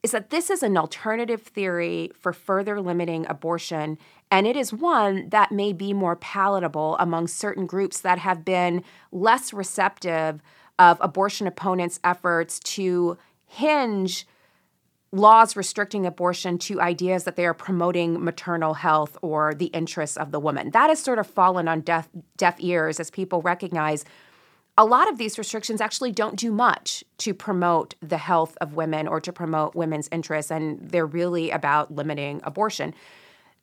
is 0.03 0.13
that 0.13 0.31
this 0.31 0.49
is 0.51 0.63
an 0.63 0.77
alternative 0.77 1.43
theory 1.43 2.11
for 2.15 2.33
further 2.33 2.81
limiting 2.81 3.27
abortion, 3.27 3.99
and 4.31 4.47
it 4.47 4.57
is 4.57 4.73
one 4.73 5.29
that 5.31 5.51
may 5.51 5.73
be 5.73 5.93
more 5.93 6.17
palatable 6.17 6.97
among 7.01 7.27
certain 7.27 7.67
groups 7.67 8.01
that 8.01 8.19
have 8.19 8.45
been 8.45 8.85
less 9.11 9.53
receptive 9.53 10.41
of 10.79 10.99
abortion 11.01 11.47
opponents' 11.47 11.99
efforts 12.05 12.61
to 12.61 13.19
hinge 13.47 14.27
laws 15.11 15.57
restricting 15.57 16.05
abortion 16.05 16.59
to 16.59 16.81
ideas 16.81 17.25
that 17.25 17.35
they 17.35 17.47
are 17.47 17.55
promoting 17.55 18.23
maternal 18.23 18.75
health 18.75 19.17
or 19.23 19.55
the 19.55 19.67
interests 19.67 20.19
of 20.19 20.31
the 20.31 20.39
woman. 20.39 20.71
That 20.71 20.91
has 20.91 21.03
sort 21.03 21.19
of 21.19 21.27
fallen 21.27 21.67
on 21.67 21.81
deaf, 21.81 22.09
deaf 22.37 22.57
ears 22.61 23.01
as 23.01 23.11
people 23.11 23.41
recognize 23.41 24.05
a 24.79 24.85
lot 24.85 25.11
of 25.11 25.19
these 25.19 25.37
restrictions 25.39 25.81
actually 25.81 26.13
don't 26.13 26.37
do 26.37 26.53
much 26.53 27.03
to 27.19 27.35
promote 27.35 27.97
the 28.01 28.17
health 28.17 28.57
of 28.61 28.75
women 28.75 29.09
or 29.09 29.21
to 29.21 29.33
promote 29.33 29.75
women's 29.75 30.09
interests, 30.13 30.53
and 30.53 30.79
they're 30.81 31.05
really 31.05 31.51
about 31.51 31.93
limiting 31.93 32.41
abortion. 32.45 32.95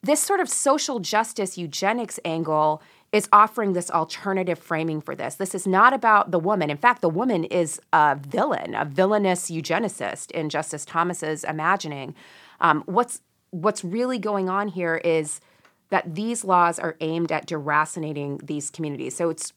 This 0.02 0.20
sort 0.20 0.40
of 0.40 0.48
social 0.48 1.00
justice 1.00 1.56
eugenics 1.56 2.20
angle 2.22 2.82
is 3.12 3.30
offering 3.32 3.72
this 3.72 3.90
alternative 3.90 4.58
framing 4.58 5.00
for 5.00 5.16
this. 5.16 5.36
This 5.36 5.54
is 5.54 5.66
not 5.66 5.94
about 5.94 6.32
the 6.32 6.38
woman. 6.38 6.68
In 6.68 6.76
fact, 6.76 7.00
the 7.00 7.08
woman 7.08 7.44
is 7.44 7.80
a 7.94 8.16
villain, 8.20 8.74
a 8.74 8.84
villainous 8.84 9.50
eugenicist 9.50 10.30
in 10.32 10.50
Justice 10.50 10.84
Thomas's 10.84 11.44
imagining. 11.44 12.14
Um, 12.60 12.82
what's 12.84 13.22
what's 13.50 13.82
really 13.82 14.18
going 14.18 14.50
on 14.50 14.68
here 14.68 14.96
is 14.96 15.40
that 15.88 16.14
these 16.14 16.44
laws 16.44 16.78
are 16.78 16.96
aimed 17.00 17.32
at 17.32 17.46
deracinating 17.46 18.46
these 18.46 18.70
communities. 18.70 19.16
So 19.16 19.30
it's 19.30 19.54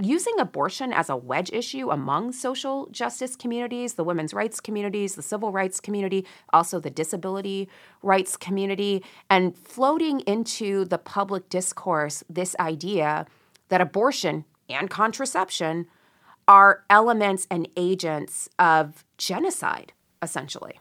using 0.00 0.38
abortion 0.38 0.92
as 0.92 1.08
a 1.08 1.16
wedge 1.16 1.50
issue 1.52 1.90
among 1.90 2.32
social 2.32 2.86
justice 2.90 3.34
communities, 3.34 3.94
the 3.94 4.04
women's 4.04 4.32
rights 4.32 4.60
communities, 4.60 5.14
the 5.14 5.22
civil 5.22 5.50
rights 5.50 5.80
community, 5.80 6.24
also 6.52 6.78
the 6.78 6.90
disability 6.90 7.68
rights 8.02 8.36
community, 8.36 9.02
and 9.28 9.56
floating 9.56 10.20
into 10.20 10.84
the 10.84 10.98
public 10.98 11.48
discourse 11.48 12.22
this 12.28 12.54
idea 12.60 13.26
that 13.68 13.80
abortion 13.80 14.44
and 14.68 14.88
contraception 14.88 15.86
are 16.46 16.84
elements 16.88 17.46
and 17.50 17.68
agents 17.76 18.48
of 18.58 19.04
genocide, 19.18 19.92
essentially. 20.22 20.78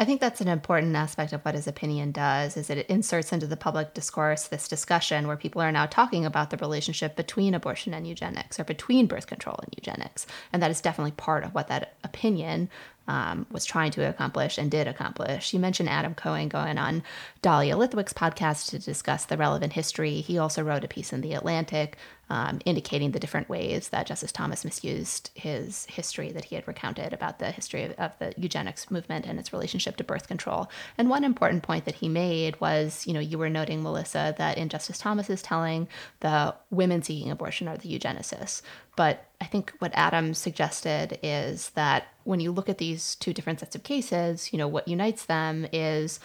I 0.00 0.06
think 0.06 0.22
that's 0.22 0.40
an 0.40 0.48
important 0.48 0.96
aspect 0.96 1.34
of 1.34 1.42
what 1.42 1.54
his 1.54 1.66
opinion 1.66 2.10
does 2.10 2.56
is 2.56 2.70
it 2.70 2.86
inserts 2.88 3.34
into 3.34 3.46
the 3.46 3.54
public 3.54 3.92
discourse 3.92 4.44
this 4.44 4.66
discussion 4.66 5.26
where 5.26 5.36
people 5.36 5.60
are 5.60 5.70
now 5.70 5.84
talking 5.84 6.24
about 6.24 6.48
the 6.48 6.56
relationship 6.56 7.16
between 7.16 7.52
abortion 7.52 7.92
and 7.92 8.06
eugenics 8.06 8.58
or 8.58 8.64
between 8.64 9.06
birth 9.06 9.26
control 9.26 9.60
and 9.62 9.74
eugenics. 9.76 10.26
And 10.54 10.62
that 10.62 10.70
is 10.70 10.80
definitely 10.80 11.12
part 11.12 11.44
of 11.44 11.54
what 11.54 11.68
that 11.68 11.96
opinion 12.02 12.70
um, 13.08 13.44
was 13.50 13.66
trying 13.66 13.90
to 13.90 14.08
accomplish 14.08 14.56
and 14.56 14.70
did 14.70 14.88
accomplish. 14.88 15.52
You 15.52 15.60
mentioned 15.60 15.90
Adam 15.90 16.14
Cohen 16.14 16.48
going 16.48 16.78
on 16.78 17.02
Dahlia 17.42 17.76
Lithwick's 17.76 18.14
podcast 18.14 18.70
to 18.70 18.78
discuss 18.78 19.26
the 19.26 19.36
relevant 19.36 19.74
history. 19.74 20.22
He 20.22 20.38
also 20.38 20.62
wrote 20.62 20.84
a 20.84 20.88
piece 20.88 21.12
in 21.12 21.20
The 21.20 21.34
Atlantic 21.34 21.98
um, 22.30 22.60
indicating 22.64 23.10
the 23.10 23.18
different 23.18 23.48
ways 23.48 23.88
that 23.88 24.06
Justice 24.06 24.30
Thomas 24.30 24.64
misused 24.64 25.30
his 25.34 25.84
history 25.86 26.30
that 26.30 26.44
he 26.44 26.54
had 26.54 26.66
recounted 26.66 27.12
about 27.12 27.40
the 27.40 27.50
history 27.50 27.82
of, 27.82 27.92
of, 27.98 28.12
the 28.20 28.32
eugenics 28.36 28.90
movement 28.90 29.26
and 29.26 29.38
its 29.38 29.52
relationship 29.52 29.96
to 29.96 30.04
birth 30.04 30.28
control. 30.28 30.70
And 30.96 31.10
one 31.10 31.24
important 31.24 31.64
point 31.64 31.84
that 31.86 31.96
he 31.96 32.08
made 32.08 32.60
was, 32.60 33.06
you 33.06 33.12
know, 33.12 33.20
you 33.20 33.36
were 33.36 33.50
noting, 33.50 33.82
Melissa, 33.82 34.34
that 34.38 34.56
in 34.56 34.68
Justice 34.68 34.98
Thomas's 34.98 35.42
telling, 35.42 35.88
the 36.20 36.54
women 36.70 37.02
seeking 37.02 37.30
abortion 37.30 37.66
are 37.66 37.76
the 37.76 37.98
eugenicists. 37.98 38.62
But 38.94 39.24
I 39.40 39.46
think 39.46 39.72
what 39.78 39.92
Adam 39.94 40.34
suggested 40.34 41.18
is 41.22 41.70
that 41.70 42.08
when 42.24 42.38
you 42.38 42.52
look 42.52 42.68
at 42.68 42.78
these 42.78 43.16
two 43.16 43.32
different 43.32 43.60
sets 43.60 43.74
of 43.74 43.82
cases, 43.82 44.52
you 44.52 44.58
know, 44.58 44.68
what 44.68 44.86
unites 44.86 45.24
them 45.24 45.66
is 45.72 46.20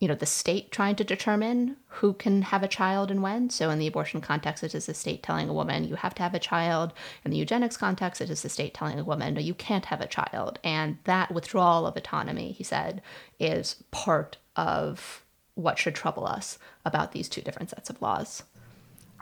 you 0.00 0.08
know 0.08 0.14
the 0.14 0.26
state 0.26 0.72
trying 0.72 0.96
to 0.96 1.04
determine 1.04 1.76
who 1.86 2.14
can 2.14 2.42
have 2.42 2.62
a 2.62 2.68
child 2.68 3.10
and 3.10 3.22
when 3.22 3.50
so 3.50 3.70
in 3.70 3.78
the 3.78 3.86
abortion 3.86 4.20
context 4.20 4.64
it 4.64 4.74
is 4.74 4.86
the 4.86 4.94
state 4.94 5.22
telling 5.22 5.48
a 5.48 5.52
woman 5.52 5.84
you 5.84 5.94
have 5.94 6.14
to 6.14 6.22
have 6.22 6.34
a 6.34 6.38
child 6.38 6.92
in 7.24 7.30
the 7.30 7.36
eugenics 7.36 7.76
context 7.76 8.20
it 8.20 8.30
is 8.30 8.42
the 8.42 8.48
state 8.48 8.74
telling 8.74 8.98
a 8.98 9.04
woman 9.04 9.34
no 9.34 9.40
you 9.40 9.54
can't 9.54 9.86
have 9.86 10.00
a 10.00 10.08
child 10.08 10.58
and 10.64 10.96
that 11.04 11.30
withdrawal 11.30 11.86
of 11.86 11.96
autonomy 11.96 12.50
he 12.52 12.64
said 12.64 13.02
is 13.38 13.82
part 13.90 14.38
of 14.56 15.22
what 15.54 15.78
should 15.78 15.94
trouble 15.94 16.26
us 16.26 16.58
about 16.84 17.12
these 17.12 17.28
two 17.28 17.42
different 17.42 17.70
sets 17.70 17.90
of 17.90 18.00
laws 18.00 18.42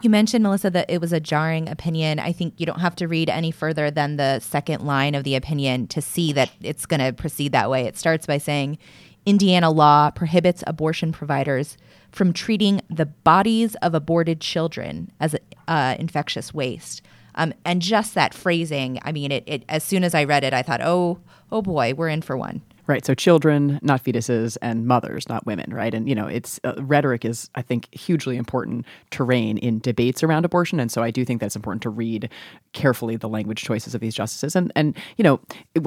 you 0.00 0.10
mentioned, 0.10 0.44
Melissa, 0.44 0.70
that 0.70 0.88
it 0.88 1.00
was 1.00 1.12
a 1.12 1.18
jarring 1.18 1.68
opinion. 1.68 2.20
I 2.20 2.30
think 2.30 2.54
you 2.56 2.66
don't 2.66 2.78
have 2.78 2.94
to 2.96 3.08
read 3.08 3.28
any 3.28 3.50
further 3.50 3.90
than 3.90 4.16
the 4.16 4.38
second 4.38 4.86
line 4.86 5.16
of 5.16 5.24
the 5.24 5.34
opinion 5.34 5.88
to 5.88 6.00
see 6.00 6.32
that 6.34 6.50
it's 6.60 6.86
going 6.86 7.00
to 7.00 7.12
proceed 7.12 7.50
that 7.50 7.68
way. 7.68 7.82
It 7.82 7.96
starts 7.96 8.24
by 8.24 8.38
saying 8.38 8.78
Indiana 9.28 9.70
law 9.70 10.10
prohibits 10.10 10.64
abortion 10.66 11.12
providers 11.12 11.76
from 12.10 12.32
treating 12.32 12.80
the 12.88 13.04
bodies 13.04 13.74
of 13.82 13.92
aborted 13.92 14.40
children 14.40 15.12
as 15.20 15.36
uh, 15.68 15.96
infectious 15.98 16.54
waste. 16.54 17.02
Um, 17.34 17.52
and 17.62 17.82
just 17.82 18.14
that 18.14 18.32
phrasing, 18.32 18.98
I 19.02 19.12
mean, 19.12 19.30
it, 19.30 19.44
it, 19.46 19.64
as 19.68 19.84
soon 19.84 20.02
as 20.02 20.14
I 20.14 20.24
read 20.24 20.44
it, 20.44 20.54
I 20.54 20.62
thought, 20.62 20.80
oh, 20.82 21.18
oh 21.52 21.60
boy, 21.60 21.92
we're 21.94 22.08
in 22.08 22.22
for 22.22 22.38
one. 22.38 22.62
Right. 22.88 23.04
So 23.04 23.14
children, 23.14 23.78
not 23.82 24.02
fetuses, 24.02 24.56
and 24.62 24.86
mothers, 24.86 25.28
not 25.28 25.44
women. 25.44 25.72
Right. 25.72 25.92
And 25.92 26.08
you 26.08 26.14
know, 26.14 26.26
it's 26.26 26.58
uh, 26.64 26.74
rhetoric 26.78 27.24
is, 27.24 27.50
I 27.54 27.62
think, 27.62 27.94
hugely 27.94 28.38
important 28.38 28.86
terrain 29.10 29.58
in 29.58 29.78
debates 29.78 30.22
around 30.22 30.46
abortion. 30.46 30.80
And 30.80 30.90
so 30.90 31.02
I 31.02 31.10
do 31.10 31.24
think 31.24 31.40
that 31.40 31.46
it's 31.46 31.56
important 31.56 31.82
to 31.82 31.90
read 31.90 32.30
carefully 32.72 33.16
the 33.16 33.28
language 33.28 33.62
choices 33.62 33.94
of 33.94 34.00
these 34.00 34.14
justices. 34.14 34.56
And 34.56 34.72
and 34.74 34.96
you 35.18 35.22
know, 35.22 35.38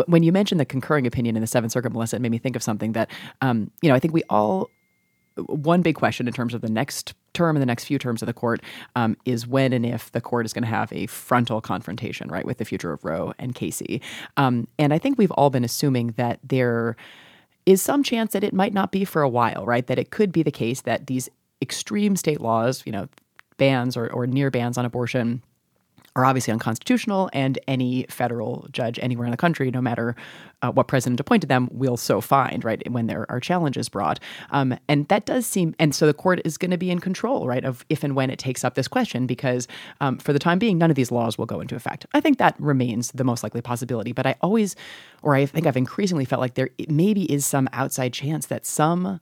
when 0.05 0.21
you 0.21 0.31
mentioned 0.31 0.61
the 0.61 0.65
concurring 0.65 1.07
opinion 1.07 1.35
in 1.35 1.41
the 1.41 1.47
Seventh 1.47 1.73
Circuit, 1.73 1.91
Melissa, 1.91 2.17
it 2.17 2.21
made 2.21 2.31
me 2.31 2.37
think 2.37 2.55
of 2.55 2.63
something 2.63 2.91
that, 2.93 3.09
um, 3.41 3.71
you 3.81 3.89
know, 3.89 3.95
I 3.95 3.99
think 3.99 4.13
we 4.13 4.23
all 4.29 4.69
one 5.47 5.81
big 5.81 5.95
question 5.95 6.27
in 6.27 6.33
terms 6.33 6.53
of 6.53 6.61
the 6.61 6.69
next 6.69 7.13
term 7.33 7.55
and 7.55 7.61
the 7.61 7.65
next 7.65 7.85
few 7.85 7.97
terms 7.97 8.21
of 8.21 8.25
the 8.25 8.33
court 8.33 8.61
um, 8.95 9.15
is 9.25 9.47
when 9.47 9.73
and 9.73 9.85
if 9.85 10.11
the 10.11 10.21
court 10.21 10.45
is 10.45 10.53
going 10.53 10.63
to 10.63 10.69
have 10.69 10.91
a 10.93 11.07
frontal 11.07 11.61
confrontation, 11.61 12.29
right, 12.29 12.45
with 12.45 12.57
the 12.57 12.65
future 12.65 12.91
of 12.91 13.03
Roe 13.03 13.33
and 13.39 13.55
Casey. 13.55 14.01
Um, 14.37 14.67
and 14.77 14.93
I 14.93 14.97
think 14.97 15.17
we've 15.17 15.31
all 15.31 15.49
been 15.49 15.63
assuming 15.63 16.13
that 16.17 16.39
there 16.43 16.95
is 17.65 17.81
some 17.81 18.03
chance 18.03 18.33
that 18.33 18.43
it 18.43 18.53
might 18.53 18.73
not 18.73 18.91
be 18.91 19.05
for 19.05 19.21
a 19.21 19.29
while, 19.29 19.65
right? 19.65 19.85
That 19.87 19.99
it 19.99 20.11
could 20.11 20.31
be 20.31 20.43
the 20.43 20.51
case 20.51 20.81
that 20.81 21.07
these 21.07 21.29
extreme 21.61 22.15
state 22.15 22.41
laws, 22.41 22.83
you 22.85 22.91
know, 22.91 23.07
bans 23.57 23.95
or, 23.95 24.11
or 24.11 24.25
near 24.25 24.49
bans 24.49 24.77
on 24.77 24.85
abortion 24.85 25.43
are 26.15 26.25
obviously 26.25 26.51
unconstitutional, 26.51 27.29
and 27.33 27.57
any 27.67 28.05
federal 28.09 28.67
judge 28.71 28.99
anywhere 29.01 29.25
in 29.25 29.31
the 29.31 29.37
country, 29.37 29.71
no 29.71 29.81
matter 29.81 30.15
uh, 30.61 30.71
what 30.71 30.87
president 30.87 31.19
appointed 31.19 31.47
them, 31.47 31.69
will 31.71 31.97
so 31.97 32.19
find, 32.21 32.63
right, 32.65 32.81
when 32.91 33.07
there 33.07 33.25
are 33.29 33.39
challenges 33.39 33.87
brought. 33.89 34.19
Um, 34.51 34.77
and 34.87 35.07
that 35.07 35.25
does 35.25 35.45
seem, 35.45 35.73
and 35.79 35.95
so 35.95 36.05
the 36.05 36.13
court 36.13 36.41
is 36.43 36.57
going 36.57 36.71
to 36.71 36.77
be 36.77 36.91
in 36.91 36.99
control, 36.99 37.47
right, 37.47 37.63
of 37.63 37.85
if 37.89 38.03
and 38.03 38.15
when 38.15 38.29
it 38.29 38.39
takes 38.39 38.63
up 38.63 38.75
this 38.75 38.87
question, 38.87 39.25
because 39.25 39.67
um, 40.01 40.17
for 40.17 40.33
the 40.33 40.39
time 40.39 40.59
being, 40.59 40.77
none 40.77 40.89
of 40.89 40.95
these 40.95 41.11
laws 41.11 41.37
will 41.37 41.45
go 41.45 41.61
into 41.61 41.75
effect. 41.75 42.05
I 42.13 42.19
think 42.19 42.37
that 42.39 42.55
remains 42.59 43.11
the 43.11 43.23
most 43.23 43.43
likely 43.43 43.61
possibility, 43.61 44.11
but 44.11 44.25
I 44.25 44.35
always, 44.41 44.75
or 45.21 45.35
I 45.35 45.45
think 45.45 45.65
I've 45.65 45.77
increasingly 45.77 46.25
felt 46.25 46.41
like 46.41 46.55
there 46.55 46.69
maybe 46.89 47.31
is 47.31 47.45
some 47.45 47.69
outside 47.73 48.13
chance 48.13 48.47
that 48.47 48.65
some 48.65 49.19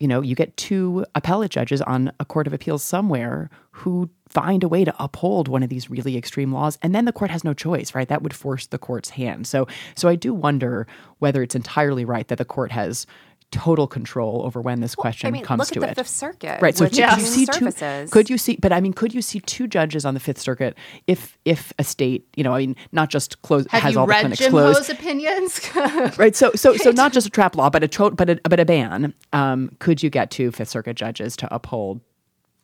you 0.00 0.08
know, 0.08 0.22
you 0.22 0.34
get 0.34 0.56
two 0.56 1.04
appellate 1.14 1.50
judges 1.50 1.82
on 1.82 2.10
a 2.18 2.24
court 2.24 2.46
of 2.46 2.54
appeals 2.54 2.82
somewhere 2.82 3.50
who 3.70 4.10
find 4.30 4.62
a 4.62 4.68
way 4.68 4.84
to 4.84 4.94
uphold 5.02 5.48
one 5.48 5.62
of 5.62 5.68
these 5.68 5.90
really 5.90 6.16
extreme 6.16 6.52
laws 6.52 6.78
and 6.82 6.94
then 6.94 7.04
the 7.04 7.12
court 7.12 7.30
has 7.30 7.44
no 7.44 7.52
choice 7.52 7.94
right 7.94 8.08
that 8.08 8.22
would 8.22 8.34
force 8.34 8.66
the 8.66 8.78
court's 8.78 9.10
hand 9.10 9.46
so 9.46 9.66
so 9.94 10.08
i 10.08 10.14
do 10.14 10.32
wonder 10.32 10.86
whether 11.18 11.42
it's 11.42 11.54
entirely 11.54 12.04
right 12.04 12.28
that 12.28 12.38
the 12.38 12.44
court 12.44 12.72
has 12.72 13.06
total 13.50 13.86
control 13.86 14.42
over 14.44 14.60
when 14.60 14.80
this 14.80 14.94
question 14.94 15.26
I 15.26 15.30
mean, 15.30 15.44
comes 15.44 15.58
look 15.58 15.68
to 15.70 15.80
at 15.80 15.80
the 15.82 15.90
it. 15.90 15.94
Fifth 15.96 16.08
Circuit, 16.08 16.62
right? 16.62 16.76
So 16.76 16.86
could 16.86 16.96
you 16.96 17.20
see 17.20 17.46
two? 17.46 17.72
Could 18.10 18.30
you 18.30 18.38
see? 18.38 18.56
But 18.56 18.72
I 18.72 18.80
mean, 18.80 18.92
could 18.92 19.12
you 19.12 19.22
see 19.22 19.40
two 19.40 19.66
judges 19.66 20.04
on 20.04 20.14
the 20.14 20.20
Fifth 20.20 20.38
Circuit 20.38 20.76
if 21.06 21.36
if 21.44 21.72
a 21.78 21.84
state, 21.84 22.26
you 22.36 22.44
know, 22.44 22.54
I 22.54 22.60
mean, 22.60 22.76
not 22.92 23.10
just 23.10 23.42
close 23.42 23.66
Have 23.70 23.82
has 23.82 23.94
you 23.94 24.00
all 24.00 24.06
read 24.06 24.18
the 24.18 24.20
clinics 24.20 24.38
Jim 24.38 24.50
closed, 24.50 24.78
Ho's 24.78 24.90
opinions? 24.90 25.70
right? 26.18 26.34
So 26.36 26.52
so 26.54 26.76
so 26.76 26.90
not 26.90 27.12
just 27.12 27.26
a 27.26 27.30
trap 27.30 27.56
law, 27.56 27.70
but 27.70 27.82
a 27.82 27.88
tro- 27.88 28.10
but 28.10 28.30
a 28.30 28.40
but 28.48 28.60
a 28.60 28.64
ban. 28.64 29.14
Um, 29.32 29.70
could 29.78 30.02
you 30.02 30.10
get 30.10 30.30
two 30.30 30.52
Fifth 30.52 30.68
Circuit 30.68 30.94
judges 30.94 31.36
to 31.38 31.52
uphold 31.54 32.00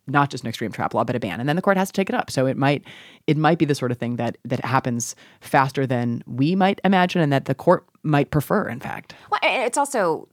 not 0.07 0.31
just 0.31 0.45
an 0.45 0.49
extreme 0.49 0.73
trap 0.73 0.95
law, 0.95 1.05
but 1.05 1.17
a 1.17 1.21
ban, 1.21 1.41
and 1.41 1.49
then 1.49 1.57
the 1.57 1.63
court 1.63 1.77
has 1.77 1.89
to 1.89 1.93
take 1.93 2.09
it 2.09 2.15
up. 2.15 2.31
So 2.31 2.47
it 2.47 2.57
might 2.57 2.85
it 3.27 3.37
might 3.37 3.59
be 3.59 3.65
the 3.65 3.75
sort 3.75 3.91
of 3.91 3.99
thing 3.99 4.17
that 4.17 4.39
that 4.45 4.65
happens 4.65 5.17
faster 5.41 5.87
than 5.87 6.23
we 6.27 6.55
might 6.55 6.81
imagine, 6.85 7.21
and 7.21 7.33
that 7.33 7.47
the 7.47 7.55
court 7.55 7.87
might 8.03 8.31
prefer. 8.31 8.69
In 8.69 8.81
fact, 8.81 9.15
well, 9.31 9.41
it's 9.43 9.79
also 9.79 10.29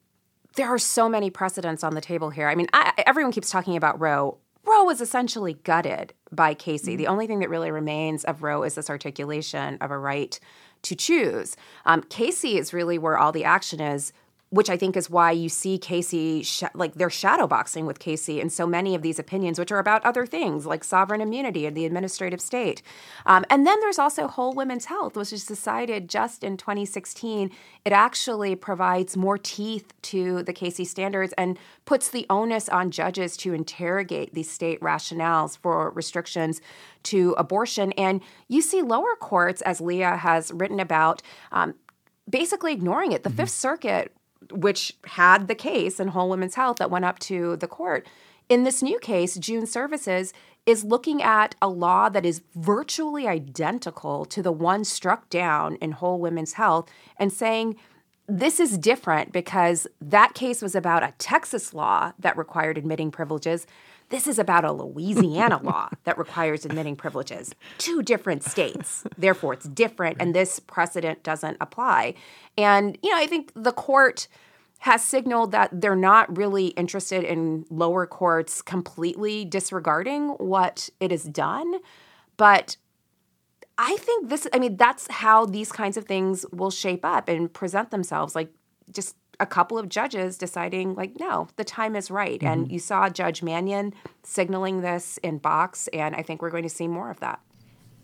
there 0.56 0.68
are 0.68 0.80
so 0.80 1.10
many 1.10 1.30
precedents 1.30 1.84
on 1.84 1.96
the 1.96 2.02
table 2.02 2.30
here. 2.30 2.48
I 2.48 2.56
mean, 2.56 2.68
I, 2.74 2.94
everyone 3.06 3.32
keeps 3.32 3.50
talking 3.50 3.76
about 3.76 4.00
Roe. 4.00 4.38
Roe 4.66 4.84
was 4.84 5.02
essentially 5.02 5.56
gutted 5.64 6.14
by 6.32 6.54
Casey. 6.54 6.92
Mm-hmm. 6.92 6.98
The 6.98 7.08
only 7.08 7.28
thing 7.28 7.40
that 7.40 7.50
really 7.50 7.72
remains 7.72 8.24
of 8.24 8.44
Roe 8.44 8.64
is 8.64 8.76
this 8.76 8.90
articulation 8.90 9.78
of 9.82 9.92
a 9.92 9.98
right 9.98 10.40
to 10.84 10.96
choose. 10.96 11.56
Um, 11.86 12.04
Casey 12.04 12.58
is 12.58 12.74
really 12.74 12.98
where 12.98 13.18
all 13.18 13.32
the 13.32 13.44
action 13.44 13.80
is 13.80 14.14
which 14.54 14.70
I 14.70 14.78
think 14.78 14.96
is 14.96 15.10
why 15.10 15.32
you 15.32 15.50
see 15.50 15.80
Casey, 15.80 16.44
sh- 16.44 16.62
like 16.76 16.94
they're 16.94 17.08
shadowboxing 17.08 17.88
with 17.88 17.98
Casey 17.98 18.40
in 18.40 18.52
so 18.52 18.68
many 18.68 18.94
of 18.94 19.02
these 19.02 19.18
opinions, 19.18 19.58
which 19.58 19.72
are 19.72 19.80
about 19.80 20.06
other 20.06 20.28
things 20.28 20.68
like 20.68 20.84
sovereign 20.84 21.22
immunity 21.22 21.66
and 21.66 21.76
the 21.76 21.88
administrative 21.88 22.40
state. 22.40 22.84
Um, 23.26 23.46
and 23.50 23.66
then 23.66 23.80
there's 23.80 23.98
also 23.98 24.28
Whole 24.28 24.54
Women's 24.54 24.86
Health, 24.86 25.18
which 25.18 25.32
was 25.32 25.48
decided 25.48 26.08
just 26.08 26.44
in 26.44 26.58
2016. 26.58 27.50
It 27.84 27.92
actually 27.92 28.56
provides 28.56 29.18
more 29.18 29.40
teeth 29.40 29.92
to 30.04 30.44
the 30.44 30.54
Casey 30.54 30.86
standards 30.86 31.34
and 31.36 31.58
puts 31.86 32.10
the 32.10 32.28
onus 32.30 32.70
on 32.70 32.92
judges 32.92 33.36
to 33.38 33.56
interrogate 33.56 34.36
these 34.36 34.52
state 34.52 34.80
rationales 34.82 35.58
for 35.58 35.90
restrictions 35.90 36.62
to 37.06 37.34
abortion. 37.40 37.92
And 37.94 38.22
you 38.50 38.62
see 38.62 38.84
lower 38.84 39.16
courts, 39.20 39.64
as 39.64 39.82
Leah 39.82 40.18
has 40.18 40.52
written 40.54 40.80
about, 40.80 41.24
um, 41.52 41.74
basically 42.30 42.72
ignoring 42.72 43.14
it. 43.14 43.24
The 43.24 43.30
mm-hmm. 43.30 43.38
Fifth 43.38 43.50
Circuit 43.50 44.14
which 44.54 44.96
had 45.06 45.48
the 45.48 45.56
case 45.56 46.00
in 46.00 46.10
Whole 46.10 46.30
Women's 46.30 46.56
Health 46.56 46.78
that 46.78 46.92
went 46.92 47.06
up 47.06 47.20
to 47.20 47.58
the 47.58 47.68
court. 47.68 48.08
In 48.50 48.64
this 48.64 48.82
new 48.82 49.00
case, 49.00 49.36
June 49.36 49.66
Services 49.66 50.34
is 50.66 50.84
looking 50.84 51.22
at 51.22 51.56
a 51.62 51.68
law 51.68 52.10
that 52.10 52.26
is 52.26 52.42
virtually 52.56 53.28
identical 53.28 54.26
to 54.26 54.42
the 54.42 54.52
one 54.52 54.84
struck 54.84 55.30
down 55.30 55.76
in 55.78 55.94
Whole 55.94 56.20
Women's 56.20 56.54
Health 56.54 56.90
and 57.18 57.32
saying 57.32 57.76
this 58.28 58.60
is 58.60 58.78
different 58.78 59.34
because 59.34 59.86
that 60.00 60.34
case 60.34 60.62
was 60.62 60.76
about 60.76 61.04
a 61.04 61.14
Texas 61.18 61.74
law 61.74 62.14
that 62.18 62.38
required 62.38 62.78
admitting 62.78 63.12
privileges. 63.12 63.68
This 64.14 64.28
is 64.28 64.38
about 64.38 64.64
a 64.64 64.72
Louisiana 64.72 65.60
law 65.64 65.90
that 66.04 66.20
requires 66.20 66.66
admitting 66.66 66.96
privileges. 66.96 67.52
Two 67.80 68.04
different 68.04 68.44
states. 68.44 69.04
Therefore, 69.18 69.54
it's 69.54 69.68
different, 69.68 70.18
and 70.20 70.36
this 70.36 70.60
precedent 70.60 71.24
doesn't 71.24 71.58
apply. 71.60 72.14
And, 72.56 72.96
you 73.02 73.10
know, 73.10 73.18
I 73.18 73.26
think 73.26 73.52
the 73.56 73.72
court 73.72 74.28
has 74.82 75.04
signaled 75.04 75.52
that 75.54 75.82
they're 75.82 75.96
not 75.96 76.38
really 76.38 76.68
interested 76.68 77.24
in 77.24 77.66
lower 77.72 78.06
courts 78.06 78.62
completely 78.62 79.46
disregarding 79.46 80.28
what 80.34 80.92
it 81.00 81.10
has 81.10 81.24
done. 81.24 81.80
But 82.38 82.78
I 83.80 83.98
think 83.98 84.30
this, 84.30 84.46
I 84.54 84.60
mean, 84.60 84.78
that's 84.78 85.08
how 85.10 85.48
these 85.48 85.72
kinds 85.72 85.98
of 85.98 86.06
things 86.06 86.46
will 86.52 86.70
shape 86.70 87.04
up 87.04 87.28
and 87.30 87.52
present 87.52 87.90
themselves. 87.90 88.36
Like, 88.36 88.52
just 88.92 89.16
a 89.44 89.46
couple 89.46 89.78
of 89.78 89.90
judges 89.90 90.38
deciding, 90.38 90.96
like, 90.96 91.20
no, 91.20 91.50
the 91.58 91.66
time 91.66 91.96
is 91.96 92.10
right. 92.10 92.40
Mm-hmm. 92.40 92.48
And 92.48 92.72
you 92.72 92.80
saw 92.80 93.10
Judge 93.10 93.44
Manion 93.44 93.94
signaling 94.24 94.82
this 94.82 95.18
in 95.18 95.38
Box, 95.38 95.90
and 95.90 96.16
I 96.16 96.24
think 96.24 96.42
we're 96.42 96.50
going 96.50 96.64
to 96.64 96.70
see 96.70 96.88
more 96.88 97.12
of 97.12 97.20
that. 97.20 97.42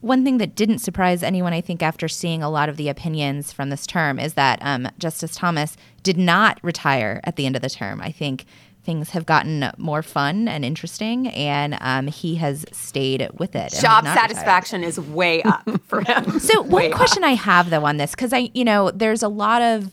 One 0.02 0.24
thing 0.24 0.38
that 0.38 0.56
didn't 0.56 0.80
surprise 0.80 1.24
anyone, 1.24 1.54
I 1.54 1.62
think, 1.62 1.82
after 1.82 2.08
seeing 2.10 2.44
a 2.44 2.50
lot 2.50 2.68
of 2.70 2.76
the 2.76 2.90
opinions 2.90 3.54
from 3.54 3.70
this 3.70 3.88
term, 3.88 4.20
is 4.20 4.34
that 4.34 4.60
um, 4.62 4.90
Justice 4.98 5.36
Thomas 5.36 5.78
did 6.04 6.18
not 6.18 6.60
retire 6.62 7.22
at 7.24 7.38
the 7.38 7.46
end 7.46 7.56
of 7.56 7.62
the 7.62 7.70
term. 7.70 8.02
I 8.02 8.12
think 8.12 8.46
things 8.84 9.12
have 9.12 9.26
gotten 9.26 9.72
more 9.78 10.04
fun 10.04 10.50
and 10.50 10.66
interesting, 10.66 11.28
and 11.30 11.78
um, 11.80 12.08
he 12.08 12.36
has 12.36 12.66
stayed 12.74 13.28
with 13.38 13.56
it. 13.56 13.72
Job 13.80 14.04
satisfaction 14.04 14.82
retired. 14.82 14.90
is 14.90 15.00
way 15.00 15.42
up 15.44 15.70
for 15.88 16.02
him. 16.02 16.40
so, 16.40 16.62
one 16.64 16.92
question 16.92 17.24
up. 17.24 17.30
I 17.30 17.34
have 17.34 17.70
though 17.70 17.86
on 17.86 17.96
this, 17.96 18.12
because 18.12 18.34
I, 18.34 18.50
you 18.54 18.66
know, 18.66 18.92
there's 18.92 19.24
a 19.24 19.30
lot 19.30 19.62
of 19.62 19.92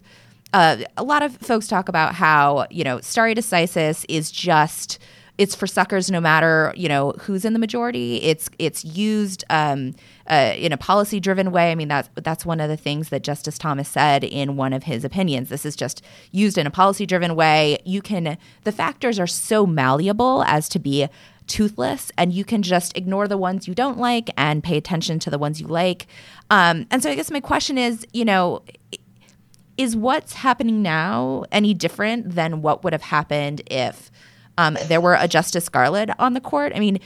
uh, 0.52 0.78
a 0.96 1.02
lot 1.02 1.22
of 1.22 1.36
folks 1.38 1.66
talk 1.66 1.88
about 1.88 2.14
how 2.14 2.66
you 2.70 2.84
know 2.84 3.00
stare 3.00 3.34
decisis 3.34 4.04
is 4.08 4.30
just 4.30 4.98
it's 5.38 5.54
for 5.54 5.66
suckers 5.66 6.10
no 6.10 6.20
matter 6.20 6.72
you 6.76 6.88
know 6.88 7.12
who's 7.20 7.44
in 7.44 7.52
the 7.52 7.58
majority. 7.58 8.22
It's 8.22 8.48
it's 8.58 8.84
used 8.84 9.44
um, 9.50 9.94
uh, 10.28 10.54
in 10.56 10.72
a 10.72 10.76
policy 10.76 11.20
driven 11.20 11.52
way. 11.52 11.70
I 11.70 11.74
mean 11.74 11.88
that's 11.88 12.08
that's 12.14 12.46
one 12.46 12.60
of 12.60 12.68
the 12.68 12.76
things 12.76 13.10
that 13.10 13.22
Justice 13.22 13.58
Thomas 13.58 13.88
said 13.88 14.24
in 14.24 14.56
one 14.56 14.72
of 14.72 14.84
his 14.84 15.04
opinions. 15.04 15.48
This 15.48 15.66
is 15.66 15.76
just 15.76 16.02
used 16.32 16.58
in 16.58 16.66
a 16.66 16.70
policy 16.70 17.06
driven 17.06 17.34
way. 17.34 17.78
You 17.84 18.00
can 18.00 18.38
the 18.64 18.72
factors 18.72 19.18
are 19.18 19.26
so 19.26 19.66
malleable 19.66 20.42
as 20.44 20.68
to 20.70 20.78
be 20.78 21.08
toothless 21.46 22.10
and 22.18 22.32
you 22.32 22.44
can 22.44 22.62
just 22.62 22.96
ignore 22.96 23.28
the 23.28 23.36
ones 23.36 23.68
you 23.68 23.74
don't 23.74 23.98
like 23.98 24.30
and 24.36 24.64
pay 24.64 24.76
attention 24.76 25.18
to 25.20 25.30
the 25.30 25.38
ones 25.38 25.60
you 25.60 25.66
like. 25.66 26.06
Um, 26.50 26.86
and 26.90 27.02
so 27.02 27.10
I 27.10 27.14
guess 27.14 27.30
my 27.30 27.40
question 27.40 27.78
is, 27.78 28.06
you 28.12 28.24
know, 28.24 28.62
is 29.76 29.96
what's 29.96 30.34
happening 30.34 30.82
now 30.82 31.44
any 31.52 31.74
different 31.74 32.34
than 32.34 32.62
what 32.62 32.82
would 32.84 32.92
have 32.92 33.02
happened 33.02 33.62
if 33.70 34.10
um, 34.58 34.78
there 34.86 35.00
were 35.00 35.16
a 35.18 35.28
Justice 35.28 35.68
Scalia 35.68 36.14
on 36.18 36.32
the 36.34 36.40
court? 36.40 36.72
I 36.74 36.78
mean, 36.78 36.98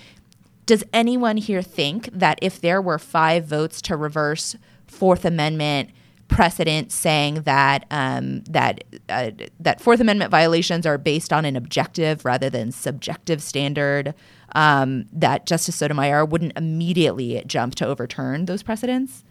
does 0.66 0.84
anyone 0.92 1.36
here 1.36 1.62
think 1.62 2.08
that 2.12 2.38
if 2.42 2.60
there 2.60 2.80
were 2.80 2.98
five 2.98 3.44
votes 3.44 3.82
to 3.82 3.96
reverse 3.96 4.56
Fourth 4.86 5.24
Amendment 5.24 5.90
precedent 6.28 6.92
saying 6.92 7.42
that 7.42 7.84
um, 7.90 8.42
that 8.44 8.84
uh, 9.08 9.32
that 9.58 9.80
Fourth 9.80 10.00
Amendment 10.00 10.30
violations 10.30 10.86
are 10.86 10.96
based 10.96 11.32
on 11.32 11.44
an 11.44 11.56
objective 11.56 12.24
rather 12.24 12.48
than 12.48 12.70
subjective 12.70 13.42
standard, 13.42 14.14
um, 14.54 15.06
that 15.12 15.44
Justice 15.46 15.74
Sotomayor 15.74 16.24
wouldn't 16.24 16.56
immediately 16.56 17.42
jump 17.46 17.74
to 17.76 17.86
overturn 17.86 18.44
those 18.44 18.62
precedents? 18.62 19.24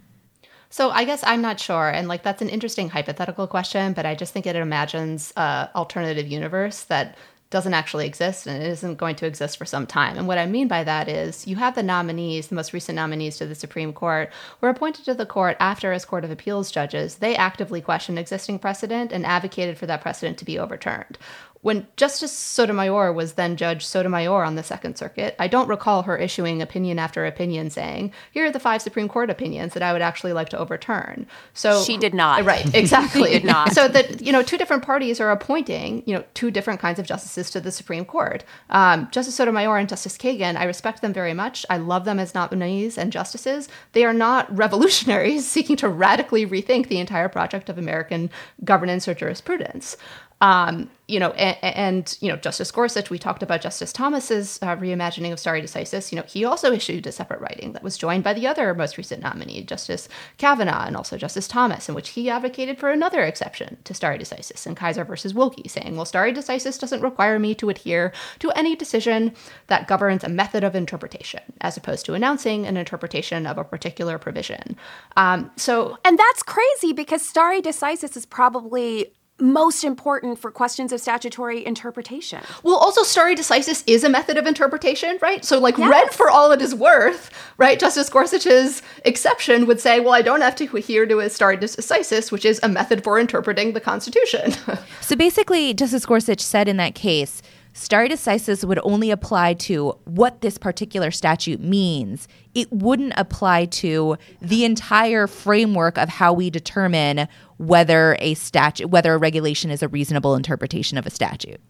So 0.70 0.92
I 0.92 1.04
guess 1.04 1.24
I'm 1.26 1.42
not 1.42 1.60
sure, 1.60 1.90
and 1.90 2.08
like 2.08 2.24
that's 2.24 2.44
an 2.44 2.50
interesting 2.50 2.90
hypothetical 2.90 3.48
question, 3.48 3.94
but 3.94 4.06
I 4.06 4.14
just 4.14 4.34
think 4.34 4.46
it 4.46 4.56
imagines 4.56 5.34
a 5.36 5.70
alternative 5.76 6.28
universe 6.28 6.84
that 6.84 7.18
doesn't 7.50 7.74
actually 7.74 8.06
exist 8.06 8.46
and 8.46 8.62
it 8.62 8.68
isn't 8.68 9.00
going 9.00 9.16
to 9.16 9.26
exist 9.26 9.58
for 9.58 9.66
some 9.66 9.88
time. 9.88 10.18
And 10.18 10.28
what 10.28 10.38
I 10.38 10.46
mean 10.46 10.68
by 10.68 10.84
that 10.84 11.10
is 11.10 11.48
you 11.48 11.56
have 11.56 11.74
the 11.74 11.82
nominees, 11.82 12.48
the 12.48 12.56
most 12.56 12.74
recent 12.74 12.96
nominees 12.96 13.38
to 13.38 13.48
the 13.48 13.56
Supreme 13.56 13.92
Court, 13.92 14.30
were 14.62 14.70
appointed 14.70 15.06
to 15.06 15.16
the 15.16 15.26
court 15.26 15.58
after, 15.60 15.92
as 15.92 16.06
Court 16.06 16.24
of 16.24 16.30
Appeals 16.30 16.70
judges, 16.70 17.16
they 17.16 17.36
actively 17.36 17.82
questioned 17.82 18.20
existing 18.20 18.60
precedent 18.60 19.12
and 19.12 19.26
advocated 19.26 19.80
for 19.80 19.88
that 19.88 20.02
precedent 20.02 20.38
to 20.38 20.46
be 20.46 20.60
overturned. 20.60 21.18
When 21.62 21.88
Justice 21.98 22.32
Sotomayor 22.32 23.12
was 23.12 23.34
then 23.34 23.58
Judge 23.58 23.86
Sotomayor 23.86 24.46
on 24.46 24.56
the 24.56 24.64
Second 24.64 24.98
Circuit, 24.98 25.36
I 25.40 25.48
don't 25.48 25.68
recall 25.68 26.04
her 26.04 26.18
issuing 26.18 26.62
opinion 26.62 27.00
after 27.00 27.26
opinion 27.26 27.70
saying, 27.70 28.14
"Here 28.32 28.46
are 28.46 28.52
the 28.52 28.62
five 28.62 28.82
Supreme 28.82 29.10
Court 29.10 29.30
opinions 29.30 29.74
that 29.74 29.84
I 29.84 29.92
would 29.92 30.02
actually 30.02 30.32
like 30.32 30.48
to 30.50 30.58
overturn." 30.58 31.28
So 31.54 31.84
she 31.84 31.98
did 31.98 32.14
not. 32.14 32.46
Right, 32.46 32.74
exactly. 32.74 33.32
did 33.32 33.44
not. 33.44 33.74
So 33.74 33.90
that 33.90 34.22
you 34.22 34.32
know, 34.32 34.42
two 34.42 34.58
different 34.58 34.84
parties 34.84 35.20
are 35.20 35.32
appointing 35.32 36.04
you 36.06 36.16
know 36.16 36.24
two 36.34 36.50
different 36.50 36.80
kinds 36.80 36.98
of 36.98 37.06
justices 37.06 37.50
to 37.52 37.60
the 37.60 37.74
Supreme 37.74 38.06
Court. 38.06 38.46
Um, 38.70 39.10
Justice 39.12 39.36
Sotomayor 39.36 39.78
and 39.78 39.90
Justice 39.90 40.18
Kagan, 40.18 40.56
I 40.56 40.64
respect 40.64 41.02
them 41.02 41.12
very 41.12 41.34
much. 41.34 41.66
I 41.70 41.76
love 41.76 42.06
them 42.06 42.20
as 42.20 42.34
nominees 42.34 42.98
and 42.98 43.12
justices. 43.12 43.68
They 43.92 44.06
are 44.06 44.14
not 44.14 44.56
revolutionaries 44.56 45.46
seeking 45.46 45.76
to 45.78 45.90
radically 45.90 46.46
rethink 46.46 46.88
the 46.88 47.00
entire 47.00 47.28
project 47.28 47.68
of 47.68 47.78
American 47.78 48.30
governance 48.64 49.10
or 49.10 49.14
jurisprudence. 49.14 49.98
Um, 50.42 50.90
you 51.10 51.20
know, 51.20 51.32
and, 51.32 51.58
and, 51.64 52.18
you 52.22 52.30
know, 52.30 52.38
Justice 52.38 52.72
Gorsuch, 52.72 53.10
we 53.10 53.18
talked 53.18 53.42
about 53.42 53.62
Justice 53.62 53.92
Thomas's 53.92 54.60
uh, 54.62 54.76
reimagining 54.76 55.34
of 55.34 55.40
stare 55.40 55.60
decisis. 55.60 56.12
You 56.12 56.18
know, 56.18 56.26
he 56.28 56.46
also 56.46 56.72
issued 56.72 57.08
a 57.08 57.12
separate 57.12 57.42
writing 57.42 57.74
that 57.74 57.82
was 57.82 57.98
joined 57.98 58.24
by 58.24 58.34
the 58.34 58.46
other 58.46 58.76
most 58.76 58.96
recent 58.96 59.24
nominee, 59.24 59.64
Justice 59.64 60.08
Kavanaugh, 60.38 60.86
and 60.86 60.96
also 60.96 61.18
Justice 61.18 61.48
Thomas, 61.48 61.90
in 61.90 61.96
which 61.96 62.10
he 62.10 62.30
advocated 62.30 62.78
for 62.78 62.92
another 62.92 63.24
exception 63.24 63.80
to 63.86 63.94
stare 63.96 64.18
decisis 64.20 64.68
in 64.68 64.76
Kisor 64.76 65.06
versus 65.06 65.34
Wilkie, 65.34 65.68
saying, 65.68 65.96
well, 65.96 66.06
stare 66.06 66.32
decisis 66.32 66.80
doesn't 66.80 67.02
require 67.02 67.40
me 67.40 67.56
to 67.56 67.70
adhere 67.70 68.14
to 68.38 68.52
any 68.52 68.76
decision 68.76 69.34
that 69.66 69.88
governs 69.88 70.24
a 70.24 70.30
method 70.30 70.64
of 70.64 70.76
interpretation, 70.76 71.42
as 71.62 71.76
opposed 71.76 72.06
to 72.06 72.14
announcing 72.14 72.68
an 72.68 72.78
interpretation 72.78 73.48
of 73.48 73.58
a 73.58 73.64
particular 73.64 74.20
provision. 74.20 74.78
Um, 75.18 75.50
so, 75.56 75.98
and 76.06 76.20
that's 76.20 76.44
crazy 76.44 76.94
because 76.94 77.28
stare 77.28 77.62
decisis 77.62 78.16
is 78.16 78.28
probably 78.28 79.12
most 79.42 79.84
important 79.84 80.40
for 80.40 80.52
questions 80.52 80.92
of 80.92 81.00
statutory 81.00 81.66
interpretation. 81.66 82.42
Well, 82.64 82.76
also 82.76 83.04
stare 83.04 83.34
decisis 83.36 83.84
is 83.88 84.04
a 84.04 84.10
method 84.10 84.38
of 84.38 84.46
interpretation, 84.46 85.18
right? 85.22 85.44
So, 85.44 85.60
like, 85.60 85.78
yes. 85.78 85.90
read 85.90 86.14
for 86.14 86.30
all 86.30 86.52
it 86.52 86.62
is 86.62 86.76
worth, 86.76 87.32
right? 87.58 87.80
Justice 87.80 88.10
Gorsuch's 88.10 88.82
exception 89.06 89.66
would 89.66 89.80
say, 89.80 90.00
well, 90.00 90.14
I 90.14 90.22
don't 90.22 90.42
have 90.42 90.56
to 90.58 90.76
adhere 90.76 91.06
to 91.06 91.20
a 91.20 91.30
stare 91.30 91.58
decisis, 91.58 92.32
which 92.32 92.46
is 92.46 92.60
a 92.64 92.70
method 92.70 93.04
for 93.04 93.20
interpreting 93.20 93.74
the 93.74 93.82
Constitution. 93.82 94.54
so, 95.02 95.16
basically, 95.16 95.74
Justice 95.74 96.06
Gorsuch 96.06 96.42
said 96.42 96.68
in 96.68 96.78
that 96.78 96.96
case, 96.96 97.42
stare 97.74 98.08
decisis 98.08 98.66
would 98.66 98.80
only 98.84 99.12
apply 99.12 99.54
to 99.54 99.98
what 100.06 100.42
this 100.42 100.58
particular 100.58 101.12
statute 101.12 101.62
means. 101.62 102.28
It 102.56 102.72
wouldn't 102.72 103.14
apply 103.16 103.66
to 103.66 104.18
the 104.42 104.66
entire 104.66 105.28
framework 105.28 105.98
of 105.98 106.10
how 106.10 106.34
we 106.34 106.50
determine 106.50 107.28
whether 107.60 108.18
a 108.20 108.34
statute 108.36 108.88
whether 108.88 109.14
a 109.14 109.18
regulation 109.20 109.70
is 109.70 109.84
a 109.84 109.88
reasonable 109.90 110.36
interpretation 110.36 110.98
of 110.98 111.06
a 111.06 111.12
statute. 111.12 111.62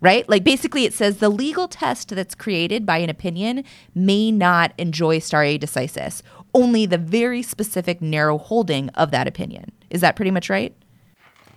right? 0.00 0.28
Like 0.28 0.44
basically 0.44 0.84
it 0.84 0.92
says 0.92 1.18
the 1.18 1.30
legal 1.30 1.68
test 1.68 2.10
that's 2.10 2.34
created 2.34 2.84
by 2.84 2.98
an 2.98 3.10
opinion 3.10 3.64
may 3.94 4.30
not 4.32 4.74
enjoy 4.78 5.20
stare 5.20 5.58
decisis, 5.58 6.22
only 6.54 6.86
the 6.86 6.98
very 6.98 7.42
specific 7.42 8.02
narrow 8.02 8.36
holding 8.36 8.90
of 8.90 9.10
that 9.12 9.28
opinion. 9.28 9.72
Is 9.90 10.02
that 10.02 10.16
pretty 10.16 10.30
much 10.32 10.50
right? 10.50 10.76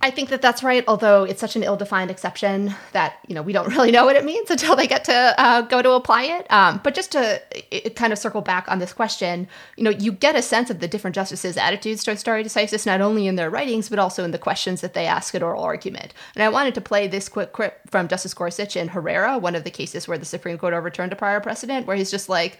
I 0.05 0.11
think 0.11 0.29
that 0.29 0.39
that's 0.39 0.61
right, 0.61 0.83
although 0.87 1.23
it's 1.23 1.41
such 1.41 1.55
an 1.55 1.63
ill-defined 1.63 2.11
exception 2.11 2.75
that 2.91 3.17
you 3.27 3.33
know 3.33 3.41
we 3.41 3.53
don't 3.53 3.67
really 3.75 3.89
know 3.89 4.05
what 4.05 4.15
it 4.15 4.23
means 4.23 4.51
until 4.51 4.75
they 4.75 4.85
get 4.85 5.03
to 5.05 5.33
uh, 5.35 5.61
go 5.61 5.81
to 5.81 5.93
apply 5.93 6.25
it. 6.25 6.45
Um, 6.51 6.79
but 6.83 6.93
just 6.93 7.13
to 7.13 7.41
it, 7.71 7.95
kind 7.95 8.13
of 8.13 8.19
circle 8.19 8.41
back 8.41 8.69
on 8.69 8.77
this 8.77 8.93
question, 8.93 9.47
you 9.77 9.83
know, 9.83 9.89
you 9.89 10.11
get 10.11 10.35
a 10.35 10.43
sense 10.43 10.69
of 10.69 10.79
the 10.79 10.87
different 10.87 11.15
justices' 11.15 11.57
attitudes 11.57 12.03
towards 12.03 12.19
stare 12.19 12.43
decisis 12.43 12.85
not 12.85 13.01
only 13.01 13.25
in 13.25 13.35
their 13.35 13.49
writings 13.49 13.89
but 13.89 13.97
also 13.97 14.23
in 14.23 14.29
the 14.29 14.37
questions 14.37 14.81
that 14.81 14.93
they 14.93 15.07
ask 15.07 15.33
at 15.33 15.41
oral 15.41 15.63
argument. 15.63 16.13
And 16.35 16.43
I 16.43 16.49
wanted 16.49 16.75
to 16.75 16.81
play 16.81 17.07
this 17.07 17.27
quick 17.27 17.51
clip 17.53 17.81
from 17.89 18.07
Justice 18.07 18.35
Gorsuch 18.35 18.77
in 18.77 18.89
Herrera, 18.89 19.39
one 19.39 19.55
of 19.55 19.63
the 19.63 19.71
cases 19.71 20.07
where 20.07 20.19
the 20.19 20.25
Supreme 20.25 20.59
Court 20.59 20.75
overturned 20.75 21.13
a 21.13 21.15
prior 21.15 21.39
precedent, 21.39 21.87
where 21.87 21.97
he's 21.97 22.11
just 22.11 22.29
like. 22.29 22.59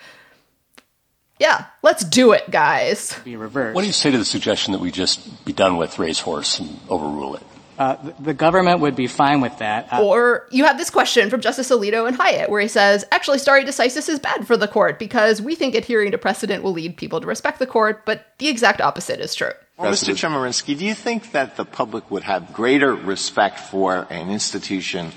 Yeah, 1.40 1.66
let's 1.82 2.04
do 2.04 2.32
it, 2.32 2.50
guys. 2.50 3.18
Be 3.26 3.36
reversed. 3.36 3.76
What 3.76 3.82
do 3.82 3.88
you 3.88 3.94
say 3.94 4.12
to 4.12 4.18
the 4.18 4.26
suggestion 4.26 4.72
that 4.72 4.80
we 4.80 4.92
just 4.92 5.44
be 5.46 5.52
done 5.52 5.78
with 5.78 6.00
Race 6.00 6.20
Horse 6.20 6.60
and 6.60 6.80
overrule 6.90 7.36
it? 7.36 7.44
Uh, 7.78 7.96
the, 7.96 8.16
the 8.22 8.34
government 8.34 8.80
would 8.80 8.96
be 8.96 9.08
fine 9.08 9.42
with 9.42 9.58
that. 9.58 9.92
Uh, 9.92 10.02
or 10.02 10.48
you 10.50 10.64
have 10.64 10.78
this 10.78 10.90
question 10.90 11.30
from 11.30 11.42
Justice 11.42 11.70
Alito 11.70 12.08
and 12.08 12.16
Hyatt, 12.16 12.50
where 12.50 12.62
he 12.62 12.70
says, 12.70 13.04
actually, 13.12 13.38
stare 13.38 13.62
decisis 13.66 14.08
is 14.08 14.18
bad 14.18 14.48
for 14.48 14.56
the 14.56 14.68
court 14.68 14.98
because 14.98 15.42
we 15.42 15.56
think 15.56 15.76
adhering 15.76 16.12
to 16.12 16.18
precedent 16.18 16.64
will 16.64 16.72
lead 16.72 16.96
people 16.96 17.20
to 17.20 17.28
respect 17.28 17.60
the 17.60 17.68
court, 17.68 18.06
but 18.06 18.28
the 18.38 18.48
exact 18.48 18.80
opposite 18.80 19.20
is 19.20 19.36
true. 19.36 19.52
Well, 19.78 19.92
Mr. 19.92 20.14
Chemerinsky, 20.14 20.78
do 20.78 20.86
you 20.86 20.96
think 20.96 21.34
that 21.34 21.58
the 21.58 21.66
public 21.66 22.10
would 22.10 22.24
have 22.24 22.54
greater 22.54 22.96
respect 22.96 23.60
for 23.60 24.08
an 24.10 24.30
institution 24.30 25.12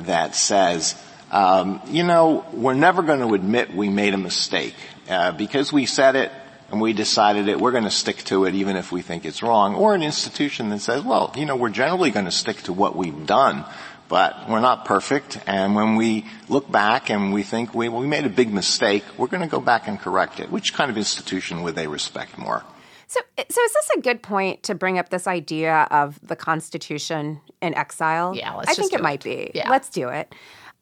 that 0.00 0.34
says, 0.34 1.00
um, 1.30 1.80
you 1.86 2.02
know, 2.02 2.44
we're 2.52 2.74
never 2.74 3.02
going 3.02 3.20
to 3.20 3.32
admit 3.34 3.72
we 3.72 3.88
made 3.88 4.12
a 4.12 4.18
mistake 4.18 4.74
uh, 5.08 5.32
because 5.32 5.72
we 5.72 5.86
said 5.86 6.16
it 6.16 6.32
and 6.70 6.80
we 6.80 6.92
decided 6.92 7.48
it, 7.48 7.60
we're 7.60 7.72
going 7.72 7.84
to 7.84 7.90
stick 7.90 8.18
to 8.24 8.46
it 8.46 8.54
even 8.54 8.76
if 8.76 8.92
we 8.92 9.02
think 9.02 9.24
it's 9.24 9.42
wrong, 9.42 9.74
or 9.74 9.94
an 9.94 10.02
institution 10.02 10.70
that 10.70 10.80
says, 10.80 11.02
well, 11.02 11.32
you 11.36 11.44
know, 11.44 11.56
we're 11.56 11.68
generally 11.70 12.10
going 12.10 12.24
to 12.24 12.30
stick 12.30 12.56
to 12.62 12.72
what 12.72 12.96
we've 12.96 13.26
done, 13.26 13.64
but 14.08 14.48
we're 14.48 14.60
not 14.60 14.84
perfect, 14.84 15.38
and 15.46 15.74
when 15.74 15.96
we 15.96 16.26
look 16.48 16.70
back 16.70 17.10
and 17.10 17.32
we 17.32 17.42
think 17.42 17.74
we, 17.74 17.88
well, 17.88 18.00
we 18.00 18.06
made 18.06 18.26
a 18.26 18.30
big 18.30 18.52
mistake, 18.52 19.04
we're 19.16 19.26
going 19.26 19.42
to 19.42 19.48
go 19.48 19.60
back 19.60 19.88
and 19.88 20.00
correct 20.00 20.40
it. 20.40 20.50
Which 20.50 20.74
kind 20.74 20.90
of 20.90 20.96
institution 20.96 21.62
would 21.62 21.74
they 21.74 21.86
respect 21.86 22.38
more? 22.38 22.62
So, 23.06 23.20
so 23.36 23.62
is 23.62 23.72
this 23.72 23.90
a 23.96 24.00
good 24.00 24.22
point 24.22 24.62
to 24.62 24.74
bring 24.74 24.98
up 24.98 25.10
this 25.10 25.26
idea 25.26 25.86
of 25.90 26.18
the 26.26 26.36
Constitution 26.36 27.42
in 27.60 27.74
exile? 27.74 28.34
Yeah, 28.34 28.56
I 28.56 28.72
think 28.72 28.94
it, 28.94 29.00
it 29.00 29.02
might 29.02 29.22
be. 29.22 29.50
Yeah. 29.54 29.68
Let's 29.68 29.90
do 29.90 30.08
it. 30.08 30.34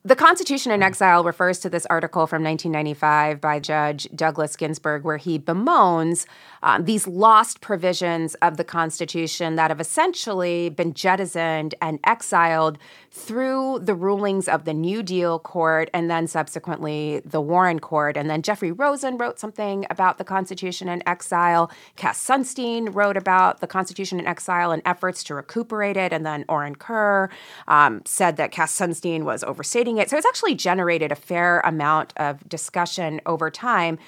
The 0.02 0.16
Constitution 0.16 0.72
in 0.72 0.82
Exile 0.82 1.24
refers 1.24 1.58
to 1.58 1.68
this 1.68 1.84
article 1.90 2.26
from 2.26 2.42
1995 2.42 3.38
by 3.38 3.60
Judge 3.60 4.08
Douglas 4.14 4.56
Ginsburg, 4.56 5.04
where 5.04 5.18
he 5.18 5.36
bemoans 5.38 6.24
um, 6.62 6.84
these 6.84 7.06
lost 7.06 7.60
provisions 7.60 8.34
of 8.36 8.56
the 8.56 8.64
Constitution 8.64 9.56
that 9.56 9.70
have 9.70 9.80
essentially 9.80 10.68
been 10.68 10.94
jettisoned 10.94 11.74
and 11.80 11.98
exiled 12.04 12.78
through 13.10 13.80
the 13.80 13.94
rulings 13.94 14.48
of 14.48 14.64
the 14.64 14.74
New 14.74 15.02
Deal 15.02 15.38
Court 15.38 15.90
and 15.92 16.10
then 16.10 16.26
subsequently 16.26 17.20
the 17.24 17.40
Warren 17.40 17.80
Court. 17.80 18.16
And 18.16 18.30
then 18.30 18.42
Jeffrey 18.42 18.70
Rosen 18.70 19.16
wrote 19.18 19.38
something 19.38 19.86
about 19.90 20.18
the 20.18 20.24
Constitution 20.24 20.88
in 20.88 21.06
exile. 21.08 21.70
Cass 21.96 22.24
Sunstein 22.24 22.94
wrote 22.94 23.16
about 23.16 23.60
the 23.60 23.66
Constitution 23.66 24.20
in 24.20 24.26
exile 24.26 24.70
and 24.70 24.82
efforts 24.84 25.24
to 25.24 25.34
recuperate 25.34 25.96
it. 25.96 26.12
And 26.12 26.24
then 26.24 26.44
Orin 26.48 26.76
Kerr 26.76 27.30
um, 27.66 28.02
said 28.04 28.36
that 28.36 28.52
Cass 28.52 28.78
Sunstein 28.78 29.24
was 29.24 29.42
overstating 29.42 29.98
it. 29.98 30.10
So 30.10 30.16
it's 30.16 30.26
actually 30.26 30.54
generated 30.54 31.10
a 31.10 31.16
fair 31.16 31.60
amount 31.60 32.12
of 32.16 32.48
discussion 32.48 33.20
over 33.26 33.50
time. 33.50 33.98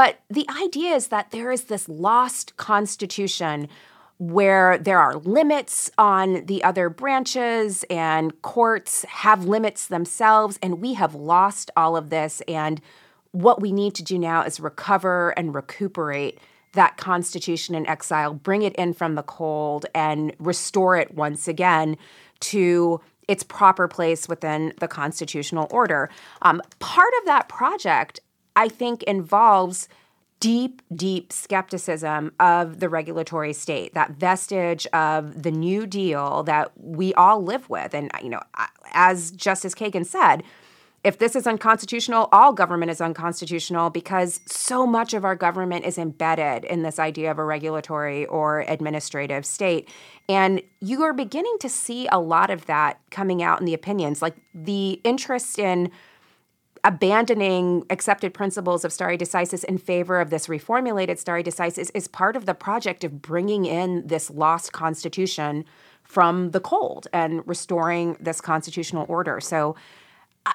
But 0.00 0.20
the 0.30 0.48
idea 0.48 0.94
is 0.94 1.08
that 1.08 1.30
there 1.30 1.52
is 1.52 1.64
this 1.64 1.86
lost 1.86 2.56
constitution 2.56 3.68
where 4.16 4.78
there 4.78 4.98
are 4.98 5.16
limits 5.16 5.90
on 5.98 6.46
the 6.46 6.64
other 6.64 6.88
branches 6.88 7.84
and 7.90 8.40
courts 8.40 9.04
have 9.04 9.44
limits 9.44 9.88
themselves, 9.88 10.58
and 10.62 10.80
we 10.80 10.94
have 10.94 11.14
lost 11.14 11.70
all 11.76 11.98
of 11.98 12.08
this. 12.08 12.40
And 12.48 12.80
what 13.32 13.60
we 13.60 13.72
need 13.72 13.94
to 13.96 14.02
do 14.02 14.18
now 14.18 14.42
is 14.42 14.58
recover 14.58 15.32
and 15.38 15.54
recuperate 15.54 16.38
that 16.72 16.96
constitution 16.96 17.74
in 17.74 17.86
exile, 17.86 18.32
bring 18.32 18.62
it 18.62 18.74
in 18.76 18.94
from 18.94 19.16
the 19.16 19.22
cold, 19.22 19.84
and 19.94 20.34
restore 20.38 20.96
it 20.96 21.14
once 21.14 21.46
again 21.46 21.98
to 22.40 23.02
its 23.28 23.42
proper 23.42 23.86
place 23.86 24.30
within 24.30 24.72
the 24.80 24.88
constitutional 24.88 25.68
order. 25.70 26.08
Um, 26.40 26.62
part 26.78 27.12
of 27.20 27.26
that 27.26 27.50
project, 27.50 28.20
I 28.56 28.68
think, 28.68 29.02
involves 29.04 29.88
deep, 30.40 30.80
deep 30.94 31.32
skepticism 31.32 32.32
of 32.40 32.80
the 32.80 32.88
regulatory 32.88 33.52
state, 33.52 33.92
that 33.94 34.12
vestige 34.12 34.86
of 34.88 35.42
the 35.42 35.50
New 35.50 35.86
Deal 35.86 36.42
that 36.44 36.72
we 36.76 37.12
all 37.14 37.42
live 37.42 37.68
with. 37.68 37.94
And, 37.94 38.10
you 38.22 38.30
know, 38.30 38.40
as 38.92 39.30
Justice 39.32 39.74
Kagan 39.74 40.06
said, 40.06 40.42
if 41.02 41.18
this 41.18 41.34
is 41.34 41.46
unconstitutional, 41.46 42.28
all 42.30 42.52
government 42.52 42.90
is 42.90 43.00
unconstitutional 43.00 43.88
because 43.88 44.40
so 44.46 44.86
much 44.86 45.14
of 45.14 45.24
our 45.24 45.34
government 45.34 45.86
is 45.86 45.96
embedded 45.96 46.64
in 46.64 46.82
this 46.82 46.98
idea 46.98 47.30
of 47.30 47.38
a 47.38 47.44
regulatory 47.44 48.26
or 48.26 48.60
administrative 48.60 49.46
state. 49.46 49.88
And 50.28 50.60
you 50.80 51.02
are 51.02 51.14
beginning 51.14 51.56
to 51.60 51.70
see 51.70 52.06
a 52.12 52.20
lot 52.20 52.50
of 52.50 52.66
that 52.66 53.00
coming 53.10 53.42
out 53.42 53.60
in 53.60 53.66
the 53.66 53.72
opinions, 53.72 54.20
like 54.20 54.36
the 54.54 55.00
interest 55.04 55.58
in 55.58 55.90
abandoning 56.84 57.84
accepted 57.90 58.32
principles 58.32 58.84
of 58.84 58.92
stare 58.92 59.16
decisis 59.16 59.64
in 59.64 59.78
favor 59.78 60.20
of 60.20 60.30
this 60.30 60.46
reformulated 60.46 61.18
stare 61.18 61.42
decisis 61.42 61.90
is 61.94 62.08
part 62.08 62.36
of 62.36 62.46
the 62.46 62.54
project 62.54 63.04
of 63.04 63.20
bringing 63.20 63.66
in 63.66 64.06
this 64.06 64.30
lost 64.30 64.72
constitution 64.72 65.64
from 66.02 66.50
the 66.50 66.60
cold 66.60 67.06
and 67.12 67.46
restoring 67.46 68.16
this 68.18 68.40
constitutional 68.40 69.06
order. 69.08 69.40
So 69.40 69.76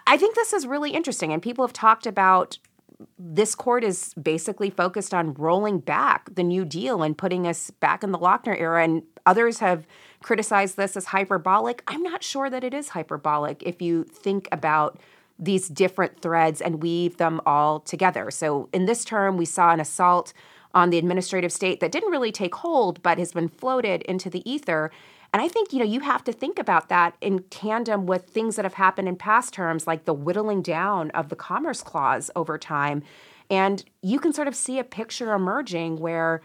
I 0.08 0.18
think 0.18 0.36
this 0.36 0.52
is 0.52 0.68
really 0.68 0.92
interesting. 0.92 1.32
And 1.32 1.42
people 1.42 1.66
have 1.66 1.74
talked 1.74 2.08
about 2.08 2.58
this 3.20 3.56
court 3.56 3.84
is 3.84 4.14
basically 4.16 4.70
focused 4.70 5.14
on 5.14 5.34
rolling 5.34 5.80
back 5.80 6.34
the 6.34 6.44
New 6.44 6.66
Deal 6.66 7.04
and 7.04 7.18
putting 7.18 7.46
us 7.46 7.70
back 7.70 8.04
in 8.04 8.12
the 8.12 8.18
Lochner 8.18 8.60
era. 8.60 8.84
And 8.84 9.04
others 9.26 9.60
have 9.60 9.86
criticized 10.24 10.76
this 10.78 10.98
as 10.98 11.06
hyperbolic. 11.06 11.84
I'm 11.88 12.04
not 12.04 12.24
sure 12.24 12.50
that 12.50 12.64
it 12.64 12.74
is 12.74 12.90
hyperbolic 12.90 13.62
if 13.64 13.82
you 13.82 14.04
think 14.06 14.48
about 14.52 15.00
these 15.38 15.68
different 15.68 16.22
threads 16.22 16.62
and 16.62 16.82
weave 16.82 17.18
them 17.18 17.41
all 17.45 17.80
together. 17.82 18.32
So 18.32 18.70
in 18.74 18.86
this 18.86 19.03
term, 19.03 19.38
we 19.38 19.45
saw 19.45 19.72
an 19.72 19.80
assault 19.80 20.34
on 20.74 20.90
the 20.90 20.98
administrative 20.98 21.52
state 21.52 21.80
that 21.80 21.91
didn't 21.91 22.12
really 22.12 22.32
take 22.32 22.56
hold, 22.56 23.02
but 23.02 23.18
has 23.18 23.32
been 23.32 23.48
floated 23.48 24.02
into 24.03 24.30
the 24.30 24.49
ether. 24.49 24.91
And 25.34 25.41
I 25.41 25.48
think, 25.48 25.74
you 25.74 25.80
know, 25.80 25.86
you 25.86 26.02
have 26.02 26.24
to 26.26 26.34
think 26.34 26.60
about 26.60 26.90
that 26.90 27.16
in 27.22 27.44
tandem 27.49 28.06
with 28.06 28.26
things 28.26 28.56
that 28.56 28.66
have 28.66 28.76
happened 28.76 29.07
in 29.07 29.16
past 29.16 29.53
terms, 29.53 29.88
like 29.88 30.06
the 30.06 30.14
whittling 30.14 30.62
down 30.62 31.12
of 31.12 31.30
the 31.30 31.36
Commerce 31.36 31.82
Clause 31.82 32.32
over 32.36 32.57
time. 32.57 33.03
And 33.49 33.84
you 34.02 34.20
can 34.20 34.34
sort 34.34 34.48
of 34.48 34.56
see 34.56 34.80
a 34.80 34.84
picture 34.84 35.34
emerging 35.34 35.98
where 35.99 36.41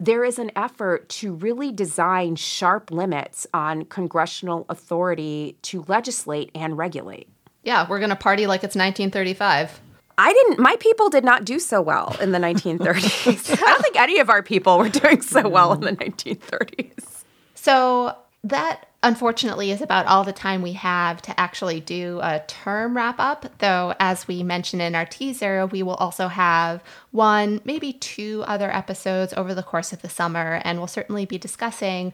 there 0.00 0.24
is 0.24 0.38
an 0.38 0.50
effort 0.56 1.08
to 1.08 1.34
really 1.34 1.70
design 1.70 2.36
sharp 2.36 2.90
limits 2.90 3.46
on 3.54 3.84
congressional 3.84 4.66
authority 4.68 5.56
to 5.62 5.84
legislate 5.86 6.50
and 6.54 6.76
regulate. 6.76 7.28
Yeah, 7.64 7.86
we're 7.88 7.98
going 7.98 8.10
to 8.10 8.16
party 8.16 8.46
like 8.46 8.58
it's 8.62 8.76
1935. 8.76 9.80
I 10.16 10.32
didn't, 10.32 10.58
my 10.60 10.76
people 10.76 11.08
did 11.08 11.24
not 11.24 11.44
do 11.44 11.58
so 11.58 11.82
well 11.82 12.16
in 12.20 12.30
the 12.30 12.38
1930s. 12.38 13.52
I 13.52 13.56
don't 13.56 13.82
think 13.82 13.96
any 13.96 14.20
of 14.20 14.30
our 14.30 14.42
people 14.42 14.78
were 14.78 14.88
doing 14.88 15.20
so 15.22 15.48
well 15.48 15.72
in 15.72 15.80
the 15.80 15.92
1930s. 15.92 17.24
So 17.54 18.16
that 18.44 18.86
unfortunately 19.02 19.70
is 19.70 19.82
about 19.82 20.06
all 20.06 20.24
the 20.24 20.32
time 20.32 20.62
we 20.62 20.72
have 20.72 21.20
to 21.22 21.38
actually 21.38 21.80
do 21.80 22.20
a 22.22 22.42
term 22.46 22.96
wrap 22.96 23.16
up. 23.18 23.46
Though, 23.58 23.94
as 24.00 24.28
we 24.28 24.42
mentioned 24.42 24.82
in 24.82 24.94
our 24.94 25.04
teaser, 25.04 25.66
we 25.66 25.82
will 25.82 25.94
also 25.94 26.28
have 26.28 26.82
one, 27.10 27.60
maybe 27.64 27.92
two 27.92 28.44
other 28.46 28.70
episodes 28.70 29.34
over 29.34 29.54
the 29.54 29.62
course 29.62 29.92
of 29.92 30.02
the 30.02 30.08
summer, 30.08 30.60
and 30.64 30.78
we'll 30.78 30.86
certainly 30.86 31.26
be 31.26 31.38
discussing 31.38 32.12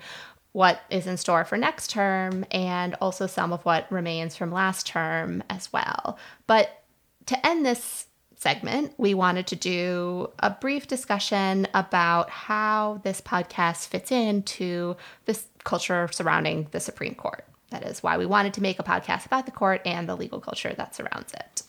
what 0.52 0.80
is 0.90 1.06
in 1.06 1.16
store 1.16 1.44
for 1.44 1.56
next 1.56 1.90
term 1.90 2.44
and 2.50 2.94
also 3.00 3.26
some 3.26 3.52
of 3.52 3.64
what 3.64 3.90
remains 3.90 4.36
from 4.36 4.52
last 4.52 4.86
term 4.86 5.42
as 5.48 5.72
well. 5.72 6.18
But 6.46 6.82
to 7.26 7.46
end 7.46 7.64
this 7.64 8.06
segment, 8.36 8.94
we 8.96 9.14
wanted 9.14 9.46
to 9.48 9.56
do 9.56 10.30
a 10.38 10.50
brief 10.50 10.88
discussion 10.88 11.68
about 11.74 12.30
how 12.30 13.00
this 13.04 13.20
podcast 13.20 13.88
fits 13.88 14.10
into 14.10 14.96
this 15.26 15.46
culture 15.62 16.08
surrounding 16.10 16.66
the 16.70 16.80
Supreme 16.80 17.14
Court. 17.14 17.44
That 17.70 17.84
is 17.84 18.02
why 18.02 18.18
we 18.18 18.26
wanted 18.26 18.54
to 18.54 18.62
make 18.62 18.78
a 18.78 18.82
podcast 18.82 19.26
about 19.26 19.46
the 19.46 19.52
court 19.52 19.82
and 19.84 20.08
the 20.08 20.16
legal 20.16 20.40
culture 20.40 20.74
that 20.76 20.94
surrounds 20.94 21.32
it. 21.34 21.62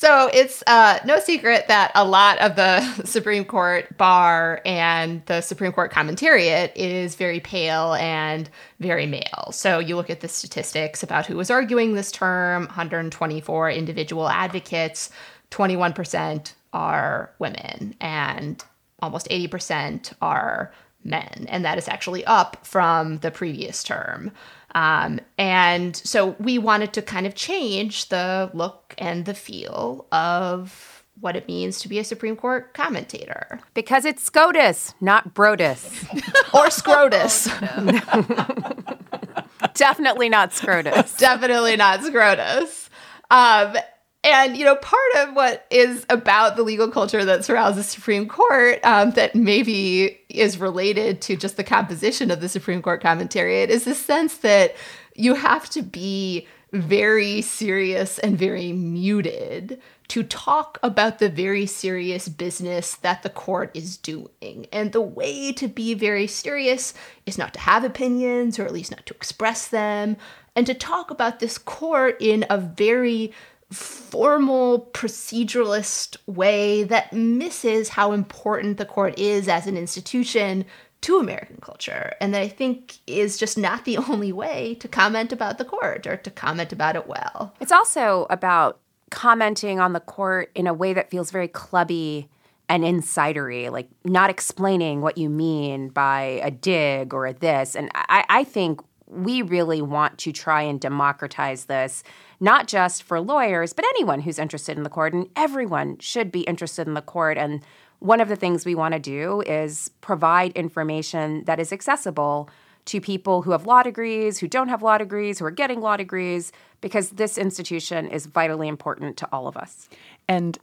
So 0.00 0.30
it's 0.32 0.62
uh, 0.68 1.00
no 1.04 1.18
secret 1.18 1.66
that 1.66 1.90
a 1.96 2.04
lot 2.04 2.38
of 2.38 2.54
the 2.54 2.82
Supreme 3.04 3.44
Court 3.44 3.98
bar 3.98 4.60
and 4.64 5.26
the 5.26 5.40
Supreme 5.40 5.72
Court 5.72 5.90
commentariat 5.90 6.70
is 6.76 7.16
very 7.16 7.40
pale 7.40 7.94
and 7.94 8.48
very 8.78 9.06
male. 9.06 9.48
So 9.50 9.80
you 9.80 9.96
look 9.96 10.08
at 10.08 10.20
the 10.20 10.28
statistics 10.28 11.02
about 11.02 11.26
who 11.26 11.36
was 11.36 11.50
arguing 11.50 11.94
this 11.94 12.12
term 12.12 12.66
124 12.66 13.72
individual 13.72 14.28
advocates, 14.28 15.10
21% 15.50 16.52
are 16.72 17.32
women, 17.40 17.96
and 18.00 18.64
almost 19.00 19.28
80% 19.30 20.12
are 20.22 20.72
men. 21.02 21.46
And 21.48 21.64
that 21.64 21.76
is 21.76 21.88
actually 21.88 22.24
up 22.24 22.64
from 22.64 23.18
the 23.18 23.32
previous 23.32 23.82
term. 23.82 24.30
Um, 24.74 25.20
and 25.38 25.96
so 25.96 26.36
we 26.38 26.58
wanted 26.58 26.92
to 26.94 27.02
kind 27.02 27.26
of 27.26 27.34
change 27.34 28.08
the 28.08 28.50
look 28.52 28.94
and 28.98 29.24
the 29.24 29.34
feel 29.34 30.06
of 30.12 31.04
what 31.20 31.36
it 31.36 31.48
means 31.48 31.80
to 31.80 31.88
be 31.88 31.98
a 31.98 32.04
Supreme 32.04 32.36
Court 32.36 32.74
commentator. 32.74 33.60
Because 33.74 34.04
it's 34.04 34.22
SCOTUS, 34.22 34.94
not 35.00 35.34
BROTUS. 35.34 36.04
or 36.54 36.70
SCROTUS. 36.70 37.48
Definitely 39.74 40.28
not 40.28 40.52
SCROTUS. 40.52 41.16
Definitely 41.18 41.76
not 41.76 42.00
SCROTUS. 42.00 42.88
Um, 43.30 43.76
and, 44.24 44.56
you 44.56 44.64
know, 44.64 44.76
part 44.76 45.14
of 45.18 45.34
what 45.34 45.66
is 45.70 46.04
about 46.10 46.56
the 46.56 46.62
legal 46.64 46.90
culture 46.90 47.24
that 47.24 47.44
surrounds 47.44 47.76
the 47.76 47.84
Supreme 47.84 48.28
Court 48.28 48.80
um, 48.84 49.12
that 49.12 49.34
maybe 49.34 50.20
is 50.28 50.58
related 50.58 51.20
to 51.22 51.36
just 51.36 51.56
the 51.56 51.64
composition 51.64 52.30
of 52.30 52.40
the 52.40 52.48
Supreme 52.48 52.82
Court 52.82 53.02
commentariat 53.02 53.68
is 53.68 53.84
the 53.84 53.94
sense 53.94 54.38
that 54.38 54.74
you 55.14 55.34
have 55.34 55.70
to 55.70 55.82
be 55.82 56.48
very 56.72 57.40
serious 57.40 58.18
and 58.18 58.36
very 58.36 58.72
muted 58.72 59.80
to 60.08 60.22
talk 60.22 60.78
about 60.82 61.18
the 61.18 61.28
very 61.28 61.66
serious 61.66 62.28
business 62.28 62.96
that 62.96 63.22
the 63.22 63.30
court 63.30 63.70
is 63.74 63.96
doing. 63.96 64.66
And 64.72 64.92
the 64.92 65.00
way 65.00 65.52
to 65.52 65.68
be 65.68 65.94
very 65.94 66.26
serious 66.26 66.92
is 67.24 67.38
not 67.38 67.54
to 67.54 67.60
have 67.60 67.84
opinions, 67.84 68.58
or 68.58 68.64
at 68.64 68.72
least 68.72 68.90
not 68.90 69.06
to 69.06 69.14
express 69.14 69.68
them, 69.68 70.16
and 70.56 70.66
to 70.66 70.74
talk 70.74 71.10
about 71.10 71.40
this 71.40 71.56
court 71.56 72.16
in 72.20 72.44
a 72.50 72.58
very 72.58 73.32
formal 73.70 74.88
proceduralist 74.92 76.16
way 76.26 76.84
that 76.84 77.12
misses 77.12 77.90
how 77.90 78.12
important 78.12 78.78
the 78.78 78.86
court 78.86 79.18
is 79.18 79.48
as 79.48 79.66
an 79.66 79.76
institution 79.76 80.64
to 81.00 81.18
American 81.18 81.58
culture, 81.60 82.12
and 82.20 82.34
that 82.34 82.42
I 82.42 82.48
think 82.48 82.98
is 83.06 83.38
just 83.38 83.56
not 83.56 83.84
the 83.84 83.96
only 84.08 84.32
way 84.32 84.74
to 84.76 84.88
comment 84.88 85.32
about 85.32 85.58
the 85.58 85.64
court 85.64 86.06
or 86.06 86.16
to 86.16 86.30
comment 86.30 86.72
about 86.72 86.96
it 86.96 87.06
well. 87.06 87.54
It's 87.60 87.72
also 87.72 88.26
about 88.30 88.80
commenting 89.10 89.80
on 89.80 89.92
the 89.92 90.00
court 90.00 90.50
in 90.54 90.66
a 90.66 90.74
way 90.74 90.92
that 90.92 91.10
feels 91.10 91.30
very 91.30 91.48
clubby 91.48 92.28
and 92.68 92.84
insidery, 92.84 93.70
like 93.70 93.88
not 94.04 94.28
explaining 94.28 95.00
what 95.00 95.16
you 95.16 95.30
mean 95.30 95.88
by 95.88 96.40
a 96.42 96.50
dig 96.50 97.14
or 97.14 97.26
a 97.26 97.32
this. 97.32 97.74
And 97.74 97.90
I, 97.94 98.24
I 98.28 98.44
think 98.44 98.80
we 99.08 99.42
really 99.42 99.82
want 99.82 100.18
to 100.18 100.32
try 100.32 100.62
and 100.62 100.80
democratize 100.80 101.64
this 101.64 102.02
not 102.40 102.68
just 102.68 103.02
for 103.02 103.20
lawyers, 103.20 103.72
but 103.72 103.84
anyone 103.84 104.20
who's 104.20 104.38
interested 104.38 104.76
in 104.76 104.84
the 104.84 104.90
court. 104.90 105.12
And 105.12 105.28
everyone 105.34 105.98
should 105.98 106.30
be 106.30 106.42
interested 106.42 106.86
in 106.86 106.94
the 106.94 107.02
court. 107.02 107.36
And 107.36 107.62
one 107.98 108.20
of 108.20 108.28
the 108.28 108.36
things 108.36 108.64
we 108.64 108.74
want 108.74 108.94
to 108.94 109.00
do 109.00 109.42
is 109.42 109.90
provide 110.00 110.52
information 110.52 111.44
that 111.44 111.58
is 111.58 111.72
accessible 111.72 112.48
to 112.84 113.00
people 113.00 113.42
who 113.42 113.50
have 113.50 113.66
law 113.66 113.82
degrees, 113.82 114.38
who 114.38 114.48
don't 114.48 114.68
have 114.68 114.82
law 114.82 114.96
degrees, 114.96 115.38
who 115.38 115.44
are 115.44 115.50
getting 115.50 115.80
law 115.80 115.96
degrees, 115.96 116.52
because 116.80 117.10
this 117.10 117.36
institution 117.36 118.08
is 118.08 118.26
vitally 118.26 118.68
important 118.68 119.16
to 119.18 119.28
all 119.32 119.46
of 119.46 119.56
us. 119.56 119.88
And 120.26 120.58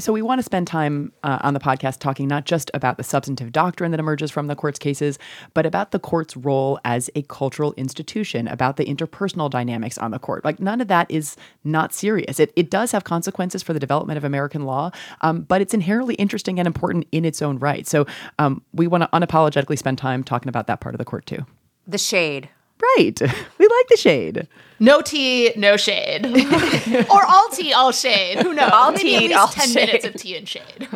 so 0.00 0.12
we 0.12 0.22
want 0.22 0.38
to 0.38 0.42
spend 0.42 0.66
time 0.66 1.12
uh, 1.22 1.38
on 1.42 1.54
the 1.54 1.60
podcast 1.60 1.98
talking 1.98 2.26
not 2.26 2.44
just 2.44 2.70
about 2.74 2.96
the 2.96 3.04
substantive 3.04 3.52
doctrine 3.52 3.90
that 3.90 4.00
emerges 4.00 4.30
from 4.30 4.46
the 4.46 4.56
court's 4.56 4.78
cases, 4.78 5.18
but 5.54 5.66
about 5.66 5.90
the 5.90 5.98
court's 5.98 6.36
role 6.36 6.78
as 6.84 7.10
a 7.14 7.22
cultural 7.22 7.72
institution, 7.74 8.48
about 8.48 8.76
the 8.76 8.84
interpersonal 8.84 9.50
dynamics 9.50 9.98
on 9.98 10.10
the 10.10 10.18
court. 10.18 10.44
Like 10.44 10.60
none 10.60 10.80
of 10.80 10.88
that 10.88 11.10
is 11.10 11.36
not 11.64 11.92
serious. 11.92 12.40
It, 12.40 12.52
it 12.56 12.70
does 12.70 12.92
have 12.92 13.04
consequences 13.04 13.62
for 13.62 13.72
the 13.72 13.80
development 13.80 14.16
of 14.16 14.24
American 14.24 14.64
law, 14.64 14.90
um, 15.20 15.42
but 15.42 15.60
it's 15.60 15.74
inherently 15.74 16.14
interesting 16.16 16.58
and 16.58 16.66
important 16.66 17.06
in 17.12 17.24
its 17.24 17.42
own 17.42 17.58
right. 17.58 17.86
So 17.86 18.06
um, 18.38 18.62
we 18.72 18.86
want 18.86 19.02
to 19.02 19.08
unapologetically 19.12 19.78
spend 19.78 19.98
time 19.98 20.24
talking 20.24 20.48
about 20.48 20.66
that 20.66 20.80
part 20.80 20.94
of 20.94 20.98
the 20.98 21.04
court 21.04 21.26
too. 21.26 21.46
The 21.86 21.98
shade. 21.98 22.48
Right. 22.96 23.20
We 23.58 23.66
like 23.66 23.88
the 23.88 23.96
shade. 23.98 24.48
No 24.78 25.02
tea, 25.02 25.52
no 25.56 25.76
shade. 25.76 26.24
or 27.10 27.26
all 27.26 27.48
tea, 27.50 27.74
all 27.74 27.92
shade. 27.92 28.38
Who 28.42 28.54
knows? 28.54 28.70
All 28.72 28.92
Maybe 28.92 29.02
tea, 29.02 29.16
at 29.16 29.22
least 29.22 29.34
all 29.36 29.48
10 29.48 29.68
shade. 29.68 29.74
minutes 29.74 30.04
of 30.06 30.14
tea 30.14 30.36
and 30.36 30.48
shade. 30.48 30.88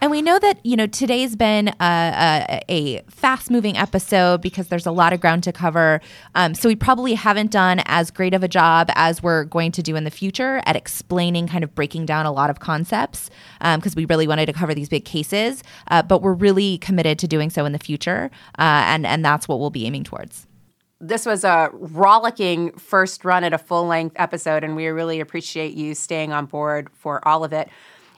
And 0.00 0.10
we 0.10 0.22
know 0.22 0.38
that, 0.38 0.64
you 0.64 0.76
know, 0.76 0.86
today's 0.86 1.36
been 1.36 1.68
a, 1.68 1.74
a, 1.80 2.62
a 2.68 3.02
fast 3.08 3.50
moving 3.50 3.76
episode 3.76 4.40
because 4.42 4.68
there's 4.68 4.86
a 4.86 4.90
lot 4.90 5.12
of 5.12 5.20
ground 5.20 5.44
to 5.44 5.52
cover. 5.52 6.00
Um, 6.34 6.54
so 6.54 6.68
we 6.68 6.76
probably 6.76 7.14
haven't 7.14 7.50
done 7.50 7.82
as 7.86 8.10
great 8.10 8.34
of 8.34 8.42
a 8.42 8.48
job 8.48 8.90
as 8.94 9.22
we're 9.22 9.44
going 9.44 9.72
to 9.72 9.82
do 9.82 9.96
in 9.96 10.04
the 10.04 10.10
future 10.10 10.60
at 10.66 10.76
explaining, 10.76 11.48
kind 11.48 11.64
of 11.64 11.74
breaking 11.74 12.06
down 12.06 12.26
a 12.26 12.32
lot 12.32 12.50
of 12.50 12.60
concepts 12.60 13.30
because 13.60 13.94
we 13.96 14.04
really 14.06 14.26
wanted 14.26 14.46
to 14.46 14.52
cover 14.52 14.74
these 14.74 14.88
big 14.88 15.04
cases. 15.04 15.62
Uh, 15.88 16.02
but 16.02 16.22
we're 16.22 16.34
really 16.34 16.78
committed 16.78 17.18
to 17.20 17.28
doing 17.28 17.50
so 17.50 17.64
in 17.64 17.72
the 17.72 17.78
future. 17.78 18.30
Uh, 18.58 18.86
and, 18.86 19.06
and 19.06 19.24
that's 19.24 19.48
what 19.48 19.58
we'll 19.60 19.70
be 19.70 19.86
aiming 19.86 20.04
towards. 20.04 20.45
This 21.00 21.26
was 21.26 21.44
a 21.44 21.68
rollicking 21.72 22.72
first 22.72 23.24
run 23.24 23.44
at 23.44 23.52
a 23.52 23.58
full 23.58 23.86
length 23.86 24.16
episode, 24.18 24.64
and 24.64 24.74
we 24.74 24.86
really 24.86 25.20
appreciate 25.20 25.74
you 25.74 25.94
staying 25.94 26.32
on 26.32 26.46
board 26.46 26.88
for 26.94 27.26
all 27.28 27.44
of 27.44 27.52
it. 27.52 27.68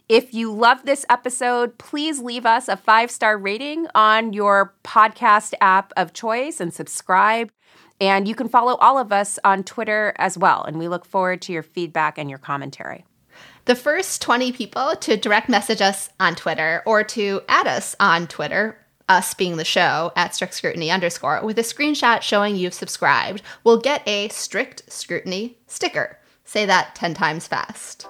If 0.09 0.33
you 0.33 0.53
love 0.55 0.85
this 0.85 1.05
episode, 1.11 1.77
please 1.77 2.21
leave 2.21 2.47
us 2.47 2.69
a 2.69 2.77
five 2.77 3.11
star 3.11 3.37
rating 3.37 3.89
on 3.95 4.33
your 4.33 4.75
podcast 4.85 5.55
app 5.61 5.93
of 5.97 6.13
choice 6.15 6.61
and 6.61 6.73
subscribe. 6.73 7.51
And 8.01 8.29
you 8.29 8.35
can 8.35 8.49
follow 8.49 8.77
all 8.77 8.97
of 8.97 9.13
us 9.13 9.39
on 9.45 9.65
Twitter 9.65 10.15
as 10.17 10.39
well. 10.39 10.63
And 10.63 10.79
we 10.79 10.89
look 10.89 11.05
forward 11.05 11.43
to 11.43 11.53
your 11.53 11.65
feedback 11.65 12.17
and 12.17 12.31
your 12.31 12.39
commentary. 12.39 13.05
The 13.67 13.75
first 13.75 14.23
20 14.23 14.53
people 14.53 14.95
to 14.97 15.17
direct 15.17 15.49
message 15.49 15.83
us 15.83 16.09
on 16.19 16.37
Twitter 16.37 16.83
or 16.87 17.05
to 17.05 17.43
add 17.49 17.67
us 17.67 17.95
on 18.01 18.27
Twitter, 18.29 18.79
us 19.09 19.35
being 19.35 19.57
the 19.57 19.65
show 19.65 20.13
at 20.17 20.35
strict 20.35 20.55
scrutiny 20.55 20.91
underscore, 20.91 21.41
with 21.45 21.59
a 21.59 21.63
screenshot 21.63 22.23
showing 22.23 22.57
you've 22.57 22.75
subscribed, 22.75 23.43
will 23.65 23.79
get 23.79 24.07
a 24.07 24.29
strict 24.29 24.91
scrutiny 24.93 25.59
sticker. 25.67 26.19
Say 26.45 26.67
that 26.67 26.95
10 26.95 27.15
times 27.15 27.47
fast. 27.47 28.07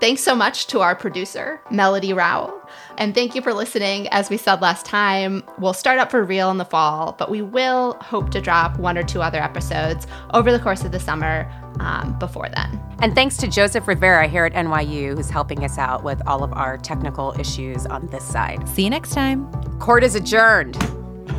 Thanks 0.00 0.22
so 0.22 0.34
much 0.34 0.66
to 0.68 0.80
our 0.80 0.96
producer, 0.96 1.60
Melody 1.70 2.12
Rowell. 2.12 2.60
And 2.98 3.14
thank 3.14 3.34
you 3.34 3.42
for 3.42 3.52
listening. 3.52 4.08
As 4.08 4.30
we 4.30 4.36
said 4.36 4.60
last 4.60 4.86
time, 4.86 5.42
we'll 5.58 5.72
start 5.72 5.98
up 5.98 6.10
for 6.10 6.22
real 6.22 6.50
in 6.50 6.58
the 6.58 6.64
fall, 6.64 7.14
but 7.18 7.30
we 7.30 7.42
will 7.42 7.94
hope 7.94 8.30
to 8.30 8.40
drop 8.40 8.78
one 8.78 8.98
or 8.98 9.02
two 9.02 9.22
other 9.22 9.42
episodes 9.42 10.06
over 10.34 10.52
the 10.52 10.58
course 10.58 10.84
of 10.84 10.92
the 10.92 11.00
summer 11.00 11.50
um, 11.80 12.18
before 12.18 12.48
then. 12.54 12.80
And 13.00 13.14
thanks 13.14 13.36
to 13.38 13.48
Joseph 13.48 13.88
Rivera 13.88 14.28
here 14.28 14.44
at 14.44 14.52
NYU, 14.52 15.16
who's 15.16 15.30
helping 15.30 15.64
us 15.64 15.78
out 15.78 16.04
with 16.04 16.20
all 16.26 16.44
of 16.44 16.52
our 16.52 16.78
technical 16.78 17.34
issues 17.38 17.86
on 17.86 18.06
this 18.08 18.24
side. 18.24 18.68
See 18.68 18.84
you 18.84 18.90
next 18.90 19.10
time. 19.10 19.50
Court 19.78 20.04
is 20.04 20.14
adjourned. 20.14 20.76